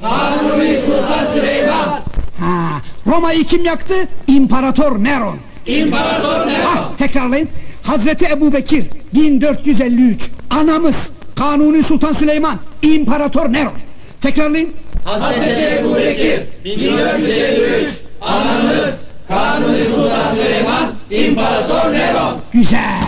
Kanuni 0.00 0.76
Sultan 0.86 1.32
Süleyman. 1.34 2.00
Ha, 2.40 2.80
Roma'yı 3.06 3.44
kim 3.44 3.64
yaktı? 3.64 3.94
İmparator 4.26 5.04
Neron. 5.04 5.36
İmparator 5.66 6.46
Nero. 6.46 6.68
Ah, 6.76 6.96
tekrarlayın. 6.98 7.48
Hazreti 7.88 8.26
Ebu 8.26 8.52
Bekir 8.52 8.84
1453. 9.14 10.30
Anamız 10.50 11.10
Kanuni 11.34 11.82
Sultan 11.82 12.12
Süleyman 12.12 12.58
İmparator 12.82 13.52
Nero. 13.52 13.72
Tekrarlayın. 14.20 14.70
Hazreti 15.04 15.78
Ebu 15.80 15.96
Bekir 15.96 16.42
1453. 16.64 17.88
Anamız 18.20 18.94
Kanuni 19.28 19.84
Sultan 19.84 20.34
Süleyman 20.34 20.94
İmparator 21.10 21.92
Nero. 21.92 22.36
Güzel. 22.52 23.02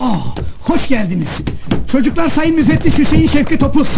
Oh, 0.00 0.34
hoş 0.60 0.88
geldiniz. 0.88 1.40
Çocuklar 1.92 2.28
Sayın 2.28 2.54
Müfettiş 2.54 2.98
Hüseyin 2.98 3.26
Şevki 3.26 3.58
Topuz. 3.58 3.88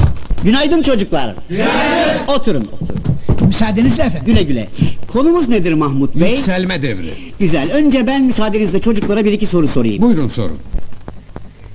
Günaydın 0.45 0.83
çocuklar. 0.83 1.35
Günaydın. 1.49 2.27
Oturun, 2.29 2.69
oturun. 2.73 3.47
Müsaadenizle 3.47 4.03
efendim. 4.03 4.27
Güle 4.27 4.43
güle. 4.43 4.69
Konumuz 5.15 5.49
nedir 5.49 5.73
Mahmut 5.73 6.15
Bey? 6.15 6.31
Yükselme 6.37 6.83
devri. 6.83 7.15
Güzel. 7.39 7.71
Önce 7.73 8.07
ben 8.07 8.23
müsaadenizle 8.23 8.81
çocuklara 8.81 9.25
bir 9.25 9.33
iki 9.33 9.47
soru 9.47 9.69
sorayım. 9.69 10.03
Buyurun 10.03 10.29
sorun. 10.29 10.59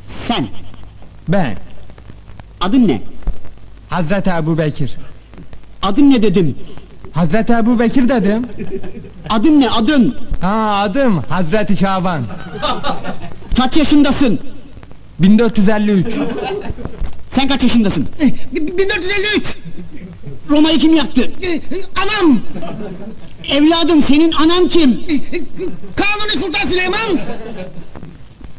Sen, 0.05 0.47
Ben. 1.27 1.57
adın 2.61 2.87
ne? 2.87 3.01
Hazreti 3.89 4.29
Ebu 4.29 4.57
Bekir. 4.57 4.97
Adın 5.81 6.09
ne 6.11 6.23
dedim? 6.23 6.55
Hazreti 7.11 7.53
Ebu 7.53 7.79
Bekir 7.79 8.09
dedim. 8.09 8.45
Adın 9.29 9.59
ne 9.61 9.69
adın? 9.69 10.15
Ha 10.41 10.79
adım 10.83 11.23
Hazreti 11.29 11.77
Şaban. 11.77 12.23
Kaç 13.57 13.77
yaşındasın? 13.77 14.39
1453. 15.19 16.05
Sen 17.29 17.47
kaç 17.47 17.63
yaşındasın? 17.63 18.07
1453. 18.51 19.57
Roma'yı 20.49 20.79
kim 20.79 20.95
yaktı? 20.95 21.31
Anam. 21.95 22.39
Evladım 23.47 24.03
senin 24.03 24.31
anan 24.31 24.67
kim? 24.67 24.89
Kanuni 25.95 26.45
Sultan 26.45 26.69
Süleyman. 26.69 26.99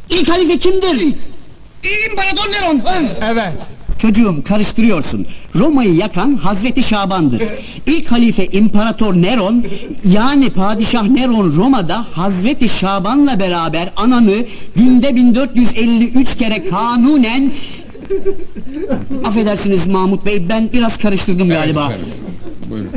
İlk 0.09 0.29
halife 0.29 0.57
kimdir? 0.57 1.15
İmparator 2.09 2.51
Neron. 2.51 2.81
Evet. 3.31 3.53
Çocuğum 3.99 4.43
karıştırıyorsun. 4.45 5.25
Roma'yı 5.55 5.93
yakan 5.95 6.33
Hazreti 6.33 6.83
Şaban'dır. 6.83 7.43
İlk 7.85 8.11
halife 8.11 8.45
İmparator 8.45 9.13
Neron 9.13 9.65
yani 10.05 10.49
Padişah 10.49 11.03
Neron 11.03 11.55
Roma'da 11.57 12.05
Hazreti 12.13 12.69
Şaban'la 12.69 13.39
beraber 13.39 13.89
ananı 13.95 14.45
günde 14.75 15.15
1453 15.15 16.37
kere 16.37 16.63
kanunen 16.69 17.51
Affedersiniz 19.25 19.87
Mahmut 19.87 20.25
Bey 20.25 20.49
ben 20.49 20.69
biraz 20.73 20.97
karıştırdım 20.97 21.49
galiba. 21.49 21.85
efendim. 21.85 22.05
Buyurun. 22.69 22.89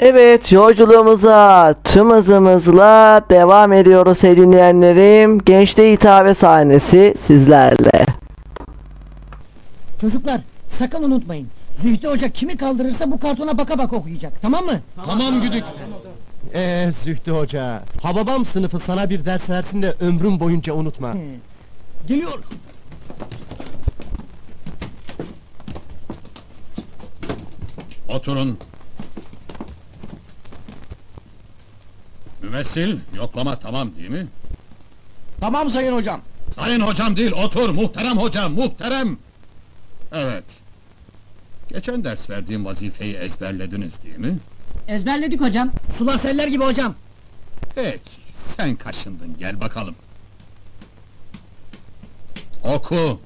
Evet 0.00 0.52
yolculuğumuza 0.52 1.74
tüm 1.84 2.10
hızımızla 2.10 3.22
devam 3.30 3.72
ediyoruz 3.72 4.18
sevgili 4.18 4.46
dinleyenlerim. 4.46 5.38
Gençliğe 5.38 5.92
hitabe 5.92 6.34
sahnesi 6.34 7.14
sizlerle. 7.26 8.06
Çocuklar 10.00 10.40
sakın 10.66 11.02
unutmayın. 11.02 11.48
Zühtü 11.82 12.08
Hoca 12.08 12.28
kimi 12.28 12.56
kaldırırsa 12.56 13.10
bu 13.10 13.20
kartona 13.20 13.58
baka 13.58 13.78
baka 13.78 13.96
okuyacak. 13.96 14.42
Tamam 14.42 14.64
mı? 14.64 14.80
Tamam 15.06 15.40
güdük. 15.40 15.64
Ee 16.54 16.90
Zühtü 16.92 17.30
Hoca, 17.30 17.82
Hababam 18.02 18.44
sınıfı 18.44 18.78
sana 18.78 19.10
bir 19.10 19.24
ders 19.24 19.50
versin 19.50 19.82
de 19.82 19.94
ömrüm 20.00 20.40
boyunca 20.40 20.74
unutma. 20.74 21.12
Geliyor. 22.06 22.38
Oturun. 28.08 28.58
Mümessil, 32.42 32.98
yoklama 33.16 33.58
tamam 33.58 33.90
değil 33.96 34.10
mi? 34.10 34.26
Tamam 35.40 35.70
sayın 35.70 35.92
hocam. 35.92 36.20
Sayın 36.54 36.80
hocam 36.80 37.16
değil, 37.16 37.32
otur 37.32 37.70
muhterem 37.70 38.16
hocam, 38.18 38.52
muhterem! 38.52 39.18
Evet. 40.12 40.44
Geçen 41.68 42.04
ders 42.04 42.30
verdiğim 42.30 42.64
vazifeyi 42.64 43.14
ezberlediniz 43.14 44.02
değil 44.02 44.18
mi? 44.18 44.38
Ezberledik 44.88 45.40
hocam. 45.40 45.70
Sular 45.98 46.18
seller 46.18 46.48
gibi 46.48 46.64
hocam. 46.64 46.94
Peki, 47.74 48.00
sen 48.32 48.74
kaşındın, 48.76 49.36
gel 49.38 49.60
bakalım. 49.60 49.94
Oku! 52.64 53.20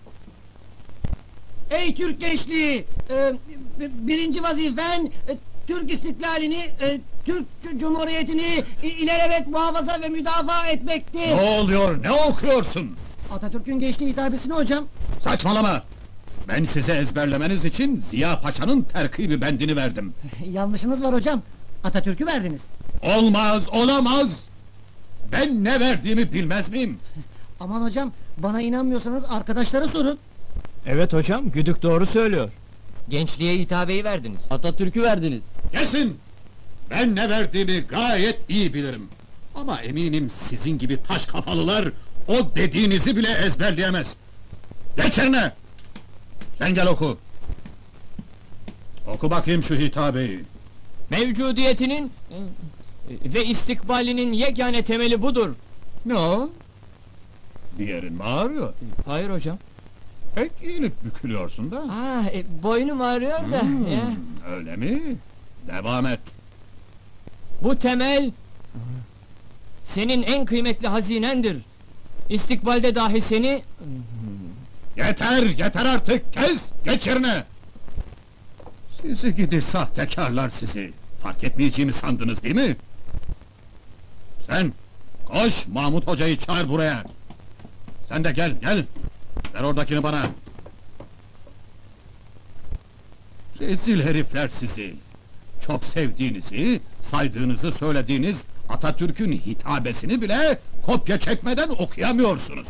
Ey 1.71 1.95
Türk 1.95 2.21
gençliği! 2.21 2.85
e, 3.11 3.33
b- 3.81 3.91
birinci 4.09 4.43
vazifen 4.43 5.11
e, 5.29 5.37
Türk 5.67 5.93
istiklalini, 5.93 6.69
e, 6.81 7.01
Türk 7.27 7.81
Cumhuriyeti'ni 7.81 8.65
i- 8.83 8.89
ilelebet 8.89 9.47
muhafaza 9.49 10.01
ve 10.03 10.09
müdafaa 10.09 10.67
etmektir. 10.67 11.37
Ne 11.37 11.41
oluyor, 11.41 12.03
ne 12.03 12.11
okuyorsun? 12.13 12.97
Atatürk'ün 13.33 13.79
gençliği 13.81 14.11
hitabesini 14.13 14.53
hocam. 14.53 14.85
Saçmalama! 15.21 15.83
Ben 16.49 16.65
size 16.65 16.93
ezberlemeniz 16.93 17.65
için 17.65 18.05
Ziya 18.11 18.41
Paşa'nın 18.41 18.83
terkibi 18.83 19.41
bendini 19.41 19.77
verdim. 19.77 20.15
Yanlışınız 20.53 21.03
var 21.03 21.15
hocam. 21.15 21.43
Atatürk'ü 21.85 22.27
verdiniz. 22.27 22.63
Olmaz, 23.03 23.69
olamaz! 23.73 24.41
Ben 25.33 25.65
ne 25.65 25.81
verdiğimi 25.81 26.33
bilmez 26.33 26.69
miyim? 26.69 26.99
Aman 27.61 27.83
hocam, 27.83 28.13
bana 28.39 28.61
inanmıyorsanız 28.63 29.25
arkadaşlara 29.31 29.89
sorun. 29.89 30.19
Evet 30.87 31.13
hocam, 31.13 31.51
Güdük 31.51 31.83
doğru 31.83 32.07
söylüyor. 32.07 32.51
Gençliğe 33.09 33.59
hitabeyi 33.59 34.05
verdiniz. 34.05 34.41
Atatürk'ü 34.51 35.03
verdiniz. 35.03 35.45
Kesin! 35.73 36.19
Ben 36.91 37.17
ne 37.17 37.29
verdiğimi 37.31 37.81
gayet 37.81 38.51
iyi 38.51 38.75
bilirim. 38.75 39.09
Ama 39.55 39.81
eminim 39.81 40.31
sizin 40.31 40.79
gibi 40.79 41.03
taş 41.03 41.27
kafalılar 41.27 41.89
o 42.29 42.57
dediğinizi 42.57 43.17
bile 43.17 43.29
ezberleyemez. 43.47 44.15
Geç 44.97 45.19
yerine! 45.19 45.53
Sen 46.59 46.75
gel 46.75 46.87
oku. 46.87 47.19
Oku 49.07 49.31
bakayım 49.31 49.63
şu 49.63 49.75
hitabeyi. 49.75 50.41
Mevcudiyetinin 51.11 52.13
e, 52.31 53.35
ve 53.35 53.45
istikbalinin 53.45 54.33
yegane 54.33 54.85
temeli 54.85 55.23
budur. 55.23 55.55
Ne 56.07 56.17
o? 56.17 56.51
Bir 57.79 57.89
yerin 57.89 58.13
mi 58.13 58.23
ağrıyor? 58.23 58.73
Hayır 59.07 59.31
hocam. 59.31 59.59
Pek 60.35 60.53
eğilip 60.63 61.05
bükülüyorsun 61.05 61.71
da. 61.71 61.85
Ah, 61.91 62.27
e, 62.27 62.45
boynum 62.63 63.01
ağrıyor 63.01 63.53
da. 63.53 63.63
Hmm, 63.63 63.87
ya. 63.87 64.13
öyle 64.51 64.77
mi? 64.77 65.17
Devam 65.67 66.07
et. 66.07 66.21
Bu 67.63 67.79
temel 67.79 68.31
senin 69.85 70.23
en 70.23 70.45
kıymetli 70.45 70.89
hazinendir. 70.89 71.57
İstikbalde 72.29 72.95
dahi 72.95 73.21
seni 73.21 73.63
Yeter, 74.97 75.43
yeter 75.43 75.85
artık, 75.85 76.33
kes, 76.33 76.63
geç 76.85 77.07
yerine! 77.07 77.45
Sizi 79.03 79.35
gidi 79.35 79.63
sahtekarlar 79.63 80.49
sizi! 80.49 80.93
Fark 81.23 81.45
etmeyeceğimi 81.45 81.93
sandınız 81.93 82.43
değil 82.43 82.55
mi? 82.55 82.77
Sen, 84.47 84.73
koş 85.25 85.67
Mahmut 85.67 86.07
Hoca'yı 86.07 86.37
çağır 86.37 86.69
buraya! 86.69 87.05
Sen 88.09 88.25
de 88.25 88.33
gel, 88.33 88.57
gel! 88.61 88.85
Ver 89.55 89.63
oradakini 89.63 90.03
bana! 90.03 90.27
Rezil 93.61 94.03
herifler 94.03 94.49
sizi! 94.49 94.95
Çok 95.67 95.85
sevdiğinizi, 95.85 96.81
saydığınızı 97.03 97.73
söylediğiniz 97.73 98.43
Atatürk'ün 98.69 99.33
hitabesini 99.33 100.23
bile 100.23 100.59
kopya 100.83 101.21
çekmeden 101.21 101.69
okuyamıyorsunuz! 101.69 102.69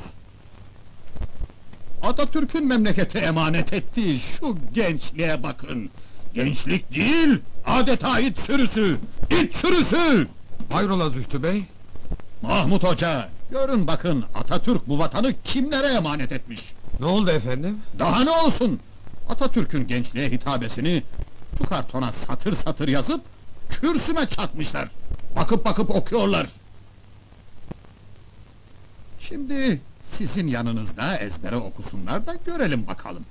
Atatürk'ün 2.02 2.66
memlekete 2.66 3.18
emanet 3.18 3.72
ettiği 3.72 4.20
şu 4.20 4.58
gençliğe 4.74 5.42
bakın. 5.42 5.90
Gençlik 6.34 6.94
değil, 6.94 7.38
adeta 7.66 8.20
it 8.20 8.40
sürüsü, 8.40 8.96
it 9.42 9.56
sürüsü! 9.56 10.28
Hayrola 10.72 11.10
Zühtü 11.10 11.42
Bey? 11.42 11.64
Mahmut 12.42 12.84
Hoca, 12.84 13.28
görün 13.52 13.86
bakın 13.86 14.24
Atatürk 14.34 14.88
bu 14.88 14.98
vatanı 14.98 15.34
kimlere 15.44 15.86
emanet 15.86 16.32
etmiş? 16.32 16.74
Ne 17.00 17.06
oldu 17.06 17.30
efendim? 17.30 17.78
Daha 17.98 18.24
ne 18.24 18.30
olsun? 18.30 18.80
Atatürk'ün 19.28 19.86
gençliğe 19.86 20.30
hitabesini 20.30 21.02
şu 21.58 21.64
kartona 21.64 22.12
satır 22.12 22.52
satır 22.52 22.88
yazıp 22.88 23.20
kürsüme 23.68 24.26
çakmışlar. 24.26 24.88
Bakıp 25.36 25.64
bakıp 25.64 25.90
okuyorlar. 25.90 26.46
Şimdi 29.20 29.80
sizin 30.02 30.46
yanınızda 30.46 31.16
ezbere 31.16 31.56
okusunlar 31.56 32.26
da 32.26 32.36
görelim 32.46 32.86
bakalım. 32.86 33.24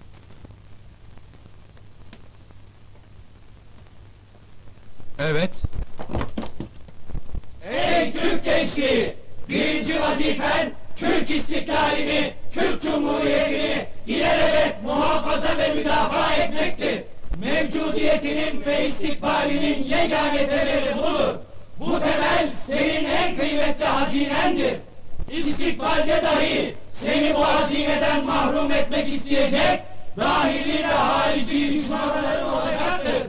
Evet. 5.20 5.62
Ey 7.64 8.12
Türk 8.12 8.44
gençliği! 8.44 9.22
Birinci 9.52 10.02
vazifen 10.02 10.72
Türk 10.96 11.30
istiklalini, 11.30 12.34
Türk 12.54 12.82
Cumhuriyeti'ni 12.82 13.86
ilelebet 14.08 14.84
muhafaza 14.84 15.58
ve 15.58 15.74
müdafaa 15.74 16.34
etmektir. 16.34 17.04
Mevcudiyetinin 17.42 18.66
ve 18.66 18.88
istikbalinin 18.88 19.84
yegane 19.84 20.48
temeli 20.48 20.98
budur. 20.98 21.36
Bu 21.80 22.00
temel 22.00 22.48
senin 22.68 23.06
en 23.06 23.36
kıymetli 23.36 23.86
hazinendir. 23.86 24.76
İstikbalde 25.32 26.22
dahi 26.24 26.76
seni 26.92 27.36
bu 27.36 27.46
hazineden 27.46 28.26
mahrum 28.26 28.72
etmek 28.72 29.14
isteyecek 29.14 29.80
dahili 30.18 30.84
ve 30.84 30.88
harici 30.88 31.74
düşmanların 31.74 32.46
olacaktır. 32.46 33.24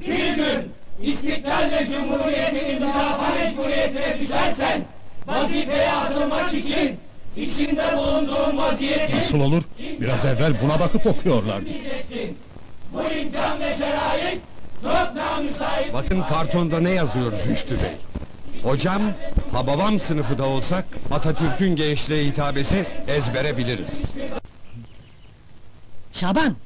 Bir 0.00 0.34
gün 0.34 0.72
istiklal 1.02 1.70
ve 1.70 1.86
cumhuriyetinin 1.86 2.74
müdafaa 2.74 3.34
mecburiyetine 3.34 4.20
düşersen 4.20 4.82
vazifeye 5.26 5.92
atılmak 5.92 6.54
için 6.54 6.98
içinde 7.36 7.96
bulunduğun 7.96 8.56
vaziyeti 8.56 9.16
Nasıl 9.16 9.40
olur? 9.40 9.62
Biraz 10.00 10.24
evvel 10.24 10.52
buna 10.62 10.80
bakıp 10.80 11.06
okuyorlardı. 11.06 11.70
Bu 12.92 13.02
imkan 13.02 13.60
ve 13.60 13.74
şerait 13.74 14.40
çok 14.82 15.16
namüsait 15.16 15.94
Bakın 15.94 16.22
kartonda 16.22 16.80
ne 16.80 16.90
yazıyor 16.90 17.32
Zühtü 17.32 17.74
Bey. 17.82 17.96
Hocam, 18.62 19.02
hababam 19.52 20.00
sınıfı 20.00 20.38
da 20.38 20.44
olsak 20.46 20.84
Atatürk'ün 21.10 21.76
gençliğe 21.76 22.24
hitabesi 22.24 22.86
ezbere 23.08 23.58
biliriz. 23.58 24.02
Şaban! 26.12 26.56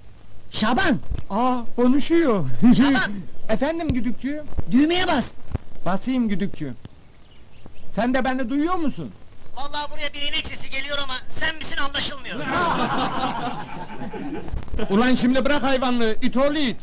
Şaban! 0.51 0.99
Aa 1.31 1.59
konuşuyor. 1.77 2.45
Şaban! 2.77 3.13
Efendim 3.49 3.89
güdükçü? 3.89 4.43
Düğmeye 4.71 5.07
bas! 5.07 5.33
Basayım 5.87 6.29
güdükçü. 6.29 6.75
Sen 7.97 8.15
de 8.15 8.25
beni 8.25 8.51
duyuyor 8.51 8.75
musun? 8.75 9.13
Vallahi 9.57 9.91
buraya 9.91 10.13
bir 10.13 10.23
inek 10.23 10.47
sesi 10.47 10.71
geliyor 10.71 10.99
ama 10.99 11.15
sen 11.29 11.57
misin 11.57 11.77
anlaşılmıyor. 11.77 12.37
Ulan 14.91 15.15
şimdi 15.15 15.45
bırak 15.45 15.63
hayvanlığı, 15.63 16.17
it 16.23 16.37
oğlu 16.37 16.59
it. 16.59 16.77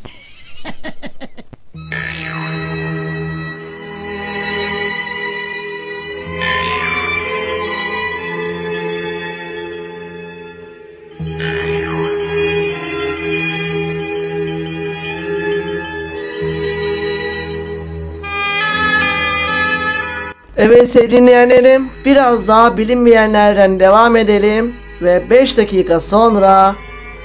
Evet 20.56 20.90
sevgili 20.90 21.16
dinleyenlerim 21.16 21.90
biraz 22.04 22.48
daha 22.48 22.76
bilinmeyenlerden 22.76 23.80
devam 23.80 24.16
edelim 24.16 24.76
ve 25.02 25.30
5 25.30 25.56
dakika 25.56 26.00
sonra 26.00 26.74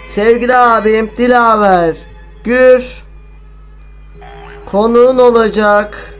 sevgili 0.07 0.55
abim 0.55 1.11
Dilaver 1.17 1.95
Gür 2.43 3.03
konuğun 4.65 5.17
olacak. 5.17 6.13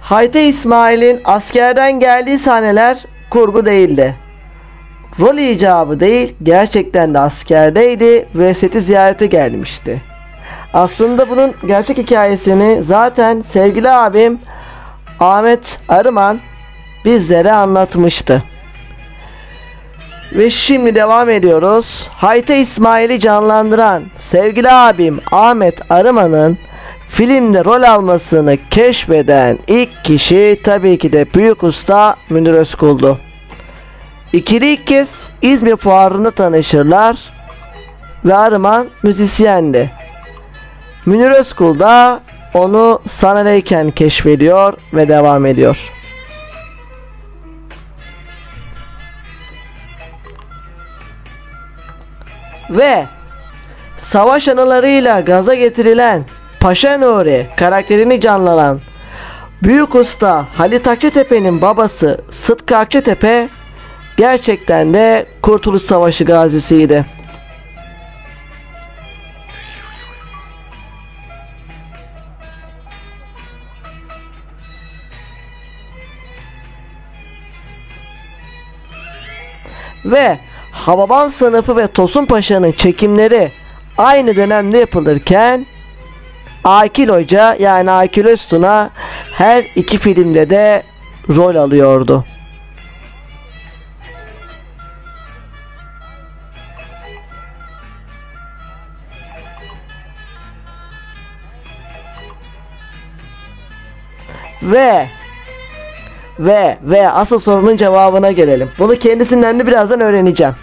Hayte 0.00 0.46
İsmail'in 0.46 1.20
askerden 1.24 2.00
geldiği 2.00 2.38
sahneler 2.38 3.04
kurgu 3.30 3.66
değildi. 3.66 4.16
Rol 5.20 5.38
icabı 5.38 6.00
değil 6.00 6.34
gerçekten 6.42 7.14
de 7.14 7.18
askerdeydi 7.18 8.28
ve 8.34 8.54
seti 8.54 8.80
ziyarete 8.80 9.26
gelmişti. 9.26 10.02
Aslında 10.74 11.30
bunun 11.30 11.54
gerçek 11.66 11.98
hikayesini 11.98 12.82
zaten 12.82 13.44
sevgili 13.52 13.90
abim 13.90 14.38
Ahmet 15.20 15.78
Arıman 15.88 16.40
bizlere 17.04 17.52
anlatmıştı. 17.52 18.42
Ve 20.32 20.50
şimdi 20.50 20.94
devam 20.94 21.30
ediyoruz. 21.30 22.08
Hayte 22.12 22.60
İsmail'i 22.60 23.20
canlandıran 23.20 24.02
sevgili 24.18 24.70
abim 24.70 25.20
Ahmet 25.32 25.92
Arıman'ın 25.92 26.58
filmde 27.08 27.64
rol 27.64 27.82
almasını 27.82 28.56
keşfeden 28.70 29.58
ilk 29.66 30.04
kişi 30.04 30.60
tabii 30.64 30.98
ki 30.98 31.12
de 31.12 31.26
büyük 31.34 31.62
usta 31.62 32.16
Münir 32.30 32.52
Özkul'du. 32.52 33.18
İkili 34.32 34.72
ilk 34.72 34.86
kez 34.86 35.28
İzmir 35.42 35.76
fuarında 35.76 36.30
tanışırlar 36.30 37.18
ve 38.24 38.36
Arıman 38.36 38.86
müzisyendi. 39.02 39.97
Münir 41.08 41.30
Özkul 41.30 41.78
da 41.78 42.20
onu 42.54 43.00
sahnedeyken 43.08 43.90
keşfediyor 43.90 44.74
ve 44.94 45.08
devam 45.08 45.46
ediyor. 45.46 45.92
Ve 52.70 53.06
savaş 53.96 54.48
anılarıyla 54.48 55.20
gaza 55.20 55.54
getirilen 55.54 56.24
Paşa 56.60 56.98
Nuri 56.98 57.46
karakterini 57.56 58.20
canlanan 58.20 58.80
Büyük 59.62 59.94
Usta 59.94 60.46
Halit 60.54 60.88
Akçatepe'nin 60.88 61.60
babası 61.60 62.20
Sıtkı 62.30 62.76
Akçatepe 62.76 63.48
gerçekten 64.16 64.94
de 64.94 65.26
Kurtuluş 65.42 65.82
Savaşı 65.82 66.24
gazisiydi. 66.24 67.17
Ve 80.08 80.38
Hababam 80.72 81.30
sınıfı 81.30 81.76
ve 81.76 81.86
Tosun 81.86 82.26
Paşa'nın 82.26 82.72
çekimleri 82.72 83.52
aynı 83.98 84.36
dönemde 84.36 84.78
yapılırken 84.78 85.66
Akil 86.64 87.08
Hoca 87.08 87.56
yani 87.58 87.90
Akil 87.90 88.26
Öztun'a 88.26 88.90
her 89.32 89.66
iki 89.76 89.98
filmde 89.98 90.50
de 90.50 90.82
rol 91.28 91.56
alıyordu. 91.56 92.24
Ve 104.62 105.08
ve 106.38 106.78
ve 106.82 107.10
asıl 107.10 107.38
sorunun 107.38 107.76
cevabına 107.76 108.32
gelelim. 108.32 108.70
Bunu 108.78 108.98
kendisinden 108.98 109.58
de 109.58 109.66
birazdan 109.66 110.00
öğreneceğim. 110.00 110.54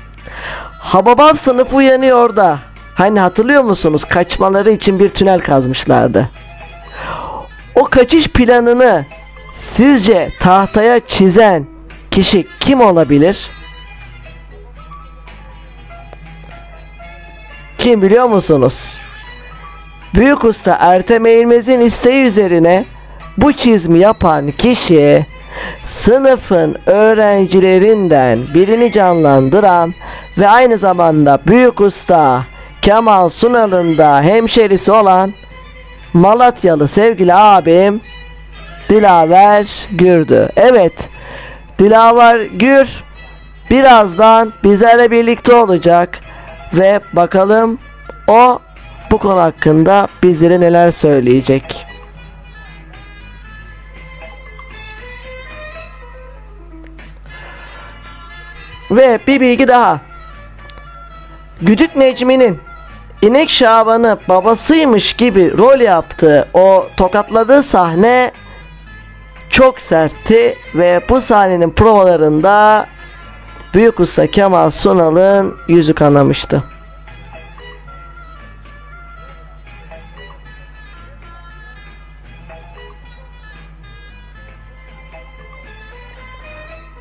Hababam 0.80 1.38
sınıfı 1.38 1.76
uyanıyor 1.76 2.36
da 2.36 2.60
hani 2.96 3.20
hatırlıyor 3.20 3.64
musunuz 3.64 4.04
kaçmaları 4.04 4.72
için 4.72 5.00
bir 5.00 5.10
tünel 5.10 5.40
kazmışlardı. 5.40 6.30
O 7.76 7.84
kaçış 7.84 8.28
planını 8.28 9.06
sizce 9.54 10.30
tahtaya 10.40 11.00
çizen 11.00 11.66
kişi 12.12 12.48
kim 12.60 12.82
olabilir? 12.82 13.52
Kim 17.78 18.02
biliyor 18.02 18.26
musunuz? 18.26 19.00
Büyük 20.14 20.44
usta 20.44 20.78
Ertem 20.80 21.26
Eğilmez'in 21.26 21.82
isteği 21.82 22.26
üzerine 22.26 22.86
bu 23.38 23.54
çizimi 23.54 24.00
yapan 24.00 24.52
kişi 24.52 25.26
sınıfın 25.84 26.76
öğrencilerinden 26.86 28.40
birini 28.54 28.92
canlandıran 28.92 29.94
ve 30.38 30.50
aynı 30.50 30.78
zamanda 30.78 31.40
büyük 31.48 31.82
usta 31.82 32.44
Kemal 32.82 33.30
Sunal'ın 33.30 33.98
da 33.98 34.22
hemşerisi 34.22 34.92
olan 34.92 35.34
Malatyalı 36.14 36.88
sevgili 36.88 37.34
abim 37.34 38.02
Dilaver 38.90 39.88
Gür'dü. 39.92 40.50
Evet 40.56 40.94
Dilaver 41.80 42.40
Gür 42.40 43.04
birazdan 43.72 44.54
bizlerle 44.64 45.12
birlikte 45.12 45.56
olacak 45.56 46.20
ve 46.74 47.00
bakalım 47.14 47.80
o 48.28 48.60
bu 49.12 49.18
konu 49.18 49.40
hakkında 49.42 50.08
bizlere 50.24 50.60
neler 50.60 50.92
söyleyecek. 50.92 51.86
Ve 58.92 59.20
bir 59.28 59.42
bilgi 59.42 59.68
daha. 59.68 60.00
Güdük 61.62 61.96
Necmi'nin 61.96 62.60
İnek 63.22 63.50
Şaban'ı 63.50 64.18
babasıymış 64.30 65.14
gibi 65.14 65.58
rol 65.58 65.80
yaptığı 65.80 66.48
o 66.54 66.88
tokatladığı 66.98 67.64
sahne 67.64 68.32
çok 69.50 69.82
sertti 69.82 70.58
ve 70.76 71.02
bu 71.10 71.22
sahnenin 71.22 71.70
provalarında 71.70 72.86
Büyük 73.74 74.00
Usta 74.00 74.28
Kemal 74.28 74.70
Sunal'ın 74.70 75.58
yüzü 75.68 75.94
kanamıştı. 75.94 76.64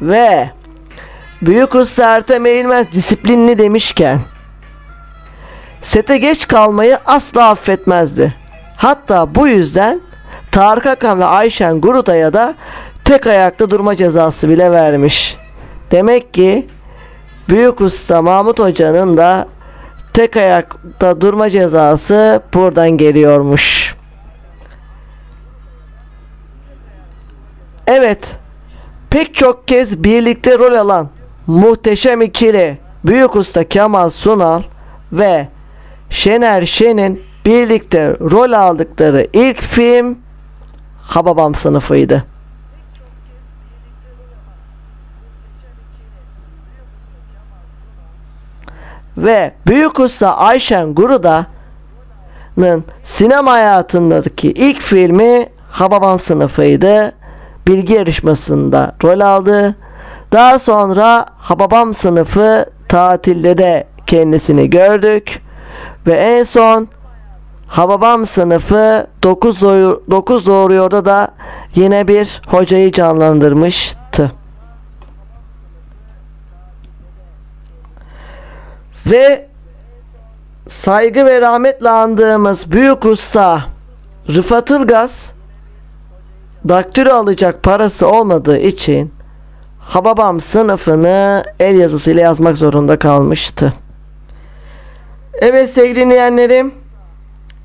Ve 0.00 0.50
Büyük 1.46 1.74
usta 1.74 2.14
Ertem 2.16 2.46
Eğilmez 2.46 2.92
disiplinli 2.92 3.58
demişken 3.58 4.20
sete 5.80 6.18
geç 6.18 6.48
kalmayı 6.48 6.98
asla 7.06 7.48
affetmezdi. 7.48 8.34
Hatta 8.76 9.34
bu 9.34 9.48
yüzden 9.48 10.00
Tarık 10.50 10.86
Akan 10.86 11.20
ve 11.20 11.24
Ayşen 11.24 11.80
Gurutay'a 11.80 12.32
da 12.32 12.54
tek 13.04 13.26
ayakta 13.26 13.70
durma 13.70 13.96
cezası 13.96 14.48
bile 14.48 14.70
vermiş. 14.70 15.36
Demek 15.90 16.34
ki 16.34 16.68
Büyük 17.48 17.80
Usta 17.80 18.22
Mahmut 18.22 18.58
Hoca'nın 18.58 19.16
da 19.16 19.48
tek 20.12 20.36
ayakta 20.36 21.20
durma 21.20 21.50
cezası 21.50 22.42
buradan 22.54 22.90
geliyormuş. 22.90 23.94
Evet, 27.86 28.36
pek 29.10 29.34
çok 29.34 29.68
kez 29.68 30.04
birlikte 30.04 30.58
rol 30.58 30.74
alan 30.74 31.08
muhteşem 31.46 32.22
ikili 32.22 32.78
Büyük 33.04 33.36
Usta 33.36 33.64
Kemal 33.64 34.10
Sunal 34.10 34.62
ve 35.12 35.48
Şener 36.10 36.66
Şen'in 36.66 37.22
birlikte 37.44 38.16
rol 38.20 38.52
aldıkları 38.52 39.26
ilk 39.32 39.62
film 39.62 40.18
Hababam 41.02 41.54
sınıfıydı. 41.54 42.24
Ve 49.16 49.54
Büyük 49.66 50.00
Usta 50.00 50.36
Ayşen 50.36 50.94
Guruda'nın 50.94 52.84
sinema 53.02 53.52
hayatındaki 53.52 54.52
ilk 54.52 54.80
filmi 54.80 55.48
Hababam 55.70 56.20
sınıfıydı. 56.20 57.12
Bilgi 57.66 57.92
yarışmasında 57.92 58.96
rol 59.04 59.20
aldı. 59.20 59.76
Daha 60.34 60.58
sonra 60.58 61.26
Hababam 61.38 61.94
sınıfı 61.94 62.66
tatilde 62.88 63.58
de 63.58 63.86
kendisini 64.06 64.70
gördük. 64.70 65.42
Ve 66.06 66.12
en 66.12 66.42
son 66.42 66.88
Hababam 67.66 68.26
sınıfı 68.26 69.06
9, 69.22 69.60
doğru, 69.60 70.04
9 70.10 70.46
doğruyorda 70.46 71.04
da 71.04 71.28
yine 71.74 72.08
bir 72.08 72.42
hocayı 72.46 72.92
canlandırmıştı. 72.92 74.32
Ve 79.06 79.48
saygı 80.68 81.26
ve 81.26 81.40
rahmetle 81.40 81.90
andığımız 81.90 82.72
büyük 82.72 83.04
usta 83.04 83.64
Rıfat 84.28 84.70
Ilgaz 84.70 85.32
daktilo 86.68 87.14
alacak 87.14 87.62
parası 87.62 88.08
olmadığı 88.08 88.58
için 88.58 89.13
Hababam 89.86 90.40
sınıfını 90.40 91.42
el 91.60 91.76
yazısıyla 91.76 92.22
yazmak 92.22 92.56
zorunda 92.56 92.98
kalmıştı. 92.98 93.72
Evet 95.34 95.70
sevgili 95.70 96.00
dinleyenlerim 96.00 96.74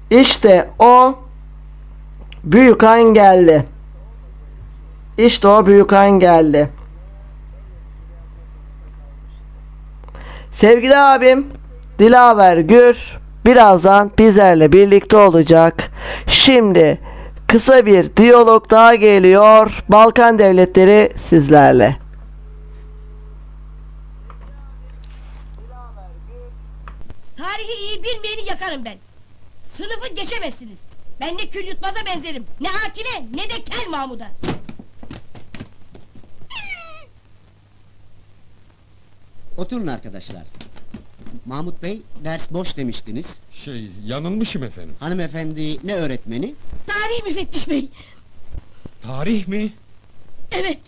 işte 0.09 0.69
o 0.79 1.15
büyük 2.43 2.83
an. 2.83 3.15
İşte 5.17 5.47
o 5.47 5.65
büyük 5.65 5.93
an. 5.93 6.21
Sevgili 10.51 10.97
abim 10.97 11.47
Dilaver 11.99 12.57
Gür 12.57 13.17
birazdan 13.45 14.11
bizlerle 14.17 14.71
birlikte 14.71 15.17
olacak. 15.17 15.91
Şimdi 16.27 16.99
kısa 17.47 17.85
bir 17.85 18.15
diyalog 18.15 18.69
daha 18.69 18.95
geliyor. 18.95 19.83
Balkan 19.89 20.39
devletleri 20.39 21.09
sizlerle. 21.15 22.08
Tarihi 27.39 27.73
iyi 27.81 28.03
bilmeyeni 28.03 28.49
yakarım 28.49 28.85
ben. 28.85 28.97
Sınıfı 29.73 30.13
geçemezsiniz. 30.13 30.79
Ben 31.19 31.37
ne 31.37 31.49
kül 31.49 31.67
yutmaza 31.67 32.05
benzerim. 32.05 32.45
Ne 32.61 32.69
Akile 32.69 33.25
ne 33.33 33.49
de 33.49 33.63
Kel 33.63 33.89
Mahmud'a. 33.89 34.31
Oturun 39.57 39.87
arkadaşlar. 39.87 40.43
Mahmut 41.45 41.83
Bey 41.83 42.01
ders 42.23 42.51
boş 42.51 42.77
demiştiniz. 42.77 43.39
Şey 43.51 43.91
yanılmışım 44.05 44.63
efendim. 44.63 44.95
Hanımefendi 44.99 45.87
ne 45.87 45.95
öğretmeni? 45.95 46.55
Tarih 46.87 47.25
müfettiş 47.25 47.69
bey. 47.69 47.89
Tarih 49.01 49.47
mi? 49.47 49.73
Evet 50.51 50.79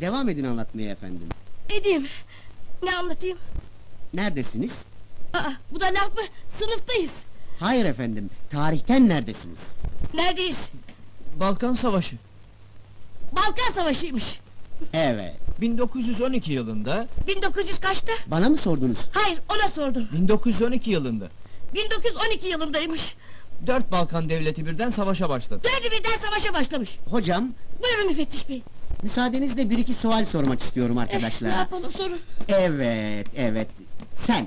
Devam 0.00 0.28
edin 0.28 0.44
anlatmaya 0.44 0.90
efendim. 0.90 1.28
edeyim. 1.70 2.06
Ne 2.82 2.96
anlatayım? 2.96 3.38
Neredesiniz? 4.14 4.84
Aa, 5.34 5.52
bu 5.72 5.80
da 5.80 5.86
laf 5.86 6.16
mı? 6.16 6.22
Sınıftayız. 6.48 7.12
Hayır 7.60 7.84
efendim. 7.84 8.30
Tarihten 8.50 9.08
neredesiniz? 9.08 9.74
Neredeyiz? 10.14 10.70
Balkan 11.40 11.74
Savaşı. 11.74 12.16
Balkan 13.32 13.72
Savaşı'ymış. 13.74 14.40
Evet. 14.92 15.34
1912 15.60 16.52
yılında 16.52 17.08
1900 17.28 17.80
kaçta? 17.80 18.12
Bana 18.26 18.48
mı 18.48 18.58
sordunuz? 18.58 18.98
Hayır 19.12 19.38
ona 19.48 19.68
sordum. 19.68 20.08
1912 20.12 20.90
yılında 20.90 21.28
1912 21.74 22.48
yılındaymış. 22.48 23.14
dört 23.66 23.92
Balkan 23.92 24.28
devleti 24.28 24.66
birden 24.66 24.90
savaşa 24.90 25.28
başladı. 25.28 25.62
Dördü 25.64 25.92
birden 25.98 26.18
savaşa 26.26 26.54
başlamış. 26.54 26.98
Hocam, 27.10 27.48
Buyurun 27.82 28.06
müfettiş 28.08 28.48
bey. 28.48 28.62
müsaadenizle 29.02 29.70
bir 29.70 29.78
iki 29.78 29.94
sual 29.94 30.26
sormak 30.26 30.62
istiyorum 30.62 30.96
Ne 30.96 31.00
arkadaşlar. 31.00 31.50
yapalım 31.50 31.92
sorun. 31.96 32.18
Evet, 32.48 33.26
evet. 33.36 33.68
Sen. 34.12 34.46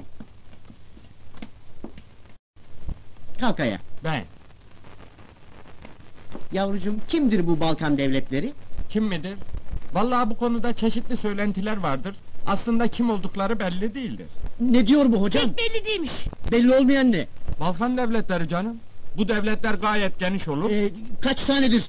Kalk 3.40 3.60
ayağa. 3.60 3.80
Ben. 4.04 4.24
Yavrucuğum 6.52 6.96
kimdir 7.08 7.48
bu 7.48 7.60
Balkan 7.60 7.98
devletleri? 7.98 8.54
Kim 8.90 9.04
midir? 9.04 9.34
Vallahi 9.94 10.30
bu 10.30 10.38
konuda 10.38 10.74
çeşitli 10.74 11.18
söylentiler 11.18 11.78
vardır. 11.78 12.16
Aslında 12.48 12.88
kim 12.88 13.10
oldukları 13.10 13.60
belli 13.60 13.96
değildir. 13.96 14.26
Ne 14.60 14.88
diyor 14.88 15.06
bu 15.12 15.22
hocam? 15.22 15.44
Pek 15.50 15.58
belli 15.58 15.86
değilmiş. 15.86 16.12
Belli 16.52 16.76
olmayan 16.76 17.12
ne? 17.12 17.28
Balkan 17.60 17.98
devletleri 17.98 18.48
canım. 18.48 18.78
Bu 19.18 19.28
devletler 19.28 19.74
gayet 19.74 20.20
geniş 20.20 20.48
olur. 20.48 20.70
Ee, 20.72 20.90
kaç 21.22 21.44
tanedir? 21.44 21.84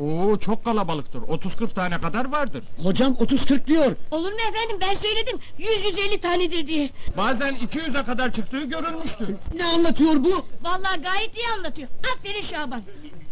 Oo 0.00 0.38
çok 0.38 0.64
kalabalıktır. 0.64 1.18
30-40 1.20 1.74
tane 1.74 2.00
kadar 2.00 2.32
vardır. 2.32 2.64
Hocam 2.82 3.12
30-40 3.12 3.66
diyor. 3.66 3.96
Olur 4.10 4.32
mu 4.32 4.38
efendim 4.50 4.76
ben 4.80 4.94
söyledim 4.94 5.38
100-150 5.58 6.20
tanedir 6.20 6.66
diye. 6.66 6.90
Bazen 7.16 7.54
200'e 7.56 8.04
kadar 8.04 8.32
çıktığı 8.32 8.64
görülmüştür. 8.64 9.28
Ne 9.54 9.64
anlatıyor 9.64 10.24
bu? 10.24 10.44
Vallahi 10.62 11.00
gayet 11.02 11.36
iyi 11.36 11.48
anlatıyor. 11.58 11.88
Aferin 12.16 12.40
Şaban. 12.40 12.82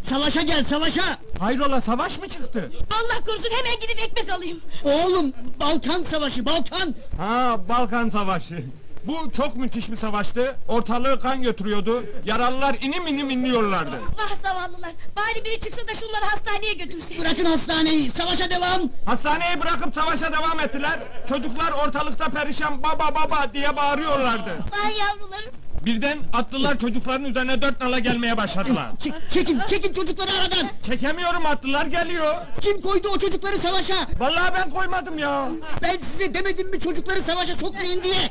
Savaşa 0.09 0.43
gel 0.43 0.64
savaşa. 0.64 1.18
Hayrola 1.39 1.81
savaş 1.81 2.18
mı 2.18 2.28
çıktı? 2.28 2.70
Allah 2.90 3.24
korusun 3.26 3.51
hemen 3.51 3.81
gidip 3.81 4.01
ekmek 4.01 4.32
alayım. 4.32 4.60
Oğlum 4.85 5.32
Balkan 5.60 6.05
savaşı 6.05 6.47
Balkan. 6.47 6.94
Ha 7.18 7.60
Balkan 7.68 8.09
Savaşı. 8.09 8.64
Bu 9.06 9.31
çok 9.36 9.56
müthiş 9.56 9.90
bir 9.90 9.97
savaştı. 9.97 10.56
Ortalığı 10.68 11.20
kan 11.20 11.43
götürüyordu. 11.43 12.05
Yaralılar 12.24 12.76
inim 12.82 13.06
inim 13.06 13.31
inliyorlardı. 13.31 13.97
Vah 14.18 14.43
zavallılar. 14.43 14.90
Bari 15.16 15.44
biri 15.44 15.60
çıksa 15.60 15.89
da 15.89 15.94
şunları 15.94 16.24
hastaneye 16.24 16.72
götürse. 16.74 17.18
Bırakın 17.20 17.44
hastaneyi 17.44 18.10
savaşa 18.10 18.51
devam. 18.51 18.81
Hastaneyi 19.06 19.60
bırakıp 19.60 19.94
savaşa 19.94 20.32
devam 20.32 20.60
ettiler. 20.60 20.98
Çocuklar 21.28 21.72
ortalıkta 21.86 22.28
perişan 22.28 22.82
baba 22.82 23.14
baba 23.14 23.55
diye 23.55 23.76
bağırıyorlardı. 23.76 24.51
Vay 24.51 24.97
yavrularım. 24.98 25.52
Birden 25.85 26.18
atlılar 26.32 26.78
çocukların 26.78 27.24
üzerine 27.24 27.62
dört 27.62 27.81
nala 27.81 27.98
gelmeye 27.98 28.36
başladılar. 28.36 28.86
Çek- 29.01 29.14
çekin 29.31 29.60
çekin 29.68 29.93
çocukları 29.93 30.31
aradan. 30.32 30.68
Çekemiyorum 30.82 31.47
atlılar 31.47 31.86
geliyor. 31.86 32.35
Kim 32.60 32.81
koydu 32.81 33.09
o 33.14 33.18
çocukları 33.18 33.56
savaşa? 33.59 33.94
Vallahi 34.18 34.55
ben 34.55 34.70
koymadım 34.70 35.18
ya. 35.18 35.48
Ben 35.82 35.97
size 36.12 36.35
demedim 36.35 36.70
mi 36.70 36.81
çocukları 36.81 37.22
savaşa 37.22 37.55
sokmayın 37.55 38.02
diye. 38.02 38.31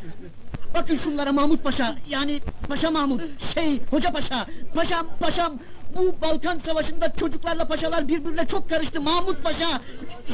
Bakın 0.74 0.98
şunlara 0.98 1.32
Mahmut 1.32 1.64
Paşa, 1.64 1.96
yani 2.10 2.42
Paşa 2.68 2.92
Mahmut, 2.92 3.22
şey, 3.54 3.82
Hoca 3.90 4.12
Paşa, 4.12 4.48
Paşam, 4.76 5.08
Paşam! 5.20 5.60
Bu 5.96 6.16
Balkan 6.22 6.60
Savaşı'nda 6.60 7.16
çocuklarla 7.16 7.68
paşalar 7.68 8.08
birbirine 8.08 8.48
çok 8.48 8.70
karıştı, 8.70 9.02
Mahmut 9.02 9.44
Paşa! 9.44 9.82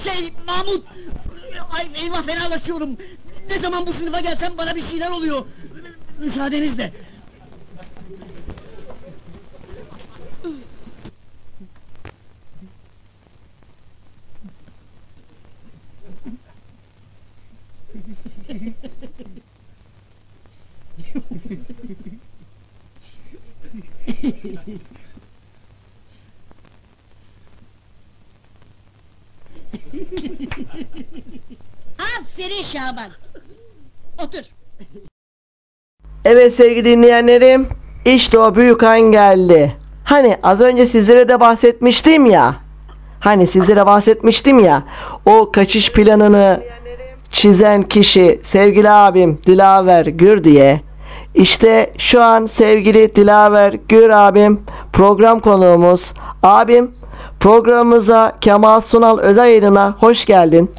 Şey, 0.03 0.33
Mahmut! 0.47 0.85
Ay 1.77 1.87
eyvah 2.03 2.23
fenalaşıyorum! 2.23 2.97
Ne 3.49 3.59
zaman 3.59 3.87
bu 3.87 3.93
sınıfa 3.93 4.19
gelsem 4.19 4.51
bana 4.57 4.75
bir 4.75 4.83
şeyler 4.83 5.11
oluyor! 5.11 5.45
Müsaadenizle! 6.19 6.93
Hehehehe 18.47 18.73
Aferin 31.99 32.61
Şaban. 32.61 33.11
Otur. 34.23 34.43
Evet 36.25 36.53
sevgili 36.53 36.85
dinleyenlerim, 36.85 37.67
işte 38.05 38.39
o 38.39 38.55
büyük 38.55 38.83
an 38.83 39.01
geldi. 39.01 39.75
Hani 40.03 40.37
az 40.43 40.61
önce 40.61 40.85
sizlere 40.85 41.27
de 41.29 41.39
bahsetmiştim 41.39 42.25
ya. 42.25 42.55
Hani 43.19 43.47
sizlere 43.47 43.85
bahsetmiştim 43.85 44.59
ya. 44.59 44.83
O 45.25 45.51
kaçış 45.51 45.91
planını 45.91 46.63
çizen 47.31 47.83
kişi 47.83 48.41
sevgili 48.43 48.89
abim 48.89 49.39
Dilaver 49.45 50.05
Gür 50.05 50.43
diye 50.43 50.81
işte 51.39 51.91
şu 51.97 52.23
an 52.23 52.45
sevgili 52.45 53.15
Dilaver 53.15 53.73
Gür 53.89 54.09
abim 54.09 54.65
program 54.93 55.39
konuğumuz. 55.39 56.13
Abim 56.43 56.91
programımıza 57.39 58.31
Kemal 58.41 58.81
Sunal 58.81 59.19
özel 59.19 59.47
yayınına 59.47 59.95
hoş 59.99 60.25
geldin. 60.25 60.75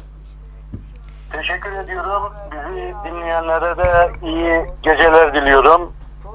Teşekkür 1.33 1.71
ediyorum. 1.71 2.23
Bizi 2.51 2.93
dinleyenlere 3.05 3.77
de 3.77 4.11
iyi 4.23 4.65
geceler 4.83 5.33
diliyorum. 5.33 5.93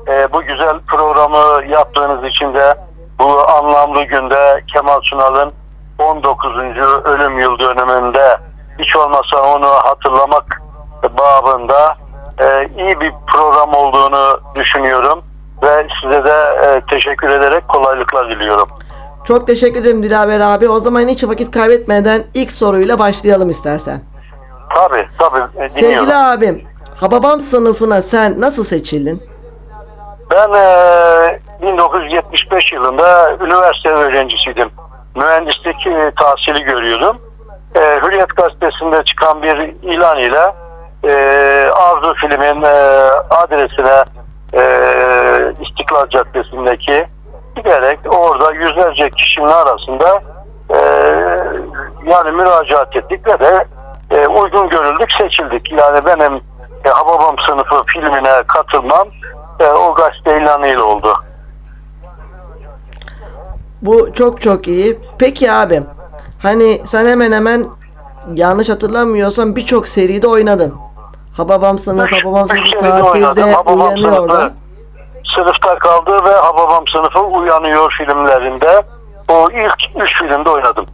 Ee, 0.09 0.33
bu 0.33 0.43
güzel 0.43 0.81
programı 0.87 1.73
yaptığınız 1.73 2.25
için 2.25 2.55
de 2.55 2.75
bu 3.19 3.51
anlamlı 3.51 4.03
günde 4.05 4.63
Kemal 4.75 5.01
Sunal'ın 5.03 5.53
19. 5.99 6.53
ölüm 7.05 7.39
yıl 7.39 7.59
dönümünde 7.59 8.39
hiç 8.79 8.97
olmazsa 8.97 9.43
onu 9.43 9.67
hatırlamak 9.67 10.63
babında 11.19 11.97
e, 12.41 12.69
iyi 12.79 13.01
bir 13.01 13.13
program 13.27 13.75
olduğunu 13.75 14.41
düşünüyorum 14.55 15.23
ve 15.63 15.87
size 16.03 16.25
de 16.25 16.57
e, 16.65 16.81
teşekkür 16.91 17.33
ederek 17.33 17.69
kolaylıklar 17.69 18.31
diliyorum. 18.31 18.69
Çok 19.25 19.47
teşekkür 19.47 19.81
ederim 19.81 20.03
Dilaver 20.03 20.41
abi. 20.41 20.69
O 20.69 20.79
zaman 20.79 21.09
hiç 21.09 21.25
vakit 21.25 21.51
kaybetmeden 21.51 22.25
ilk 22.35 22.53
soruyla 22.53 22.99
başlayalım 22.99 23.51
istersen. 23.51 24.01
Tabi 24.75 25.09
tabi 25.19 25.39
e, 25.39 25.71
dinliyorum. 25.71 25.99
Sevgili 25.99 26.17
abim, 26.17 26.67
Hababam 27.01 27.41
sınıfına 27.41 28.03
sen 28.03 28.41
nasıl 28.41 28.65
seçildin? 28.65 29.23
Ben 30.33 30.49
e, 30.53 31.41
1975 31.63 32.73
yılında 32.73 33.37
üniversite 33.41 33.91
öğrencisiydim. 33.91 34.71
Mühendislik 35.15 35.87
e, 35.87 36.13
tahsili 36.21 36.65
görüyordum. 36.65 37.17
E, 37.75 37.81
Hürriyet 37.81 38.37
gazetesinde 38.37 39.05
çıkan 39.05 39.43
bir 39.43 39.57
ilan 39.83 40.19
ile 40.19 40.53
e, 41.07 41.13
Arzu 41.71 42.15
filmin 42.15 42.63
e, 42.63 42.75
adresine 43.31 44.05
e, 44.55 44.63
İstiklal 45.61 46.09
Caddesi'ndeki 46.09 47.07
giderek 47.57 47.99
orada 48.09 48.53
yüzlerce 48.53 49.11
kişinin 49.11 49.47
arasında 49.47 50.23
e, 50.71 50.79
yani 52.05 52.31
müracaat 52.31 52.97
ettik 52.97 53.29
ve 53.29 53.39
de 53.41 53.67
e, 54.11 54.27
uygun 54.27 54.69
görüldük 54.69 55.09
seçildik. 55.21 55.73
Yani 55.73 56.01
benim 56.07 56.41
e, 56.85 56.89
Hababam 56.89 57.37
sınıfı 57.49 57.83
filmine 57.87 58.43
katılmam 58.47 59.09
e, 59.61 59.65
o 59.65 59.95
gazete 59.95 60.43
ilanıyla 60.43 60.85
oldu. 60.85 61.13
Bu 63.83 64.13
çok 64.13 64.41
çok 64.41 64.69
iyi. 64.69 64.99
Peki 65.19 65.53
abim, 65.53 65.87
hani 66.43 66.83
sen 66.87 67.07
hemen 67.07 67.33
hemen 67.33 67.67
yanlış 68.35 68.69
hatırlamıyorsam 68.69 69.57
birçok 69.57 69.89
seride 69.89 70.29
oynadın. 70.29 70.86
Hababam 71.37 71.79
sınıf, 71.79 72.13
Hababam 72.13 72.49
sınıf 72.49 72.81
tatilde 72.81 73.53
Hababam 73.53 73.97
sınıfı. 73.99 74.53
Sınıfta 75.37 75.79
kaldı 75.79 76.17
ve 76.25 76.31
Hababam 76.31 76.85
sınıfı 76.97 77.21
uyanıyor 77.21 77.95
filmlerinde. 77.99 78.83
O 79.29 79.49
ilk 79.51 80.05
üç 80.05 80.19
filmde 80.19 80.51
oynadım. 80.51 80.87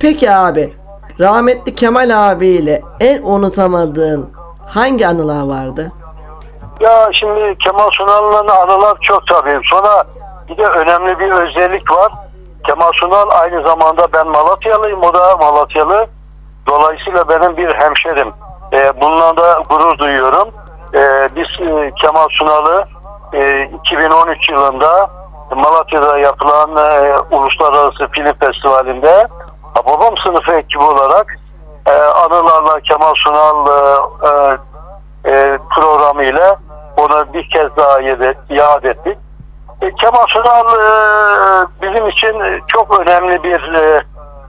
Peki 0.00 0.30
abi, 0.30 0.74
rahmetli 1.20 1.74
Kemal 1.74 2.30
abiyle 2.30 2.82
en 3.00 3.22
unutamadığın 3.22 4.30
hangi 4.66 5.06
anılar 5.06 5.46
vardı? 5.46 5.92
Ya 6.80 7.08
şimdi 7.12 7.58
Kemal 7.58 7.90
Sunal'ın 7.92 8.48
anılar 8.48 8.98
çok 9.00 9.26
tabii. 9.26 9.60
Sonra 9.70 10.04
bir 10.48 10.56
de 10.56 10.64
önemli 10.64 11.18
bir 11.18 11.30
özellik 11.30 11.92
var. 11.92 12.12
Kemal 12.66 12.90
Sunal 12.94 13.28
aynı 13.30 13.66
zamanda 13.66 14.06
ben 14.14 14.26
Malatyalıyım, 14.26 15.02
o 15.02 15.14
da 15.14 15.36
Malatyalı. 15.36 16.06
Dolayısıyla 16.68 17.28
benim 17.28 17.56
bir 17.56 17.74
hemşerim. 17.74 18.32
Ee, 18.72 19.00
bununla 19.00 19.36
da 19.36 19.62
gurur 19.70 19.98
duyuyorum. 19.98 20.48
Ee, 20.94 21.28
biz 21.36 21.68
e, 21.68 21.92
Kemal 22.02 22.28
Sunal'ı 22.30 22.84
e, 23.32 23.70
2013 23.84 24.48
yılında 24.48 25.10
Malatya'da 25.50 26.18
yapılan 26.18 26.70
e, 26.76 27.14
Uluslararası 27.30 28.08
Film 28.12 28.32
Festivali'nde 28.40 29.28
Babam 29.86 30.14
sınıfı 30.24 30.54
ekibi 30.54 30.82
olarak 30.82 31.38
e, 31.86 31.92
anılarla 31.92 32.80
Kemal 32.80 33.14
Sunal 33.14 33.66
e, 33.66 33.78
e, 34.28 35.34
e, 35.34 35.58
programıyla 35.76 36.56
onu 36.96 37.32
bir 37.32 37.50
kez 37.50 37.76
daha 37.76 38.00
yad 38.50 38.84
ettik. 38.84 39.18
E, 39.82 39.94
Kemal 39.94 40.26
Sunal 40.28 40.66
e, 40.66 40.88
bizim 41.82 42.08
için 42.08 42.62
çok 42.68 43.00
önemli 43.00 43.42
bir 43.42 43.74
e, 43.74 44.00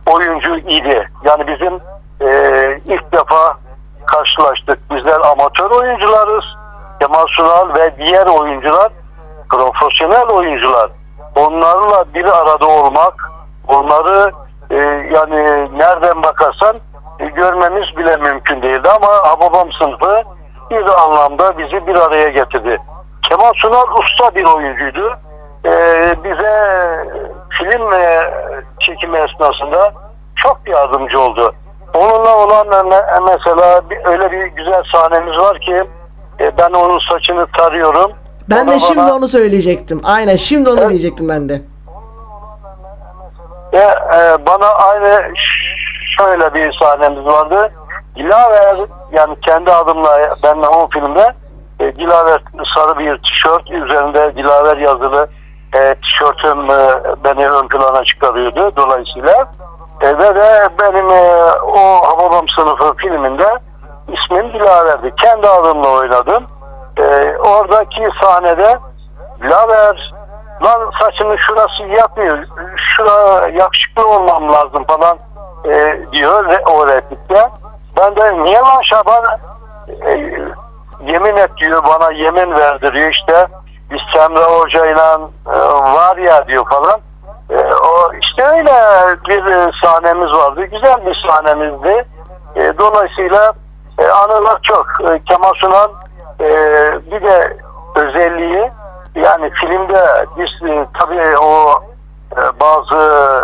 oyuncu 0.06 0.58
idi. 0.58 1.10
Yani 1.26 1.48
bizim 1.48 1.74
e, 2.22 2.30
ilk 2.86 3.12
defa 3.12 3.58
karşılaştık. 4.08 4.92
Bizler 4.92 5.20
amatör 5.32 5.72
oyuncularız. 5.72 6.46
Kemal 7.02 7.26
Sunal 7.28 7.76
ve 7.78 7.98
diğer 7.98 8.28
oyuncular 8.28 8.92
profesyonel 9.50 10.30
oyuncular. 10.30 10.90
Onlarla 11.36 12.14
bir 12.14 12.26
arada 12.26 12.68
olmak, 12.68 13.32
onları 13.68 14.32
e, 14.70 14.76
yani 15.16 15.70
nereden 15.80 16.24
bakarsan 16.24 16.76
e, 17.20 17.26
görmemiz 17.26 17.98
bile 17.98 18.18
mümkün 18.18 18.62
değildi 18.62 18.90
ama 18.90 19.08
Hababam 19.08 19.72
sınıfı 19.82 20.24
bir 20.72 21.04
anlamda 21.04 21.58
bizi 21.58 21.88
bir 21.88 21.96
araya 21.96 22.30
getirdi. 22.30 22.78
Kemal 23.30 23.52
Sunal 23.56 23.86
usta 24.00 24.36
bir 24.36 24.46
oyuncuydu. 24.46 25.18
E, 25.66 25.72
bize 26.24 26.56
film 27.50 27.94
e, 27.94 28.32
çekimi 28.80 29.18
esnasında 29.18 29.94
çok 30.36 30.60
yardımcı 30.68 31.22
oldu. 31.22 31.54
Onunla 31.98 32.38
olan 32.38 32.68
me- 32.68 33.24
mesela 33.30 33.90
bir, 33.90 33.98
öyle 34.06 34.32
bir 34.32 34.46
güzel 34.46 34.84
sahnemiz 34.94 35.38
var 35.38 35.60
ki 35.60 35.84
e, 36.40 36.58
ben 36.58 36.70
onun 36.74 37.00
saçını 37.12 37.48
tarıyorum. 37.58 38.12
Ben 38.50 38.68
O 38.68 38.72
de 38.72 38.80
şimdi 38.80 38.98
bana- 39.00 39.16
onu 39.16 39.28
söyleyecektim. 39.28 40.02
Aynen 40.04 40.36
şimdi 40.36 40.70
onu 40.70 40.90
diyecektim 40.90 41.30
ben 41.30 41.50
de. 41.50 41.62
Ve 43.74 43.78
e, 44.18 44.46
bana 44.48 44.68
aynı 44.90 45.34
şöyle 46.18 46.54
bir 46.54 46.78
sahnemiz 46.82 47.26
vardı. 47.26 47.72
Dilaver 48.16 48.78
yani 49.12 49.36
kendi 49.42 49.72
adımla 49.72 50.36
ben 50.44 50.56
o 50.58 50.90
filmde 50.94 51.34
e, 51.80 51.96
Dilaver 51.96 52.42
sarı 52.76 53.00
bir 53.00 53.18
tişört 53.18 53.72
üzerinde 53.72 54.36
Dilaver 54.36 54.78
yazılı 54.78 55.30
e, 55.74 55.96
tişörtüm 55.96 56.60
e, 56.72 56.88
beni 57.24 57.50
ön 57.50 57.68
plana 57.68 58.04
çıkarıyordu 58.06 58.72
dolayısıyla. 58.78 59.52
E, 60.02 60.06
de 60.06 60.70
benim 60.82 61.10
e, 61.10 61.52
o 61.62 62.02
Hababam 62.08 62.46
sınıfı 62.58 62.96
filminde 62.96 63.60
ismim 64.08 64.54
Dilaver'di. 64.54 65.14
Kendi 65.16 65.48
adımla 65.48 65.90
oynadım. 65.90 66.48
E, 66.98 67.38
oradaki 67.38 68.10
sahnede 68.22 68.80
Dilaver 69.42 70.14
lan 70.64 70.92
saçının 71.02 71.38
şurası 71.38 71.84
yapmıyor. 71.84 72.48
Şura 72.78 73.48
yakışıklı 73.50 74.08
olmam 74.08 74.54
lazım 74.54 74.84
falan 74.84 75.18
e, 75.66 76.02
diyor 76.12 76.46
o 76.72 76.88
replikte. 76.88 77.50
Ben 77.98 78.16
de 78.16 78.44
niye 78.44 78.60
lan 78.60 78.82
Şaban 78.84 79.24
e, 80.06 80.12
yemin 81.06 81.38
et 81.38 81.58
diyor 81.58 81.84
bana 81.84 82.12
yemin 82.12 82.58
verdiriyor 82.58 83.12
işte 83.12 83.48
biz 83.92 84.00
Semra 84.16 84.44
Hoca'yla 84.44 85.20
e, 85.54 85.58
var 85.94 86.18
ya 86.18 86.48
diyor 86.48 86.70
falan. 86.70 87.02
E, 87.50 87.56
o 87.66 88.14
işte 88.14 88.58
öyle 88.58 88.74
bir 89.28 89.46
e, 89.46 89.72
sahnemiz 89.84 90.38
vardı. 90.38 90.66
Güzel 90.66 91.06
bir 91.06 91.28
sahnemizdi. 91.30 92.06
E, 92.56 92.78
dolayısıyla 92.78 93.54
e, 94.00 94.08
anılar 94.08 94.60
çok. 94.64 94.88
E, 95.02 95.24
Kemal 95.24 95.54
Sunal 95.62 95.90
e, 96.40 96.50
bir 97.12 97.22
de 97.22 97.58
özelliği 97.96 98.72
yani 99.16 99.52
filmde 99.62 100.26
biz 100.38 100.70
e, 100.70 100.88
tabii 101.00 101.38
o 101.38 101.84
e, 102.38 102.42
bazı 102.62 103.42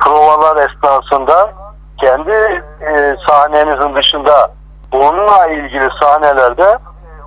provalar 0.00 0.56
esnasında 0.56 1.52
kendi 2.00 2.64
e, 2.80 3.16
sahnemizin 3.28 3.94
dışında 3.94 4.50
onunla 4.92 5.46
ilgili 5.46 5.88
sahnelerde 6.02 6.78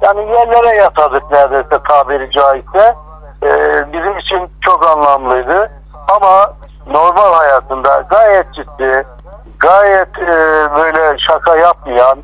yani 0.01 0.31
yerlere 0.31 0.75
yatardık 0.75 1.31
neredeyse 1.31 1.83
tabiri 1.89 2.31
caizse. 2.31 2.95
E, 3.43 3.51
bizim 3.93 4.17
için 4.17 4.51
çok 4.61 4.89
anlamlıydı. 4.89 5.71
Ama 6.07 6.53
normal 6.87 7.33
hayatında 7.33 8.05
gayet 8.09 8.53
ciddi, 8.53 9.05
gayet 9.59 10.17
e, 10.17 10.27
böyle 10.75 11.17
şaka 11.29 11.57
yapmayan 11.57 12.17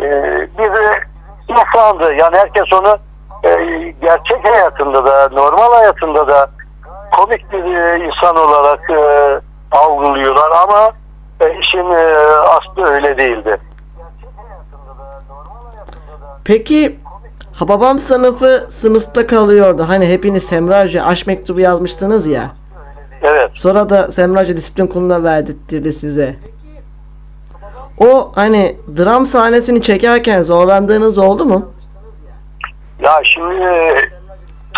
e, 0.00 0.10
bir 0.58 0.70
insandı. 1.48 2.12
Yani 2.12 2.36
herkes 2.36 2.72
onu 2.72 2.96
e, 3.44 3.50
gerçek 4.02 4.48
hayatında 4.48 5.06
da, 5.06 5.28
normal 5.32 5.72
hayatında 5.72 6.28
da 6.28 6.50
komik 7.16 7.52
bir 7.52 7.64
e, 7.64 8.06
insan 8.06 8.36
olarak 8.36 8.90
e, 8.90 9.40
algılıyorlar 9.72 10.50
ama 10.62 10.90
e, 11.40 11.58
işin 11.58 11.90
e, 11.90 12.16
aslı 12.26 12.94
öyle 12.94 13.18
değildi. 13.18 13.60
Peki 16.44 16.98
Hababam 17.52 17.98
sınıfı 17.98 18.68
sınıfta 18.70 19.26
kalıyordu. 19.26 19.84
Hani 19.88 20.06
hepiniz 20.06 20.44
Semracı 20.44 21.04
aşk 21.04 21.26
mektubu 21.26 21.60
yazmıştınız 21.60 22.26
ya. 22.26 22.50
Sonra 23.54 23.90
da 23.90 24.12
Semracı 24.12 24.56
disiplin 24.56 24.86
kuruluna 24.86 25.22
verdirtti 25.24 25.92
size. 25.92 26.36
O 27.98 28.32
hani 28.34 28.76
dram 28.96 29.26
sahnesini 29.26 29.82
çekerken 29.82 30.42
zorlandığınız 30.42 31.18
oldu 31.18 31.44
mu? 31.44 31.72
Ya 33.00 33.20
şimdi 33.24 33.94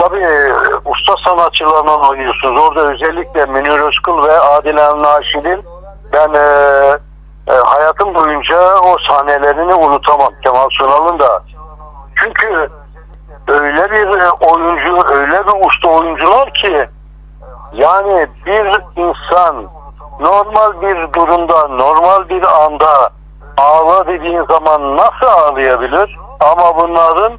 tabii 0.00 0.52
usta 0.84 1.14
sanatçılarla 1.26 2.10
oynuyorsunuz. 2.10 2.60
Orada 2.60 2.92
özellikle 2.92 3.46
Münir 3.46 3.80
Özkul 3.88 4.26
ve 4.26 4.38
Adile 4.38 5.02
Naşid'in 5.02 5.64
ben 6.12 6.34
e, 6.34 6.44
e, 7.48 7.52
hayatım 7.52 8.14
boyunca 8.14 8.58
o 8.84 8.96
sahnelerini 9.08 9.74
unutamam 9.74 10.32
Kemal 10.44 10.68
Sunal'ın 10.70 11.18
da. 11.18 11.42
Çünkü 12.14 12.70
öyle 13.48 13.90
bir 13.90 14.20
e, 14.20 14.30
oyuncu, 14.30 15.14
öyle 15.14 15.46
bir 15.46 15.66
usta 15.66 15.88
oyuncular 15.88 16.54
ki 16.54 16.88
yani 17.74 18.26
bir 18.46 18.66
insan 18.96 19.66
normal 20.20 20.82
bir 20.82 21.12
durumda, 21.12 21.68
normal 21.68 22.28
bir 22.28 22.64
anda 22.64 23.10
ağla 23.56 24.06
dediğin 24.06 24.44
zaman 24.50 24.96
nasıl 24.96 25.26
ağlayabilir? 25.26 26.16
Ama 26.40 26.78
bunların 26.78 27.32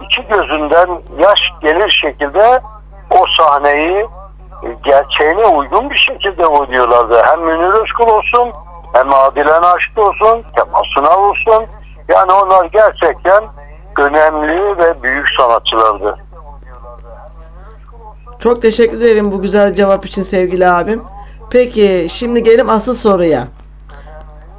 iki 0.00 0.22
gözünden 0.26 1.02
yaş 1.18 1.40
gelir 1.60 1.90
şekilde 2.02 2.60
o 3.10 3.24
sahneyi 3.38 4.08
e, 4.62 4.68
gerçeğine 4.84 5.46
uygun 5.46 5.90
bir 5.90 5.96
şekilde 5.96 6.46
oynuyorlardı. 6.46 7.22
Hem 7.24 7.40
Münir 7.40 7.82
Özkul 7.82 8.08
olsun, 8.08 8.52
hem 8.92 9.14
Adile 9.14 9.60
Naşit 9.62 9.98
olsun, 9.98 10.44
Kemal 10.56 10.82
Sunal 10.94 11.24
olsun. 11.28 11.66
Yani 12.08 12.32
onlar 12.32 12.64
gerçekten 12.64 13.44
önemli 13.98 14.78
ve 14.78 15.02
büyük 15.02 15.28
sanatçılardı. 15.38 16.18
Çok 18.40 18.62
teşekkür 18.62 18.96
ederim 18.98 19.32
bu 19.32 19.42
güzel 19.42 19.74
cevap 19.74 20.06
için 20.06 20.22
sevgili 20.22 20.68
abim. 20.68 21.02
Peki 21.50 22.06
şimdi 22.12 22.42
gelelim 22.42 22.70
asıl 22.70 22.94
soruya. 22.94 23.48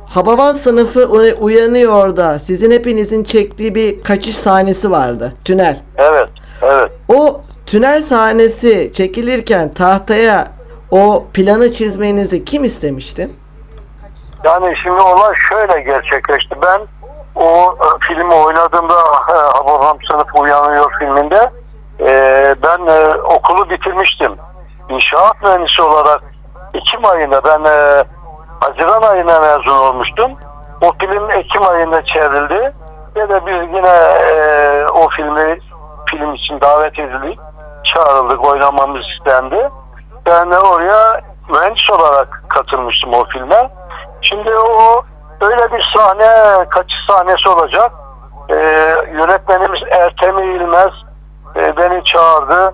Hababam 0.09 0.55
sınıfı 0.55 1.05
uy- 1.05 1.35
uyanıyor 1.39 2.17
da 2.17 2.39
sizin 2.39 2.71
hepinizin 2.71 3.23
çektiği 3.23 3.75
bir 3.75 4.03
kaçış 4.03 4.35
sahnesi 4.37 4.91
vardı. 4.91 5.33
Tünel. 5.45 5.79
Evet, 5.97 6.29
evet. 6.61 6.91
O 7.09 7.41
tünel 7.65 8.03
sahnesi 8.03 8.91
çekilirken 8.93 9.73
tahtaya 9.73 10.47
o 10.91 11.25
planı 11.33 11.73
çizmenizi 11.73 12.45
kim 12.45 12.63
istemişti? 12.63 13.29
Yani 14.43 14.75
şimdi 14.83 15.01
olay 15.01 15.33
şöyle 15.49 15.81
gerçekleşti. 15.81 16.55
Ben 16.65 16.81
o 17.35 17.75
e, 17.75 17.87
filmi 18.07 18.33
oynadığımda 18.33 18.93
Hababam 19.53 19.97
Sınıf 20.11 20.35
Uyanıyor 20.41 20.91
filminde 20.99 21.51
e, 22.01 22.55
ben 22.63 22.87
e, 22.87 23.21
okulu 23.21 23.69
bitirmiştim. 23.69 24.37
İnşaat 24.89 25.41
mühendisi 25.43 25.81
olarak 25.81 26.23
Ekim 26.73 27.05
ayında 27.05 27.43
ben 27.43 27.63
e, 27.63 28.03
Haziran 28.61 29.01
ayında 29.01 29.39
mezun 29.39 29.79
olmuştum. 29.79 30.31
O 30.81 30.91
film 30.99 31.29
Ekim 31.31 31.63
ayında 31.63 32.05
çevrildi. 32.05 32.73
Ve 33.15 33.29
de 33.29 33.45
biz 33.45 33.77
yine 33.77 33.95
e, 34.31 34.85
o 34.87 35.09
filmi 35.09 35.59
film 36.09 36.33
için 36.33 36.61
davet 36.61 36.99
edildik. 36.99 37.39
Çağrıldık, 37.83 38.45
oynamamız 38.45 39.01
istendi. 39.17 39.69
Ben 40.25 40.51
de 40.51 40.59
oraya 40.59 41.21
mühendis 41.49 41.89
olarak 41.89 42.43
katılmıştım 42.49 43.13
o 43.13 43.25
filme. 43.25 43.69
Şimdi 44.21 44.55
o 44.55 45.03
öyle 45.41 45.71
bir 45.71 45.93
sahne, 45.95 46.65
kaçış 46.69 46.97
sahnesi 47.09 47.49
olacak. 47.49 47.91
Ee, 48.49 48.55
yönetmenimiz 49.13 49.81
Ertem 49.91 50.39
İlmez 50.39 50.91
e, 51.55 51.77
beni 51.77 52.03
çağırdı. 52.03 52.73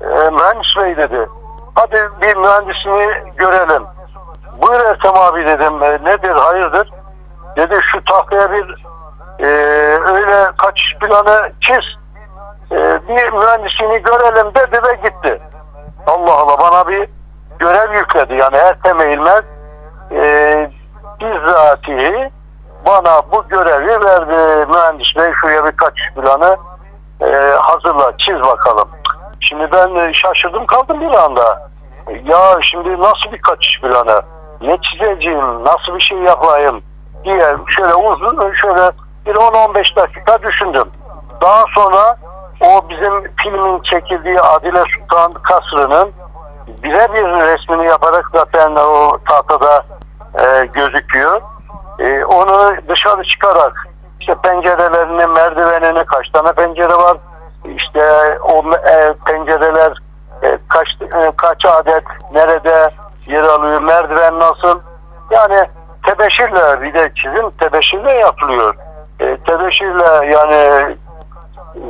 E, 0.00 0.30
mühendis 0.30 0.76
bey 0.76 0.96
dedi. 0.96 1.28
Hadi 1.74 2.08
bir 2.22 2.36
mühendisini 2.36 3.32
görelim. 3.36 3.84
Buyur 4.62 4.80
Ertem 4.84 5.16
abi 5.16 5.46
dedim. 5.46 5.82
E, 5.82 6.04
nedir, 6.04 6.30
hayırdır? 6.30 6.90
Dedi 7.56 7.74
şu 7.92 8.04
tahtaya 8.04 8.52
bir 8.52 8.84
e, 9.38 9.48
öyle 10.12 10.50
kaçış 10.58 10.96
planı 11.00 11.52
çiz. 11.60 11.84
E, 12.70 13.08
bir 13.08 13.32
mühendisini 13.32 14.02
görelim 14.02 14.54
dedi 14.54 14.80
ve 14.88 14.94
gitti. 14.94 15.42
Allah 16.06 16.34
Allah 16.34 16.58
bana 16.58 16.88
bir 16.88 17.08
görev 17.58 17.94
yükledi. 17.94 18.34
Yani 18.34 18.56
Ertem 18.56 19.00
İlmez 19.00 19.44
e, 20.10 20.70
bizzatihi 21.20 22.30
bana 22.86 23.22
bu 23.32 23.48
görevi 23.48 24.04
verdi 24.04 24.66
mühendis 24.72 25.16
bey 25.16 25.32
şuraya 25.40 25.64
bir 25.64 25.76
kaçış 25.76 26.14
planı 26.14 26.56
e, 27.20 27.26
hazırla 27.62 28.12
çiz 28.18 28.40
bakalım. 28.40 28.88
Şimdi 29.40 29.72
ben 29.72 29.94
e, 29.94 30.14
şaşırdım 30.14 30.66
kaldım 30.66 31.00
bir 31.00 31.14
anda. 31.14 31.70
Ya 32.24 32.58
şimdi 32.62 33.00
nasıl 33.00 33.32
bir 33.32 33.40
kaçış 33.40 33.80
planı? 33.80 34.20
Ne 34.60 34.78
çizeceğim? 34.80 35.64
Nasıl 35.64 35.94
bir 35.96 36.00
şey 36.00 36.18
yapayım? 36.18 36.82
diye 37.24 37.56
şöyle 37.68 37.94
uzun 37.94 38.52
şöyle 38.52 38.90
bir 39.26 39.34
10-15 39.34 39.96
dakika 39.96 40.42
düşündüm. 40.42 40.90
Daha 41.40 41.64
sonra 41.74 42.16
o 42.60 42.88
bizim 42.88 43.34
filmin 43.42 43.82
çekildiği 43.82 44.40
Adile 44.40 44.82
Sultan 44.96 45.32
Kasrı'nın 45.32 46.12
birebir 46.82 47.24
resmini 47.24 47.86
yaparak 47.86 48.24
zaten 48.34 48.76
o 48.76 49.18
tahtada 49.28 49.84
e, 50.40 50.66
gözüküyor. 50.66 51.40
E, 51.98 52.24
onu 52.24 52.76
dışarı 52.88 53.24
çıkarak 53.24 53.88
işte 54.28 54.40
pencerelerini, 54.40 55.26
merdivenini 55.26 56.04
kaç 56.04 56.30
tane 56.30 56.52
pencere 56.52 56.94
var, 56.94 57.16
işte 57.64 58.08
o 58.42 58.72
e, 58.74 59.14
pencereler 59.26 59.92
e, 60.42 60.58
kaç 60.68 60.88
e, 61.02 61.32
kaç 61.36 61.64
adet, 61.66 62.04
nerede 62.32 62.90
yer 63.26 63.42
alıyor, 63.42 63.82
merdiven 63.82 64.38
nasıl? 64.38 64.80
Yani 65.30 65.58
tebeşirle 66.06 66.82
bir 66.82 66.94
de 66.94 67.12
çizim 67.22 67.50
tebeşirle 67.50 68.12
yapılıyor. 68.12 68.74
E, 69.20 69.36
tebeşirle 69.36 70.26
yani 70.32 70.96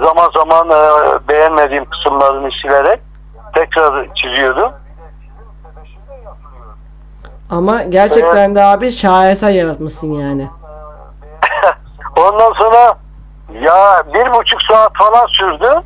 zaman 0.05 0.29
zaman 0.37 0.69
e, 0.69 1.29
beğenmediğim 1.29 1.85
kısımlarını 1.85 2.49
silerek 2.63 3.01
tekrar 3.55 4.07
çiziyordum. 4.15 4.73
Ama 7.51 7.83
gerçekten 7.83 8.55
de 8.55 8.65
abi 8.65 8.93
şaheser 8.93 9.51
yaratmışsın 9.51 10.13
yani. 10.13 10.49
Ondan 12.19 12.53
sonra 12.53 12.95
ya 13.53 14.03
bir 14.15 14.33
buçuk 14.33 14.63
saat 14.63 14.93
falan 14.99 15.27
sürdü. 15.27 15.83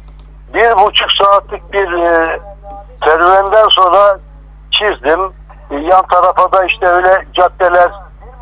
Bir 0.55 0.87
buçuk 0.87 1.09
saatlik 1.13 1.73
bir 1.73 1.93
e, 1.93 2.41
sonra 3.71 4.19
çizdim. 4.71 5.33
E, 5.71 5.77
yan 5.77 6.07
tarafa 6.11 6.53
da 6.53 6.65
işte 6.65 6.87
öyle 6.87 7.27
caddeler 7.33 7.91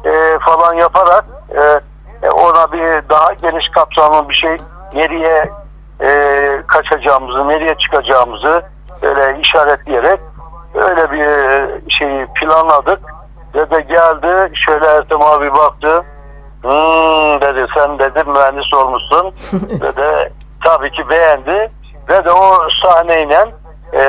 e, 0.04 0.38
falan 0.38 0.74
yaparak 0.74 1.24
e, 1.50 1.80
e, 2.26 2.30
ona 2.30 2.72
bir 2.72 3.08
daha 3.08 3.32
geniş 3.32 3.68
kapsamlı 3.68 4.28
bir 4.28 4.34
şey 4.34 4.56
nereye 4.94 5.50
e, 6.00 6.10
kaçacağımızı, 6.66 7.48
nereye 7.48 7.74
çıkacağımızı 7.74 8.62
öyle 9.02 9.40
işaretleyerek 9.40 10.20
öyle 10.74 11.10
bir 11.10 11.24
e, 11.24 11.80
şeyi 11.98 12.26
planladık. 12.26 13.00
Ve 13.54 13.70
de 13.70 13.80
geldi 13.80 14.52
şöyle 14.54 14.86
Ertem 14.86 15.22
abi 15.22 15.52
baktı. 15.52 16.04
Hmm, 16.62 17.40
dedi 17.40 17.66
sen 17.78 17.98
dedi 17.98 18.24
mühendis 18.24 18.74
olmuşsun. 18.74 19.34
ve 19.82 19.96
de 19.96 20.32
tabii 20.64 20.90
ki 20.90 21.08
beğendi. 21.08 21.70
Ve 22.08 22.24
de 22.24 22.32
o 22.32 22.68
sahneyle 22.82 23.54
e, 23.92 24.02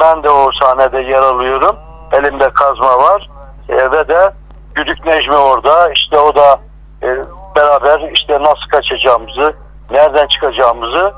ben 0.00 0.22
de 0.22 0.30
o 0.30 0.50
sahnede 0.62 0.98
yer 0.98 1.22
alıyorum. 1.22 1.76
Elimde 2.12 2.50
kazma 2.50 2.98
var. 2.98 3.30
E, 3.68 3.90
ve 3.90 4.08
de 4.08 4.32
Güdük 4.74 5.06
Necmi 5.06 5.36
orada. 5.36 5.92
İşte 5.92 6.18
o 6.18 6.34
da 6.34 6.60
e, 7.02 7.08
beraber 7.56 8.10
işte 8.12 8.42
nasıl 8.42 8.68
kaçacağımızı, 8.70 9.54
nereden 9.90 10.26
çıkacağımızı 10.26 11.12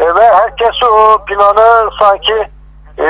e, 0.00 0.04
ve 0.04 0.32
herkes 0.32 0.82
o 0.90 1.24
planı 1.24 1.90
sanki 2.00 2.48
e, 2.98 3.06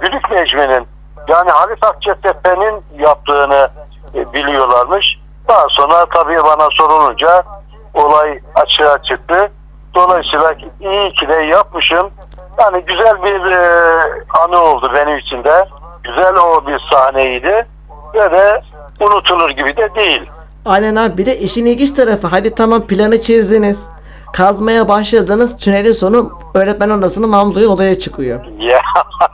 Güdük 0.00 0.30
Necmi'nin 0.30 0.86
yani 1.28 1.50
Halit 1.50 1.84
Akçetepe'nin 1.84 2.84
yaptığını 2.98 3.68
e, 4.14 4.32
biliyorlarmış. 4.32 5.18
Daha 5.48 5.66
sonra 5.68 6.06
tabii 6.14 6.36
bana 6.36 6.68
sorulunca 6.72 7.42
olay 7.94 8.40
açığa 8.54 9.02
çıktı. 9.02 9.50
Dolayısıyla 9.94 10.54
iyi 10.80 11.10
ki 11.10 11.28
de 11.28 11.34
yapmışım. 11.36 12.10
Yani 12.60 12.84
güzel 12.86 13.22
bir 13.22 13.50
e, 13.52 13.58
anı 14.40 14.62
oldu 14.62 14.92
benim 14.94 15.18
için 15.18 15.44
de. 15.44 15.68
Güzel 16.04 16.34
o 16.36 16.66
bir 16.66 16.80
sahneydi. 16.92 17.66
Ve 18.14 18.30
de 18.30 18.62
unutulur 19.00 19.50
gibi 19.50 19.76
de 19.76 19.94
değil. 19.94 20.22
Aynen 20.64 20.96
abi 20.96 21.18
bir 21.18 21.26
de 21.26 21.38
işin 21.38 21.66
ilginç 21.66 21.90
tarafı 21.90 22.26
hadi 22.26 22.54
tamam 22.54 22.86
planı 22.86 23.20
çizdiniz. 23.22 23.78
Kazmaya 24.32 24.88
başladınız 24.88 25.56
tünelin 25.56 25.92
sonu 25.92 26.32
öğretmen 26.54 26.90
odasının 26.90 27.32
Hoca 27.32 27.68
odaya 27.68 27.98
çıkıyor. 27.98 28.40
Ya. 28.58 28.78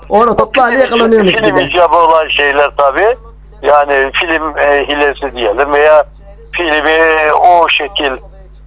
Orada 0.09 0.36
toplarla 0.36 0.78
yakalanıyormuş 0.78 1.32
gibi. 1.32 1.62
icabı 1.62 1.97
olan 1.97 2.28
şeyler 2.28 2.70
tabii. 2.76 3.16
Yani 3.62 4.10
film 4.20 4.59
e, 4.59 4.86
hilesi 4.86 5.36
diyelim 5.36 5.72
veya 5.72 6.05
filmi 6.52 7.32
o 7.32 7.68
şekil 7.68 8.12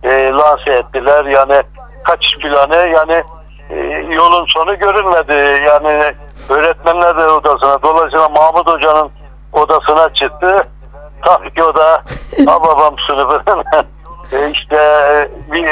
e, 0.03 0.31
lanse 0.31 0.71
ettiler. 0.71 1.25
Yani 1.25 1.61
kaçış 2.03 2.37
planı 2.37 2.77
yani 2.77 3.23
e, 3.69 3.75
yolun 4.09 4.45
sonu 4.45 4.79
görünmedi. 4.79 5.61
Yani 5.67 6.13
öğretmenler 6.49 7.19
de 7.19 7.27
odasına 7.27 7.81
dolayısıyla 7.83 8.29
Mahmut 8.29 8.67
Hoca'nın 8.73 9.11
odasına 9.53 10.13
çıktı. 10.13 10.57
Tabii 11.25 11.53
ki 11.53 11.63
o 11.63 11.75
da 11.75 12.03
babam 12.45 12.95
sınıfının 13.09 13.63
e, 14.31 14.51
işte 14.51 14.79
bir 15.51 15.65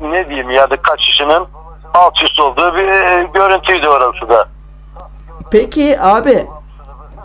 ne 0.00 0.28
diyeyim 0.28 0.50
yani 0.50 0.76
kaçışının 0.76 1.48
alt 1.94 2.22
üst 2.22 2.40
olduğu 2.40 2.74
bir 2.74 2.88
e, 2.88 3.28
görüntüydü 3.34 3.88
orası 3.88 4.30
da. 4.30 4.48
Peki 5.50 6.00
abi 6.00 6.46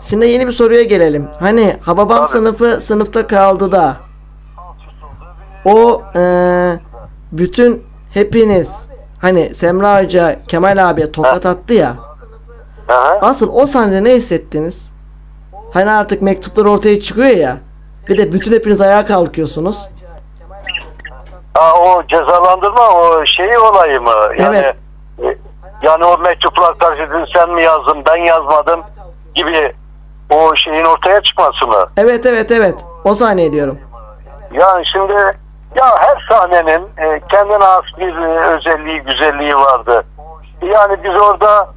şimdi 0.08 0.26
yeni 0.28 0.46
bir 0.46 0.52
soruya 0.52 0.82
gelelim. 0.82 1.28
Hani 1.40 1.76
Hababam 1.82 2.28
sınıfı 2.28 2.80
sınıfta 2.80 3.26
kaldı 3.26 3.72
da 3.72 3.96
o 5.64 6.02
eee, 6.14 6.78
bütün 7.32 7.84
hepiniz 8.14 8.68
hani 9.20 9.54
Semra 9.54 10.02
Hoca 10.02 10.36
Kemal 10.48 10.88
abiye 10.90 11.12
tokat 11.12 11.46
attı 11.46 11.74
ya. 11.74 11.94
Asıl 13.20 13.48
o 13.52 13.66
sahnede 13.66 14.04
ne 14.04 14.14
hissettiniz? 14.14 14.90
Hani 15.72 15.90
artık 15.90 16.22
mektuplar 16.22 16.64
ortaya 16.64 17.00
çıkıyor 17.00 17.28
ya. 17.36 17.56
Bir 18.08 18.18
de 18.18 18.32
bütün 18.32 18.52
hepiniz 18.52 18.80
ayağa 18.80 19.06
kalkıyorsunuz. 19.06 19.88
Ha, 21.54 21.72
o 21.80 22.02
cezalandırma 22.06 22.90
o 22.90 23.26
şeyi 23.26 23.58
olayı 23.58 24.00
mı? 24.00 24.10
Yani 24.38 24.56
e, 25.22 25.36
yani 25.82 26.04
o 26.04 26.18
mektuplar 26.18 26.78
karşısında 26.78 27.26
sen 27.36 27.50
mi 27.50 27.62
yazdın 27.62 28.02
ben 28.08 28.16
yazmadım 28.16 28.80
gibi 29.34 29.72
o 30.34 30.56
şeyin 30.56 30.84
ortaya 30.84 31.20
çıkması 31.20 31.66
mı? 31.66 31.86
Evet 31.96 32.26
evet 32.26 32.50
evet. 32.50 32.74
O 33.04 33.14
sahneyi 33.14 33.52
diyorum. 33.52 33.78
Yani 34.52 34.84
şimdi 34.92 35.12
ya 35.80 35.86
her 35.98 36.26
sahnenin 36.30 36.88
e, 36.98 37.20
kendine 37.32 37.64
has 37.64 37.84
bir 37.98 38.16
e, 38.16 38.56
özelliği, 38.56 39.00
güzelliği 39.00 39.56
vardı. 39.56 40.04
Yani 40.62 41.04
biz 41.04 41.22
orada 41.22 41.68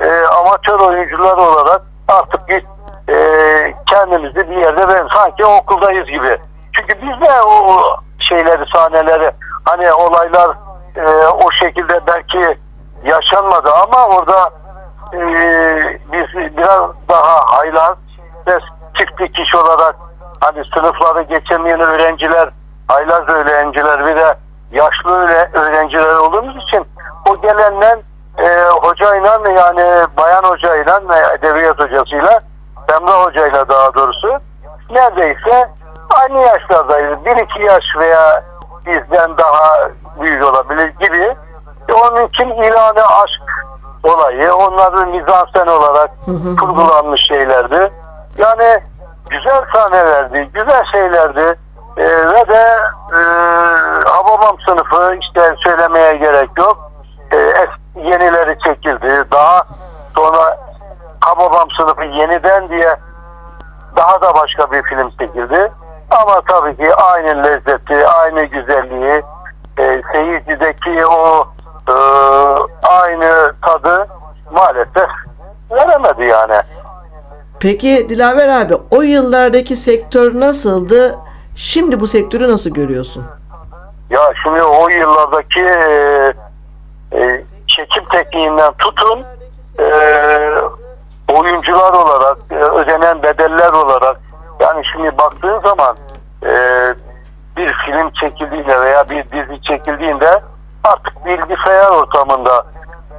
e, 0.00 0.08
amatör 0.26 0.80
oyuncular 0.80 1.36
olarak 1.36 1.82
artık 2.08 2.48
biz 2.48 2.62
e, 3.14 3.18
kendimizi 3.86 4.50
bir 4.50 4.56
yerde 4.56 4.88
ben 4.88 5.08
sanki 5.14 5.44
okuldayız 5.44 6.06
gibi. 6.06 6.38
Çünkü 6.72 6.94
biz 7.02 7.28
de 7.28 7.42
o 7.42 7.76
şeyleri, 8.18 8.64
sahneleri 8.74 9.30
hani 9.64 9.92
olaylar 9.92 10.56
e, 10.96 11.26
o 11.26 11.50
şekilde 11.64 12.00
belki 12.06 12.58
yaşanmadı 13.04 13.70
ama 13.72 14.06
orada 14.06 14.50
e, 15.12 15.18
biz 16.12 16.56
biraz 16.56 16.90
daha 17.08 17.40
haylaz 17.46 17.96
ve 18.48 18.58
çift 18.98 19.18
dikiş 19.18 19.54
olarak 19.54 19.96
hani 20.40 20.62
sınıfları 20.74 21.22
geçemeyen 21.22 21.80
öğrenciler, 21.80 22.48
haylaz 22.88 23.28
öğrenciler 23.28 24.06
bir 24.06 24.16
de 24.16 24.38
yaşlı 24.70 25.20
öyle 25.20 25.50
öğrenciler 25.52 26.16
olduğumuz 26.16 26.56
için 26.62 26.86
o 27.30 27.40
gelenler 27.40 27.98
e, 28.38 28.48
hocayla 28.82 29.38
yani 29.56 30.04
bayan 30.18 30.42
hocayla 30.44 31.00
ve 31.08 31.34
edebiyat 31.34 31.78
hocasıyla 31.78 32.40
Emre 32.94 33.12
hocayla 33.24 33.68
daha 33.68 33.94
doğrusu 33.94 34.38
neredeyse 34.90 35.70
aynı 36.20 36.38
yaşlardayız. 36.38 37.24
Bir 37.24 37.36
iki 37.36 37.62
yaş 37.62 37.84
veya 37.98 38.42
bizden 38.86 39.38
daha 39.38 39.88
büyük 40.20 40.44
olabilir 40.44 40.88
gibi. 40.88 41.36
E, 41.88 41.92
Onun 41.92 42.26
için 42.26 42.48
ilanı 42.48 43.00
aşk 43.22 43.42
olayı, 44.02 44.54
onların 44.54 45.08
mizansen 45.08 45.66
olarak 45.66 46.10
kurgulanmış 46.60 47.26
şeylerdi. 47.28 47.92
Yani 48.38 48.82
güzel 49.30 49.60
sahnelerdi, 49.72 50.50
güzel 50.54 50.82
şeylerdi. 50.92 51.58
E, 51.96 52.04
ve 52.06 52.48
de 52.48 52.66
e, 53.12 53.18
Hababam 54.06 54.56
sınıfı 54.68 55.16
işte 55.20 55.54
söylemeye 55.64 56.12
gerek 56.12 56.50
yok. 56.58 56.90
E, 57.34 57.38
yenileri 58.00 58.58
çekildi. 58.66 59.24
Daha 59.32 59.62
sonra 60.16 60.58
Hababam 61.20 61.68
sınıfı 61.80 62.04
yeniden 62.04 62.68
diye 62.68 62.96
daha 63.96 64.22
da 64.22 64.34
başka 64.34 64.72
bir 64.72 64.82
film 64.82 65.10
çekildi. 65.10 65.72
Ama 66.10 66.40
tabii 66.48 66.76
ki 66.76 66.94
aynı 66.94 67.44
lezzeti, 67.44 68.06
aynı 68.08 68.44
güzelliği, 68.44 69.22
e, 69.78 70.02
seyircideki 70.12 71.06
o 71.06 71.48
e, 71.88 71.94
aynı 72.88 73.52
tadı 73.62 74.06
maalesef 74.50 75.10
veremedi 75.70 76.30
yani. 76.30 76.56
Peki 77.60 78.06
Dilaver 78.08 78.48
abi 78.48 78.74
o 78.90 79.02
yıllardaki 79.02 79.76
sektör 79.76 80.40
nasıldı? 80.40 81.18
Şimdi 81.56 82.00
bu 82.00 82.06
sektörü 82.08 82.48
nasıl 82.48 82.70
görüyorsun? 82.70 83.24
Ya 84.10 84.20
şimdi 84.42 84.62
o 84.62 84.88
yıllardaki 84.88 85.60
e, 85.60 86.32
e, 87.12 87.44
çekim 87.68 88.04
tekniğinden 88.12 88.72
tutun 88.72 89.24
e, 89.78 89.86
oyuncular 91.32 91.92
olarak 91.92 92.38
e, 92.50 92.54
ödenen 92.54 93.22
bedeller 93.22 93.70
olarak 93.72 94.20
yani 94.60 94.82
şimdi 94.92 95.18
baktığın 95.18 95.60
zaman 95.60 95.96
e, 96.44 96.52
bir 97.56 97.72
film 97.72 98.10
çekildiğinde 98.20 98.80
veya 98.80 99.08
bir 99.08 99.24
dizi 99.24 99.62
çekildiğinde 99.62 100.42
artık 100.84 101.26
bilgisayar 101.26 101.90
ortamında 101.90 102.66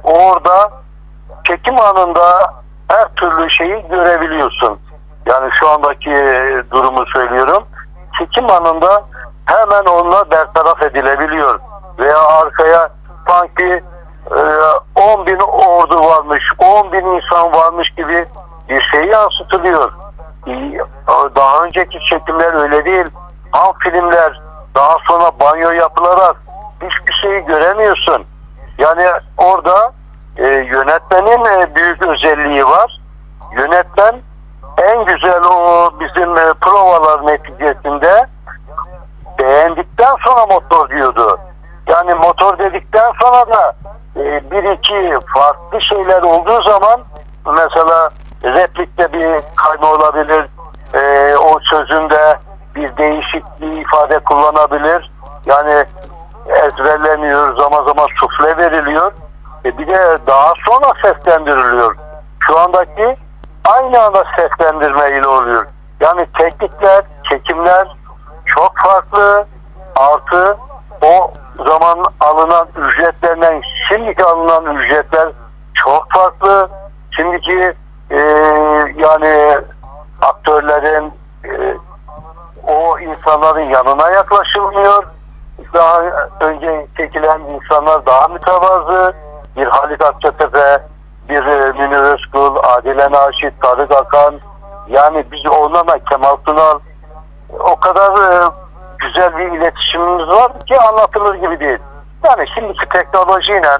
orada 0.04 0.70
çekim 1.44 1.80
anında 1.80 2.54
her 2.88 3.14
türlü 3.16 3.50
şeyi 3.50 3.88
görebiliyorsun. 3.88 4.78
Yani 5.26 5.50
şu 5.60 5.68
andaki 5.68 6.10
e, 6.10 6.62
durumu 6.70 7.04
söylüyorum. 7.14 7.66
Çekim 8.18 8.50
anında 8.50 9.04
hemen 9.46 9.84
onunla 9.84 10.30
bertaraf 10.30 10.82
edilebiliyor. 10.82 11.60
Veya 11.98 12.18
arkaya 12.18 12.88
sanki 13.28 13.82
e, 14.36 14.40
10 14.94 15.26
bin 15.26 15.38
ordu 15.38 16.06
varmış, 16.06 16.44
10 16.58 16.92
bin 16.92 17.04
insan 17.04 17.52
varmış 17.52 17.88
gibi 17.96 18.26
bir 18.68 18.82
şey 18.82 19.04
yansıtılıyor. 19.04 19.92
Daha 21.36 21.64
önceki 21.64 21.98
çekimler 22.10 22.62
öyle 22.62 22.84
değil. 22.84 23.06
Ham 23.52 23.72
filmler 23.78 24.40
daha 24.74 24.96
sonra 25.08 25.30
banyo 25.40 25.70
yapılarak 25.70 26.36
hiçbir 26.82 27.14
şeyi 27.22 27.40
göremiyorsun. 27.40 28.26
Yani 28.78 29.04
orada 29.36 29.92
e, 30.38 30.44
yönetmenin 30.46 31.44
e, 31.44 31.74
büyük 31.74 32.06
özelliği 32.06 32.64
var. 32.64 33.00
Yönetmen 33.58 34.22
en 34.78 35.04
güzel 35.04 35.40
o 35.52 35.90
bizim 36.00 36.36
e, 36.36 36.52
provalar 36.60 37.26
neticesinde 37.26 38.26
beğendikten 39.40 40.16
sonra 40.26 40.46
motor 40.46 40.88
diyordu. 40.88 41.40
Yani 41.88 42.14
motor 42.14 42.58
dedikten 42.58 43.12
sonra 43.22 43.54
da 43.54 43.76
e, 44.16 44.50
bir 44.50 44.64
iki 44.64 45.26
farklı 45.34 45.80
şeyler 45.80 46.22
olduğu 46.22 46.62
zaman 46.62 47.00
mesela 47.46 48.10
replikte 48.44 49.12
bir 49.12 49.42
kayma 49.56 49.92
olabilir. 49.92 50.48
E, 50.94 51.36
o 51.36 51.58
sözünde 51.60 52.38
bir 52.74 52.96
değişik 52.96 53.44
bir 53.60 53.72
ifade 53.72 54.18
kullanabilir. 54.18 55.10
Yani 55.46 55.84
ezberleniyor, 56.48 57.56
zaman 57.56 57.84
zaman 57.84 58.06
sufle 58.20 58.56
veriliyor. 58.56 59.12
E 59.64 59.78
bir 59.78 59.86
de 59.86 60.26
daha 60.26 60.52
sonra 60.66 60.92
seslendiriliyor. 61.02 61.96
Şu 62.40 62.58
andaki 62.58 63.16
aynı 63.64 64.02
anda 64.02 64.24
seslendirme 64.36 65.18
ile 65.18 65.28
oluyor. 65.28 65.66
Yani 66.00 66.26
teknikler, 66.38 67.04
çekimler 67.30 67.96
çok 68.46 68.72
farklı. 68.84 69.46
Artı 69.96 70.56
o 71.02 71.32
zaman 71.66 72.04
alınan 72.20 72.68
ücretlerden 72.76 73.62
şimdiki 73.88 74.24
alınan 74.24 74.76
ücretler 74.76 75.28
çok 75.74 76.12
farklı. 76.12 76.68
Şimdiki 77.16 77.74
e, 78.10 78.20
yani 78.96 79.58
aktörlerin 80.22 81.12
e, 81.44 81.76
o 82.66 82.98
insanların 82.98 83.70
yanına 83.70 84.10
yaklaşılmıyor. 84.10 85.04
Daha 85.74 86.02
önce 86.40 86.86
çekilen 86.96 87.40
insanlar 87.40 88.06
daha 88.06 88.28
mütevazı. 88.28 89.14
Bir 89.58 89.66
Halit 89.66 90.04
Akçatepe, 90.04 90.82
bir 91.28 91.46
e, 91.46 91.72
Münir 91.72 91.98
Özkul, 91.98 92.56
Adile 92.56 93.10
Naşit, 93.10 93.62
Tarık 93.62 93.92
Akan. 93.92 94.34
Yani 94.88 95.24
biz 95.32 95.50
onlarla 95.50 95.98
Kemal 96.10 96.36
Sunal 96.46 96.78
o 97.58 97.76
kadar 97.76 98.10
e, 98.10 98.50
güzel 98.98 99.38
bir 99.38 99.58
iletişimimiz 99.58 100.28
var 100.28 100.60
ki 100.66 100.80
anlatılır 100.80 101.34
gibi 101.34 101.60
değil. 101.60 101.78
Yani 102.24 102.48
şimdiki 102.54 102.88
teknolojiyle 102.88 103.78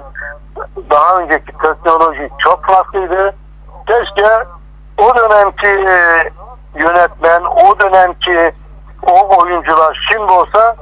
daha 0.89 1.17
önceki 1.17 1.51
teknoloji 1.51 2.29
çok 2.39 2.65
farklıydı. 2.65 3.35
Keşke 3.87 4.45
o 4.97 5.15
dönemki 5.15 5.67
e, 5.67 6.29
yönetmen, 6.75 7.41
o 7.41 7.79
dönemki 7.79 8.53
o 9.07 9.41
oyuncular 9.41 10.07
şimdi 10.09 10.31
olsa 10.31 10.75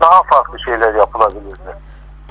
daha 0.00 0.22
farklı 0.22 0.58
şeyler 0.60 0.94
yapılabilirdi. 0.94 1.89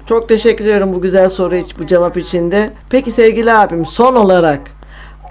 Çok 0.09 0.29
teşekkür 0.29 0.63
ediyorum 0.63 0.93
bu 0.93 1.01
güzel 1.01 1.29
soru 1.29 1.55
için, 1.55 1.79
bu 1.79 1.87
cevap 1.87 2.17
için 2.17 2.51
de. 2.51 2.73
Peki 2.89 3.11
sevgili 3.11 3.53
abim 3.53 3.85
son 3.85 4.15
olarak 4.15 4.59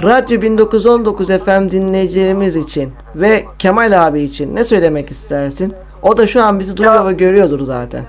Radyo 0.02 0.42
1919 0.42 1.28
FM 1.28 1.70
dinleyicilerimiz 1.70 2.56
için 2.56 2.94
ve 3.14 3.44
Kemal 3.58 4.06
abi 4.06 4.22
için 4.22 4.56
ne 4.56 4.64
söylemek 4.64 5.10
istersin? 5.10 5.76
O 6.02 6.16
da 6.16 6.26
şu 6.26 6.44
an 6.44 6.58
bizi 6.58 6.76
duyuyor 6.76 7.06
ve 7.06 7.12
görüyordur 7.12 7.60
zaten. 7.60 8.04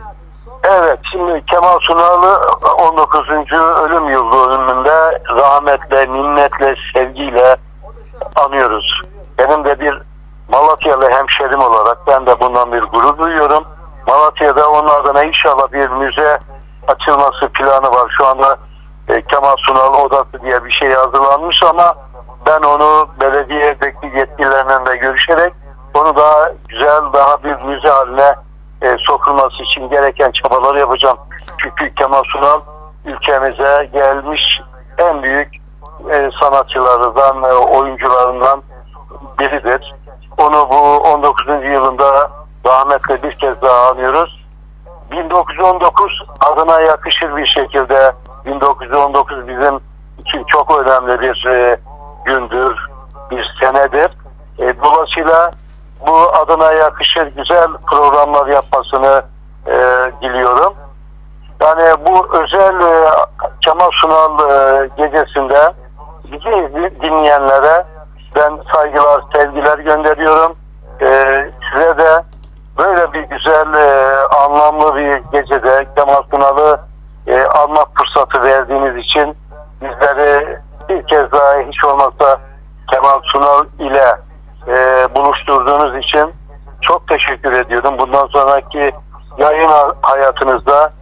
Evet, 0.64 1.00
şimdi 1.12 1.46
Kemal 1.46 1.80
Sunal'ı 1.82 2.42
19. 2.92 3.30
ölüm 3.86 4.10
yıl 4.10 4.32
dönümünde 4.32 5.22
rahmetle, 5.30 6.06
minnetle, 6.06 6.76
sevgiyle 6.96 7.56
anıyoruz. 8.46 9.02
Benim 9.38 9.66
de 9.66 9.80
bir 9.80 10.02
Malatyalı 10.52 11.12
hemşerim 11.12 11.62
olarak 11.62 11.98
ben 12.08 12.26
de 12.26 12.40
bundan 12.40 12.72
bir 12.72 12.82
gurur 12.82 13.18
duyuyorum. 13.18 13.64
Malatya'da 14.08 14.70
onun 14.70 14.88
adına 14.88 15.24
inşallah 15.24 15.72
bir 15.72 15.90
müze 15.90 16.40
açılması 16.90 17.50
planı 17.50 17.92
var. 17.92 18.14
Şu 18.18 18.28
anda 18.28 18.58
e, 19.08 19.22
Kemal 19.22 19.56
Sunal 19.58 19.94
Odası 19.94 20.42
diye 20.42 20.66
bir 20.66 20.72
şey 20.72 20.94
hazırlanmış 20.94 21.64
ama 21.64 21.96
ben 22.46 22.62
onu 22.62 23.10
belediyedeki 23.22 24.06
yetkililerle 24.06 24.86
de 24.86 24.96
görüşerek 24.98 25.54
onu 25.94 26.18
daha 26.18 26.52
güzel, 26.68 27.02
daha 27.14 27.44
bir 27.44 27.56
müze 27.64 27.90
haline 27.90 28.36
e, 28.82 28.88
sokulması 29.08 29.64
için 29.64 29.90
gereken 29.90 30.32
çabaları 30.32 30.80
yapacağım. 30.80 31.18
Çünkü 31.58 31.96
Kemal 31.96 32.24
Sunal 32.24 32.62
ülkemize 33.06 33.90
gelmiş 33.94 34.42
en 34.98 35.24
büyük 35.24 35.56
e, 36.14 36.30
sanatçılarından, 36.42 37.44
e, 37.44 37.54
oyuncularından 37.54 38.64
biridir. 39.40 39.96
Onu 40.38 40.70
bu 40.70 40.98
19. 40.98 41.48
yılında 41.48 42.32
rahmetle 42.66 43.24
bir 43.24 43.38
kez 43.38 43.62
daha 43.62 43.90
anıyoruz. 43.90 44.46
1919 45.12 46.24
adına 46.40 46.82
yakışır 46.82 47.36
bir 47.36 47.46
şekilde 47.46 48.12
1919 48.46 49.48
bizim 49.48 49.80
için 50.20 50.44
çok 50.48 50.78
önemli 50.78 51.22
bir 51.22 51.46
e, 51.46 51.80
gündür, 52.26 52.88
bir 53.32 53.56
senedir. 53.62 54.12
E, 54.60 54.84
dolayısıyla 54.84 55.52
bu 56.08 56.18
adına 56.18 56.72
yakışır 56.72 57.28
güzel 57.28 57.68
programlar 57.92 58.48
yapmasını 58.48 59.24
e, 59.68 59.76
diliyorum. 60.22 60.74
Yani 61.62 62.06
bu 62.06 62.28
özel 62.38 62.82
e, 62.82 63.10
Kemal 63.62 63.90
Sunal 63.92 64.52
e, 64.52 64.90
gecesinde 64.98 65.74
bizi 66.24 67.02
dinleyenlere 67.02 67.86
ben 68.36 68.60
saygılar, 68.74 69.22
sevgiler 69.36 69.78
gönderiyorum. 69.80 70.56
E, 71.02 71.08
size 71.74 71.98
de 71.98 72.24
böyle 72.80 73.14
bir 73.14 73.22
güzel, 73.24 73.74
e, 73.74 74.16
anlamlı 74.44 74.96
bir 74.96 75.14
gecede 75.32 75.88
Kemal 75.98 76.24
Sunal'ı 76.32 76.82
e, 77.28 77.44
almak 77.44 77.88
fırsatı 77.98 78.44
verdiğiniz 78.44 79.06
için 79.06 79.38
bizleri 79.82 80.58
bir 80.90 81.08
kez 81.08 81.32
daha 81.32 81.60
hiç 81.60 81.86
olmazsa 81.86 82.40
Kemal 82.92 83.20
Sunal 83.24 83.66
ile 83.80 84.16
e, 84.68 85.08
buluşturduğunuz 85.16 85.98
için 86.06 86.34
çok 86.82 87.08
teşekkür 87.08 87.54
ediyorum. 87.54 87.96
Bundan 88.00 88.28
sonraki 88.28 88.92
yayın 89.38 89.68
ha- 89.68 89.94
hayatınızda 90.02 90.94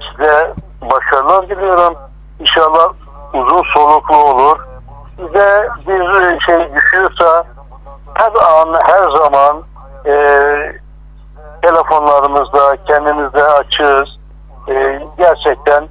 size 0.00 0.54
başarılar 0.82 1.48
diliyorum. 1.48 1.94
İnşallah 2.40 2.92
uzun 3.32 3.62
soluklu 3.74 4.16
olur. 4.16 4.58
Size 5.16 5.68
bir 5.86 6.40
şey 6.40 6.74
düşüyorsa 6.74 7.44
her 8.14 8.32
an, 8.32 8.74
her 8.86 9.10
zaman 9.10 9.62
e, 10.06 10.12
telefonlarımızda 11.62 12.76
kendimizde 12.88 13.44
açığız. 13.44 14.08
E, 14.68 15.00
gerçekten 15.18 15.88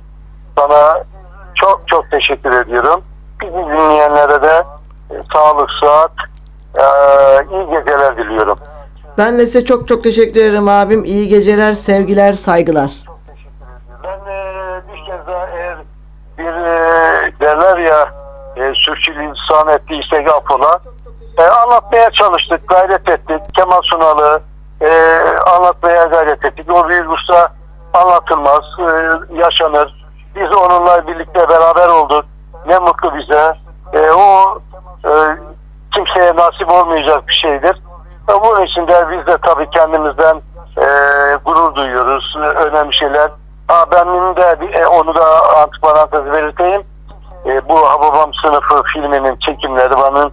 sana 0.57 1.03
çok 1.55 1.81
çok 1.87 2.11
teşekkür 2.11 2.61
ediyorum. 2.61 3.03
Bizi 3.41 3.53
dinleyenlere 3.53 4.43
de 4.43 4.63
e, 5.11 5.15
sağlık, 5.33 5.69
sıhhat, 5.83 6.11
e, 6.75 6.85
iyi 7.51 7.65
geceler 7.65 8.17
diliyorum. 8.17 8.57
Ben 9.17 9.39
de 9.39 9.45
size 9.45 9.65
çok 9.65 9.87
çok 9.87 10.03
teşekkür 10.03 10.41
ederim 10.41 10.67
abim. 10.69 11.03
İyi 11.03 11.27
geceler, 11.27 11.73
sevgiler, 11.73 12.33
saygılar. 12.33 12.91
bir 14.93 15.05
kez 15.05 15.27
daha 15.27 15.47
eğer 15.47 15.77
bir 16.37 16.45
e, 16.45 17.31
derler 17.39 17.77
ya 17.77 18.09
e, 18.55 18.73
sürçülisan 18.73 19.67
ettiysek 19.75 20.29
affola 20.29 20.79
e, 21.37 21.43
anlatmaya 21.43 22.11
çalıştık, 22.11 22.67
gayret 22.67 23.09
ettik. 23.09 23.41
Kemal 23.55 23.81
Sunal'ı 23.83 24.41
e, 24.81 24.89
anlatmaya 25.55 26.03
gayret 26.03 26.45
ettik. 26.45 26.71
O 26.71 26.89
büyük 26.89 27.11
usta 27.11 27.47
anlatılmaz, 27.93 28.63
e, 28.79 28.93
yaşanır. 29.33 30.05
Biz 30.35 30.57
onunla 30.57 31.07
birlikte 31.07 31.49
beraber 31.49 31.87
olduk. 31.87 32.25
Ne 32.67 32.79
mutlu 32.79 33.15
bize. 33.15 33.53
E, 33.93 34.11
o 34.11 34.59
e, 35.05 35.11
kimseye 35.93 36.35
nasip 36.35 36.71
olmayacak 36.71 37.27
bir 37.27 37.33
şeydir. 37.33 37.81
E, 38.29 38.33
bunun 38.43 38.65
için 38.65 38.87
de 38.87 39.05
biz 39.11 39.27
de 39.27 39.37
tabii 39.45 39.69
kendimizden 39.69 40.41
e, 40.77 40.87
gurur 41.45 41.75
duyuyoruz. 41.75 42.35
E, 42.37 42.47
önemli 42.47 42.95
şeyler. 42.95 43.31
Ha, 43.67 43.85
benim 43.91 44.35
de 44.35 44.79
e, 44.79 44.85
onu 44.85 45.15
da 45.15 45.25
antiparantez 45.61 46.25
belirteyim. 46.25 46.83
E, 47.45 47.69
bu 47.69 47.89
Hababam 47.89 48.31
sınıfı 48.45 48.83
filminin 48.93 49.35
çekimleri 49.45 49.91
benim 49.91 50.31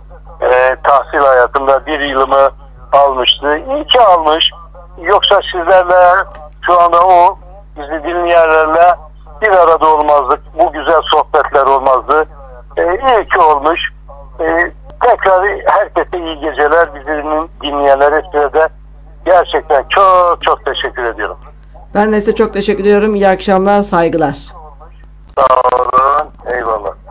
e, 0.52 0.76
tahsil 0.82 1.18
hayatımda 1.18 1.86
bir 1.86 2.00
yılımı 2.00 2.48
almıştı. 2.92 3.56
İyi 3.56 3.86
ki 3.86 4.00
almış. 4.00 4.50
Yoksa 5.02 5.40
sizlerle 5.52 6.24
şu 6.66 6.80
anda 6.80 7.00
o 7.00 7.38
bizi 7.76 8.04
dinleyenlerle 8.04 8.94
bir 9.42 9.48
arada 9.48 9.94
olmazdık. 9.94 10.40
Bu 10.54 10.72
güzel 10.72 11.00
sohbetler 11.12 11.66
olmazdı. 11.66 12.24
E, 12.76 12.82
iyi 12.82 13.28
ki 13.28 13.38
olmuş. 13.38 13.80
E, 14.40 14.72
tekrar 15.00 15.48
herkese 15.66 16.18
iyi 16.18 16.40
geceler. 16.40 16.94
Bizi 16.94 17.24
dinleyenlere 17.62 18.22
size 18.32 18.52
de 18.52 18.68
gerçekten 19.24 19.84
çok 19.88 20.42
çok 20.42 20.64
teşekkür 20.64 21.04
ediyorum. 21.04 21.38
Ben 21.94 22.12
de 22.12 22.20
size 22.20 22.34
çok 22.34 22.54
teşekkür 22.54 22.80
ediyorum. 22.82 23.14
İyi 23.14 23.28
akşamlar, 23.28 23.82
saygılar. 23.82 24.36
Sağ 25.38 25.78
olun. 25.78 26.30
Eyvallah. 26.52 27.01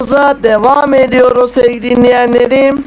Videomuza 0.00 0.42
devam 0.42 0.94
ediyoruz 0.94 1.52
sevgili 1.52 1.96
dinleyenlerim. 1.96 2.84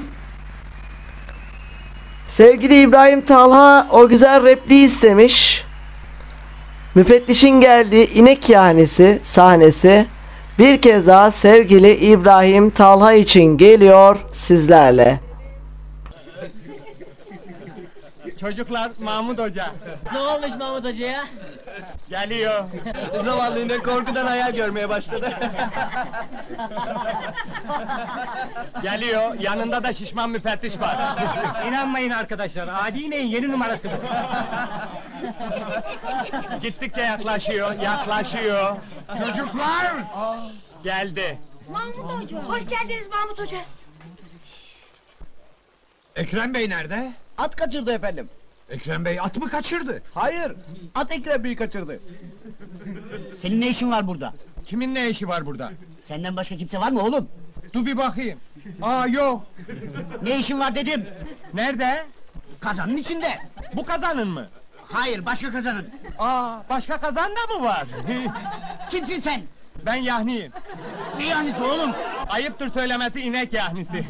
Sevgili 2.29 2.81
İbrahim 2.81 3.21
Talha 3.21 3.87
o 3.91 4.07
güzel 4.07 4.43
repliği 4.43 4.85
istemiş. 4.85 5.63
Müfettişin 6.95 7.61
geldiği 7.61 8.13
inek 8.13 8.49
yahnisi 8.49 9.19
sahnesi 9.23 10.05
bir 10.59 10.81
kez 10.81 11.07
daha 11.07 11.31
sevgili 11.31 11.95
İbrahim 11.95 12.69
Talha 12.69 13.13
için 13.13 13.57
geliyor 13.57 14.17
sizlerle. 14.33 15.19
Çocuklar 18.39 18.91
Mahmut 18.99 19.39
Hoca. 19.39 19.71
Ne 20.13 20.19
olmuş 20.19 20.51
Mahmut 20.59 20.85
Hoca'ya? 20.85 21.23
Geliyor. 22.13 22.63
Zavallı 23.25 23.59
inek 23.59 23.85
korkudan 23.85 24.25
hayal 24.27 24.51
görmeye 24.51 24.89
başladı. 24.89 25.33
Geliyor. 28.81 29.35
Yanında 29.39 29.83
da 29.83 29.93
şişman 29.93 30.29
müfettiş 30.29 30.79
var. 30.79 31.17
İnanmayın 31.67 32.09
arkadaşlar, 32.09 32.69
adi 32.83 32.99
ineğin 32.99 33.27
yeni 33.27 33.51
numarası 33.51 33.89
bu. 33.89 33.95
Gittikçe 36.61 37.01
yaklaşıyor, 37.01 37.73
yaklaşıyor. 37.79 38.75
Çocuklar! 39.17 39.93
Geldi. 40.83 41.39
Mahmut 41.71 42.21
Hoca. 42.21 42.37
Hoş 42.37 42.67
geldiniz 42.67 43.07
Mahmut 43.09 43.39
Hoca. 43.39 43.57
Ekrem 46.15 46.53
Bey 46.53 46.69
nerede? 46.69 47.11
At 47.37 47.55
kaçırdı 47.55 47.93
efendim. 47.93 48.29
Ekrem 48.73 49.05
Bey 49.05 49.19
at 49.19 49.37
mı 49.37 49.49
kaçırdı? 49.49 50.03
Hayır, 50.13 50.51
at 50.95 51.11
Ekrem 51.11 51.43
Bey'i 51.43 51.55
kaçırdı. 51.55 51.99
Senin 53.39 53.61
ne 53.61 53.67
işin 53.69 53.91
var 53.91 54.07
burada? 54.07 54.33
Kimin 54.65 54.95
ne 54.95 55.09
işi 55.09 55.27
var 55.27 55.45
burada? 55.45 55.71
Senden 56.01 56.35
başka 56.35 56.57
kimse 56.57 56.77
var 56.79 56.91
mı 56.91 57.01
oğlum? 57.01 57.29
Dur 57.73 57.85
bir 57.85 57.97
bakayım. 57.97 58.39
Aa 58.81 59.07
yok. 59.07 59.45
Ne 60.23 60.39
işin 60.39 60.59
var 60.59 60.75
dedim. 60.75 61.05
Nerede? 61.53 62.05
Kazanın 62.59 62.97
içinde. 62.97 63.39
Bu 63.75 63.85
kazanın 63.85 64.27
mı? 64.27 64.47
Hayır, 64.91 65.25
başka 65.25 65.51
kazanın. 65.51 65.89
Aa 66.19 66.59
başka 66.69 66.97
kazan 66.97 67.31
da 67.31 67.53
mı 67.57 67.63
var? 67.63 67.85
Kimsin 68.89 69.19
sen? 69.19 69.41
Ben 69.85 69.95
yahniyim. 69.95 70.51
Ne 71.17 71.25
yahnisi 71.25 71.63
oğlum? 71.63 71.91
Ayıptır 72.29 72.73
söylemesi 72.73 73.21
inek 73.21 73.53
yahnisi. 73.53 74.05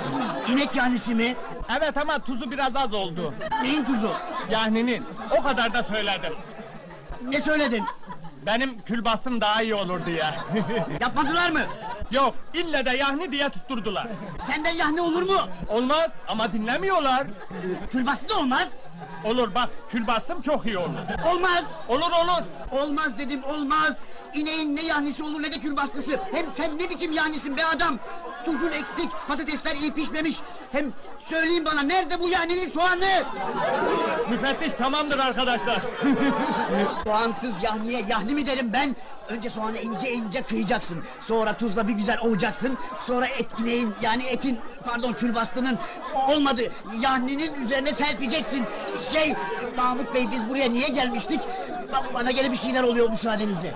İnek 0.52 0.76
yahnisi 0.76 1.14
mi? 1.14 1.34
evet 1.78 1.96
ama 1.96 2.18
tuzu 2.18 2.50
biraz 2.50 2.76
az 2.76 2.94
oldu. 2.94 3.34
Neyin 3.62 3.84
tuzu? 3.84 4.12
Yahninin. 4.50 5.04
O 5.38 5.42
kadar 5.42 5.74
da 5.74 5.82
söyledim. 5.82 6.32
Ne 7.22 7.40
söyledin? 7.40 7.84
Benim 8.46 8.80
külbastım 8.80 9.40
daha 9.40 9.62
iyi 9.62 9.74
olur 9.74 10.06
diye. 10.06 10.24
Yapmadılar 11.00 11.50
mı? 11.50 11.60
Yok, 12.10 12.34
ille 12.54 12.84
de 12.86 12.90
yahni 12.96 13.32
diye 13.32 13.48
tutturdular. 13.48 14.06
Senden 14.46 14.70
yahni 14.70 15.00
olur 15.00 15.22
mu? 15.22 15.38
Olmaz 15.68 16.10
ama 16.28 16.52
dinlemiyorlar. 16.52 17.26
Külbastı 17.90 18.28
da 18.28 18.38
olmaz. 18.38 18.68
Olur 19.24 19.54
bak, 19.54 19.68
külbastım 19.90 20.42
çok 20.42 20.66
iyi 20.66 20.78
olur. 20.78 20.98
Olmaz. 21.32 21.64
Olur 21.88 22.10
olur. 22.10 22.42
Olmaz 22.70 23.18
dedim 23.18 23.44
olmaz. 23.44 23.94
İneğin 24.34 24.76
ne 24.76 24.82
yahnisi 24.82 25.22
olur 25.22 25.42
ne 25.42 25.52
de 25.52 25.58
külbastısı. 25.60 26.20
Hem 26.32 26.52
sen 26.52 26.78
ne 26.78 26.90
biçim 26.90 27.12
yahnisin 27.12 27.56
be 27.56 27.64
adam? 27.66 27.98
Tuzun 28.44 28.72
eksik, 28.72 29.10
patatesler 29.28 29.74
iyi 29.76 29.92
pişmemiş. 29.92 30.36
Hem 30.72 30.92
söyleyin 31.24 31.64
bana 31.64 31.82
nerede 31.82 32.20
bu 32.20 32.28
yahninin 32.28 32.70
soğanı? 32.70 33.24
Müfettiş 34.30 34.72
tamamdır 34.72 35.18
arkadaşlar. 35.18 35.80
Soğansız 37.04 37.54
yahniye 37.62 38.04
yahni 38.08 38.34
mi 38.34 38.46
derim 38.46 38.72
ben? 38.72 38.96
Önce 39.28 39.50
soğanı 39.50 39.78
ince 39.78 40.12
ince 40.12 40.42
kıyacaksın. 40.42 41.04
Sonra 41.20 41.52
tuzla 41.52 41.88
bir 41.88 41.92
güzel 41.92 42.18
ovacaksın. 42.20 42.78
Sonra 43.06 43.26
et 43.26 43.46
ineğin 43.60 43.94
yani 44.02 44.24
etin 44.24 44.58
pardon 44.86 45.12
külbastının 45.12 45.78
olmadı. 46.28 46.62
Yahninin 47.00 47.64
üzerine 47.64 47.92
serpeceksin. 47.92 48.64
Şey 49.12 49.34
Mahmut 49.76 50.14
Bey 50.14 50.26
biz 50.32 50.48
buraya 50.48 50.70
niye 50.70 50.88
gelmiştik? 50.88 51.40
Ba- 51.92 52.14
Bana 52.14 52.30
gene 52.30 52.52
bir 52.52 52.56
şeyler 52.56 52.82
oluyor 52.82 53.10
müsaadenizle. 53.10 53.74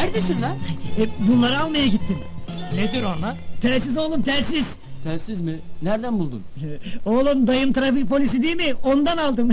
Neredesin 0.00 0.42
lan? 0.42 0.56
E, 0.98 1.28
bunları 1.28 1.58
almaya 1.60 1.86
gittim. 1.86 2.18
Nedir 2.74 3.02
onlar? 3.02 3.36
Telsiz 3.60 3.96
oğlum 3.98 4.22
telsiz. 4.22 4.66
Telsiz 5.04 5.40
mi? 5.40 5.58
Nereden 5.82 6.18
buldun? 6.18 6.42
Oğlum 7.04 7.46
dayım 7.46 7.72
trafik 7.72 8.08
polisi 8.08 8.42
değil 8.42 8.56
mi? 8.56 8.74
Ondan 8.84 9.16
aldım. 9.16 9.50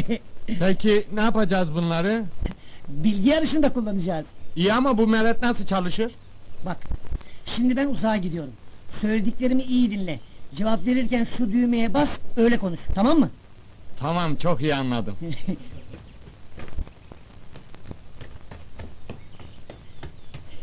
Peki 0.46 1.06
ne 1.14 1.20
yapacağız 1.20 1.74
bunları? 1.74 2.24
Bilgi 2.88 3.28
yarışında 3.28 3.72
kullanacağız. 3.72 4.26
İyi 4.56 4.72
ama 4.72 4.98
bu 4.98 5.06
melet 5.06 5.42
nasıl 5.42 5.66
çalışır? 5.66 6.12
Bak, 6.66 6.76
şimdi 7.46 7.76
ben 7.76 7.88
uzağa 7.88 8.16
gidiyorum. 8.16 8.52
Söylediklerimi 8.88 9.62
iyi 9.62 9.90
dinle. 9.90 10.20
Cevap 10.54 10.86
verirken 10.86 11.24
şu 11.24 11.52
düğmeye 11.52 11.94
bas, 11.94 12.18
öyle 12.36 12.58
konuş, 12.58 12.80
tamam 12.94 13.18
mı? 13.18 13.30
Tamam 14.00 14.36
çok 14.36 14.60
iyi 14.62 14.74
anladım. 14.74 15.16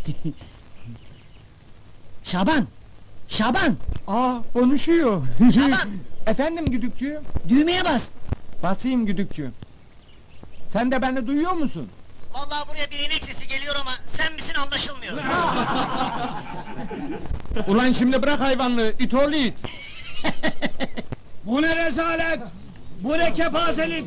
Şaban! 2.24 2.68
Şaban! 3.28 3.78
Aa 4.08 4.36
konuşuyor. 4.54 5.24
Şaban! 5.54 5.90
Efendim 6.28 6.66
güdükçü? 6.66 7.22
Düğmeye 7.50 7.86
bas! 7.86 8.10
Basayım 8.64 9.06
güdükçü. 9.06 9.52
Sen 10.74 10.92
de 10.92 11.02
beni 11.02 11.28
duyuyor 11.28 11.52
musun? 11.54 11.90
Vallahi 12.34 12.70
buraya 12.70 12.92
bir 12.92 13.00
inek 13.00 13.24
sesi 13.24 13.48
geliyor 13.48 13.76
ama 13.76 13.92
sen 14.06 14.34
misin 14.34 14.56
anlaşılmıyor. 14.56 15.18
Ulan 17.68 17.92
şimdi 17.92 18.22
bırak 18.24 18.40
hayvanlığı, 18.40 18.94
it 19.00 19.14
oğlu 19.14 19.36
it. 19.36 19.54
Bu 21.46 21.62
ne 21.62 21.86
rezalet? 21.86 22.40
Bu 23.02 23.18
ne 23.18 23.34
kepazelik? 23.34 24.06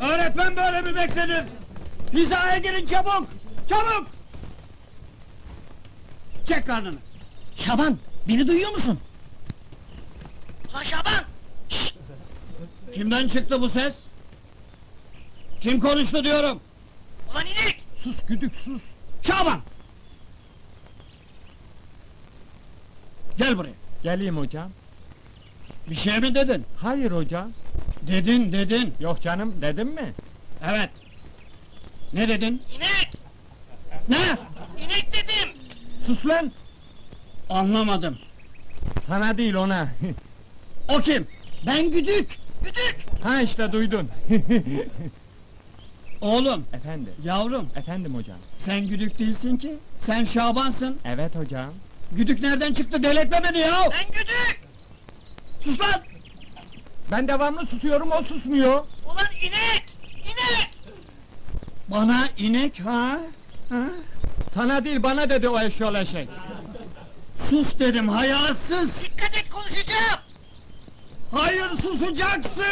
Öğretmen 0.00 0.56
böyle 0.56 0.82
mi 0.82 0.96
beklenir? 0.96 1.44
Hizaya 2.12 2.58
girin 2.58 2.86
çabuk! 2.86 3.26
Çabuk! 3.68 4.13
Çek 6.44 6.66
karnını. 6.66 6.98
Şaban, 7.56 7.98
beni 8.28 8.48
duyuyor 8.48 8.70
musun? 8.70 9.00
Ulan 10.70 10.82
Şaban! 10.82 11.24
Kimden 12.94 13.28
çıktı 13.28 13.60
bu 13.60 13.68
ses? 13.68 13.98
Kim 15.60 15.80
konuştu 15.80 16.24
diyorum? 16.24 16.60
Ulan 17.32 17.44
inek! 17.46 17.84
Sus 17.98 18.26
güdük 18.26 18.54
sus. 18.56 18.82
Şaban! 19.22 19.60
Gel 23.38 23.58
buraya. 23.58 23.74
Geleyim 24.02 24.36
hocam. 24.36 24.70
Bir 25.90 25.94
şey 25.94 26.20
mi 26.20 26.34
dedin? 26.34 26.64
Hayır 26.76 27.10
hocam. 27.10 27.52
Dedin 28.02 28.52
dedin. 28.52 28.94
Yok 29.00 29.20
canım 29.22 29.62
dedim 29.62 29.88
mi? 29.88 30.14
Evet. 30.68 30.90
Ne 32.12 32.28
dedin? 32.28 32.62
İnek! 32.76 33.12
Ne? 34.08 34.38
İnek 34.84 35.12
dedim! 35.12 35.53
Sus 36.06 36.26
lan. 36.26 36.52
Anlamadım. 37.50 38.18
Sana 39.06 39.38
değil 39.38 39.54
ona. 39.54 39.88
O 40.88 40.98
kim? 41.00 41.26
Ben 41.66 41.90
güdük! 41.90 42.38
Güdük! 42.64 42.96
ha 43.22 43.40
işte 43.42 43.72
duydun. 43.72 44.08
Oğlum, 46.20 46.64
Efendim. 46.72 47.12
yavrum. 47.24 47.68
Efendim 47.76 48.14
hocam. 48.14 48.36
Sen 48.58 48.88
güdük 48.88 49.18
değilsin 49.18 49.56
ki. 49.56 49.74
Sen 49.98 50.24
Şaban'sın. 50.24 50.98
Evet 51.04 51.36
hocam. 51.36 51.70
Güdük 52.12 52.40
nereden 52.42 52.74
çıktı? 52.74 53.02
Deletme 53.02 53.40
beni 53.44 53.58
ya! 53.58 53.90
Ben 53.90 54.06
güdük! 54.12 54.60
Sus 55.60 55.80
lan! 55.80 56.02
Ben 57.10 57.28
devamlı 57.28 57.66
susuyorum 57.66 58.10
o 58.12 58.22
susmuyor. 58.22 58.84
Ulan 59.04 59.26
inek! 59.42 59.84
İnek! 60.24 60.70
Bana 61.88 62.28
inek 62.38 62.80
ha? 62.80 63.18
ha? 63.68 63.84
Sana 64.54 64.84
değil 64.84 65.02
bana 65.02 65.30
dedi 65.30 65.48
o 65.48 65.60
eşyol 65.60 65.94
eşek. 65.94 66.28
Sus 67.50 67.78
dedim 67.78 68.08
hayasız! 68.08 69.02
Dikkat 69.02 69.36
et 69.36 69.48
konuşacağım! 69.50 70.20
Hayır 71.32 71.68
susacaksın! 71.82 72.64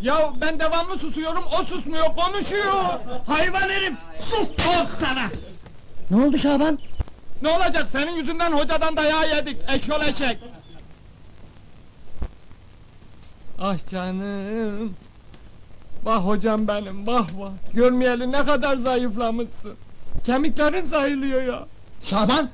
Ya 0.00 0.32
ben 0.40 0.60
devamlı 0.60 0.98
susuyorum 0.98 1.44
o 1.60 1.64
susmuyor 1.64 2.14
konuşuyor. 2.14 2.84
Hayvan 3.26 3.68
herif! 3.68 3.92
Sus 4.30 4.48
oh 4.68 4.86
sana! 5.00 5.26
Ne 6.10 6.24
oldu 6.24 6.38
Şaban? 6.38 6.78
Ne 7.42 7.48
olacak 7.48 7.88
senin 7.92 8.12
yüzünden 8.12 8.52
hocadan 8.52 8.96
dayağı 8.96 9.36
yedik 9.36 9.56
eşyol 9.74 10.02
eşek. 10.02 10.38
Ah 13.58 13.86
canım. 13.90 14.96
Vah 16.04 16.26
hocam 16.26 16.68
benim 16.68 17.06
vah 17.06 17.26
vah. 17.38 17.50
Görmeyeli 17.74 18.32
ne 18.32 18.44
kadar 18.44 18.76
zayıflamışsın. 18.76 19.72
Kemiklerin 20.24 20.86
sayılıyor 20.86 21.42
ya. 21.42 21.66
Şaban! 22.02 22.48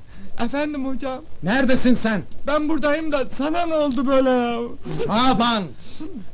Efendim 0.44 0.86
hocam. 0.86 1.22
Neredesin 1.42 1.94
sen? 1.94 2.22
Ben 2.46 2.68
buradayım 2.68 3.12
da 3.12 3.24
sana 3.26 3.66
ne 3.66 3.74
oldu 3.74 4.06
böyle 4.06 4.30
ya? 4.30 4.58
Şaban! 5.06 5.62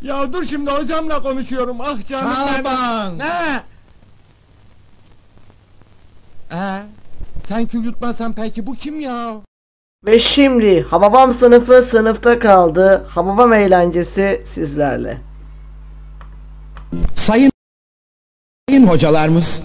Ya 0.03 0.33
dur 0.33 0.45
şimdi 0.45 0.71
hocamla 0.71 1.23
konuşuyorum. 1.23 1.77
Ah 1.81 2.07
canım 2.07 2.33
benim. 2.53 2.65
Şaban! 2.65 3.19
Ne? 3.19 3.63
Ee, 6.53 6.83
sen 7.45 7.67
kül 7.67 7.85
yutmasan 7.85 8.33
peki 8.33 8.67
bu 8.67 8.75
kim 8.75 9.01
ya? 9.01 9.35
Ve 10.07 10.19
şimdi 10.19 10.83
Hababam 10.83 11.33
sınıfı 11.35 11.83
sınıfta 11.83 12.39
kaldı. 12.39 13.07
Hababam 13.09 13.53
eğlencesi 13.53 14.43
sizlerle. 14.47 15.19
Sayın 17.17 17.53
Sayın 18.69 18.87
hocalarımız, 18.87 19.63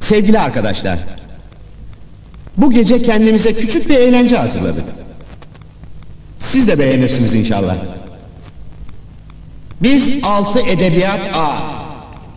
sevgili 0.00 0.38
arkadaşlar. 0.38 0.98
Bu 2.56 2.70
gece 2.70 3.02
kendimize 3.02 3.52
küçük 3.52 3.88
bir 3.88 3.94
eğlence 3.94 4.36
hazırladık. 4.36 4.84
Siz 6.38 6.68
de 6.68 6.78
beğenirsiniz 6.78 7.34
inşallah. 7.34 7.76
Biz 9.82 10.24
6 10.24 10.60
Edebiyat 10.60 11.36
A 11.36 11.48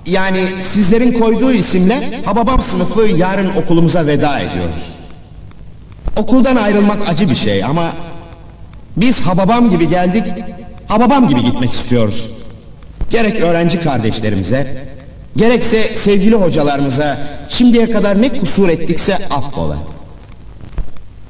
yani 0.05 0.49
sizlerin 0.61 1.19
koyduğu 1.19 1.51
isimle 1.51 2.21
Hababam 2.25 2.61
sınıfı 2.61 3.01
yarın 3.01 3.55
okulumuza 3.55 4.05
veda 4.05 4.39
ediyoruz. 4.39 4.95
Okuldan 6.17 6.55
ayrılmak 6.55 7.09
acı 7.09 7.29
bir 7.29 7.35
şey 7.35 7.63
ama 7.63 7.93
biz 8.97 9.21
Hababam 9.21 9.69
gibi 9.69 9.89
geldik, 9.89 10.23
Hababam 10.87 11.27
gibi 11.27 11.43
gitmek 11.43 11.71
istiyoruz. 11.71 12.29
Gerek 13.11 13.41
öğrenci 13.41 13.79
kardeşlerimize, 13.79 14.87
gerekse 15.35 15.95
sevgili 15.95 16.35
hocalarımıza 16.35 17.19
şimdiye 17.49 17.91
kadar 17.91 18.21
ne 18.21 18.29
kusur 18.39 18.69
ettikse 18.69 19.15
affola. 19.15 19.77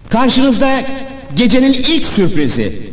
Karşınızda 0.09 0.81
gecenin 1.35 1.73
ilk 1.73 2.05
sürprizi. 2.05 2.91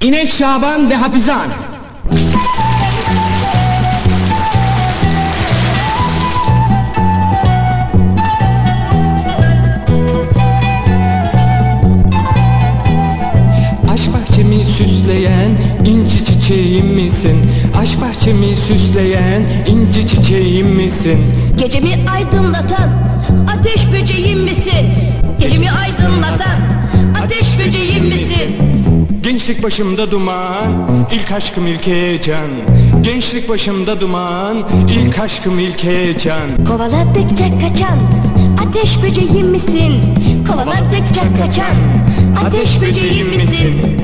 İnek 0.00 0.32
Şaban 0.32 0.90
ve 0.90 0.94
Hafize 0.94 1.32
Hanım. 1.32 1.69
Süsleyen 14.80 15.50
inci 15.86 16.24
çiçeğim 16.24 16.86
misin? 16.86 17.50
Aşk 17.80 18.00
bahçemi 18.00 18.56
süsleyen 18.56 19.42
inci 19.66 20.06
çiçeğim 20.06 20.66
misin? 20.66 21.18
Gecemi 21.58 21.98
aydınlatan 22.12 22.90
ateş 23.58 23.92
böceğim 23.92 24.40
misin? 24.40 24.86
Gecemi 25.40 25.70
aydınlatan 25.70 26.60
ateş 27.22 27.58
böceğim 27.58 28.04
misin? 28.04 28.56
Gençlik 29.22 29.62
başımda 29.62 30.10
duman, 30.10 30.72
ilk 31.12 31.32
aşkım 31.32 31.66
ilk 31.66 31.86
heyecan. 31.86 32.50
Gençlik 33.00 33.48
başımda 33.48 34.00
duman, 34.00 34.56
ilk 34.88 35.18
aşkım 35.18 35.58
ilk 35.58 35.84
heyecan. 35.84 36.64
Kovaladıkça 36.68 37.58
kaçan 37.58 37.98
ateş 38.68 39.02
böceğim 39.02 39.46
misin? 39.46 39.92
Kovaladıkça 40.48 41.22
kaçan 41.38 41.74
ateş 42.46 42.80
böceğim 42.80 43.28
misin? 43.28 44.00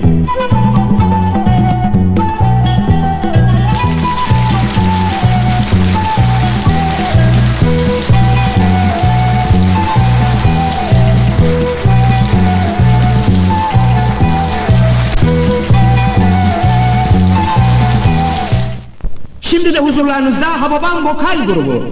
Şimdi 19.56 19.74
de 19.74 19.78
huzurlarınızda 19.78 20.62
Hababam 20.62 21.06
Vokal 21.06 21.46
Grubu. 21.46 21.84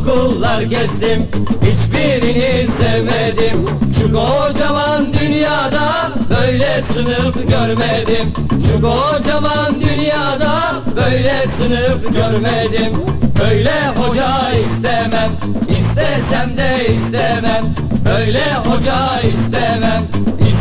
Okullar 0.00 0.62
gezdim 0.62 1.28
Hiçbirini 1.62 2.66
sevmedim. 2.68 3.66
Şu 4.00 4.12
kocaman 4.12 5.06
dünyada 5.20 6.10
Böyle 6.30 6.82
sınıf 6.82 7.34
görmedim. 7.34 8.32
Şu 8.70 8.82
kocaman 8.82 9.74
dünyada 9.80 10.72
Böyle 10.96 11.46
sınıf 11.56 12.14
görmedim. 12.14 13.02
Böyle 13.40 13.74
hoca 13.96 14.50
istemem 14.50 15.32
İstesem 15.68 16.56
de 16.56 16.86
istemem. 16.94 17.74
Böyle 18.04 18.54
hoca 18.54 19.20
istemem 19.20 20.06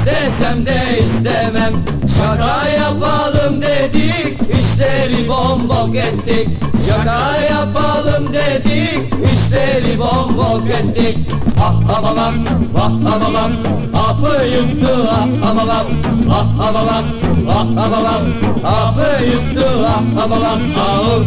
İstesem 0.09 0.65
de 0.65 0.99
istemem. 0.99 1.73
Şaka 2.17 2.67
yapalım 2.69 3.61
dedik 3.61 4.37
işleri 4.41 5.27
bombok 5.29 5.95
ettik. 5.95 6.49
Şaka 6.89 7.37
yapalım 7.37 8.33
dedik 8.33 9.13
işleri 9.33 9.99
bombok 9.99 10.69
ettik. 10.69 11.17
Ah 11.61 11.73
ah 11.89 12.03
babam 12.03 12.35
ah 12.77 12.91
ah 13.07 13.21
babam 13.21 13.51
Apı 13.93 14.45
yuttu 14.45 15.09
ah 15.11 15.27
ah 15.43 15.55
babam 15.55 15.85
Ah 16.31 16.45
ah 16.61 16.73
babam 16.73 17.05
ah 17.49 17.65
ah 17.77 17.91
babam 17.91 18.25
Apı 18.63 19.25
yuttu 19.25 19.67
ah 19.87 20.01
ah 20.19 20.29
babam 20.29 20.59
Ağır 20.77 21.25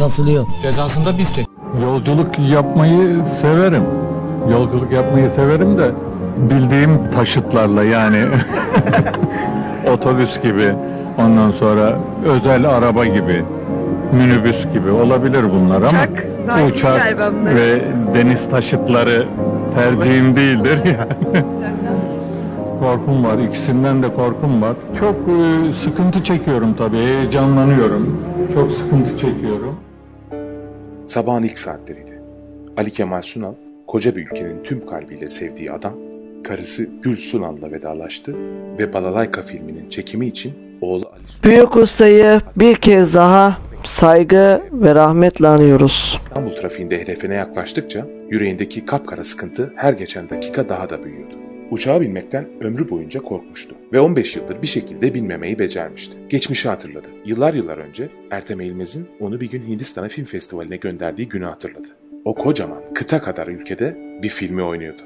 Kasılıyor. 0.08 0.45
Cezasını 0.61 1.06
da 1.06 1.18
biz 1.18 1.34
çek. 1.36 1.48
Yolculuk 1.84 2.40
yapmayı 2.40 3.18
severim. 3.42 3.84
Yolculuk 4.52 4.92
yapmayı 4.92 5.30
severim 5.36 5.77
de 5.77 5.92
bildiğim 6.38 7.11
taşıtlarla 7.16 7.84
yani 7.84 8.26
otobüs 9.94 10.42
gibi 10.42 10.74
ondan 11.18 11.52
sonra 11.52 11.94
özel 12.26 12.69
araba 12.69 13.06
gibi 13.06 13.44
minibüs 14.11 14.74
gibi 14.74 14.92
olabilir 14.92 15.44
bunlar 15.53 15.77
ama 15.77 15.88
Uçak, 15.88 16.26
uçak 16.69 17.18
ve 17.56 17.82
deniz 18.14 18.50
taşıtları 18.50 19.26
tercihim 19.76 20.36
değildir 20.36 20.80
yani. 20.86 21.44
korkum 22.80 23.24
var 23.24 23.38
ikisinden 23.38 24.03
de 24.03 24.14
korkum 24.14 24.61
var. 24.61 24.74
Çok 25.00 25.16
e, 25.16 25.74
sıkıntı 25.84 26.24
çekiyorum 26.24 26.74
tabii 26.74 26.98
heyecanlanıyorum. 26.98 28.18
Çok 28.53 28.72
sıkıntı 28.72 29.10
çekiyorum. 29.11 29.57
Sabahın 31.17 31.43
ilk 31.43 31.59
saatleriydi. 31.59 32.21
Ali 32.77 32.91
Kemal 32.91 33.21
Sunal, 33.21 33.53
koca 33.87 34.15
bir 34.15 34.21
ülkenin 34.21 34.63
tüm 34.63 34.85
kalbiyle 34.85 35.27
sevdiği 35.27 35.71
adam, 35.71 35.93
karısı 36.43 36.87
Gül 37.01 37.15
Sunal'la 37.15 37.71
vedalaştı 37.71 38.35
ve 38.79 38.93
Balalayka 38.93 39.41
filminin 39.41 39.89
çekimi 39.89 40.27
için 40.27 40.53
oğlu 40.81 41.07
Ali 41.07 41.23
Büyük 41.43 41.75
ustayı 41.75 42.41
bir 42.55 42.75
kez 42.75 43.13
daha 43.13 43.57
saygı 43.83 44.61
ve 44.71 44.95
rahmetle 44.95 45.47
anıyoruz. 45.47 46.17
İstanbul 46.19 46.51
trafiğinde 46.51 47.01
hedefine 47.01 47.35
yaklaştıkça 47.35 48.05
yüreğindeki 48.29 48.85
kapkara 48.85 49.23
sıkıntı 49.23 49.73
her 49.75 49.93
geçen 49.93 50.29
dakika 50.29 50.69
daha 50.69 50.89
da 50.89 51.03
büyüyordu. 51.03 51.33
Uçağa 51.71 52.01
binmekten 52.01 52.47
ömrü 52.61 52.89
boyunca 52.89 53.21
korkmuştu 53.21 53.75
ve 53.93 53.99
15 53.99 54.35
yıldır 54.35 54.61
bir 54.61 54.67
şekilde 54.67 55.13
binmemeyi 55.13 55.59
becermişti. 55.59 56.17
Geçmişi 56.29 56.69
hatırladı. 56.69 57.07
Yıllar 57.27 57.53
yıllar 57.53 57.77
önce 57.77 58.09
Ertem 58.31 58.61
Eğilmez'in 58.61 59.07
onu 59.19 59.41
bir 59.41 59.49
gün 59.49 59.67
Hindistan'a 59.67 60.07
film 60.07 60.25
festivaline 60.25 60.77
gönderdiği 60.77 61.30
günü 61.30 61.45
hatırladı. 61.45 61.88
O 62.25 62.33
kocaman, 62.33 62.81
kıta 62.95 63.22
kadar 63.22 63.47
ülkede 63.47 63.97
bir 64.23 64.30
filmi 64.30 64.64
oynuyordu. 64.64 65.01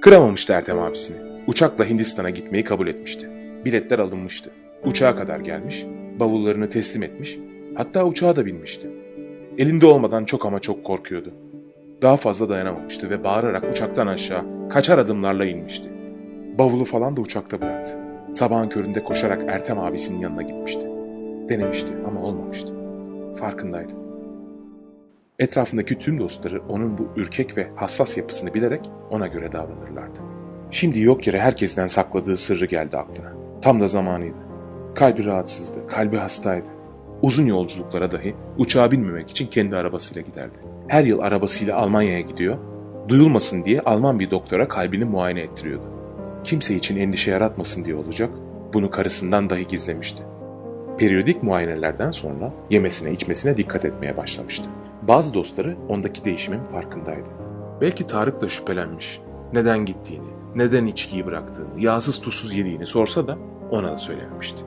Kıramamıştı 0.00 0.52
Ertem 0.52 0.78
abisini. 0.78 1.16
Uçakla 1.46 1.84
Hindistan'a 1.84 2.30
gitmeyi 2.30 2.64
kabul 2.64 2.86
etmişti. 2.86 3.28
Biletler 3.64 3.98
alınmıştı. 3.98 4.50
Uçağa 4.84 5.16
kadar 5.16 5.40
gelmiş, 5.40 5.86
bavullarını 6.20 6.68
teslim 6.68 7.02
etmiş, 7.02 7.38
hatta 7.74 8.06
uçağa 8.06 8.36
da 8.36 8.46
binmişti. 8.46 8.90
Elinde 9.58 9.86
olmadan 9.86 10.24
çok 10.24 10.46
ama 10.46 10.60
çok 10.60 10.84
korkuyordu. 10.84 11.34
Daha 12.02 12.16
fazla 12.16 12.48
dayanamamıştı 12.48 13.10
ve 13.10 13.24
bağırarak 13.24 13.64
uçaktan 13.72 14.06
aşağı 14.06 14.68
kaçar 14.70 14.98
adımlarla 14.98 15.44
inmişti. 15.44 15.88
Bavulu 16.58 16.84
falan 16.84 17.16
da 17.16 17.20
uçakta 17.20 17.60
bıraktı. 17.60 17.98
Sabahın 18.32 18.68
köründe 18.68 19.04
koşarak 19.04 19.42
Ertem 19.48 19.78
abisinin 19.78 20.20
yanına 20.20 20.42
gitmişti. 20.42 21.01
Denemişti 21.48 21.92
ama 22.06 22.20
olmamıştı. 22.20 22.74
Farkındaydı. 23.36 23.92
Etrafındaki 25.38 25.98
tüm 25.98 26.18
dostları 26.18 26.62
onun 26.68 26.98
bu 26.98 27.08
ürkek 27.16 27.56
ve 27.56 27.68
hassas 27.76 28.16
yapısını 28.16 28.54
bilerek 28.54 28.90
ona 29.10 29.26
göre 29.26 29.52
davranırlardı. 29.52 30.20
Şimdi 30.70 31.00
yok 31.00 31.26
yere 31.26 31.38
herkesten 31.40 31.86
sakladığı 31.86 32.36
sırrı 32.36 32.66
geldi 32.66 32.96
aklına. 32.96 33.32
Tam 33.62 33.80
da 33.80 33.86
zamanıydı. 33.86 34.36
Kalbi 34.94 35.24
rahatsızdı, 35.24 35.86
kalbi 35.86 36.16
hastaydı. 36.16 36.68
Uzun 37.22 37.46
yolculuklara 37.46 38.12
dahi 38.12 38.34
uçağa 38.58 38.90
binmemek 38.90 39.30
için 39.30 39.46
kendi 39.46 39.76
arabasıyla 39.76 40.22
giderdi. 40.22 40.58
Her 40.88 41.04
yıl 41.04 41.18
arabasıyla 41.20 41.76
Almanya'ya 41.76 42.20
gidiyor, 42.20 42.58
duyulmasın 43.08 43.64
diye 43.64 43.80
Alman 43.80 44.20
bir 44.20 44.30
doktora 44.30 44.68
kalbini 44.68 45.04
muayene 45.04 45.40
ettiriyordu. 45.40 45.84
Kimse 46.44 46.74
için 46.74 46.96
endişe 46.96 47.30
yaratmasın 47.30 47.84
diye 47.84 47.96
olacak, 47.96 48.30
bunu 48.74 48.90
karısından 48.90 49.50
dahi 49.50 49.66
gizlemişti. 49.66 50.22
Periyodik 50.98 51.42
muayenelerden 51.42 52.10
sonra 52.10 52.52
yemesine 52.70 53.12
içmesine 53.12 53.56
dikkat 53.56 53.84
etmeye 53.84 54.16
başlamıştı. 54.16 54.64
Bazı 55.02 55.34
dostları 55.34 55.76
ondaki 55.88 56.24
değişimin 56.24 56.64
farkındaydı. 56.64 57.28
Belki 57.80 58.06
Tarık 58.06 58.40
da 58.40 58.48
şüphelenmiş. 58.48 59.20
Neden 59.52 59.84
gittiğini, 59.84 60.28
neden 60.54 60.86
içkiyi 60.86 61.26
bıraktığını, 61.26 61.80
yağsız 61.80 62.20
tuzsuz 62.20 62.54
yediğini 62.54 62.86
sorsa 62.86 63.26
da 63.26 63.38
ona 63.70 63.92
da 63.92 63.98
söylememişti. 63.98 64.64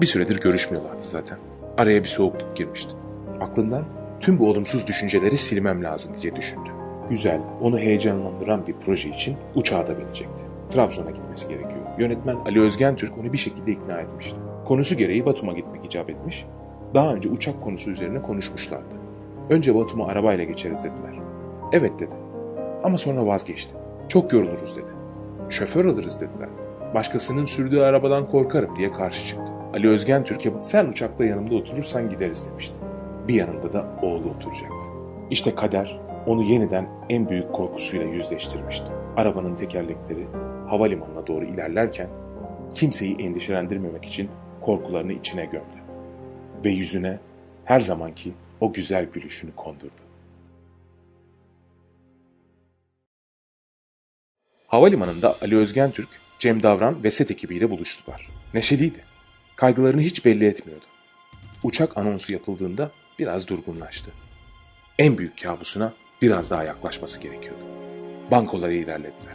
Bir 0.00 0.06
süredir 0.06 0.40
görüşmüyorlardı 0.40 1.02
zaten. 1.02 1.38
Araya 1.76 2.04
bir 2.04 2.08
soğukluk 2.08 2.56
girmişti. 2.56 2.92
Aklından 3.40 3.84
tüm 4.20 4.38
bu 4.38 4.50
olumsuz 4.50 4.86
düşünceleri 4.86 5.36
silmem 5.36 5.84
lazım 5.84 6.12
diye 6.22 6.36
düşündü. 6.36 6.70
Güzel, 7.10 7.40
onu 7.60 7.78
heyecanlandıran 7.78 8.66
bir 8.66 8.74
proje 8.84 9.10
için 9.10 9.36
uçağa 9.54 9.86
da 9.86 9.98
binecekti. 9.98 10.44
Trabzon'a 10.68 11.10
gitmesi 11.10 11.48
gerekiyor. 11.48 11.98
Yönetmen 11.98 12.36
Ali 12.36 12.60
Özgen 12.60 12.96
Türk 12.96 13.18
onu 13.18 13.32
bir 13.32 13.38
şekilde 13.38 13.72
ikna 13.72 14.00
etmişti. 14.00 14.36
Konusu 14.68 14.96
gereği 14.96 15.26
Batum'a 15.26 15.52
gitmek 15.52 15.84
icap 15.84 16.10
etmiş. 16.10 16.46
Daha 16.94 17.14
önce 17.14 17.28
uçak 17.28 17.62
konusu 17.62 17.90
üzerine 17.90 18.22
konuşmuşlardı. 18.22 18.94
Önce 19.50 19.74
Batum'a 19.74 20.06
arabayla 20.06 20.44
geçeriz 20.44 20.84
dediler. 20.84 21.14
Evet 21.72 21.92
dedi. 21.98 22.14
Ama 22.84 22.98
sonra 22.98 23.26
vazgeçti. 23.26 23.74
Çok 24.08 24.32
yoruluruz 24.32 24.76
dedi. 24.76 24.86
Şoför 25.48 25.84
alırız 25.84 26.20
dediler. 26.20 26.48
Başkasının 26.94 27.44
sürdüğü 27.44 27.80
arabadan 27.80 28.30
korkarım 28.30 28.76
diye 28.76 28.92
karşı 28.92 29.26
çıktı. 29.26 29.52
Ali 29.74 29.88
Özgen 29.88 30.24
Türk'e 30.24 30.52
sen 30.60 30.86
uçakta 30.86 31.24
yanımda 31.24 31.54
oturursan 31.54 32.10
gideriz 32.10 32.48
demişti. 32.50 32.78
Bir 33.28 33.34
yanında 33.34 33.72
da 33.72 33.86
oğlu 34.02 34.30
oturacaktı. 34.36 34.86
İşte 35.30 35.54
kader 35.54 36.00
onu 36.26 36.42
yeniden 36.42 36.88
en 37.08 37.28
büyük 37.28 37.52
korkusuyla 37.52 38.06
yüzleştirmişti. 38.06 38.92
Arabanın 39.16 39.54
tekerlekleri 39.54 40.26
havalimanına 40.66 41.26
doğru 41.26 41.44
ilerlerken 41.44 42.08
kimseyi 42.74 43.16
endişelendirmemek 43.16 44.04
için 44.04 44.30
korkularını 44.66 45.12
içine 45.12 45.44
gömdü. 45.44 45.80
Ve 46.64 46.70
yüzüne 46.70 47.18
her 47.64 47.80
zamanki 47.80 48.32
o 48.60 48.72
güzel 48.72 49.04
gülüşünü 49.04 49.50
kondurdu. 49.56 50.02
Havalimanında 54.66 55.36
Ali 55.42 55.56
Özgen 55.56 55.90
Türk, 55.90 56.08
Cem 56.38 56.62
Davran 56.62 57.04
ve 57.04 57.10
set 57.10 57.30
ekibiyle 57.30 57.70
buluştular. 57.70 58.28
Neşeliydi. 58.54 59.00
Kaygılarını 59.56 60.00
hiç 60.00 60.24
belli 60.24 60.46
etmiyordu. 60.46 60.84
Uçak 61.62 61.98
anonsu 61.98 62.32
yapıldığında 62.32 62.90
biraz 63.18 63.48
durgunlaştı. 63.48 64.10
En 64.98 65.18
büyük 65.18 65.42
kabusuna 65.42 65.92
biraz 66.22 66.50
daha 66.50 66.64
yaklaşması 66.64 67.20
gerekiyordu. 67.20 67.62
Bankoları 68.30 68.74
ilerlediler. 68.74 69.34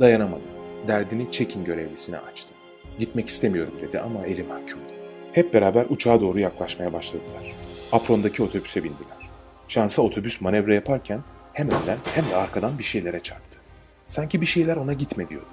Dayanamadı. 0.00 0.42
Derdini 0.86 1.32
çekin 1.32 1.64
görevlisine 1.64 2.18
açtı. 2.18 2.51
Gitmek 2.98 3.28
istemiyorum 3.28 3.74
dedi 3.82 4.00
ama 4.00 4.26
eli 4.26 4.42
mahkumdu. 4.42 4.92
Hep 5.32 5.54
beraber 5.54 5.86
uçağa 5.88 6.20
doğru 6.20 6.38
yaklaşmaya 6.38 6.92
başladılar. 6.92 7.52
Aprondaki 7.92 8.42
otobüse 8.42 8.84
bindiler. 8.84 9.30
Şansa 9.68 10.02
otobüs 10.02 10.40
manevra 10.40 10.74
yaparken 10.74 11.20
hem 11.52 11.66
önden 11.66 11.98
hem 12.14 12.30
de 12.30 12.36
arkadan 12.36 12.78
bir 12.78 12.84
şeylere 12.84 13.20
çarptı. 13.20 13.58
Sanki 14.06 14.40
bir 14.40 14.46
şeyler 14.46 14.76
ona 14.76 14.92
gitme 14.92 15.28
diyordu. 15.28 15.46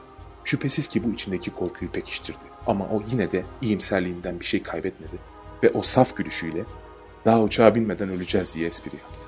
Şüphesiz 0.43 0.87
ki 0.87 1.03
bu 1.03 1.13
içindeki 1.13 1.51
korkuyu 1.51 1.91
pekiştirdi. 1.91 2.39
Ama 2.67 2.85
o 2.85 3.03
yine 3.11 3.31
de 3.31 3.43
iyimserliğinden 3.61 4.39
bir 4.39 4.45
şey 4.45 4.63
kaybetmedi 4.63 5.15
ve 5.63 5.69
o 5.69 5.81
saf 5.81 6.15
gülüşüyle 6.15 6.63
daha 7.25 7.41
uçağa 7.41 7.75
binmeden 7.75 8.09
öleceğiz 8.09 8.55
diye 8.55 8.67
espri 8.67 8.97
yaptı. 8.97 9.25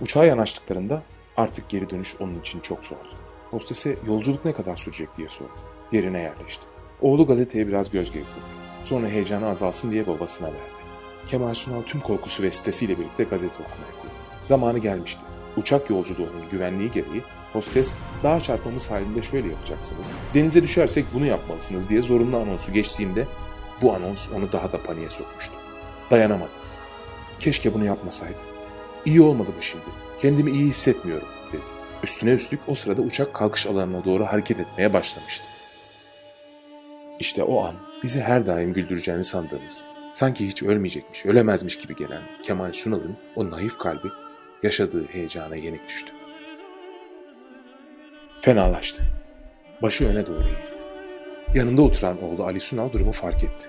Uçağa 0.00 0.24
yanaştıklarında 0.24 1.02
artık 1.36 1.68
geri 1.68 1.90
dönüş 1.90 2.16
onun 2.20 2.40
için 2.40 2.60
çok 2.60 2.86
zordu. 2.86 3.08
Hostese 3.50 3.96
yolculuk 4.06 4.44
ne 4.44 4.52
kadar 4.52 4.76
sürecek 4.76 5.08
diye 5.16 5.28
sordu. 5.28 5.52
Yerine 5.92 6.20
yerleşti. 6.20 6.75
Oğlu 7.02 7.26
gazeteye 7.26 7.68
biraz 7.68 7.90
göz 7.90 8.12
gezdi. 8.12 8.38
Sonra 8.84 9.08
heyecanı 9.08 9.48
azalsın 9.48 9.90
diye 9.90 10.06
babasına 10.06 10.46
verdi. 10.46 10.76
Kemal 11.26 11.54
Sunal 11.54 11.82
tüm 11.82 12.00
korkusu 12.00 12.42
ve 12.42 12.50
stresiyle 12.50 12.98
birlikte 12.98 13.24
gazete 13.24 13.54
okumaya 13.54 13.92
koyuldu. 13.92 14.16
Zamanı 14.44 14.78
gelmişti. 14.78 15.20
Uçak 15.56 15.90
yolculuğunun 15.90 16.50
güvenliği 16.50 16.90
gereği 16.90 17.22
hostes 17.52 17.94
daha 18.22 18.40
çarpmamız 18.40 18.90
halinde 18.90 19.22
şöyle 19.22 19.48
yapacaksınız. 19.48 20.10
Denize 20.34 20.62
düşersek 20.62 21.04
bunu 21.14 21.26
yapmalısınız 21.26 21.88
diye 21.88 22.02
zorunlu 22.02 22.36
anonsu 22.36 22.72
geçtiğinde 22.72 23.26
bu 23.82 23.94
anons 23.94 24.28
onu 24.36 24.52
daha 24.52 24.72
da 24.72 24.82
paniğe 24.82 25.10
sokmuştu. 25.10 25.54
Dayanamadı. 26.10 26.50
Keşke 27.40 27.74
bunu 27.74 27.84
yapmasaydım. 27.84 28.40
İyi 29.04 29.20
olmadı 29.20 29.50
bu 29.58 29.62
şimdi. 29.62 29.84
Kendimi 30.20 30.50
iyi 30.50 30.66
hissetmiyorum 30.66 31.28
dedi. 31.52 31.62
Üstüne 32.04 32.30
üstlük 32.30 32.60
o 32.68 32.74
sırada 32.74 33.02
uçak 33.02 33.34
kalkış 33.34 33.66
alanına 33.66 34.04
doğru 34.04 34.24
hareket 34.24 34.60
etmeye 34.60 34.92
başlamıştı. 34.92 35.44
İşte 37.20 37.42
o 37.42 37.64
an 37.64 37.74
bizi 38.02 38.20
her 38.20 38.46
daim 38.46 38.72
güldüreceğini 38.72 39.24
sandığımız, 39.24 39.84
sanki 40.12 40.48
hiç 40.48 40.62
ölmeyecekmiş, 40.62 41.26
ölemezmiş 41.26 41.78
gibi 41.78 41.96
gelen 41.96 42.22
Kemal 42.42 42.72
Sunal'ın 42.72 43.16
o 43.36 43.50
naif 43.50 43.78
kalbi 43.78 44.08
yaşadığı 44.62 45.06
heyecana 45.06 45.56
yenik 45.56 45.88
düştü. 45.88 46.12
Fenalaştı. 48.40 49.02
Başı 49.82 50.08
öne 50.08 50.26
doğru 50.26 50.42
eğildi. 50.42 50.76
Yanında 51.54 51.82
oturan 51.82 52.22
oğlu 52.22 52.44
Ali 52.44 52.60
Sunal 52.60 52.92
durumu 52.92 53.12
fark 53.12 53.44
etti. 53.44 53.68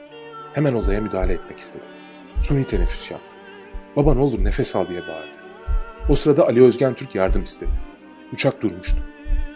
Hemen 0.54 0.74
olaya 0.74 1.02
müdahale 1.02 1.34
etmek 1.34 1.60
istedi. 1.60 1.84
Suni 2.42 2.68
teneffüs 2.68 3.12
yaptı. 3.12 3.38
Baba 3.96 4.14
ne 4.14 4.22
olur 4.22 4.44
nefes 4.44 4.76
al 4.76 4.88
diye 4.88 5.02
bağırdı. 5.02 5.38
O 6.10 6.16
sırada 6.16 6.48
Ali 6.48 6.64
Özgen 6.64 6.94
Türk 6.94 7.16
yardım 7.16 7.44
istedi. 7.44 7.72
Uçak 8.34 8.62
durmuştu. 8.62 8.98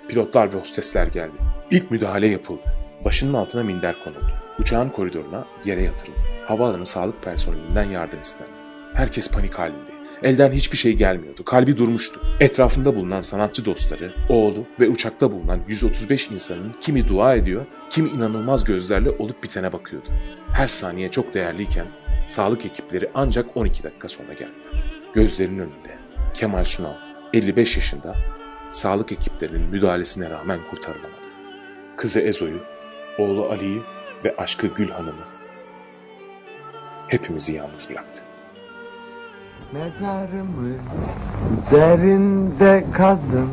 Pilotlar 0.07 0.53
ve 0.53 0.57
hostesler 0.57 1.07
geldi. 1.07 1.35
İlk 1.71 1.91
müdahale 1.91 2.27
yapıldı. 2.27 2.80
Başının 3.05 3.33
altına 3.33 3.63
minder 3.63 3.95
konuldu. 4.03 4.31
Uçağın 4.59 4.89
koridoruna 4.89 5.45
yere 5.65 5.83
yatırıldı. 5.83 6.17
Havaalanı 6.47 6.85
sağlık 6.85 7.23
personelinden 7.23 7.83
yardım 7.83 8.21
istendi. 8.23 8.51
Herkes 8.93 9.31
panik 9.31 9.53
halinde. 9.53 9.91
Elden 10.23 10.51
hiçbir 10.51 10.77
şey 10.77 10.93
gelmiyordu. 10.93 11.45
Kalbi 11.45 11.77
durmuştu. 11.77 12.21
Etrafında 12.39 12.95
bulunan 12.95 13.21
sanatçı 13.21 13.65
dostları, 13.65 14.13
oğlu 14.29 14.65
ve 14.79 14.87
uçakta 14.89 15.31
bulunan 15.31 15.59
135 15.67 16.27
insanın 16.27 16.75
kimi 16.81 17.07
dua 17.07 17.35
ediyor, 17.35 17.65
kimi 17.89 18.09
inanılmaz 18.09 18.63
gözlerle 18.63 19.09
olup 19.09 19.43
bitene 19.43 19.73
bakıyordu. 19.73 20.07
Her 20.53 20.67
saniye 20.67 21.11
çok 21.11 21.33
değerliyken 21.33 21.85
sağlık 22.27 22.65
ekipleri 22.65 23.09
ancak 23.13 23.57
12 23.57 23.83
dakika 23.83 24.09
sonra 24.09 24.33
geldi. 24.33 24.51
Gözlerinin 25.13 25.59
önünde 25.59 25.97
Kemal 26.33 26.65
Sunal 26.65 26.93
55 27.33 27.75
yaşında 27.77 28.15
sağlık 28.69 29.11
ekiplerinin 29.11 29.69
müdahalesine 29.69 30.29
rağmen 30.29 30.59
kurtarılamadı. 30.69 31.21
Kızı 31.97 32.19
Ezo'yu, 32.19 32.59
oğlu 33.17 33.45
Ali'yi 33.51 33.81
ve 34.25 34.35
aşkı 34.37 34.67
Gül 34.67 34.89
Hanım'ı 34.89 35.25
hepimizi 37.07 37.53
yalnız 37.53 37.89
bıraktı. 37.89 38.21
Mezarımı 39.73 40.75
derinde 41.71 42.85
kazın 42.93 43.49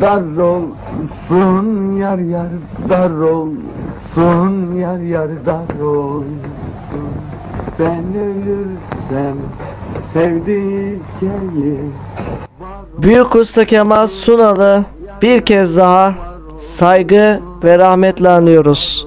Dar 0.00 0.36
olsun 0.36 1.96
yar 1.96 2.18
yar 2.18 2.48
dar 2.88 3.10
olsun 3.10 4.74
yar 4.74 4.98
yar 4.98 5.28
dar 5.46 5.80
olsun 5.80 6.40
Ben 7.78 8.04
ölürsem 8.14 9.36
sevdiceğim 10.12 11.94
Büyük 12.98 13.34
Usta 13.36 13.64
Kemal 13.64 14.06
Sunal'ı 14.06 14.84
bir 15.22 15.44
kez 15.44 15.76
daha 15.76 16.14
saygı 16.58 17.40
ve 17.64 17.78
rahmetle 17.78 18.28
anıyoruz. 18.28 19.06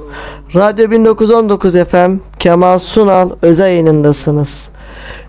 Radyo 0.56 0.92
1919 0.92 1.74
FM 1.74 2.12
Kemal 2.40 2.80
Sunal 2.80 3.30
özel 3.42 3.68
yayınındasınız. 3.68 4.70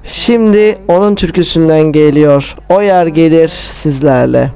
Şimdi 0.05 0.79
onun 0.89 1.15
türküsünden 1.15 1.83
geliyor. 1.83 2.57
O 2.69 2.83
yer 2.83 3.07
gelir 3.07 3.49
sizlerle. 3.71 4.51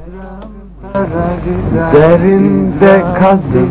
Derinde 1.93 3.03
kazın 3.21 3.71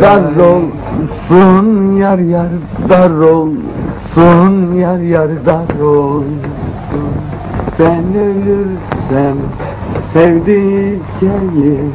dar 0.00 0.22
olsun 0.36 1.96
yar 1.96 2.18
yar 2.18 2.48
dar 2.88 3.10
olsun 3.10 4.74
yar 4.74 4.98
yar 4.98 5.28
dar 5.46 5.80
olsun 5.84 6.24
Ben 7.78 8.04
ölürsem 8.14 9.36
sevdiceğim 10.12 11.94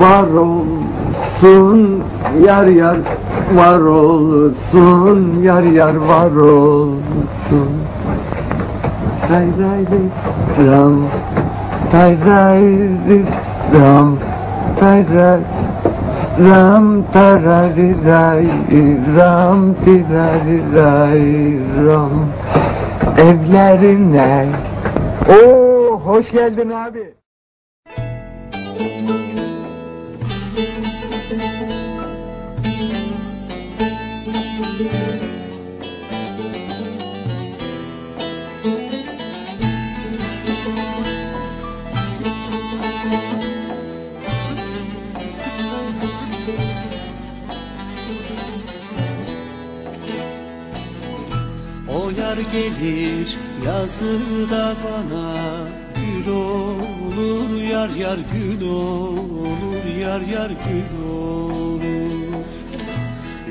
var 0.00 0.26
olsun 0.28 2.02
yar 2.46 2.66
yar 2.66 2.96
var 3.54 3.80
olsun 3.80 5.42
yar 5.42 5.62
yar 5.62 5.94
var 5.94 6.36
olsun 6.36 7.72
ray 9.30 9.46
ray 9.60 9.84
ram 10.66 10.96
Tay 11.90 12.16
ray 12.26 12.64
ram 13.74 14.18
Tay 14.80 15.04
ray 15.14 15.40
Ram 16.38 17.04
tarari 17.12 17.94
ray 18.04 18.46
ram 19.16 19.74
tirari 19.84 20.60
ray 20.74 21.58
ram 21.86 22.12
Evlerine 23.18 24.46
Oo 25.28 26.00
hoş 26.04 26.30
geldin 26.30 26.70
abi. 26.70 27.21
Gelir 52.52 53.38
yazıda 53.66 54.74
bana. 54.84 55.34
Gül 55.96 56.32
olur 56.32 57.62
yar 57.72 57.90
yar 57.90 58.18
gül 58.32 58.62
olur 58.62 59.84
Yar 60.00 60.20
yar 60.20 60.50
gül 60.50 61.04
olur. 61.10 62.44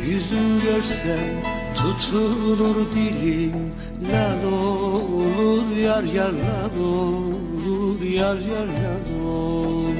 Yüzün 0.06 0.62
görsem 0.62 1.44
tutulur 1.76 2.76
dilim 2.96 3.72
Lal 4.12 4.52
olur 4.52 5.78
yar 5.78 6.04
yar 6.04 6.32
lal 6.32 6.84
olur 6.84 8.02
Yar 8.02 8.36
yar 8.36 8.68
lal 8.68 9.26
olur. 9.26 9.92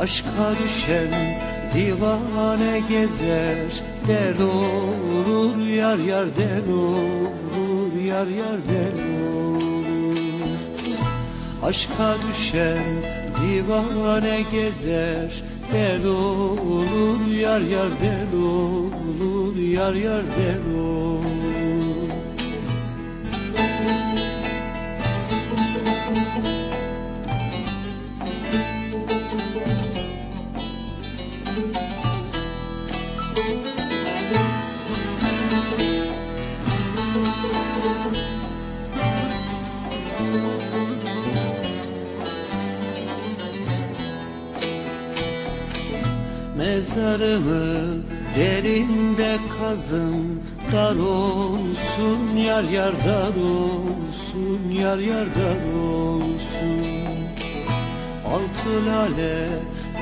Aşka 0.00 0.54
düşen 0.64 1.38
divane 1.74 2.80
gezer 2.88 3.82
Der 4.08 4.34
olur 4.44 5.66
yar 5.66 5.98
yar 5.98 6.26
der 6.36 6.72
olur 6.72 7.92
Yar 8.06 8.26
yar 8.26 8.58
der 8.68 8.94
olur. 9.34 10.18
Aşka 11.62 12.14
düşen 12.28 12.84
divane 13.40 14.44
gezer 14.52 15.42
Der 15.72 16.04
olur 16.04 17.26
yar 17.26 17.60
yar 17.60 17.90
der 18.00 18.38
olur 18.38 19.56
Yar 19.56 19.94
yar 19.94 20.24
der 20.38 20.80
olur 20.80 21.08
Mezarımı 46.56 48.02
derinde 48.36 49.36
kazın 49.60 50.42
Dar 50.72 50.96
olsun 50.96 52.36
yar 52.36 52.64
yar 52.64 52.92
dar 53.06 53.42
olsun 53.42 54.70
Yar 54.70 54.98
yar 54.98 55.26
dar 55.34 55.72
olsun. 55.78 56.28
Altı 58.24 58.86
lale 58.86 59.48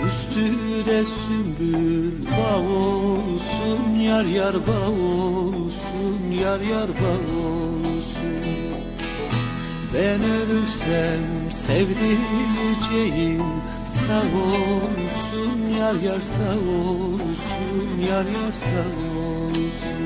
üstü 0.08 0.46
de 0.86 1.04
sümbül 1.04 2.12
Bağ 2.26 2.58
olsun 2.58 3.98
yar 4.00 4.24
yar 4.24 4.54
bağ 4.54 4.88
olsun 4.90 6.20
Yar 6.42 6.60
yar 6.60 6.88
bağ 6.88 7.18
olsun. 7.46 8.36
Ben 9.94 10.20
ölürsem 10.20 11.22
sevdiceğim 11.52 13.42
sağ 14.06 14.22
olsun 14.22 15.58
Yar 15.78 15.94
yar 15.94 16.20
sağ 16.20 16.56
olsun 16.80 17.88
Yar 18.10 18.24
yar 18.24 18.52
sağ 18.52 18.88
olsun. 19.18 19.96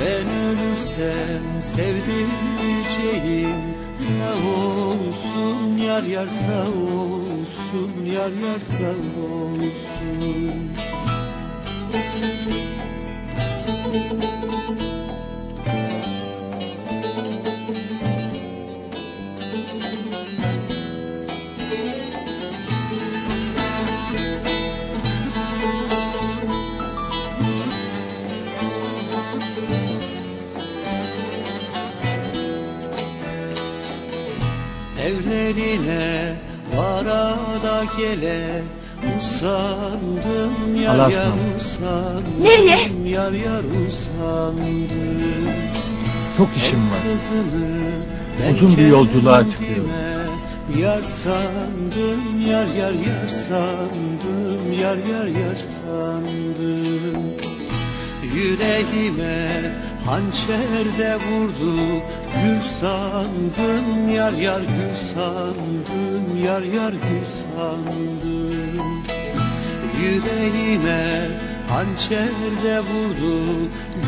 Ben 0.00 0.26
ölürsem 0.48 1.44
sevdiceğim 1.62 3.58
Sağ 3.96 4.36
olsun 4.50 5.76
Yar 5.76 6.02
yar 6.02 6.26
sağ 6.26 6.68
olsun 6.94 7.27
Yar 8.04 8.30
yar 8.30 8.60
sağ 8.60 8.94
olsun. 9.22 10.68
Evlerine 34.98 36.47
vara 36.78 37.36
da 37.64 37.84
gele 37.98 38.62
Usandım 39.18 40.82
yar 40.82 40.94
Allah'a 40.94 41.10
yar 41.10 41.32
usandım 41.60 42.42
Nereye? 42.42 42.78
Yar 43.06 43.32
yar 43.32 43.64
usandım 43.88 45.18
Çok 46.36 46.48
işim 46.56 46.78
var. 46.78 46.98
Kızını 47.02 47.80
ben 48.42 48.54
Uzun 48.54 48.76
bir 48.76 48.86
yolculuğa 48.86 49.50
çıkıyorum. 49.50 49.90
Yar 50.80 51.02
sandım 51.02 52.48
yar 52.50 52.66
yar 52.66 52.92
yar 52.92 53.28
sandım 53.28 54.72
Yar 54.82 54.96
yar 54.96 55.26
yar 55.26 55.56
sandım 55.56 57.22
Yüreğime 58.34 59.72
hançer 60.08 60.98
de 60.98 61.16
vurdu 61.16 61.76
Gül 62.42 62.60
sandım 62.80 64.10
yar 64.14 64.32
yar 64.32 64.60
gül 64.60 64.94
sandım 65.14 66.44
Yar 66.44 66.62
yar 66.62 66.92
gül 66.92 67.26
sandım 67.42 69.02
Yüreğime 70.00 71.28
hançer 71.68 72.28
de 72.64 72.80
vurdu 72.80 73.44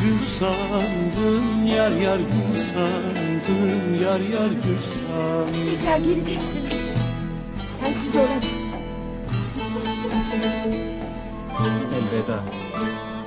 Gül 0.02 0.18
sandım 0.38 1.66
yar 1.66 1.90
yar 1.90 2.18
gül 2.18 2.62
sandım 2.74 4.02
Yar 4.02 4.20
yar 4.20 4.50
gül 4.64 4.82
sandım 4.98 5.70
Tekrar 5.80 5.98
geleceksiniz. 5.98 6.72
Olamam. 7.82 8.40
Elveda. 11.96 12.42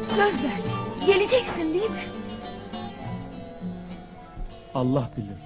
Söz 0.10 0.44
ver. 0.44 0.62
Geleceksin 1.08 1.74
değil 1.74 1.90
mi? 1.92 2.23
Allah 4.76 5.12
bilir. 5.18 5.38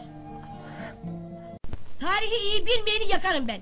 Tarihi 1.99 2.35
iyi 2.47 2.65
bilmeyeni 2.65 3.11
yakarım 3.11 3.47
ben. 3.47 3.61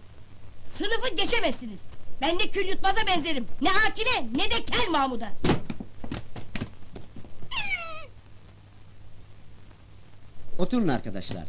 Sınıfı 0.73 1.15
geçemezsiniz. 1.15 1.83
Ben 2.21 2.37
ne 2.37 2.47
kül 2.51 2.67
yutmaza 2.67 3.07
benzerim. 3.07 3.45
Ne 3.61 3.69
Akile 3.89 4.27
ne 4.35 4.51
de 4.51 4.65
Kel 4.65 4.89
Mahmud'a. 4.91 5.31
Oturun 10.57 10.87
arkadaşlar. 10.87 11.43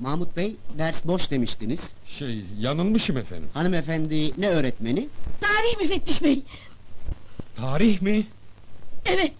Mahmut 0.00 0.36
Bey 0.36 0.56
ders 0.78 1.04
boş 1.04 1.30
demiştiniz. 1.30 1.92
Şey 2.06 2.44
yanılmışım 2.58 3.16
efendim. 3.16 3.48
Hanımefendi 3.54 4.40
ne 4.40 4.48
öğretmeni? 4.48 5.08
Tarih 5.40 5.80
müfettiş 5.80 6.22
bey. 6.22 6.42
Tarih 7.56 8.02
mi? 8.02 8.26
Evet 9.06 9.32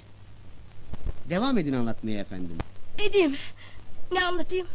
Devam 1.30 1.58
edin 1.58 1.72
anlatmaya 1.72 2.20
efendim. 2.20 2.58
Edeyim. 2.98 3.36
Ne 4.12 4.24
anlatayım? 4.24 4.66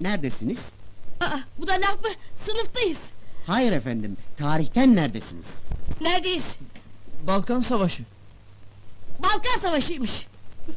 Neredesiniz? 0.00 0.72
Aa, 1.20 1.38
bu 1.58 1.66
da 1.66 1.72
laf 1.72 2.04
mı? 2.04 2.10
Sınıftayız. 2.34 2.98
Hayır 3.46 3.72
efendim. 3.72 4.16
Tarihten 4.38 4.96
neredesiniz? 4.96 5.62
Neredeyiz? 6.00 6.58
Balkan 7.26 7.60
Savaşı. 7.60 8.02
Balkan 9.22 9.60
Savaşı'ymış. 9.62 10.26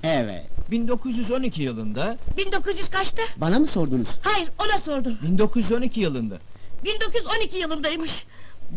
Evet. 0.04 0.46
1912 0.72 1.64
yılında 1.64 2.18
1900 2.38 2.90
kaçtı? 2.90 3.22
Bana 3.38 3.60
mı 3.60 3.68
sordunuz? 3.68 4.10
Hayır 4.22 4.50
ona 4.60 4.78
sordum. 4.78 5.18
1912 5.24 6.00
yılında 6.00 6.38
1912 6.84 7.58
yılındaymış. 7.58 8.26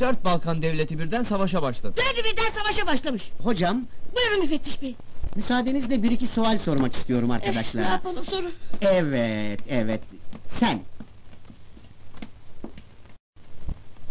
dört 0.01 0.25
Balkan 0.25 0.63
devleti 0.63 0.99
birden 0.99 1.23
savaşa 1.23 1.63
başladı. 1.63 1.95
Dördü 1.97 2.25
birden 2.33 2.51
savaşa 2.51 2.87
başlamış. 2.87 3.31
Hocam, 3.43 3.83
Buyurun 4.17 4.41
müfettiş 4.41 4.83
bey. 4.83 4.95
Müsaadenizle 5.37 6.03
bir 6.03 6.11
iki 6.11 6.27
sual 6.27 6.59
sormak 6.59 6.95
istiyorum 6.95 7.29
Ne 7.29 7.35
arkadaşlar. 7.35 7.83
yapalım 7.91 8.25
sorun. 8.25 8.53
Evet, 8.83 9.61
evet. 9.69 10.01
Sen. 10.47 10.81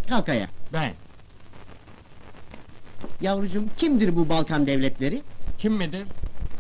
Kalk 0.10 0.30
ayağa. 0.30 0.48
Ben. 0.74 0.94
Yavrucuğum 3.22 3.64
kimdir 3.78 4.16
bu 4.16 4.30
Balkan 4.30 4.68
devletleri? 4.68 5.22
Kim 5.58 5.74
midir? 5.74 6.04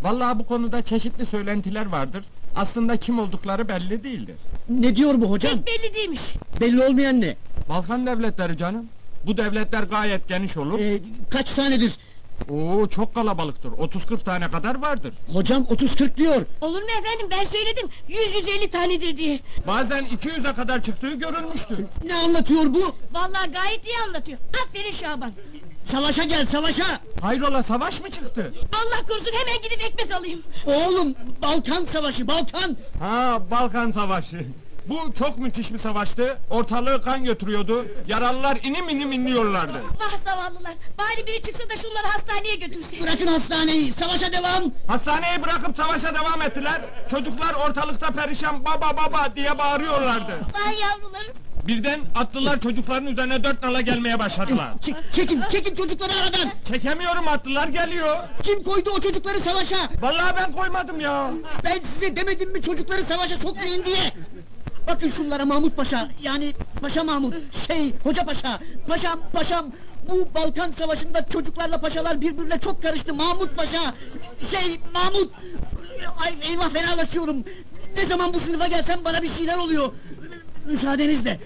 Vallahi 0.01 0.39
bu 0.39 0.45
konuda 0.45 0.81
çeşitli 0.83 1.25
söylentiler 1.25 1.85
vardır. 1.85 2.25
Aslında 2.55 2.97
kim 2.97 3.19
oldukları 3.19 3.67
belli 3.69 4.03
değildir. 4.03 4.35
Ne 4.69 4.95
diyor 4.95 5.21
bu 5.21 5.29
hocam? 5.31 5.51
Pek 5.53 5.67
belli 5.67 5.93
değilmiş. 5.93 6.21
Belli 6.61 6.83
olmayan 6.83 7.21
ne? 7.21 7.35
Balkan 7.69 8.07
devletleri 8.07 8.57
canım. 8.57 8.85
Bu 9.25 9.37
devletler 9.37 9.83
gayet 9.83 10.27
geniş 10.27 10.57
olur. 10.57 10.79
Ee, 10.79 10.99
kaç 11.29 11.53
tanedir? 11.53 11.93
Oo 12.49 12.87
çok 12.87 13.15
kalabalıktır. 13.15 13.69
30-40 13.71 14.23
tane 14.23 14.49
kadar 14.51 14.81
vardır. 14.81 15.13
Hocam 15.33 15.61
30-40 15.63 16.17
diyor. 16.17 16.45
Olur 16.61 16.81
mu 16.81 16.87
efendim 16.99 17.27
ben 17.31 17.45
söyledim 17.45 17.89
100-150 18.09 18.69
tanedir 18.71 19.17
diye. 19.17 19.39
Bazen 19.67 20.05
200'e 20.05 20.53
kadar 20.53 20.81
çıktığı 20.81 21.13
görülmüştür. 21.13 21.77
Ne 22.05 22.15
anlatıyor 22.15 22.73
bu? 22.73 22.95
Vallahi 23.11 23.51
gayet 23.51 23.85
iyi 23.85 23.97
anlatıyor. 24.07 24.37
Aferin 24.67 24.91
Şaban. 24.91 25.31
Savaşa 25.91 26.23
gel 26.23 26.45
savaşa. 26.45 26.99
Hayrola 27.21 27.63
savaş 27.63 28.01
mı 28.01 28.09
çıktı? 28.09 28.53
Allah 28.73 29.07
korusun 29.07 29.31
hemen 29.33 29.61
gidip 29.63 29.83
ekmek 29.83 30.11
alayım. 30.15 30.41
Oğlum 30.65 31.13
Balkan 31.41 31.85
savaşı 31.85 32.27
Balkan. 32.27 32.77
Ha 32.99 33.41
Balkan 33.51 33.91
Savaşı. 33.91 34.45
Bu 34.87 35.13
çok 35.13 35.37
müthiş 35.37 35.73
bir 35.73 35.77
savaştı. 35.77 36.37
Ortalığı 36.49 37.01
kan 37.01 37.23
götürüyordu. 37.23 37.85
Yaralılar 38.07 38.57
inim 38.63 38.89
inim 38.89 39.11
inliyorlardı. 39.11 39.81
Vah 39.99 40.33
zavallılar. 40.33 40.73
Bari 40.97 41.27
biri 41.27 41.41
çıksa 41.41 41.69
da 41.69 41.75
şunları 41.75 42.07
hastaneye 42.07 42.55
götürse. 42.55 43.01
Bırakın 43.01 43.27
hastaneyi 43.27 43.91
savaşa 43.93 44.31
devam. 44.31 44.63
Hastaneyi 44.87 45.43
bırakıp 45.43 45.77
savaşa 45.77 46.13
devam 46.15 46.41
ettiler. 46.41 46.81
Çocuklar 47.11 47.53
ortalıkta 47.53 48.07
perişan 48.07 48.65
baba 48.65 48.97
baba 48.97 49.35
diye 49.35 49.57
bağırıyorlardı. 49.57 50.31
Vay 50.65 50.79
yavrularım. 50.79 51.33
Birden 51.67 51.99
atlılar 52.15 52.59
çocukların 52.59 53.07
üzerine 53.07 53.43
dört 53.43 53.63
nala 53.63 53.81
gelmeye 53.81 54.19
başladılar. 54.19 54.67
Çek, 54.81 54.95
çekin 55.13 55.41
çekin 55.51 55.75
çocukları 55.75 56.11
aradan. 56.13 56.49
Çekemiyorum 56.67 57.27
atlılar 57.27 57.67
geliyor. 57.67 58.17
Kim 58.43 58.63
koydu 58.63 58.89
o 58.97 58.99
çocukları 59.01 59.39
savaşa? 59.39 59.77
Vallahi 60.01 60.35
ben 60.37 60.51
koymadım 60.51 60.99
ya. 60.99 61.31
Ben 61.63 61.79
size 61.93 62.15
demedim 62.15 62.51
mi 62.51 62.61
çocukları 62.61 63.03
savaşa 63.05 63.37
sokmayın 63.37 63.83
diye. 63.85 64.13
Bakın 64.87 65.09
şunlara 65.09 65.45
Mahmut 65.45 65.77
Paşa 65.77 66.09
yani 66.21 66.53
Paşa 66.81 67.03
Mahmut 67.03 67.33
şey 67.67 67.93
Hoca 68.03 68.25
Paşa 68.25 68.59
Paşam 68.87 69.19
paşam. 69.33 69.65
Bu 70.09 70.27
Balkan 70.35 70.71
Savaşı'nda 70.71 71.25
çocuklarla 71.25 71.81
paşalar 71.81 72.21
birbirine 72.21 72.59
çok 72.59 72.81
karıştı. 72.81 73.13
Mahmut 73.13 73.57
Paşa 73.57 73.93
şey 74.51 74.81
Mahmut. 74.93 75.31
Ay 76.19 76.33
eyvah 76.41 76.69
fenalaşıyorum. 76.69 77.43
Ne 77.95 78.05
zaman 78.05 78.33
bu 78.33 78.39
sınıfa 78.39 78.67
gelsem 78.67 78.99
bana 79.05 79.21
bir 79.21 79.29
şeyler 79.29 79.57
oluyor. 79.57 79.93
Müsaadenizle 80.67 81.39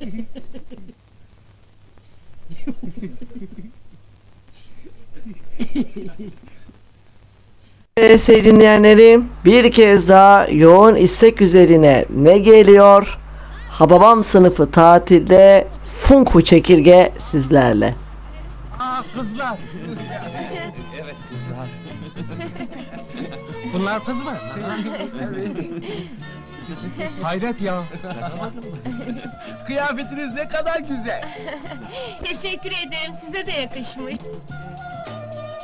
Evet 7.96 8.20
sevgili 8.20 8.44
dinleyenlerim 8.44 9.28
bir 9.44 9.72
kez 9.72 10.08
daha 10.08 10.46
yoğun 10.48 10.94
istek 10.94 11.42
üzerine 11.42 12.04
ne 12.16 12.38
geliyor? 12.38 13.18
Hababam 13.70 14.24
sınıfı 14.24 14.70
tatilde 14.70 15.68
Funku 15.94 16.44
çekirge 16.44 17.12
sizlerle. 17.18 17.94
Aa 18.78 19.02
kızlar. 19.14 19.58
evet 20.96 21.16
kızlar. 21.30 21.68
Bunlar 23.74 24.04
kız 24.04 24.16
mı? 24.16 24.32
Hayret 27.22 27.60
ya. 27.60 27.82
Kıyafetiniz 29.66 30.34
ne 30.34 30.48
kadar 30.48 30.80
güzel. 30.80 31.28
Teşekkür 32.24 32.70
ederim 32.70 33.12
size 33.24 33.46
de 33.46 33.52
yakışmış. 33.52 34.16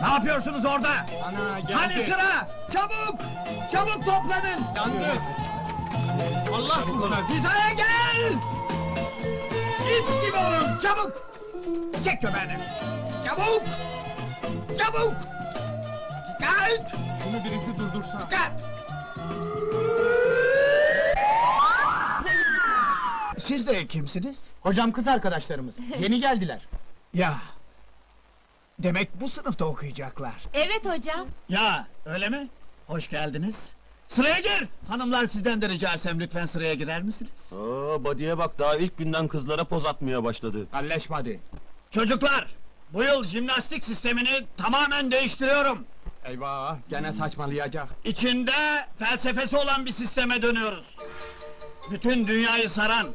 Ne 0.01 0.09
yapıyorsunuz 0.09 0.65
orada? 0.65 0.89
Ana 1.25 1.61
geldi. 1.61 1.73
Hani 1.75 1.93
sıra? 1.93 2.49
Çabuk! 2.73 3.21
Çabuk 3.73 3.95
toplanın! 4.05 4.61
Yandı. 4.77 5.13
Allah 6.55 6.85
bunlar. 6.89 7.29
Hizaya 7.29 7.71
gel! 7.71 8.33
İt 9.83 10.27
gibi 10.27 10.37
olun 10.37 10.79
çabuk! 10.83 11.33
Çek 12.05 12.21
köpeğini! 12.21 12.59
Çabuk! 13.27 13.63
Çabuk! 14.79 15.15
Dikkat! 16.29 16.93
Şunu 17.25 17.45
birisi 17.45 17.79
durdursa. 17.79 18.21
Dikkat! 18.21 18.53
Siz 23.45 23.67
de 23.67 23.87
kimsiniz? 23.87 24.51
Hocam 24.61 24.93
kız 24.93 25.09
arkadaşlarımız. 25.09 25.79
Yeni 26.01 26.21
geldiler. 26.21 26.61
Ya. 27.15 27.39
Demek 28.79 29.21
bu 29.21 29.29
sınıfta 29.29 29.65
okuyacaklar. 29.65 30.35
Evet 30.55 30.85
hocam. 30.85 31.27
Ya 31.49 31.87
öyle 32.05 32.29
mi? 32.29 32.49
Hoş 32.87 33.11
geldiniz. 33.11 33.73
Sıraya 34.09 34.39
gir! 34.41 34.69
Hanımlar 34.89 35.27
sizden 35.27 35.63
de 35.63 35.69
rica 35.69 35.93
etsem 35.95 36.21
lütfen 36.21 36.47
sıraya 36.47 36.75
girer 36.75 37.03
misiniz? 37.03 37.53
Aa, 37.53 38.05
Badiye 38.05 38.39
bak 38.39 38.59
daha 38.59 38.77
ilk 38.77 38.99
günden 38.99 39.29
kızlara 39.29 39.65
poz 39.65 39.87
atmaya 39.87 40.25
başladı. 40.25 40.67
Kalleşmedi. 40.73 41.41
Çocuklar! 41.91 42.47
Bu 42.93 43.03
yıl 43.03 43.25
jimnastik 43.25 43.85
sistemini 43.85 44.47
tamamen 44.57 45.13
değiştiriyorum. 45.13 45.85
Eyvah 46.25 46.77
gene 46.89 47.13
saçmalayacak. 47.13 47.89
İçinde 48.05 48.87
felsefesi 48.99 49.57
olan 49.57 49.87
bir 49.87 49.93
sisteme 49.93 50.43
dönüyoruz. 50.43 50.97
Bütün 51.91 52.27
dünyayı 52.27 52.69
saran, 52.71 53.07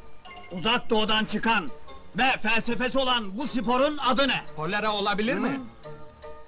uzak 0.52 0.90
doğudan 0.90 1.26
çıkan 1.26 1.70
ve 2.18 2.32
felsefesi 2.44 2.98
olan 2.98 3.38
bu 3.38 3.48
sporun 3.48 3.98
adı 3.98 4.28
ne? 4.28 4.42
Kolera 4.56 4.92
olabilir 4.94 5.34
mi? 5.34 5.60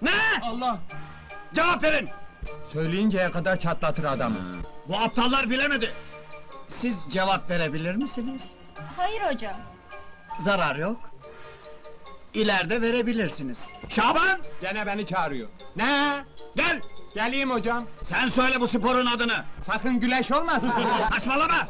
Ne? 0.02 0.12
Allah! 0.44 0.80
Cevap 1.54 1.84
verin! 1.84 2.10
Söyleyinceye 2.74 3.32
kadar 3.32 3.60
çatlatır 3.60 4.04
adamı. 4.04 4.38
Bu 4.88 4.98
aptallar 4.98 5.50
bilemedi. 5.50 5.94
Siz 6.68 6.98
cevap 7.10 7.50
verebilir 7.50 7.96
misiniz? 7.96 8.50
Hayır 8.98 9.22
hocam. 9.22 9.56
Zarar 10.40 10.76
yok. 10.76 10.98
İleride 12.34 12.82
verebilirsiniz. 12.82 13.68
Şaban! 13.90 14.40
Gene 14.62 14.86
beni 14.86 15.06
çağırıyor. 15.06 15.50
Ne? 15.76 16.24
Gel! 16.56 16.82
Geleyim 17.16 17.52
hocam. 17.52 17.86
Sen 18.04 18.30
söyle 18.30 18.62
bu 18.62 18.68
sporun 18.68 19.06
adını. 19.06 19.44
Sakın 19.68 20.00
güleş 20.00 20.32
olmasın. 20.32 20.72
Saçmalama! 21.14 21.68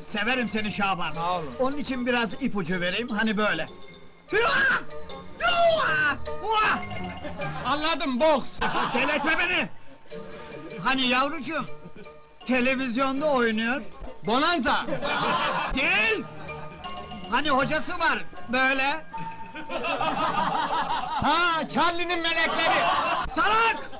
Severim 0.00 0.48
seni 0.48 0.72
Şaban. 0.72 1.12
Sağ 1.14 1.38
olun. 1.38 1.54
Onun 1.60 1.76
için 1.76 2.06
biraz 2.06 2.42
ipucu 2.42 2.80
vereyim 2.80 3.08
hani 3.08 3.36
böyle. 3.36 3.68
Hüa! 4.32 4.50
Hüa! 5.38 6.16
Hua! 6.42 6.78
Anladım 7.66 8.20
boks. 8.20 8.50
Deletme 8.94 9.38
beni! 9.38 9.68
Hani 10.84 11.06
yavrucuğum, 11.06 11.64
televizyonda 12.46 13.26
oynuyor. 13.26 13.82
Bonanza. 14.26 14.86
Değil! 15.74 16.24
Hani 17.30 17.50
hocası 17.50 17.92
var, 17.92 18.24
böyle. 18.48 19.04
Ha 21.22 21.68
Charlie'nin 21.74 22.22
melekleri. 22.22 22.84
Salak! 23.34 23.90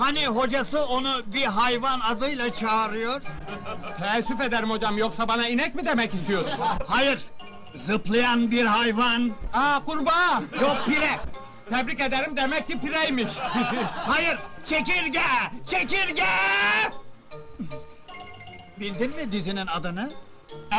Hani 0.00 0.26
hocası 0.26 0.86
onu 0.86 1.22
bir 1.26 1.44
hayvan 1.44 2.00
adıyla 2.00 2.52
çağırıyor. 2.52 3.22
Teessüf 3.98 4.40
ederim 4.40 4.70
hocam 4.70 4.98
yoksa 4.98 5.28
bana 5.28 5.48
inek 5.48 5.74
mi 5.74 5.84
demek 5.84 6.14
istiyorsun? 6.14 6.60
Hayır, 6.86 7.20
zıplayan 7.74 8.50
bir 8.50 8.64
hayvan. 8.66 9.30
Aa 9.52 9.84
kurbağa. 9.84 10.42
Yok 10.60 10.76
pire. 10.86 11.20
Tebrik 11.70 12.00
ederim 12.00 12.36
demek 12.36 12.66
ki 12.66 12.80
pireymiş. 12.80 13.32
Hayır, 14.06 14.38
çekirge! 14.64 15.22
Çekirge! 15.66 16.26
Bildin 18.80 19.16
mi 19.16 19.32
dizinin 19.32 19.66
adını? 19.66 20.10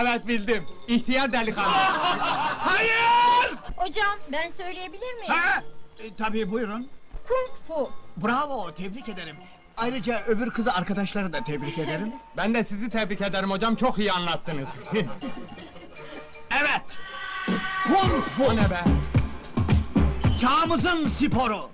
evet 0.02 0.28
bildim. 0.28 0.68
İhtiyar 0.88 1.32
delikanlı. 1.32 1.72
Hayır! 2.60 3.56
Hocam 3.76 4.20
ben 4.32 4.50
söyleyebilir 4.50 5.14
miyim? 5.14 5.34
Ha? 5.34 5.64
E, 6.00 6.16
tabii 6.16 6.52
buyurun. 6.52 6.90
Kung 7.28 7.50
fu. 7.68 7.92
Bravo, 8.18 8.72
tebrik 8.74 9.10
ederim. 9.10 9.36
Ayrıca 9.78 10.24
öbür 10.28 10.50
kızı 10.52 10.74
arkadaşları 10.74 11.34
da 11.34 11.44
tebrik 11.44 11.78
ederim. 11.78 12.12
Ben 12.38 12.54
de 12.54 12.64
sizi 12.64 12.90
tebrik 12.90 13.22
ederim 13.22 13.52
hocam 13.52 13.76
çok 13.76 13.98
iyi 14.00 14.12
anlattınız. 14.12 14.68
Evet. 16.62 16.82
Kung 17.88 18.24
fu. 18.24 18.44
o 18.46 18.56
ne 18.56 18.70
be? 18.70 18.84
Çağımızın 20.42 21.08
sporu. 21.08 21.70